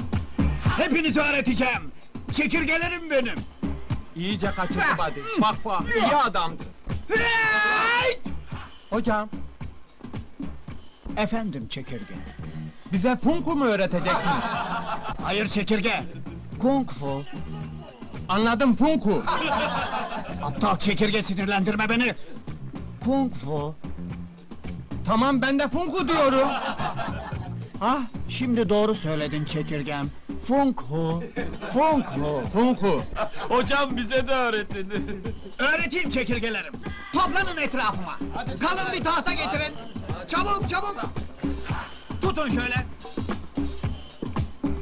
Hepinize 0.77 1.21
öğreteceğim. 1.21 1.91
Çekirgelerim 2.33 3.09
benim. 3.09 3.35
İyice 4.15 4.51
kaçırdı 4.51 4.81
hadi. 4.97 5.21
Bak 5.41 5.55
bak 5.65 5.81
iyi 5.95 6.15
adamdı. 6.15 6.63
Hey! 7.07 8.19
Hocam 8.89 9.29
Efendim 11.17 11.67
çekirge. 11.67 12.13
bize 12.91 13.15
funku 13.15 13.55
mu 13.55 13.65
öğreteceksin? 13.65 14.29
Hayır 15.23 15.47
çekirge. 15.47 16.03
Kung 16.61 16.89
fu. 16.91 17.23
Anladım 18.29 18.75
funku. 18.75 19.23
Aptal 20.43 20.77
çekirge 20.77 21.23
sinirlendirme 21.23 21.89
beni. 21.89 22.15
Kung 23.03 23.33
fu. 23.33 23.75
Tamam 25.05 25.41
ben 25.41 25.59
de 25.59 25.67
funku 25.67 26.07
diyorum. 26.07 26.47
Ah 27.81 28.01
şimdi 28.29 28.69
doğru 28.69 28.95
söyledin 28.95 29.45
çekirgem. 29.45 30.09
Funk 30.47 30.81
hu. 30.81 31.23
Funk 31.73 32.07
hu. 32.07 32.43
Funku. 32.53 33.03
Hocam 33.49 33.97
bize 33.97 34.27
de 34.27 34.31
öğretin. 34.33 34.93
Öğreteyim 35.57 36.09
çekirgelerim. 36.09 36.73
Toplanın 37.13 37.57
etrafıma. 37.57 38.19
Kalın 38.59 38.93
bir 38.93 39.03
tahta 39.03 39.33
getirin. 39.33 39.73
Çabuk 40.27 40.69
çabuk. 40.69 40.97
Tutun 42.21 42.49
şöyle. 42.49 42.85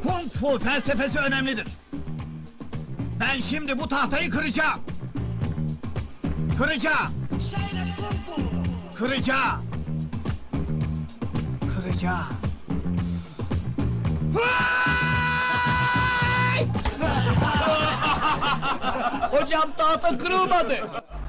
Kung 0.06 0.30
fu 0.34 0.60
felsefesi 0.60 1.20
önemlidir. 1.20 1.68
Ben 3.20 3.42
şimdi 3.42 3.80
bu 3.80 3.90
tahtayı 3.90 4.30
kıracağım. 4.30 4.80
Kıracağım. 6.58 7.14
Kıracağım. 8.96 9.62
Kıracağım. 11.76 12.26
Hocam 19.32 19.70
tahta 19.78 20.18
kırılmadı. 20.18 20.76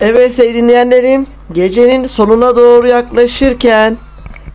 Evet 0.01 0.35
sevgili 0.35 0.63
dinleyenlerim, 0.63 1.27
gecenin 1.53 2.07
sonuna 2.07 2.57
doğru 2.57 2.89
yaklaşırken 2.89 3.97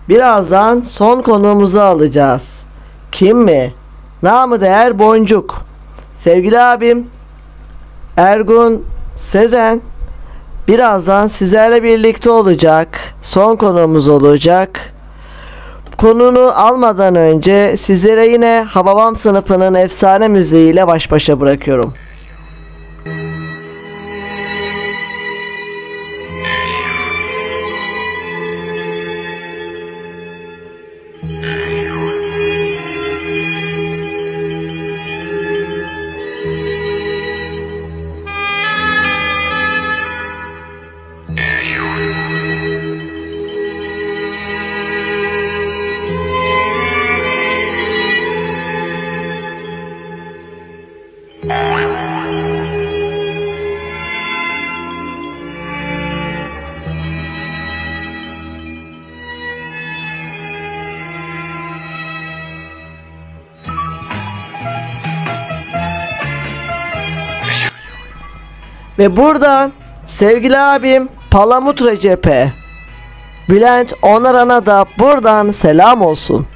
birazdan 0.09 0.81
son 0.81 1.21
konuğumuzu 1.21 1.79
alacağız. 1.79 2.63
Kim 3.11 3.37
mi? 3.37 3.73
Namı 4.23 4.61
değer 4.61 4.99
Boncuk. 4.99 5.61
Sevgili 6.15 6.59
abim 6.59 7.07
Ergun 8.17 8.85
Sezen 9.15 9.81
birazdan 10.67 11.27
sizlerle 11.27 11.83
birlikte 11.83 12.29
olacak. 12.29 12.87
Son 13.21 13.55
konuğumuz 13.55 14.07
olacak. 14.07 14.93
Konunu 15.97 16.51
almadan 16.55 17.15
önce 17.15 17.77
sizlere 17.77 18.27
yine 18.27 18.65
Hababam 18.69 19.15
sınıfının 19.15 19.73
efsane 19.73 20.27
müziğiyle 20.27 20.87
baş 20.87 21.11
başa 21.11 21.39
bırakıyorum. 21.39 21.93
Ve 69.01 69.17
buradan 69.17 69.71
sevgili 70.05 70.59
abim 70.59 71.09
Palamut 71.31 71.81
Recep'e 71.81 72.51
Bülent 73.49 73.93
Onaran'a 74.01 74.65
da 74.65 74.85
buradan 74.99 75.51
selam 75.51 76.01
olsun. 76.01 76.47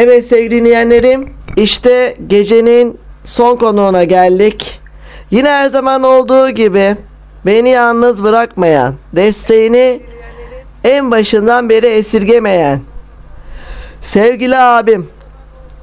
Evet 0.00 0.26
sevgili 0.26 0.54
dinleyenlerim, 0.54 1.28
işte 1.56 2.16
gecenin 2.26 2.98
son 3.24 3.56
konuğuna 3.56 4.04
geldik. 4.04 4.80
Yine 5.30 5.48
her 5.48 5.66
zaman 5.66 6.02
olduğu 6.02 6.50
gibi 6.50 6.96
beni 7.46 7.68
yalnız 7.68 8.24
bırakmayan, 8.24 8.94
desteğini 9.12 10.00
en 10.84 11.10
başından 11.10 11.68
beri 11.68 11.86
esirgemeyen 11.86 12.80
sevgili 14.02 14.58
abim, 14.58 15.10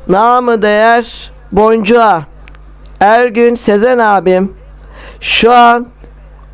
namı 0.07 0.61
değer 0.61 1.31
Boncuğa, 1.51 2.23
Ergün 2.99 3.55
Sezen 3.55 3.97
abim, 3.97 4.53
şu 5.21 5.51
an 5.51 5.87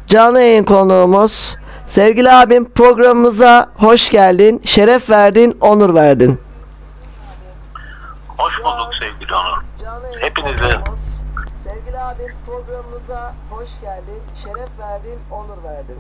canlı 0.07 0.41
yayın 0.41 0.63
konuğumuz. 0.63 1.57
Sevgili 1.87 2.31
abim 2.31 2.65
programımıza 2.65 3.69
hoş 3.75 4.09
geldin, 4.09 4.61
şeref 4.65 5.09
verdin, 5.09 5.57
onur 5.61 5.95
verdin. 5.95 6.39
Hoş 8.41 8.59
bulduk 8.63 8.93
sevgili 8.99 9.35
Onur. 9.35 9.61
Hepinize 10.21 10.79
Sevgili 11.63 11.99
abim 11.99 12.35
programımıza 12.45 13.33
hoş 13.49 13.69
geldin, 13.81 14.21
şeref 14.43 14.69
verdin, 14.79 15.19
onur 15.31 15.63
verdin. 15.63 15.97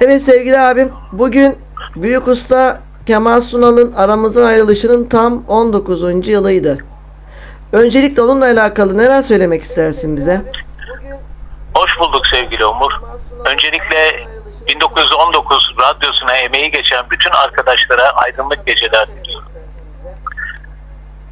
Evet 0.00 0.22
sevgili 0.22 0.60
abim, 0.60 0.92
bugün 1.12 1.58
Büyük 1.96 2.28
Usta 2.28 2.80
Kemal 3.06 3.40
Sunal'ın 3.40 3.92
aramızdan 3.92 4.46
ayrılışının 4.46 5.04
tam 5.08 5.44
19. 5.48 6.28
yılıydı. 6.28 6.78
Öncelikle 7.72 8.22
onunla 8.22 8.44
alakalı 8.44 8.98
neler 8.98 9.22
söylemek 9.22 9.62
istersin 9.62 10.16
bize? 10.16 10.42
hoş 11.74 11.98
bulduk 11.98 12.26
sevgili 12.26 12.66
Umur. 12.66 12.92
Öncelikle 13.44 14.26
1919 14.68 15.74
radyosuna 15.82 16.36
emeği 16.36 16.70
geçen 16.70 17.10
bütün 17.10 17.30
arkadaşlara 17.30 18.10
aydınlık 18.10 18.66
geceler 18.66 19.08
diliyorum. 19.08 19.49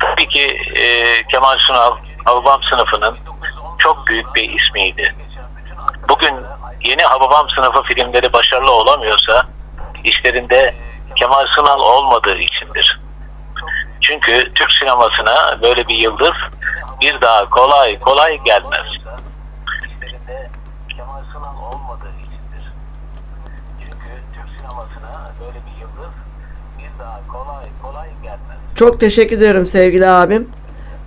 Tabii 0.01 0.29
ki 0.29 0.47
e, 0.77 1.23
Kemal 1.27 1.59
Sunal 1.59 1.97
Hababam 2.25 2.63
sınıfının 2.63 3.19
çok 3.79 4.09
büyük 4.09 4.35
bir 4.35 4.51
ismiydi. 4.51 5.15
Bugün 6.09 6.35
yeni 6.85 7.03
Hababam 7.03 7.51
sınıfı 7.51 7.83
filmleri 7.83 8.33
başarılı 8.33 8.73
olamıyorsa 8.73 9.47
işlerinde 10.05 10.75
Kemal 11.17 11.47
Sunal 11.47 11.81
olmadığı 11.81 12.39
içindir. 12.39 13.01
Çünkü 14.01 14.53
Türk 14.55 14.73
sinemasına 14.73 15.63
böyle 15.63 15.89
bir 15.89 15.97
yıldız 15.97 16.35
bir 17.01 17.21
daha 17.21 17.51
kolay 17.51 17.99
kolay 18.01 18.39
gelmez. 18.45 18.87
Kemal 20.97 21.23
Sunal 21.33 21.73
olmadığı 21.73 22.13
içindir. 22.21 22.73
Çünkü 23.81 24.23
Türk 24.35 24.49
sinemasına 24.59 25.33
böyle 25.41 25.59
bir 25.67 25.81
yıldız 25.81 26.15
bir 26.79 27.05
daha 27.05 27.21
kolay 27.27 27.65
kolay 27.83 28.09
gelmez. 28.23 28.59
Çok 28.79 29.01
teşekkür 29.01 29.37
ederim 29.37 29.67
sevgili 29.67 30.09
abim. 30.09 30.51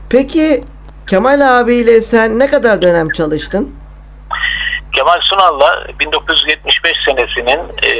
Peki 0.09 0.63
Kemal 1.07 1.59
abiyle 1.59 2.01
sen 2.01 2.39
ne 2.39 2.47
kadar 2.47 2.81
dönem 2.81 3.09
çalıştın? 3.09 3.75
Kemal 4.95 5.19
Sunal'la 5.21 5.87
1975 5.99 6.97
senesinin 7.05 7.59
e, 7.83 7.91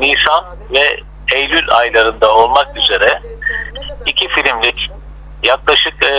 Nisan 0.00 0.44
ve 0.72 1.00
Eylül 1.32 1.70
aylarında 1.70 2.34
olmak 2.34 2.76
üzere 2.76 3.22
iki 4.06 4.28
filmlik 4.28 4.90
yaklaşık 5.42 6.06
e, 6.06 6.12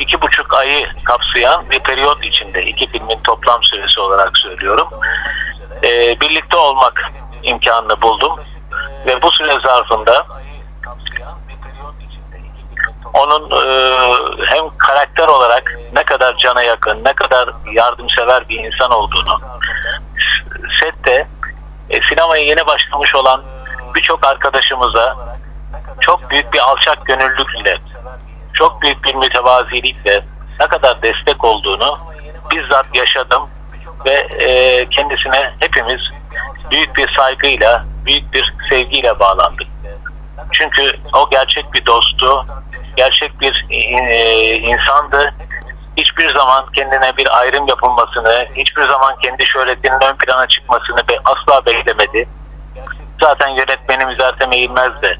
iki 0.00 0.20
buçuk 0.20 0.54
ayı 0.54 0.86
kapsayan 1.04 1.70
bir 1.70 1.80
periyot 1.80 2.24
içinde 2.24 2.62
iki 2.64 2.90
filmin 2.90 3.18
toplam 3.24 3.62
süresi 3.62 4.00
olarak 4.00 4.38
söylüyorum. 4.38 4.88
E, 5.84 6.20
birlikte 6.20 6.56
olmak 6.56 7.12
imkanını 7.42 8.02
buldum 8.02 8.40
ve 9.06 9.22
bu 9.22 9.30
süre 9.30 9.58
zarfında 9.66 10.26
onun 13.14 13.50
e, 13.50 14.00
hem 14.46 14.64
karakter 14.78 15.28
olarak 15.28 15.78
ne 15.96 16.02
kadar 16.02 16.36
cana 16.36 16.62
yakın, 16.62 17.04
ne 17.04 17.12
kadar 17.12 17.50
yardımsever 17.72 18.48
bir 18.48 18.58
insan 18.58 18.90
olduğunu 18.90 19.40
sette 20.80 21.26
e, 21.90 22.00
sinemaya 22.02 22.44
yeni 22.44 22.66
başlamış 22.66 23.14
olan 23.14 23.42
birçok 23.94 24.26
arkadaşımıza 24.26 25.16
çok 26.00 26.30
büyük 26.30 26.52
bir 26.52 26.58
alçak 26.58 27.06
gönüllülükle, 27.06 27.78
çok 28.52 28.82
büyük 28.82 29.04
bir 29.04 29.14
mütevazilikle 29.14 30.24
ne 30.60 30.66
kadar 30.66 31.02
destek 31.02 31.44
olduğunu 31.44 31.98
bizzat 32.52 32.86
yaşadım 32.96 33.48
ve 34.04 34.14
e, 34.38 34.88
kendisine 34.88 35.52
hepimiz 35.60 36.00
büyük 36.70 36.96
bir 36.96 37.14
saygıyla, 37.16 37.84
büyük 38.04 38.32
bir 38.32 38.54
sevgiyle 38.68 39.20
bağlandık. 39.20 39.66
Çünkü 40.52 40.96
o 41.12 41.30
gerçek 41.30 41.74
bir 41.74 41.86
dostu, 41.86 42.46
gerçek 42.96 43.40
bir 43.40 43.66
e, 43.70 44.54
insandı. 44.56 45.34
Hiçbir 45.96 46.34
zaman 46.34 46.66
kendine 46.74 47.16
bir 47.16 47.38
ayrım 47.40 47.68
yapılmasını, 47.68 48.46
hiçbir 48.56 48.84
zaman 48.84 49.16
kendi 49.22 49.46
şöhretinin 49.46 50.00
ön 50.08 50.16
plana 50.16 50.46
çıkmasını 50.46 51.08
be, 51.08 51.18
asla 51.24 51.66
beklemedi. 51.66 52.28
Zaten 53.20 53.48
yönetmenimiz 53.48 54.20
Ertem 54.20 54.52
Eğilmez 54.52 55.02
de 55.02 55.16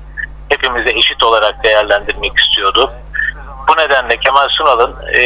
hepimizi 0.48 0.90
eşit 0.90 1.24
olarak 1.24 1.64
değerlendirmek 1.64 2.38
istiyordu. 2.38 2.92
Bu 3.68 3.76
nedenle 3.76 4.16
Kemal 4.16 4.48
Sunal'ın 4.48 4.96
e, 5.16 5.24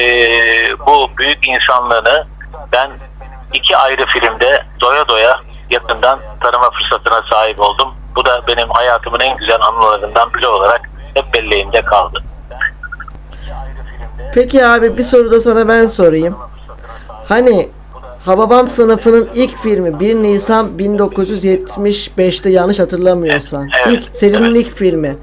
bu 0.86 1.10
büyük 1.18 1.48
insanlığını 1.48 2.26
ben 2.72 2.90
iki 3.52 3.76
ayrı 3.76 4.06
filmde 4.06 4.64
doya 4.80 5.08
doya 5.08 5.40
yakından 5.70 6.20
tanıma 6.40 6.70
fırsatına 6.70 7.22
sahip 7.32 7.60
oldum. 7.60 7.94
Bu 8.16 8.24
da 8.24 8.46
benim 8.46 8.68
hayatımın 8.70 9.20
en 9.20 9.36
güzel 9.36 9.60
anılarından 9.60 10.34
biri 10.34 10.46
olarak 10.46 10.80
hep 11.14 11.34
belleğimde 11.34 11.82
kaldı. 11.82 12.22
Peki 14.34 14.66
abi 14.66 14.98
bir 14.98 15.02
soru 15.02 15.30
da 15.30 15.40
sana 15.40 15.68
ben 15.68 15.86
sorayım. 15.86 16.34
Hani 17.08 17.68
Hababam 18.26 18.68
sınıfının 18.68 19.28
ilk 19.34 19.56
filmi 19.56 20.00
1 20.00 20.14
Nisan 20.14 20.68
1975'te 20.78 22.50
yanlış 22.50 22.78
hatırlamıyorsan. 22.78 23.68
ilk 23.90 24.02
serinin 24.16 24.54
ilk 24.54 24.76
filmi. 24.76 25.16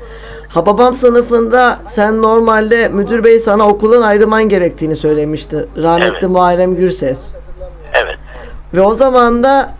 Hababam 0.50 0.96
sınıfında 0.96 1.80
sen 1.88 2.22
normalde 2.22 2.88
müdür 2.88 3.24
bey 3.24 3.40
sana 3.40 3.68
okuldan 3.68 4.02
ayrılman 4.02 4.50
gerektiğini 4.50 4.96
söylemişti. 4.96 5.66
Rahmetli 5.78 6.18
Evet. 6.20 6.30
Muharrem 6.30 6.76
Gürses. 6.76 7.18
Evet. 7.94 8.16
Ve 8.74 8.82
o 8.82 8.94
zaman 8.94 9.44
da 9.44 9.74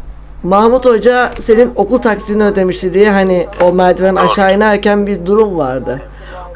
Mahmut 0.44 0.86
Hoca 0.86 1.32
senin 1.46 1.72
okul 1.76 1.98
taksini 1.98 2.44
ödemişti 2.44 2.94
diye 2.94 3.12
hani 3.12 3.48
o 3.62 3.74
merdiven 3.74 4.16
aşağı 4.16 4.56
inerken 4.56 5.08
bir 5.08 5.26
durum 5.26 5.58
vardı. 5.58 6.02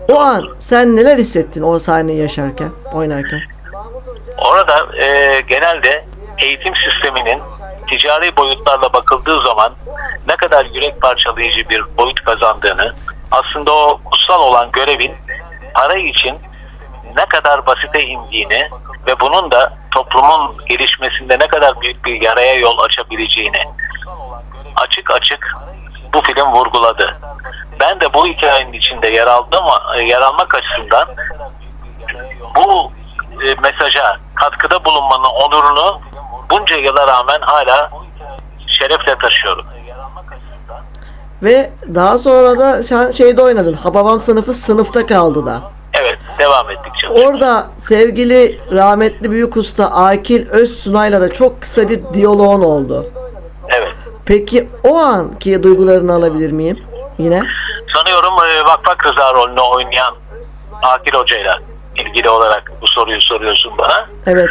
O 0.10 0.20
an 0.20 0.50
sen 0.60 0.96
neler 0.96 1.18
hissettin 1.18 1.64
o 1.64 1.80
sahneyi 1.80 2.20
yaşarken, 2.20 2.72
oynarken? 2.94 3.42
Orada 4.38 4.96
e, 4.96 5.42
genelde 5.42 6.06
eğitim 6.38 6.74
sisteminin 6.76 7.42
ticari 7.90 8.38
boyutlarla 8.38 8.94
bakıldığı 8.94 9.44
zaman 9.44 9.76
ne 10.30 10.36
kadar 10.36 10.66
yürek 10.66 11.02
parçalayıcı 11.02 11.70
bir 11.70 11.84
boyut 11.98 12.24
kazandığını, 12.24 12.94
aslında 13.32 13.72
o 13.72 14.02
kutsal 14.06 14.42
olan 14.42 14.72
görevin 14.72 15.16
para 15.74 15.96
için 15.98 16.38
ne 17.18 17.26
kadar 17.26 17.66
basite 17.66 18.04
indiğini 18.04 18.70
ve 19.08 19.20
bunun 19.20 19.52
da 19.52 19.74
toplumun 19.92 20.58
gelişmesinde 20.70 21.40
ne 21.40 21.48
kadar 21.48 21.82
büyük 21.82 22.06
bir 22.06 22.22
yaraya 22.22 22.54
yol 22.54 22.78
açabileceğini 22.80 23.64
açık 24.76 25.12
açık 25.12 25.56
bu 26.14 26.22
film 26.22 26.52
vurguladı. 26.54 27.18
Ben 27.80 28.00
de 28.00 28.14
bu 28.14 28.28
hikayenin 28.28 28.74
içinde 28.74 29.10
yer 29.10 29.28
aldım 29.28 29.66
yer 30.06 30.22
almak 30.22 30.56
açısından 30.56 31.08
bu 32.56 32.92
e, 33.44 33.56
mesaja 33.64 34.18
katkıda 34.36 34.86
bulunmanın 34.86 35.30
onurunu 35.46 36.02
bunca 36.52 36.76
yıla 36.76 37.08
rağmen 37.08 37.42
hala 37.42 37.90
şerefle 38.68 39.16
taşıyorum. 39.22 39.66
Ve 41.44 41.70
daha 41.96 42.18
sonra 42.18 42.60
da 42.60 42.84
sen 42.84 43.12
şeyde 43.12 43.42
oynadın. 43.42 43.74
Hababam 43.74 44.20
sınıfı 44.20 44.54
sınıfta 44.54 45.06
kaldı 45.06 45.46
da. 45.46 45.62
Evet, 45.94 46.20
devam 46.40 46.70
ettik 46.72 46.92
canım. 47.02 47.16
Orada 47.16 47.68
sevgili 47.88 48.60
rahmetli 48.72 49.32
büyük 49.32 49.58
usta 49.58 49.86
Akil 49.86 50.50
Özsunay'la 50.50 51.22
da 51.22 51.34
çok 51.34 51.62
kısa 51.62 51.90
bir 51.90 52.02
diyaloğun 52.14 52.64
oldu. 52.64 53.06
Peki 54.28 54.70
o 54.84 54.98
anki 54.98 55.64
duygularını 55.64 56.14
alabilir 56.14 56.52
miyim? 56.52 56.84
Yine. 57.18 57.44
Sanıyorum 57.96 58.34
e, 58.46 58.64
Vakfak 58.64 59.06
Rıza 59.06 59.34
rolünü 59.34 59.62
oynayan 59.62 60.16
Akil 60.84 61.14
Hoca'yla 61.14 61.60
ilgili 61.96 62.30
olarak 62.30 62.72
bu 62.82 62.88
soruyu 62.88 63.22
soruyorsun 63.22 63.78
bana. 63.78 64.06
Evet. 64.26 64.50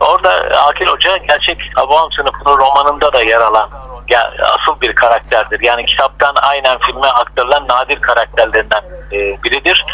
Orada 0.00 0.30
Akil 0.66 0.86
Hoca 0.86 1.16
gerçek 1.16 1.58
Hababam 1.74 2.12
sınıfının 2.12 2.58
romanında 2.58 3.12
da 3.12 3.22
yer 3.22 3.40
alan 3.40 3.70
ya, 4.08 4.30
asıl 4.42 4.80
bir 4.80 4.94
karakterdir. 4.94 5.60
Yani 5.62 5.86
kitaptan 5.86 6.34
aynen 6.42 6.78
filme 6.78 7.06
aktarılan 7.06 7.68
nadir 7.68 8.00
karakterlerinden 8.00 8.82
e, 9.12 9.42
biridir. 9.42 9.84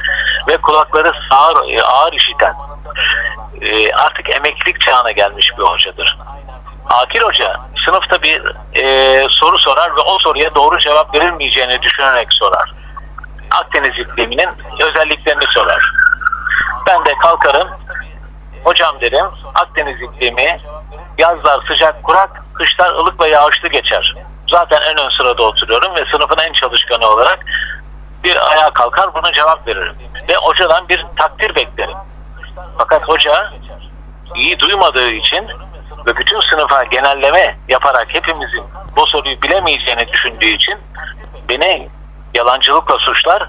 Ve 0.50 0.56
kulakları 0.56 1.12
sağır, 1.30 1.72
e, 1.72 1.82
ağır 1.82 2.12
işiten 2.12 2.54
e, 3.60 3.92
artık 3.92 4.30
emeklilik 4.30 4.80
çağına 4.80 5.10
gelmiş 5.10 5.50
bir 5.58 5.62
hocadır. 5.62 6.18
Akil 6.90 7.20
Hoca 7.20 7.56
sınıfta 7.84 8.22
bir 8.22 8.42
e, 8.74 9.26
soru 9.30 9.58
sorar 9.58 9.96
ve 9.96 10.00
o 10.00 10.18
soruya 10.18 10.54
doğru 10.54 10.78
cevap 10.78 11.14
verilmeyeceğini 11.14 11.82
düşünerek 11.82 12.28
sorar. 12.30 12.72
Akdeniz 13.50 13.98
ikliminin 13.98 14.48
özelliklerini 14.80 15.44
sorar. 15.54 15.92
Ben 16.86 17.04
de 17.04 17.14
kalkarım, 17.22 17.68
hocam 18.64 19.00
derim 19.00 19.26
Akdeniz 19.54 20.02
iklimi 20.02 20.60
yazlar 21.18 21.60
sıcak 21.68 22.02
kurak, 22.02 22.42
kışlar 22.54 22.90
ılık 22.90 23.24
ve 23.24 23.28
yağışlı 23.30 23.68
geçer. 23.68 24.14
Zaten 24.52 24.80
en 24.80 25.04
ön 25.04 25.10
sırada 25.18 25.42
oturuyorum 25.42 25.94
ve 25.94 26.04
sınıfın 26.12 26.38
en 26.38 26.52
çalışkanı 26.52 27.06
olarak 27.06 27.38
bir 28.24 28.50
ayağa 28.50 28.70
kalkar 28.70 29.14
buna 29.14 29.32
cevap 29.32 29.66
veririm. 29.66 29.94
Ve 30.28 30.36
hocadan 30.36 30.88
bir 30.88 31.06
takdir 31.16 31.54
beklerim. 31.54 31.96
Fakat 32.78 33.08
hoca 33.08 33.52
iyi 34.34 34.58
duymadığı 34.58 35.10
için 35.10 35.48
ve 36.06 36.16
bütün 36.16 36.40
sınıfa 36.40 36.84
genelleme 36.84 37.56
yaparak 37.68 38.06
hepimizin 38.08 38.64
bu 38.96 39.06
soruyu 39.06 39.42
bilemeyeceğini 39.42 40.08
düşündüğü 40.12 40.48
için 40.48 40.74
beni 41.48 41.88
yalancılıkla 42.34 42.98
suçlar. 42.98 43.48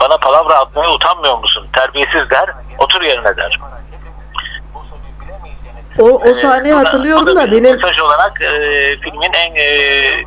Bana 0.00 0.16
palavra 0.16 0.54
atmaya 0.54 0.90
utanmıyor 0.90 1.38
musun? 1.38 1.66
Terbiyesiz 1.76 2.30
der. 2.30 2.50
Otur 2.78 3.02
yerine 3.02 3.36
der. 3.36 3.60
O, 5.98 6.04
o 6.04 6.34
sahneyi 6.34 6.74
hatırlıyorum 6.74 7.36
da 7.36 7.50
benim 7.50 7.76
Mesaj 7.76 7.98
olarak 8.00 8.42
e, 8.42 8.50
filmin 9.00 9.32
en 9.32 9.54
e, 9.54 9.64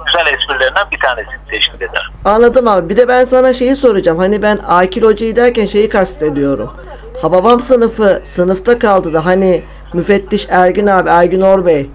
güzel 0.05 0.33
esprilerinden 0.33 0.91
bir 0.91 0.99
tanesini 0.99 1.49
teşkil 1.49 1.75
eder. 1.81 2.09
anladım 2.25 2.67
abi. 2.67 2.89
Bir 2.89 2.97
de 2.97 3.07
ben 3.07 3.25
sana 3.25 3.53
şeyi 3.53 3.75
soracağım. 3.75 4.19
Hani 4.19 4.41
ben 4.41 4.59
Akil 4.67 5.03
Hoca'yı 5.03 5.35
derken 5.35 5.65
şeyi 5.65 5.89
kastediyorum. 5.89 6.73
Hababam 7.21 7.59
sınıfı 7.59 8.21
sınıfta 8.25 8.79
kaldı 8.79 9.13
da 9.13 9.25
hani 9.25 9.63
müfettiş 9.93 10.47
Ergin 10.49 10.87
abi 10.87 11.09
Ergin 11.09 11.41
Orbey 11.41 11.89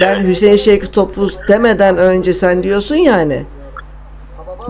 ben 0.00 0.20
Hüseyin 0.20 0.56
Şevki 0.56 0.92
Topuz 0.92 1.38
demeden 1.48 1.96
önce 1.96 2.32
sen 2.32 2.62
diyorsun 2.62 2.96
yani 2.96 3.44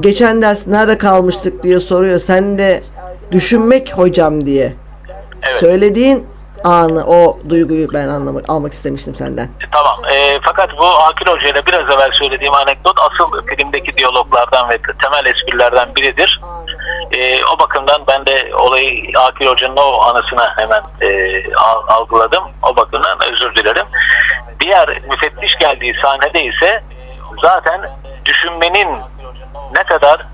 geçen 0.00 0.42
ders 0.42 0.66
nerede 0.66 0.98
kalmıştık 0.98 1.62
diye 1.62 1.80
soruyor. 1.80 2.18
Sen 2.18 2.58
de 2.58 2.82
düşünmek 3.32 3.98
hocam 3.98 4.47
diye. 4.47 4.72
Söylediğin 5.60 6.24
anı 6.64 7.05
o 7.06 7.39
duyguyu 7.48 7.89
ben 7.92 8.08
anlamak 8.08 8.44
almak 8.50 8.72
istemiştim 8.72 9.14
senden. 9.14 9.48
Tamam. 9.72 10.12
E, 10.12 10.40
fakat 10.42 10.78
bu 10.78 10.86
Akil 10.86 11.26
Hoca 11.26 11.48
ile 11.48 11.66
biraz 11.66 11.90
evvel 11.90 12.10
söylediğim 12.12 12.55
anekdot 12.55 12.97
asıl 13.00 13.47
filmdeki 13.47 13.97
diyaloglardan 13.97 14.70
ve 14.70 14.78
temel 15.02 15.26
esprilerden 15.26 15.94
biridir. 15.97 16.40
E, 17.12 17.44
o 17.44 17.58
bakımdan 17.58 18.02
ben 18.08 18.26
de 18.26 18.50
olayı 18.55 19.12
Akil 19.18 19.47
Hoca'nın 19.47 19.76
o 19.76 20.02
anısına 20.02 20.55
hemen 20.58 20.82
e, 21.00 21.42
al- 21.55 21.84
algıladım. 21.89 22.44
O 22.62 22.76
bakımdan 22.76 23.18
özür 23.32 23.55
dilerim. 23.55 23.86
Diğer 24.60 25.00
müfettiş 25.10 25.55
geldiği 25.58 25.94
sahnede 26.02 26.44
ise 26.44 26.82
zaten 27.42 27.80
düşünmenin 28.24 28.89
ne 29.76 29.82
kadar 29.84 30.26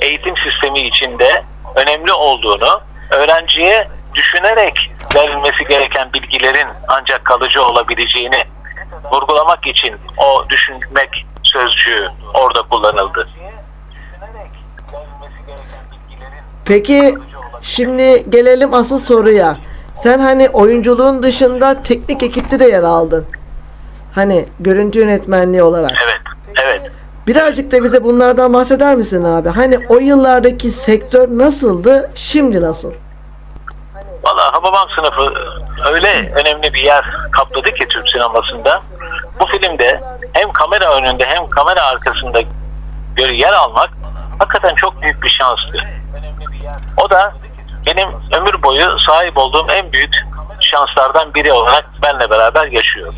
eğitim 0.00 0.34
sistemi 0.36 0.86
içinde 0.86 1.44
önemli 1.76 2.12
olduğunu, 2.12 2.80
öğrenciye 3.10 3.88
düşünerek 4.14 4.90
verilmesi 5.14 5.64
gereken 5.68 6.12
bilgilerin 6.12 6.68
ancak 6.88 7.24
kalıcı 7.24 7.62
olabileceğini 7.62 8.44
vurgulamak 9.12 9.66
için 9.66 9.96
o 10.16 10.48
düşünmek 10.48 11.26
sözcüğü 11.42 12.08
orada 12.34 12.62
kullanıldı. 12.62 13.28
Peki 16.64 17.14
şimdi 17.62 18.30
gelelim 18.30 18.74
asıl 18.74 18.98
soruya. 18.98 19.56
Sen 20.02 20.18
hani 20.18 20.48
oyunculuğun 20.48 21.22
dışında 21.22 21.82
teknik 21.82 22.22
ekipte 22.22 22.58
de 22.58 22.64
yer 22.64 22.82
aldın. 22.82 23.26
Hani 24.14 24.46
görüntü 24.60 24.98
yönetmenliği 24.98 25.62
olarak. 25.62 25.90
Evet, 26.04 26.20
evet. 26.62 26.90
Birazcık 27.26 27.72
da 27.72 27.84
bize 27.84 28.04
bunlardan 28.04 28.54
bahseder 28.54 28.96
misin 28.96 29.24
abi? 29.24 29.48
Hani 29.48 29.78
o 29.88 29.98
yıllardaki 29.98 30.70
sektör 30.70 31.28
nasıldı, 31.38 32.10
şimdi 32.14 32.62
nasıl? 32.62 32.92
Valla 34.26 34.52
Hababam 34.52 34.88
sınıfı 34.96 35.34
öyle 35.92 36.32
önemli 36.34 36.74
bir 36.74 36.82
yer 36.82 37.04
kapladı 37.32 37.74
ki 37.74 37.88
Türk 37.88 38.08
sinemasında. 38.08 38.82
Bu 39.40 39.46
filmde 39.46 40.00
hem 40.32 40.52
kamera 40.52 40.94
önünde 40.94 41.26
hem 41.26 41.48
kamera 41.48 41.82
arkasında 41.86 42.40
yer 43.18 43.52
almak 43.52 43.90
hakikaten 44.38 44.74
çok 44.74 45.02
büyük 45.02 45.22
bir 45.22 45.28
şanstı. 45.28 45.78
O 46.96 47.10
da 47.10 47.34
benim 47.86 48.08
ömür 48.36 48.62
boyu 48.62 48.98
sahip 48.98 49.38
olduğum 49.38 49.66
en 49.70 49.92
büyük 49.92 50.14
şanslardan 50.60 51.34
biri 51.34 51.52
olarak 51.52 51.84
benle 52.02 52.30
beraber 52.30 52.66
yaşıyor. 52.66 53.14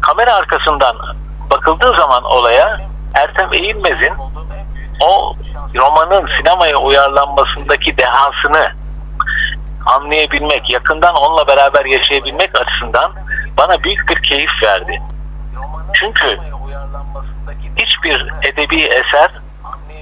Kamera 0.00 0.34
arkasından 0.34 0.96
bakıldığı 1.50 1.96
zaman 1.98 2.24
olaya 2.24 2.80
Ertem 3.14 3.54
Eğilmez'in 3.54 4.12
o 5.00 5.34
romanın 5.74 6.28
sinemaya 6.38 6.76
uyarlanmasındaki 6.76 7.98
dehasını 7.98 8.72
anlayabilmek, 9.86 10.70
yakından 10.70 11.14
onunla 11.14 11.46
beraber 11.46 11.84
yaşayabilmek 11.84 12.60
açısından 12.60 13.12
bana 13.56 13.82
büyük 13.82 14.08
bir 14.08 14.22
keyif 14.22 14.50
verdi. 14.62 15.02
Çünkü 15.94 16.38
hiçbir 17.76 18.32
edebi 18.42 18.82
eser 18.82 19.30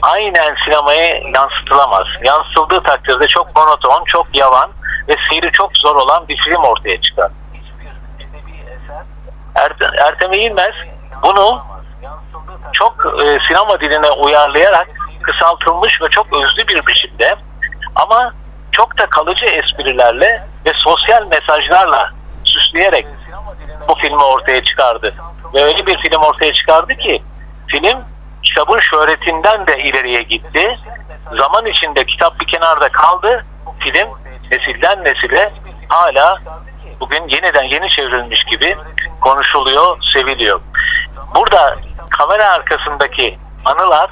aynen 0.02 0.56
sinemaya 0.64 1.20
yansıtılamaz. 1.34 2.06
Yansıtıldığı 2.24 2.82
takdirde 2.82 3.26
çok 3.26 3.56
monoton, 3.56 4.04
çok 4.04 4.38
yavan 4.38 4.70
ve 5.08 5.16
seyri 5.30 5.52
çok 5.52 5.70
zor 5.76 5.96
olan 5.96 6.28
bir 6.28 6.36
film 6.36 6.62
ortaya 6.62 7.00
çıkar. 7.00 7.30
Ertem, 9.54 9.90
Ertem 10.06 10.32
Eğilmez 10.32 10.74
bunu 11.22 11.64
çok 12.72 13.06
e, 13.22 13.38
sinema 13.48 13.80
diline 13.80 14.10
uyarlayarak 14.10 14.88
kısaltılmış 15.22 16.02
ve 16.02 16.08
çok 16.08 16.26
özlü 16.36 16.68
bir 16.68 16.86
biçimde 16.86 17.36
ama 17.94 18.32
çok 18.76 18.98
da 18.98 19.06
kalıcı 19.06 19.44
esprilerle 19.44 20.46
ve 20.66 20.70
sosyal 20.74 21.26
mesajlarla 21.26 22.10
süsleyerek 22.44 23.06
bu 23.88 23.94
filmi 23.94 24.22
ortaya 24.22 24.64
çıkardı. 24.64 25.14
Ve 25.54 25.62
öyle 25.62 25.86
bir 25.86 25.98
film 25.98 26.22
ortaya 26.22 26.52
çıkardı 26.52 26.94
ki 26.94 27.22
film 27.66 27.98
kitabın 28.42 28.78
şöhretinden 28.78 29.66
de 29.66 29.78
ileriye 29.78 30.22
gitti. 30.22 30.78
Zaman 31.38 31.66
içinde 31.66 32.06
kitap 32.06 32.40
bir 32.40 32.46
kenarda 32.46 32.88
kaldı. 32.88 33.44
Film 33.78 34.08
nesilden 34.52 35.04
nesile 35.04 35.52
hala 35.88 36.38
bugün 37.00 37.28
yeniden 37.28 37.64
yeni 37.64 37.90
çevrilmiş 37.90 38.44
gibi 38.44 38.76
konuşuluyor, 39.20 39.98
seviliyor. 40.12 40.60
Burada 41.34 41.76
kamera 42.10 42.50
arkasındaki 42.50 43.38
anılar 43.64 44.10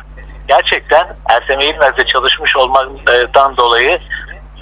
gerçekten 0.49 1.17
Ertem 1.31 1.60
Eğilmez'de 1.60 2.07
çalışmış 2.07 2.57
olmaktan 2.57 3.57
dolayı 3.57 4.01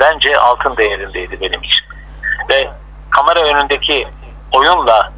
bence 0.02 0.38
altın 0.38 0.76
değerindeydi 0.76 1.40
benim 1.40 1.62
için. 1.62 1.86
Ve 2.50 2.68
kamera 3.10 3.40
önündeki 3.40 4.08
oyunla 4.52 5.12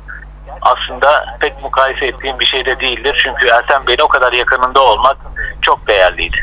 aslında 0.62 1.36
pek 1.40 1.62
mukayese 1.62 2.06
ettiğim 2.06 2.40
bir 2.40 2.46
şey 2.46 2.64
de 2.64 2.80
değildir. 2.80 3.20
Çünkü 3.22 3.46
Ertem 3.46 3.86
Bey'in 3.86 4.00
o 4.00 4.08
kadar 4.08 4.32
yakınında 4.32 4.84
olmak 4.84 5.16
çok 5.62 5.88
değerliydi. 5.88 6.36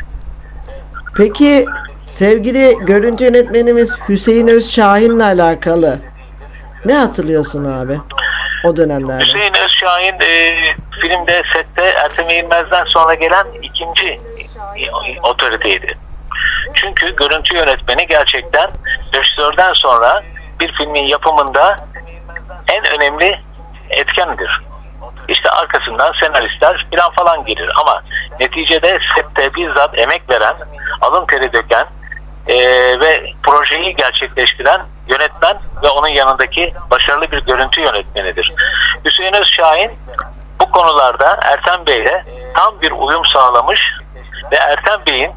Peki 1.16 1.66
sevgili 2.10 2.78
görüntü 2.80 3.24
yönetmenimiz 3.24 3.90
Hüseyin 4.08 4.48
Özşahin'le 4.48 5.20
alakalı 5.20 5.98
ne 6.84 6.94
hatırlıyorsun 6.94 7.64
abi 7.64 8.00
o 8.64 8.76
dönemlerde? 8.76 9.24
Hüseyin 9.24 9.54
Özşahin 9.64 10.20
e, 10.20 10.56
filmde 11.00 11.42
sette 11.52 11.82
Ertem 11.82 12.30
Eğilmez'den 12.30 12.84
sonra 12.84 13.14
gelen 13.14 13.46
ikinci 13.62 14.20
otoriteydi. 15.22 15.96
Çünkü 16.74 17.16
görüntü 17.16 17.56
yönetmeni 17.56 18.06
gerçekten 18.06 18.70
rejisörden 19.14 19.72
sonra 19.72 20.22
bir 20.60 20.72
filmin 20.72 21.04
yapımında 21.04 21.76
en 22.72 22.84
önemli 22.92 23.40
etkendir. 23.90 24.60
İşte 25.28 25.50
arkasından 25.50 26.12
senaristler 26.20 26.86
plan 26.90 27.10
falan 27.10 27.44
gelir 27.44 27.70
ama 27.80 28.02
neticede 28.40 28.98
sette 29.16 29.54
bizzat 29.54 29.98
emek 29.98 30.30
veren, 30.30 30.54
alın 31.00 31.26
teri 31.26 31.52
döken 31.52 31.86
e, 32.46 32.56
ve 33.00 33.32
projeyi 33.42 33.96
gerçekleştiren 33.96 34.80
yönetmen 35.08 35.58
ve 35.82 35.88
onun 35.88 36.08
yanındaki 36.08 36.74
başarılı 36.90 37.30
bir 37.30 37.44
görüntü 37.44 37.80
yönetmenidir. 37.80 38.52
Hüseyin 39.04 39.32
Özşahin 39.32 39.90
bu 40.60 40.70
konularda 40.70 41.40
Ertem 41.42 41.86
Bey'le 41.86 42.24
tam 42.54 42.80
bir 42.80 42.90
uyum 42.90 43.24
sağlamış 43.24 43.80
ve 44.52 44.56
Ertem 44.56 45.00
Bey'in 45.06 45.32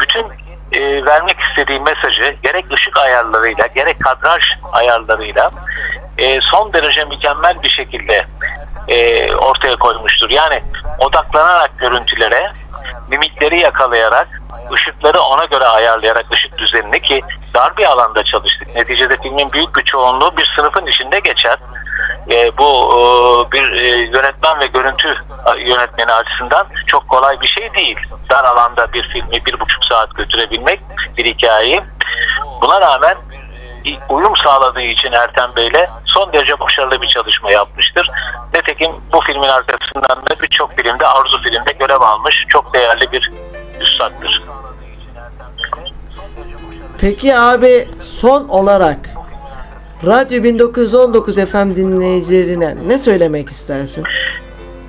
bütün 0.00 0.43
e, 0.74 1.04
vermek 1.04 1.36
istediği 1.40 1.80
mesajı 1.80 2.36
gerek 2.42 2.72
ışık 2.72 2.98
ayarlarıyla 2.98 3.66
gerek 3.66 3.96
kadraj 4.00 4.42
ayarlarıyla 4.72 5.50
e, 6.18 6.40
son 6.40 6.72
derece 6.72 7.04
mükemmel 7.04 7.62
bir 7.62 7.68
şekilde 7.68 8.26
e, 8.88 9.34
ortaya 9.34 9.76
koymuştur. 9.76 10.30
Yani 10.30 10.62
odaklanarak 10.98 11.78
görüntülere, 11.78 12.46
mimikleri 13.08 13.60
yakalayarak, 13.60 14.28
ışıkları 14.72 15.20
ona 15.20 15.44
göre 15.44 15.64
ayarlayarak 15.64 16.26
ışık 16.34 16.58
düzenini 16.58 17.02
ki 17.02 17.20
dar 17.54 17.76
bir 17.76 17.84
alanda 17.84 18.24
çalıştık. 18.24 18.74
Neticede 18.74 19.16
filmin 19.22 19.52
büyük 19.52 19.76
bir 19.76 19.82
çoğunluğu 19.82 20.36
bir 20.36 20.52
sınıfın 20.56 20.86
içinde 20.86 21.20
geçer 21.20 21.56
e, 22.32 22.58
bu 22.58 22.70
e, 22.92 23.52
bir 23.52 23.72
e, 23.72 23.88
yönetmen 23.88 24.60
ve 24.60 24.66
görüntü 24.66 25.14
yönetmeni 25.58 26.12
açısından 26.12 26.66
çok 26.86 27.08
kolay 27.08 27.40
bir 27.40 27.46
şey 27.46 27.74
değil. 27.78 27.96
Dar 28.30 28.44
alanda 28.44 28.92
bir 28.92 29.08
filmi 29.12 29.46
bir 29.46 29.60
buçuk 29.60 29.84
saat 29.84 30.14
götürebilmek 30.14 30.80
bir 31.16 31.24
hikayeyi. 31.24 31.82
Buna 32.62 32.80
rağmen 32.80 33.16
uyum 34.08 34.36
sağladığı 34.44 34.80
için 34.82 35.12
Ertem 35.12 35.56
Bey'le 35.56 35.90
son 36.04 36.32
derece 36.32 36.60
başarılı 36.60 37.02
bir 37.02 37.08
çalışma 37.08 37.50
yapmıştır. 37.50 38.10
Nitekim 38.54 38.92
bu 39.12 39.20
filmin 39.20 39.48
arkasından 39.48 40.16
da 40.30 40.42
birçok 40.42 40.76
filmde 40.76 41.06
Arzu 41.06 41.42
filmde 41.42 41.72
görev 41.72 42.00
almış 42.00 42.44
çok 42.48 42.74
değerli 42.74 43.12
bir 43.12 43.32
üstattır. 43.80 44.42
Peki 46.98 47.38
abi 47.38 47.88
son 48.00 48.48
olarak 48.48 48.98
Radyo 50.02 50.42
1919 50.42 51.36
FM 51.36 51.76
dinleyicilerine 51.76 52.76
ne 52.88 52.98
söylemek 52.98 53.48
istersin? 53.48 54.04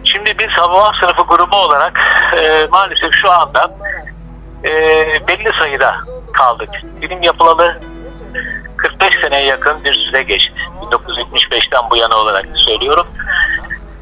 Şimdi 0.04 0.36
biz 0.40 0.48
Hababam 0.50 0.94
sınıfı 1.02 1.22
grubu 1.22 1.56
olarak 1.56 2.00
e, 2.38 2.68
maalesef 2.72 3.10
şu 3.12 3.32
anda 3.32 3.76
e, 4.64 4.72
belli 5.28 5.50
sayıda 5.60 5.96
kaldık. 6.34 6.70
Film 7.02 7.22
yapılalı 7.24 7.80
45 8.78 9.10
seneye 9.22 9.46
yakın 9.46 9.84
bir 9.84 9.94
süre 9.94 10.24
geçti. 10.24 10.54
1975'ten 10.82 11.90
bu 11.92 11.98
yana 11.98 12.16
olarak 12.16 12.46
söylüyorum. 12.56 13.08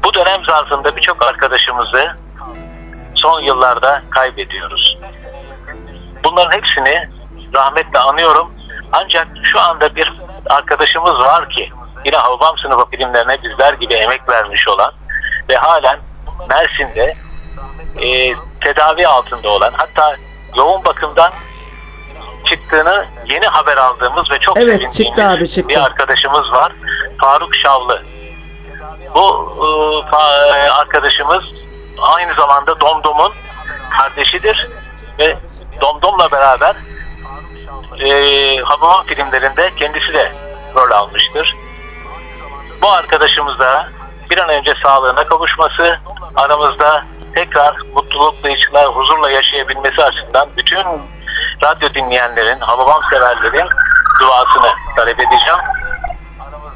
Bu 0.04 0.14
dönem 0.14 0.44
zarfında 0.48 0.96
birçok 0.96 1.26
arkadaşımızı 1.26 2.16
son 3.14 3.40
yıllarda 3.40 4.02
kaybediyoruz. 4.10 4.98
Bunların 6.24 6.56
hepsini 6.58 7.08
rahmetle 7.54 7.98
anıyorum. 7.98 8.50
Ancak 8.92 9.28
şu 9.44 9.60
anda 9.60 9.96
bir 9.96 10.12
arkadaşımız 10.50 11.14
var 11.14 11.50
ki 11.50 11.72
yine 12.04 12.16
Hababam 12.16 12.58
sınıfı 12.58 12.90
filmlerine 12.90 13.42
bizler 13.42 13.72
gibi 13.74 13.94
emek 13.94 14.28
vermiş 14.30 14.68
olan 14.68 14.92
ve 15.48 15.56
halen 15.56 15.98
Mersin'de 16.50 17.16
e, 18.02 18.34
tedavi 18.64 19.06
altında 19.06 19.48
olan 19.48 19.72
hatta 19.76 20.16
yoğun 20.56 20.84
bakımdan 20.84 21.32
çıktığını 22.44 23.06
yeni 23.26 23.46
haber 23.46 23.76
aldığımız 23.76 24.30
ve 24.30 24.38
çok 24.38 24.56
Evet, 24.56 24.66
sevindiğimiz 24.68 24.96
çıktı 24.96 25.28
abi, 25.28 25.48
çıktı. 25.48 25.68
bir 25.68 25.84
arkadaşımız 25.84 26.52
var. 26.52 26.72
Faruk 27.20 27.54
Şavlı. 27.56 28.02
Bu 29.14 29.52
e, 30.12 30.18
e, 30.58 30.70
arkadaşımız 30.70 31.44
aynı 31.98 32.34
zamanda 32.38 32.80
Domdom'un 32.80 33.32
kardeşidir 33.98 34.68
ve 35.18 35.36
Domdom'la 35.80 36.32
beraber 36.32 36.76
e, 38.00 38.56
Hababam 38.64 39.06
filmlerinde 39.06 39.72
kendisi 39.76 40.14
de 40.14 40.32
rol 40.76 40.90
almıştır. 40.90 41.56
Bu 42.82 42.90
arkadaşımıza 42.90 43.88
bir 44.30 44.38
an 44.38 44.48
önce 44.48 44.74
sağlığına 44.84 45.28
kavuşması, 45.28 45.98
aramızda 46.36 47.04
tekrar 47.34 47.76
mutlulukla, 47.94 48.50
içler, 48.50 48.84
huzurla 48.84 49.30
yaşayabilmesi 49.30 50.02
açısından 50.04 50.48
bütün 50.56 50.84
radyo 51.64 51.94
dinleyenlerin, 51.94 52.60
Hababam 52.60 53.00
severlerin 53.10 53.68
duasını 54.20 54.72
talep 54.96 55.20
edeceğim. 55.20 55.58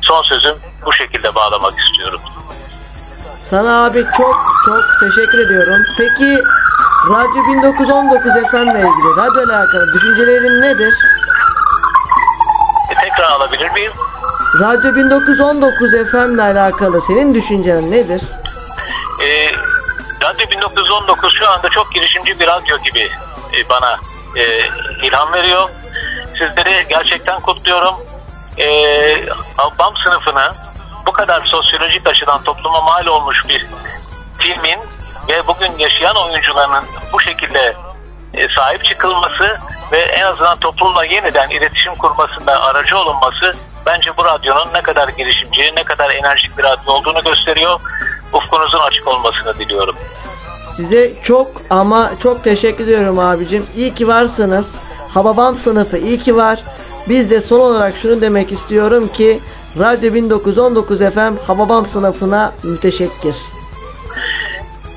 Son 0.02 0.22
sözüm 0.22 0.56
bu 0.86 0.92
şekilde 0.92 1.34
bağlamak 1.34 1.74
istiyorum. 1.78 2.20
Sana 3.50 3.84
abi 3.84 4.04
çok 4.16 4.36
çok 4.64 4.82
teşekkür 5.00 5.38
ediyorum. 5.46 5.82
Peki 5.98 6.42
Radyo 7.08 7.42
1919 7.46 8.32
FM 8.50 8.56
ile 8.56 8.78
ilgili 8.78 9.16
radyo 9.16 9.44
ile 9.44 9.56
alakalı 9.56 9.94
düşüncelerin 9.94 10.62
nedir? 10.62 10.94
Tekrar 13.00 13.30
alabilir 13.30 13.70
miyim? 13.70 13.92
Radyo 14.60 14.94
1919 14.94 15.90
FM 15.90 16.34
ile 16.34 16.42
alakalı 16.42 17.00
senin 17.00 17.34
düşüncen 17.34 17.90
nedir? 17.90 18.22
E, 19.22 19.52
Radyo 20.22 20.50
1919 20.50 21.34
şu 21.38 21.48
anda 21.48 21.68
çok 21.68 21.92
girişimci 21.92 22.40
bir 22.40 22.46
radyo 22.46 22.78
gibi 22.78 23.10
e, 23.56 23.68
bana 23.68 23.98
e, 24.36 24.44
ilham 25.06 25.32
veriyor. 25.32 25.68
Sizleri 26.38 26.86
gerçekten 26.88 27.40
kutluyorum. 27.40 27.94
E, 28.58 28.68
Albam 29.58 29.94
sınıfını 30.04 30.50
bu 31.06 31.12
kadar 31.12 31.40
sosyolojik 31.40 32.06
açıdan 32.06 32.42
topluma 32.42 32.80
mal 32.80 33.06
olmuş 33.06 33.36
bir 33.48 33.66
filmin 34.38 34.78
ve 35.28 35.46
bugün 35.46 35.78
yaşayan 35.78 36.16
oyuncuların 36.16 36.84
bu 37.12 37.20
şekilde 37.20 37.76
e, 38.34 38.48
sahip 38.56 38.84
çıkılması 38.84 39.58
ve 39.92 39.98
en 39.98 40.22
azından 40.22 40.58
toplumla 40.58 41.04
yeniden 41.04 41.50
iletişim 41.50 41.94
kurmasında 41.94 42.62
aracı 42.62 42.98
olunması 42.98 43.54
bence 43.86 44.10
bu 44.16 44.24
radyonun 44.24 44.74
ne 44.74 44.82
kadar 44.82 45.08
girişimci, 45.08 45.62
ne 45.76 45.84
kadar 45.84 46.10
enerjik 46.10 46.58
bir 46.58 46.62
radyo 46.62 46.92
olduğunu 46.92 47.22
gösteriyor. 47.22 47.80
Ufkunuzun 48.32 48.78
açık 48.78 49.08
olmasını 49.08 49.58
diliyorum. 49.58 49.96
Size 50.76 51.22
çok 51.22 51.50
ama 51.70 52.10
çok 52.22 52.44
teşekkür 52.44 52.84
ediyorum 52.84 53.18
abicim. 53.18 53.66
İyi 53.76 53.94
ki 53.94 54.08
varsınız. 54.08 54.66
Hababam 55.14 55.56
sınıfı 55.56 55.98
iyi 55.98 56.18
ki 56.18 56.36
var. 56.36 56.62
Biz 57.08 57.30
de 57.30 57.40
son 57.40 57.60
olarak 57.60 57.94
şunu 58.02 58.20
demek 58.20 58.52
istiyorum 58.52 59.08
ki 59.08 59.40
Radyo 59.78 60.14
1919 60.14 60.98
FM 60.98 61.36
Hababam 61.46 61.86
sınıfına 61.86 62.52
müteşekkir. 62.62 63.34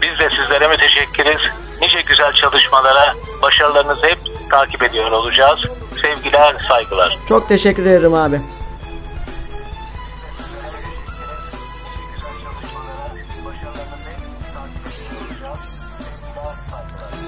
Biz 0.02 0.20
de 0.20 0.30
sizlere 0.30 0.68
müteşekkiriz. 0.68 1.42
Nice 1.82 2.02
güzel 2.02 2.34
çalışmalara, 2.34 3.14
başarılarınızı 3.42 4.06
hep 4.06 4.20
takip 4.50 4.84
ediyor 4.84 5.12
olacağız. 5.12 5.60
Sevgiler, 6.02 6.56
saygılar. 6.68 7.18
Çok 7.30 7.48
teşekkür 7.48 7.86
ederim 7.86 8.14
abi. 8.14 8.42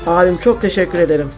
Abim 0.07 0.37
çok 0.37 0.61
teşekkür 0.61 0.99
ederim. 0.99 1.31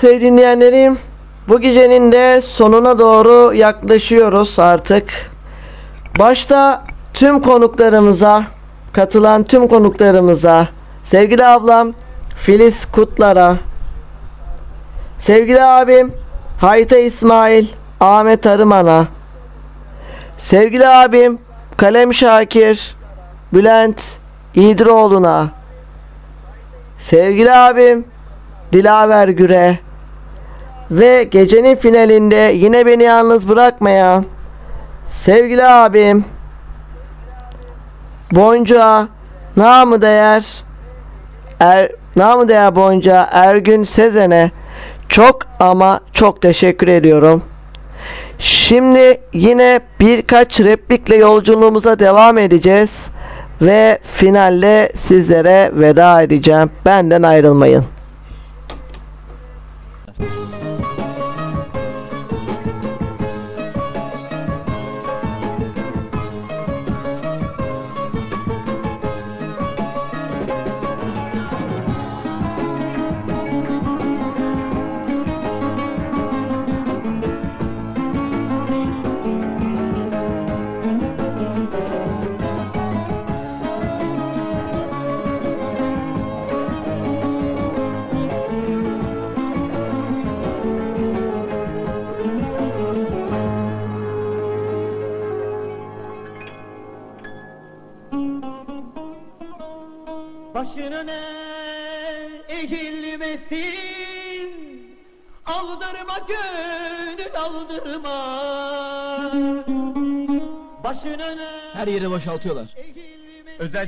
Sevgili 0.00 0.20
dinleyenlerim 0.20 0.98
bu 1.48 1.60
gecenin 1.60 2.12
de 2.12 2.40
sonuna 2.40 2.98
doğru 2.98 3.54
yaklaşıyoruz 3.54 4.58
artık. 4.58 5.12
Başta 6.18 6.84
tüm 7.14 7.40
konuklarımıza 7.40 8.44
katılan 8.92 9.44
tüm 9.44 9.68
konuklarımıza 9.68 10.68
sevgili 11.04 11.46
ablam 11.46 11.92
Filiz 12.36 12.84
Kutlar'a 12.92 13.56
sevgili 15.18 15.64
abim 15.64 16.12
Hayta 16.60 16.98
İsmail 16.98 17.66
Ahmet 18.00 18.46
Arıman'a 18.46 19.08
sevgili 20.38 20.88
abim 20.88 21.38
Kalem 21.76 22.14
Şakir 22.14 22.96
Bülent 23.52 24.02
İdroğlu'na 24.54 25.48
sevgili 26.98 27.52
abim 27.52 28.04
Dilaver 28.72 29.28
Güre 29.28 29.78
ve 30.90 31.24
gecenin 31.24 31.76
finalinde 31.76 32.52
yine 32.54 32.86
beni 32.86 33.02
yalnız 33.02 33.48
bırakmayan 33.48 34.24
Sevgili 35.08 35.66
abim 35.66 36.24
Bonca 38.32 39.08
namı 39.56 40.02
değer 40.02 40.64
er, 41.60 41.90
namı 42.16 42.48
değer 42.48 42.76
Bonca 42.76 43.28
Ergün 43.32 43.82
Sezen'e 43.82 44.50
çok 45.08 45.46
ama 45.60 46.00
çok 46.12 46.42
teşekkür 46.42 46.88
ediyorum. 46.88 47.42
Şimdi 48.38 49.20
yine 49.32 49.80
birkaç 50.00 50.60
replikle 50.60 51.16
yolculuğumuza 51.16 51.98
devam 51.98 52.38
edeceğiz 52.38 53.08
ve 53.62 53.98
finalle 54.14 54.92
sizlere 54.96 55.70
veda 55.74 56.22
edeceğim. 56.22 56.70
Benden 56.86 57.22
ayrılmayın. 57.22 57.84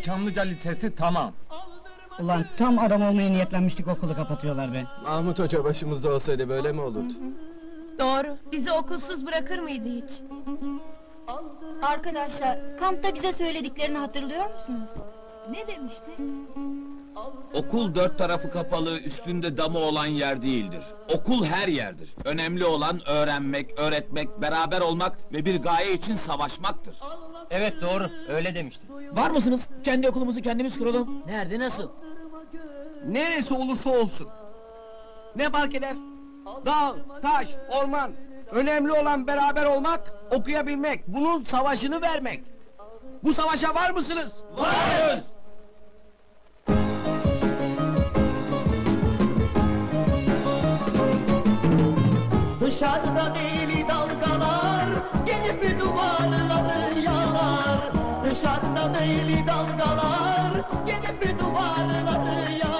Çamlıca 0.02 0.42
Lisesi 0.42 0.94
tamam. 0.94 1.32
Ulan 2.20 2.44
tam 2.56 2.78
adam 2.78 3.02
olmaya 3.02 3.30
niyetlenmiştik 3.30 3.88
okulu 3.88 4.14
kapatıyorlar 4.14 4.72
be. 4.72 4.84
Mahmut 5.02 5.38
Hoca 5.38 5.64
başımızda 5.64 6.14
olsaydı 6.14 6.48
böyle 6.48 6.72
mi 6.72 6.80
olurdu? 6.80 7.12
Doğru. 7.98 8.36
Bizi 8.52 8.72
okulsuz 8.72 9.26
bırakır 9.26 9.58
mıydı 9.58 9.88
hiç? 9.88 10.20
Arkadaşlar, 11.82 12.58
kampta 12.78 13.14
bize 13.14 13.32
söylediklerini 13.32 13.98
hatırlıyor 13.98 14.44
musunuz? 14.44 14.88
Ne 15.50 15.66
demişti? 15.66 16.10
Okul 17.54 17.94
dört 17.94 18.18
tarafı 18.18 18.50
kapalı, 18.50 18.98
üstünde 19.00 19.56
damı 19.56 19.78
olan 19.78 20.06
yer 20.06 20.42
değildir. 20.42 20.82
Okul 21.14 21.44
her 21.44 21.68
yerdir. 21.68 22.14
Önemli 22.24 22.64
olan 22.64 23.00
öğrenmek, 23.08 23.80
öğretmek, 23.80 24.40
beraber 24.40 24.80
olmak 24.80 25.18
ve 25.32 25.44
bir 25.44 25.62
gaye 25.62 25.92
için 25.92 26.16
savaşmaktır. 26.16 26.96
Evet 27.50 27.74
doğru, 27.82 28.10
öyle 28.28 28.54
demişti. 28.54 28.86
Var 29.12 29.30
mısınız? 29.30 29.68
Kendi 29.84 30.08
okulumuzu 30.08 30.42
kendimiz 30.42 30.78
kuralım. 30.78 31.22
Nerede, 31.26 31.58
nasıl? 31.58 31.88
Neresi 33.06 33.54
olursa 33.54 33.90
olsun. 33.90 34.28
Ne 35.36 35.50
fark 35.50 35.74
eder? 35.74 35.96
Dağ, 36.66 36.94
taş, 37.22 37.48
orman. 37.82 38.12
Önemli 38.50 38.92
olan 38.92 39.26
beraber 39.26 39.64
olmak, 39.64 40.14
okuyabilmek. 40.30 41.08
Bunun 41.08 41.42
savaşını 41.42 42.02
vermek. 42.02 42.44
Bu 43.24 43.34
savaşa 43.34 43.74
var 43.74 43.90
mısınız? 43.90 44.42
Varız! 44.56 45.41
Dışarıda 58.82 59.00
deli 59.00 59.46
dalgalar 59.46 60.52
Gelip 60.86 61.38
duvarları 61.38 62.52
yalar 62.52 62.71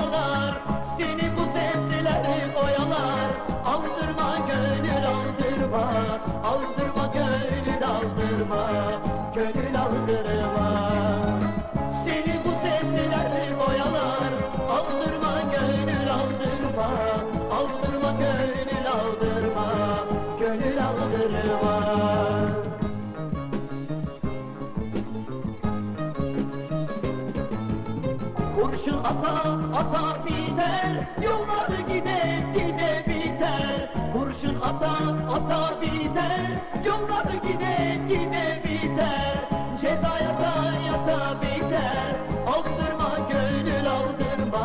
ata 34.63 34.93
ata 35.37 35.61
biter 35.81 36.63
Yollar 36.87 37.29
gide 37.45 37.77
gide 38.09 38.47
biter 38.65 39.49
Ceza 39.81 40.13
yata 40.25 40.53
yata 40.87 41.19
biter 41.41 42.17
Aldırma 42.47 43.11
gönül 43.31 43.91
aldırma. 43.91 44.65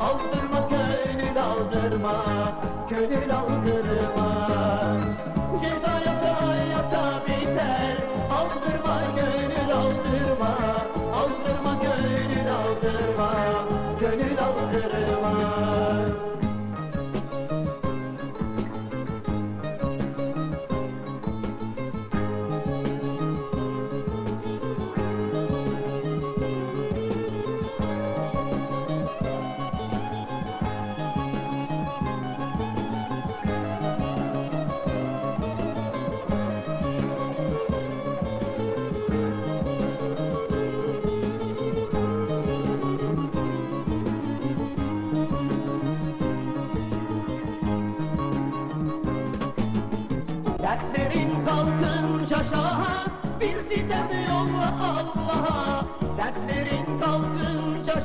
Aldırma 0.00 0.60
gönül 0.70 1.42
aldırma. 1.42 2.14
Gönül 2.90 3.34
aldırma 3.34 3.97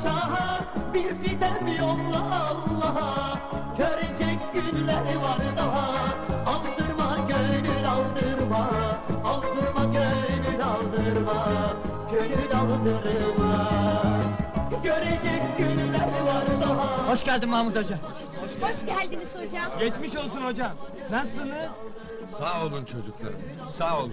şaha 0.04 0.64
Bir 0.94 1.10
sitem 1.10 1.66
yolla 1.78 2.50
Allah'a 2.50 3.38
Görecek 3.78 4.38
günler 4.52 5.16
var 5.16 5.38
daha 5.56 5.94
Aldırma 6.46 7.16
gönül 7.28 7.90
aldırma 7.90 8.68
Aldırma 9.24 9.84
gönül 9.84 10.64
aldırma 10.64 11.46
Gönül 12.10 12.58
aldırma 12.58 13.70
Görecek 14.82 15.58
günler 15.58 16.08
var 16.26 16.44
daha 16.60 17.08
Hoş 17.10 17.24
geldin 17.24 17.48
Mahmut 17.48 17.76
Hoca. 17.76 17.98
Hoş 18.60 18.86
geldiniz 18.86 19.28
hocam. 19.34 19.78
Geçmiş 19.78 20.16
olsun 20.16 20.44
hocam. 20.44 20.72
Nasılsınız? 21.10 21.56
Sağ 22.38 22.66
olun 22.66 22.84
çocuklarım, 22.84 23.40
sağ 23.68 24.00
olun. 24.00 24.12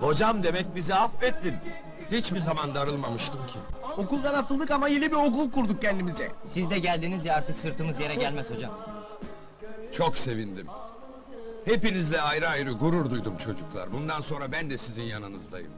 Hocam 0.00 0.42
demek 0.42 0.74
bizi 0.74 0.94
affettin. 0.94 1.54
Hiçbir 2.10 2.40
zaman 2.40 2.74
darılmamıştım 2.74 3.46
ki. 3.46 3.58
Okuldan 3.96 4.34
atıldık 4.34 4.70
ama 4.70 4.88
yeni 4.88 5.10
bir 5.10 5.16
okul 5.16 5.50
kurduk 5.50 5.82
kendimize. 5.82 6.32
Siz 6.46 6.70
de 6.70 6.78
geldiniz 6.78 7.24
ya 7.24 7.34
artık 7.34 7.58
sırtımız 7.58 8.00
yere 8.00 8.14
gelmez 8.14 8.50
hocam. 8.50 8.70
Çok 9.92 10.18
sevindim. 10.18 10.66
Hepinizle 11.64 12.20
ayrı 12.20 12.48
ayrı 12.48 12.72
gurur 12.72 13.10
duydum 13.10 13.36
çocuklar. 13.36 13.92
Bundan 13.92 14.20
sonra 14.20 14.52
ben 14.52 14.70
de 14.70 14.78
sizin 14.78 15.02
yanınızdayım. 15.02 15.70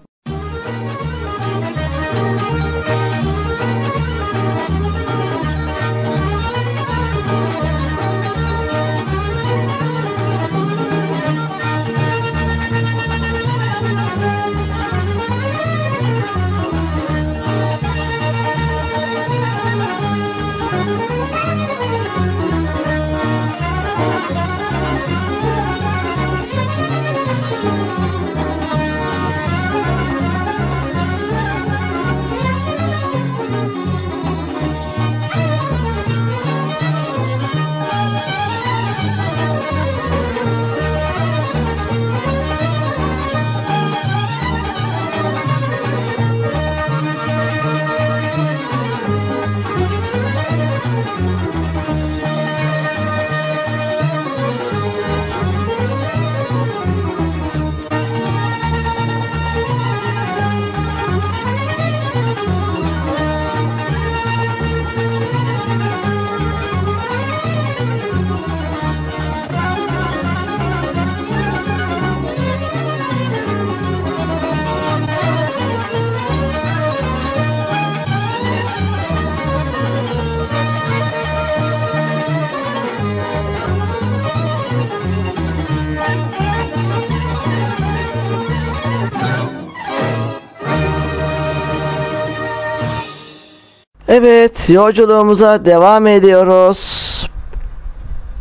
Evet, 94.13 94.71
yolculuğumuza 94.71 95.65
devam 95.65 96.07
ediyoruz. 96.07 96.81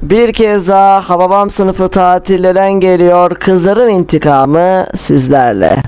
Bir 0.02 0.34
kez 0.34 0.68
daha 0.68 1.10
Hababam 1.10 1.50
sınıfı 1.50 1.90
tatilleren 1.90 2.72
geliyor. 2.74 3.36
Kızların 3.36 3.90
intikamı 3.90 4.86
sizlerle. 4.98 5.82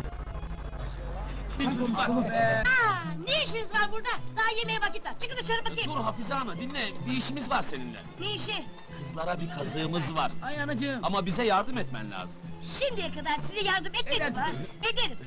Ne 3.28 3.44
işiniz 3.46 3.74
var 3.74 3.90
burada? 3.92 4.10
Daha 4.38 4.52
yemeğe 4.60 4.80
vakit 4.90 5.06
var. 5.06 5.14
Çıkın 5.22 5.38
dışarı 5.38 5.60
bakayım. 5.70 5.92
Dur 5.96 6.04
Hafize 6.04 6.34
Ana 6.34 6.56
dinle 6.58 6.80
bir 7.08 7.18
işimiz 7.18 7.52
var 7.52 7.62
seninle. 7.62 7.98
Ne 8.20 8.34
işi? 8.34 8.54
Kızlara 9.00 9.38
bir 9.40 9.50
kazığımız 9.60 10.16
var. 10.16 10.32
Ay 10.44 10.62
anacığım. 10.62 11.00
Ama 11.04 11.26
bize 11.26 11.44
yardım 11.44 11.78
etmen 11.78 12.12
lazım. 12.12 12.42
Şimdiye 12.80 13.08
kadar 13.08 13.36
size 13.48 13.70
yardım 13.70 13.92
etmedim 14.02 14.34
ha. 14.36 14.48
Ederim. 14.94 15.18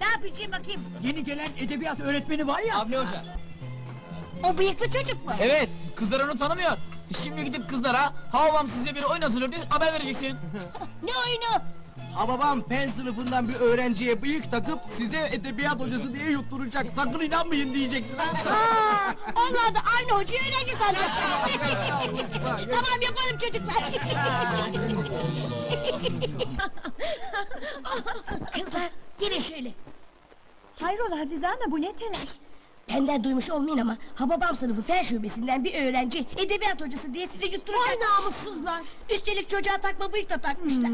Ne 0.00 0.06
yapacağım 0.06 0.52
bakayım? 0.52 0.80
Yeni 1.02 1.24
gelen 1.24 1.48
edebiyat 1.60 2.00
öğretmeni 2.00 2.46
var 2.46 2.60
ya. 2.68 2.76
Avni 2.76 2.96
Hoca. 2.96 3.22
O 4.44 4.58
bıyıklı 4.58 4.90
çocuk 4.90 5.26
mu? 5.26 5.32
Evet, 5.40 5.68
kızlar 5.96 6.20
onu 6.20 6.38
tanımıyor. 6.38 6.72
Şimdi 7.22 7.44
gidip 7.44 7.68
kızlara, 7.70 8.12
ha 8.32 8.48
babam 8.48 8.68
size 8.68 8.94
bir 8.94 9.02
oyun 9.02 9.22
hazırlıyor 9.22 9.52
diye 9.52 9.64
haber 9.64 9.92
vereceksin. 9.92 10.28
Ne 11.02 11.10
oyunu? 11.26 11.62
Hababam 12.14 12.62
pen 12.62 12.88
sınıfından 12.88 13.48
bir 13.48 13.54
öğrenciye 13.54 14.22
bıyık 14.22 14.50
takıp 14.50 14.78
size 14.92 15.28
edebiyat 15.32 15.80
hocası 15.80 16.14
diye 16.14 16.30
yutturacak. 16.30 16.86
Sakın 16.96 17.20
inanmayın 17.20 17.74
diyeceksin 17.74 18.18
ha. 18.18 18.24
Ha, 18.48 19.14
onlar 19.34 19.74
da 19.74 19.78
aynı 19.98 20.22
hocayı 20.22 20.42
öğrenci 20.42 20.72
sanacak. 20.72 21.10
tamam 22.70 23.00
yapalım 23.02 23.38
çocuklar. 23.40 23.90
Kızlar 28.52 28.90
gelin 29.18 29.40
şöyle. 29.40 29.72
Hayrola 30.80 31.18
Hafize 31.20 31.48
Ana 31.48 31.70
bu 31.70 31.82
ne 31.82 31.92
telaş? 31.96 32.28
Benden 32.88 33.24
duymuş 33.24 33.50
olmayın 33.50 33.78
ama 33.78 33.96
Hababam 34.14 34.56
sınıfı 34.56 34.82
fen 34.82 35.02
şubesinden 35.02 35.64
bir 35.64 35.74
öğrenci 35.88 36.26
edebiyat 36.36 36.80
hocası 36.80 37.14
diye 37.14 37.26
size 37.26 37.46
yutturacak. 37.46 37.88
Ay 37.88 37.96
namussuzlar. 38.08 38.82
Üstelik 39.10 39.48
çocuğa 39.50 39.76
takma 39.78 40.12
bıyık 40.12 40.30
da 40.30 40.38
takmışlar. 40.38 40.90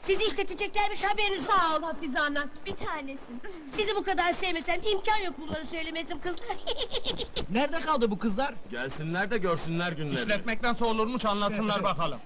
Sizi 0.00 0.24
işleteceklermiş 0.24 1.04
haberiniz 1.04 1.42
Sağ 1.44 1.76
ol 1.76 1.82
Hafize 1.82 2.20
Ana. 2.20 2.44
Bir 2.66 2.76
tanesin. 2.76 3.40
Sizi 3.66 3.96
bu 3.96 4.02
kadar 4.02 4.32
sevmesem 4.32 4.80
imkan 4.92 5.16
yok 5.16 5.34
bunları 5.40 5.66
söylemesim 5.66 6.20
kızlar. 6.20 6.56
Nerede 7.50 7.80
kaldı 7.80 8.10
bu 8.10 8.18
kızlar? 8.18 8.54
Gelsinler 8.70 9.30
de 9.30 9.38
görsünler 9.38 9.92
günlerini. 9.92 10.14
İşletmekten 10.20 10.72
soğulurmuş 10.72 11.24
anlasınlar 11.24 11.84
bakalım. 11.84 12.18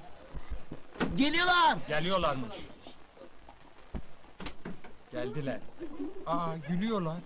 Geliyorlar. 1.16 1.76
Geliyorlarmış. 1.88 2.52
Geldiler. 5.12 5.58
Aa 6.26 6.56
gülüyorlar. 6.68 7.16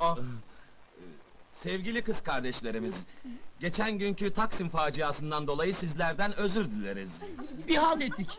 Ah. 0.00 0.16
Sevgili 1.52 2.02
kız 2.04 2.22
kardeşlerimiz, 2.22 3.06
geçen 3.60 3.98
günkü 3.98 4.32
Taksim 4.32 4.68
faciasından 4.68 5.46
dolayı 5.46 5.74
sizlerden 5.74 6.36
özür 6.36 6.70
dileriz. 6.70 7.22
Bir 7.68 7.76
halt 7.76 8.02
ettik. 8.02 8.38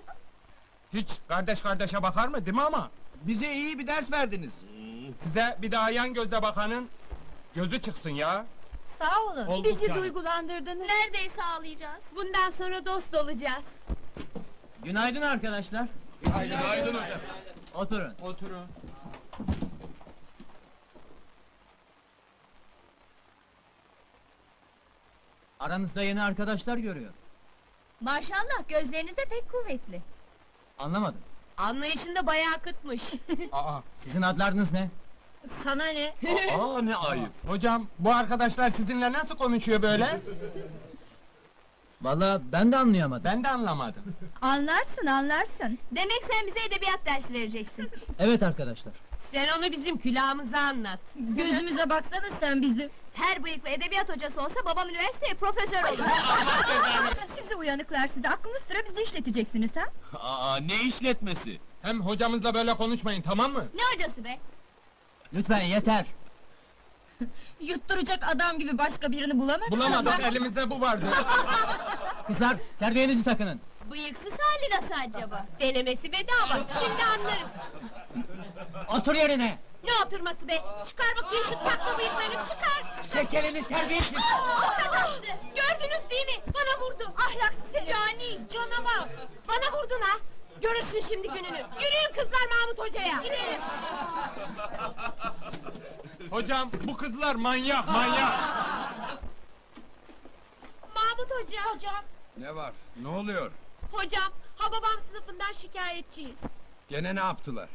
Hiç 0.94 1.18
kardeş 1.28 1.62
kardeşe 1.62 2.04
bakar 2.04 2.28
mı 2.28 2.46
değil 2.46 2.56
mi 2.56 2.62
ama? 2.62 2.92
Bize 3.22 3.54
iyi 3.54 3.80
bir 3.80 3.88
ders 3.88 4.12
verdiniz. 4.12 4.62
Size 5.20 5.58
bir 5.62 5.72
daha 5.72 5.92
yan 5.92 6.14
gözle 6.14 6.42
bakanın 6.42 6.90
gözü 7.56 7.82
çıksın 7.82 8.10
ya. 8.10 8.46
Sağ 9.00 9.22
olun. 9.22 9.46
Olduk 9.46 9.74
Bizi 9.74 9.86
yani. 9.86 10.02
duygulandırdınız. 10.02 10.88
Neredeyse 10.88 11.44
ağlayacağız. 11.44 12.04
Bundan 12.16 12.52
sonra 12.52 12.86
dost 12.86 13.16
olacağız. 13.16 13.66
Günaydın 14.84 15.22
arkadaşlar. 15.22 15.88
Günaydın 16.24 16.94
hocam. 16.94 17.20
Oturun. 17.76 18.14
Oturun. 18.22 18.68
Aranızda 25.60 26.04
yeni 26.04 26.22
arkadaşlar 26.22 26.78
görüyor. 26.78 27.12
Maşallah 28.02 28.68
gözleriniz 28.70 29.18
de 29.18 29.26
pek 29.30 29.52
kuvvetli. 29.52 30.02
Anlamadım. 30.80 31.22
Anlayışında 31.58 32.28
bayağı 32.28 32.58
kıtmış. 32.62 33.14
Aa, 33.52 33.80
Sizin 33.96 34.22
adlarınız 34.22 34.74
ne? 34.74 34.90
Sana 35.64 35.86
ne? 35.86 36.14
Aa 36.62 36.82
ne 36.82 36.96
ayıp. 36.96 37.30
hocam 37.48 37.88
bu 38.00 38.14
arkadaşlar 38.16 38.70
sizinle 38.70 39.12
nasıl 39.14 39.38
konuşuyor 39.38 39.82
böyle? 39.82 40.22
Vallahi 42.02 42.42
ben 42.52 42.72
de 42.72 42.78
anlayamadım. 42.78 43.24
Ben 43.24 43.44
de 43.44 43.50
anlamadım. 43.50 44.04
Anlarsın 44.42 45.06
anlarsın. 45.08 45.80
Demek 45.92 46.24
sen 46.32 46.48
bize 46.48 46.60
edebiyat 46.68 47.00
dersi 47.06 47.34
vereceksin. 47.34 47.90
Evet 48.20 48.44
arkadaşlar. 48.44 48.94
Sen 49.34 49.48
onu 49.60 49.72
bizim 49.72 49.98
külahımıza 49.98 50.60
anlat. 50.60 51.00
Gözümüze 51.16 51.90
baksana 51.90 52.26
sen 52.40 52.62
bizim. 52.62 52.90
Her 53.14 53.44
bıyıklı 53.44 53.70
edebiyat 53.70 54.16
hocası 54.16 54.42
olsa 54.42 54.56
babam 54.66 54.90
üniversiteye 54.90 55.34
profesör 55.34 55.84
olur. 55.84 56.10
Sizi 57.38 57.56
uyanıklar 57.56 58.08
size 58.08 58.30
aklınız 58.30 58.62
sıra 58.68 58.78
bizi 58.90 59.04
işleteceksiniz 59.04 59.72
ha? 59.76 59.84
Aa 60.20 60.58
ne 60.58 60.76
işletmesi? 60.84 61.60
Hem 61.82 62.02
hocamızla 62.02 62.54
böyle 62.54 62.74
konuşmayın 62.76 63.22
tamam 63.22 63.52
mı? 63.54 63.66
ne 63.76 63.82
hocası 63.96 64.24
be? 64.24 64.40
Lütfen 65.34 65.62
yeter. 65.64 66.06
Yutturacak 67.60 68.24
adam 68.36 68.60
gibi 68.60 68.78
başka 68.78 69.12
birini 69.12 69.40
bulamadın 69.40 69.72
Bulamadık 69.72 70.20
elimizde 70.32 70.70
bu 70.70 70.82
vardı. 70.82 71.06
Kızlar 72.28 72.58
terbiyenizi 72.80 73.24
takının. 73.24 73.62
Bıyıksız 73.92 74.34
hali 74.34 74.82
nasıl 74.82 75.18
acaba? 75.18 75.46
Denemesi 75.60 76.12
bedava. 76.12 76.60
Şimdi 76.84 77.04
anlarız. 77.04 77.50
Otur 79.00 79.16
yerine. 79.16 79.60
Ne 79.84 79.92
oturması 80.06 80.48
be? 80.48 80.62
Çıkar 80.86 81.08
bakayım 81.24 81.44
şu 81.46 81.52
takma 81.52 81.98
bıyıklarını 81.98 82.48
çıkar. 82.50 82.84
Çek 83.14 83.34
elini 83.34 83.68
terbiyesiz. 83.68 84.14
Tokat 84.14 84.94
attı. 84.94 85.28
Gördünüz 85.56 86.10
değil 86.10 86.26
mi? 86.26 86.44
Bana 86.54 86.86
vurdu. 86.86 87.04
Ahlaksız 87.18 87.74
herif. 87.74 87.88
Cani. 87.88 88.40
Canavar. 88.50 89.10
Bana 89.48 89.78
vurdun 89.78 90.02
ha. 90.02 90.18
Görürsün 90.62 91.02
şimdi 91.02 91.28
gününü. 91.28 91.58
Yürüyün 91.58 92.14
kızlar 92.16 92.48
Mahmut 92.50 92.80
Hoca'ya. 92.80 93.22
Gidelim. 93.24 93.62
Hocam 96.30 96.72
bu 96.88 96.98
kızlar 96.98 97.36
manyak 97.36 97.88
manyak. 97.88 98.34
Mahmut 100.96 101.32
Hoca. 101.32 101.62
Hocam. 101.76 102.04
Ne 102.38 102.56
var? 102.56 102.74
Ne 103.02 103.08
oluyor? 103.08 103.52
Hocam. 103.92 104.32
Hababam 104.58 105.00
sınıfından 105.12 105.54
şikayetçiyiz. 105.54 106.36
Gene 106.90 107.16
ne 107.16 107.20
yaptılar? 107.20 107.70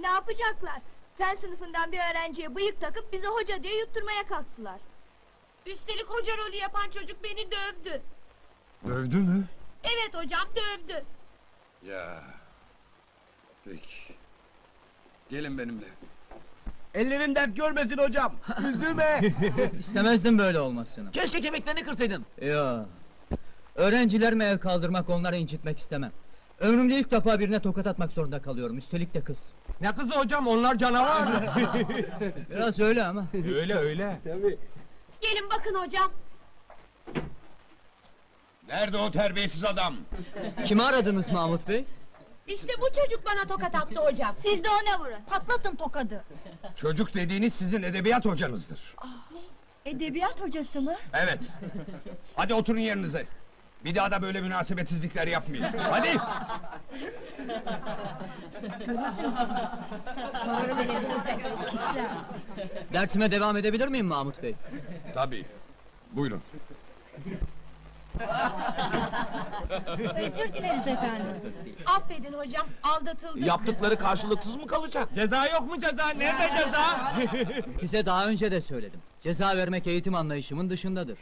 Ne 0.00 0.06
yapacaklar? 0.06 0.78
Fen 1.18 1.34
sınıfından 1.34 1.92
bir 1.92 1.98
öğrenciye 1.98 2.54
bıyık 2.54 2.80
takıp 2.80 3.12
bize 3.12 3.26
hoca 3.26 3.62
diye 3.62 3.78
yutturmaya 3.78 4.26
kalktılar. 4.26 4.80
Üstelik 5.66 6.06
hoca 6.10 6.36
rolü 6.36 6.56
yapan 6.56 6.90
çocuk 6.90 7.22
beni 7.22 7.50
dövdü. 7.50 8.02
Dövdü 8.86 9.16
mü? 9.16 9.44
Evet 9.84 10.14
hocam 10.14 10.48
dövdü. 10.56 11.04
Ya. 11.88 12.22
Peki. 13.64 14.14
Gelin 15.30 15.58
benimle. 15.58 15.84
Ellerin 16.94 17.34
dert 17.34 17.56
görmesin 17.56 17.98
hocam. 17.98 18.34
Üzülme. 18.68 19.20
İstemezdim 19.78 20.38
böyle 20.38 20.60
olmasını. 20.60 21.10
Keşke 21.10 21.40
kemiklerini 21.40 21.82
kırsaydın. 21.82 22.26
Yo. 22.42 22.78
Öğrencilerime 23.74 24.44
el 24.44 24.58
kaldırmak, 24.58 25.08
onları 25.10 25.36
incitmek 25.36 25.78
istemem. 25.78 26.12
Ömrümde 26.60 26.94
ilk 26.98 27.10
defa 27.10 27.40
birine 27.40 27.60
tokat 27.60 27.86
atmak 27.86 28.12
zorunda 28.12 28.42
kalıyorum. 28.42 28.78
Üstelik 28.78 29.14
de 29.14 29.20
kız. 29.20 29.52
Ne 29.80 29.94
kızı 29.94 30.18
hocam 30.18 30.46
onlar 30.46 30.78
canavar. 30.78 31.28
Biraz 32.50 32.80
öyle 32.80 33.04
ama. 33.04 33.26
öyle 33.34 33.74
öyle. 33.74 34.20
Gelin 35.20 35.50
bakın 35.50 35.74
hocam. 35.74 36.10
Nerede 38.68 38.96
o 38.96 39.10
terbiyesiz 39.10 39.64
adam? 39.64 39.96
Kimi 40.66 40.82
aradınız 40.82 41.30
Mahmut 41.30 41.68
Bey? 41.68 41.84
İşte 42.46 42.72
bu 42.80 42.86
çocuk 42.86 43.26
bana 43.26 43.46
tokat 43.48 43.74
attı 43.74 44.00
hocam. 44.00 44.34
Siz 44.36 44.64
de 44.64 44.68
ona 44.68 45.00
vurun. 45.00 45.18
Patlatın 45.30 45.76
tokadı. 45.76 46.24
Çocuk 46.76 47.14
dediğiniz 47.14 47.54
sizin 47.54 47.82
edebiyat 47.82 48.24
hocanızdır. 48.24 48.94
Edebiyat 49.84 50.40
hocası 50.40 50.80
mı? 50.80 50.94
Evet. 51.14 51.38
Hadi 52.36 52.54
oturun 52.54 52.78
yerinize. 52.78 53.26
Bir 53.84 53.94
daha 53.94 54.10
da 54.10 54.22
böyle 54.22 54.40
münasebetsizlikler 54.40 55.26
yapmayın. 55.26 55.64
Hadi. 55.90 56.08
Dersime 62.92 63.30
devam 63.30 63.56
edebilir 63.56 63.88
miyim 63.88 64.06
Mahmut 64.06 64.42
Bey? 64.42 64.54
Tabii. 65.14 65.44
Buyurun. 66.12 66.42
Özür 70.16 70.52
dileriz 70.52 70.86
efendim. 70.86 71.26
Affedin 71.86 72.32
hocam 72.32 72.66
aldatıldık. 72.82 73.46
Yaptıkları 73.46 73.98
karşılıksız 73.98 74.56
mı 74.56 74.66
kalacak? 74.66 75.08
Ceza 75.14 75.46
yok 75.46 75.68
mu 75.68 75.80
ceza? 75.80 76.08
Nerede 76.08 76.48
ceza? 76.64 77.12
Size 77.78 78.06
daha 78.06 78.26
önce 78.26 78.50
de 78.50 78.60
söyledim. 78.60 79.00
Ceza 79.20 79.56
vermek 79.56 79.86
eğitim 79.86 80.14
anlayışımın 80.14 80.70
dışındadır. 80.70 81.18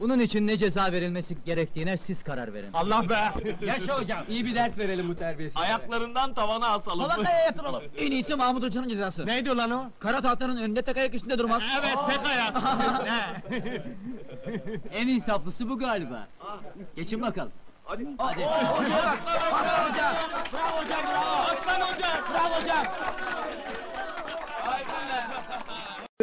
Bunun 0.00 0.18
için 0.18 0.46
ne 0.46 0.56
ceza 0.56 0.92
verilmesi 0.92 1.36
gerektiğine 1.44 1.96
siz 1.96 2.22
karar 2.22 2.54
verin. 2.54 2.68
Allah 2.72 3.08
be! 3.08 3.32
Yaşa 3.66 4.00
hocam, 4.00 4.24
iyi 4.28 4.46
bir 4.46 4.54
ders 4.54 4.78
verelim 4.78 5.08
bu 5.08 5.14
terbiyesiz. 5.14 5.56
Ayaklarından 5.60 6.34
tavana 6.34 6.68
asalım. 6.68 7.08
Palataya 7.08 7.38
yatıralım. 7.46 7.82
En 7.98 8.10
iyisi 8.10 8.34
Mahmut 8.34 8.62
Hoca'nın 8.62 8.88
cezası. 8.88 9.26
Neydi 9.26 9.48
lan 9.48 9.70
o? 9.70 9.84
Kara 9.98 10.20
tahtanın 10.20 10.56
önünde 10.56 10.82
tek 10.82 10.96
ayak 10.96 11.14
üstünde 11.14 11.38
durmak. 11.38 11.62
Evet, 11.80 11.94
tek 12.08 12.26
ayak. 12.26 12.56
en 14.92 15.08
insaflısı 15.08 15.68
bu 15.68 15.78
galiba. 15.78 16.26
Geçin 16.96 17.22
bakalım. 17.22 17.52
Hadi. 17.84 18.06
Hadi. 18.18 18.44
Hocam! 18.44 19.16
Bravo 19.26 19.88
hocam. 19.90 20.14
Bravo 20.52 20.82
hocam! 20.82 21.00
Bravo! 21.04 21.42
Aslan 21.42 21.80
hocam! 21.80 22.18
Bravo 22.34 22.60
hocam! 22.62 22.86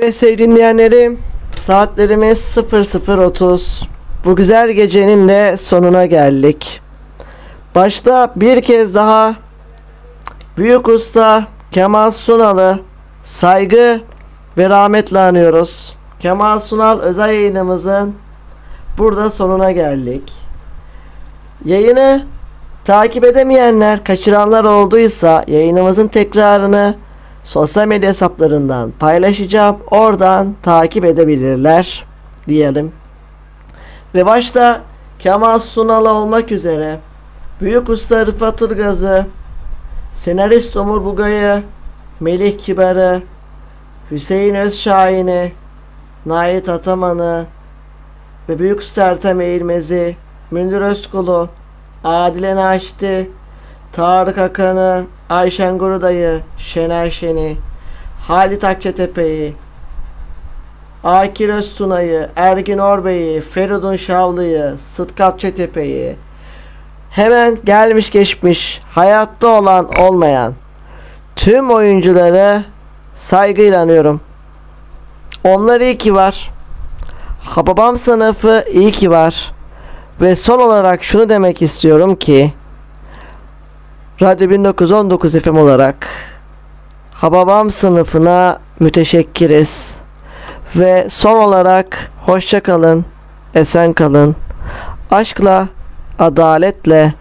Ve 0.04 0.12
sevgili 0.12 0.40
dinleyenlerim 0.52 1.24
saatlerimiz 1.58 2.40
00.30 2.58 3.84
bu 4.26 4.36
güzel 4.36 4.72
gecenin 4.72 5.28
de 5.28 5.58
sonuna 5.58 6.06
geldik. 6.06 6.82
Başta 7.76 8.34
bir 8.36 8.62
kez 8.62 8.96
daha 8.96 9.36
Büyük 10.58 10.88
Usta 10.88 11.48
Kemal 11.72 12.12
Sunal'ı 12.12 12.80
saygı 13.24 14.02
ve 14.58 14.70
rahmetle 14.70 15.20
anıyoruz. 15.20 15.96
Kemal 16.20 16.60
Sunal 16.60 17.00
özel 17.00 17.30
yayınımızın 17.30 18.16
burada 18.98 19.30
sonuna 19.30 19.72
geldik. 19.72 20.34
Yayını 21.66 22.26
takip 22.86 23.26
edemeyenler, 23.26 24.04
kaçıranlar 24.04 24.66
olduysa 24.66 25.44
yayınımızın 25.48 26.08
tekrarını 26.08 26.96
sosyal 27.44 27.88
medya 27.88 28.10
hesaplarından 28.10 28.92
paylaşacağım. 29.00 29.78
Oradan 29.92 30.56
takip 30.64 31.06
edebilirler 31.06 32.06
diyelim. 32.48 32.92
Ve 34.16 34.26
başta 34.26 34.82
Kemal 35.20 35.60
Sunal 35.60 36.06
olmak 36.06 36.52
üzere 36.52 37.00
Büyük 37.62 37.90
Usta 37.90 38.26
Rıfat 38.26 38.62
Ilgaz'ı, 38.62 39.26
senarist 40.14 40.76
Umur 40.76 41.06
Bugay'ı, 41.06 41.64
Melih 42.20 42.58
Kibar'ı, 42.58 43.22
Hüseyin 44.12 44.56
Özşahin'i, 44.56 45.52
Nait 46.26 46.70
Ataman'ı 46.70 47.46
ve 48.50 48.60
Büyük 48.60 48.80
Usta 48.80 49.04
Ertem 49.04 49.42
Eğilmez'i, 49.42 50.18
Münir 50.52 50.82
Özkul'u, 50.82 51.50
Adile 52.04 52.56
Naşit'i, 52.56 53.30
Tarık 53.94 54.38
Akan'ı, 54.38 55.04
Ayşen 55.34 55.78
Guruday'ı, 55.78 56.42
Şener 56.58 57.10
Şen'i, 57.10 57.58
Halit 58.28 58.64
Akçatepe'yi, 58.64 59.54
Akil 61.04 61.50
Öztuna'yı, 61.50 62.30
Ergin 62.36 62.78
Orbey'i, 62.78 63.42
Feridun 63.42 63.96
Şavlı'yı, 63.96 64.76
Sıtkı 64.96 65.26
Akçatepe'yi, 65.26 66.16
hemen 67.10 67.58
gelmiş 67.64 68.12
geçmiş, 68.12 68.80
hayatta 68.90 69.48
olan 69.48 69.90
olmayan 70.00 70.54
tüm 71.36 71.72
oyuncuları 71.72 72.64
saygıyla 73.16 73.82
anıyorum. 73.82 74.22
Onlar 75.44 75.82
iyi 75.82 75.98
ki 75.98 76.16
var. 76.16 76.52
Hababam 77.44 77.98
sınıfı 77.98 78.66
iyi 78.72 78.92
ki 78.92 79.12
var. 79.12 79.52
Ve 80.22 80.36
son 80.36 80.60
olarak 80.60 81.04
şunu 81.04 81.30
demek 81.30 81.62
istiyorum 81.62 82.16
ki 82.16 82.54
Radyo 84.24 84.50
1919 84.50 85.40
FM 85.40 85.58
olarak 85.58 86.08
Hababam 87.12 87.72
sınıfına 87.72 88.60
müteşekkiriz. 88.80 89.96
Ve 90.76 91.08
son 91.10 91.44
olarak 91.44 92.12
hoşça 92.26 92.60
kalın, 92.60 93.06
esen 93.56 93.94
kalın. 93.94 94.36
Aşkla, 95.12 95.68
adaletle 96.20 97.14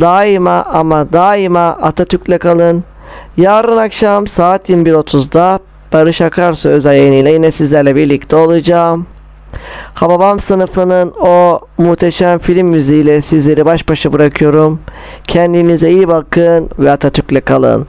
daima 0.00 0.62
ama 0.62 1.12
daima 1.12 1.66
Atatürk'le 1.68 2.38
kalın. 2.38 2.84
Yarın 3.36 3.76
akşam 3.76 4.26
saat 4.26 4.70
21.30'da 4.70 5.58
Barış 5.92 6.20
Akarsu 6.20 6.68
özel 6.68 6.94
yayınıyla 6.94 7.30
yine 7.30 7.50
sizlerle 7.50 7.96
birlikte 7.96 8.36
olacağım. 8.36 9.06
Hababam 9.94 10.40
sınıfının 10.40 11.12
o 11.20 11.60
muhteşem 11.78 12.38
film 12.38 12.68
müziğiyle 12.68 13.22
sizleri 13.22 13.66
baş 13.66 13.88
başa 13.88 14.12
bırakıyorum. 14.12 14.80
Kendinize 15.26 15.90
iyi 15.90 16.08
bakın 16.08 16.70
ve 16.78 16.90
Atatürk'le 16.90 17.44
kalın. 17.44 17.86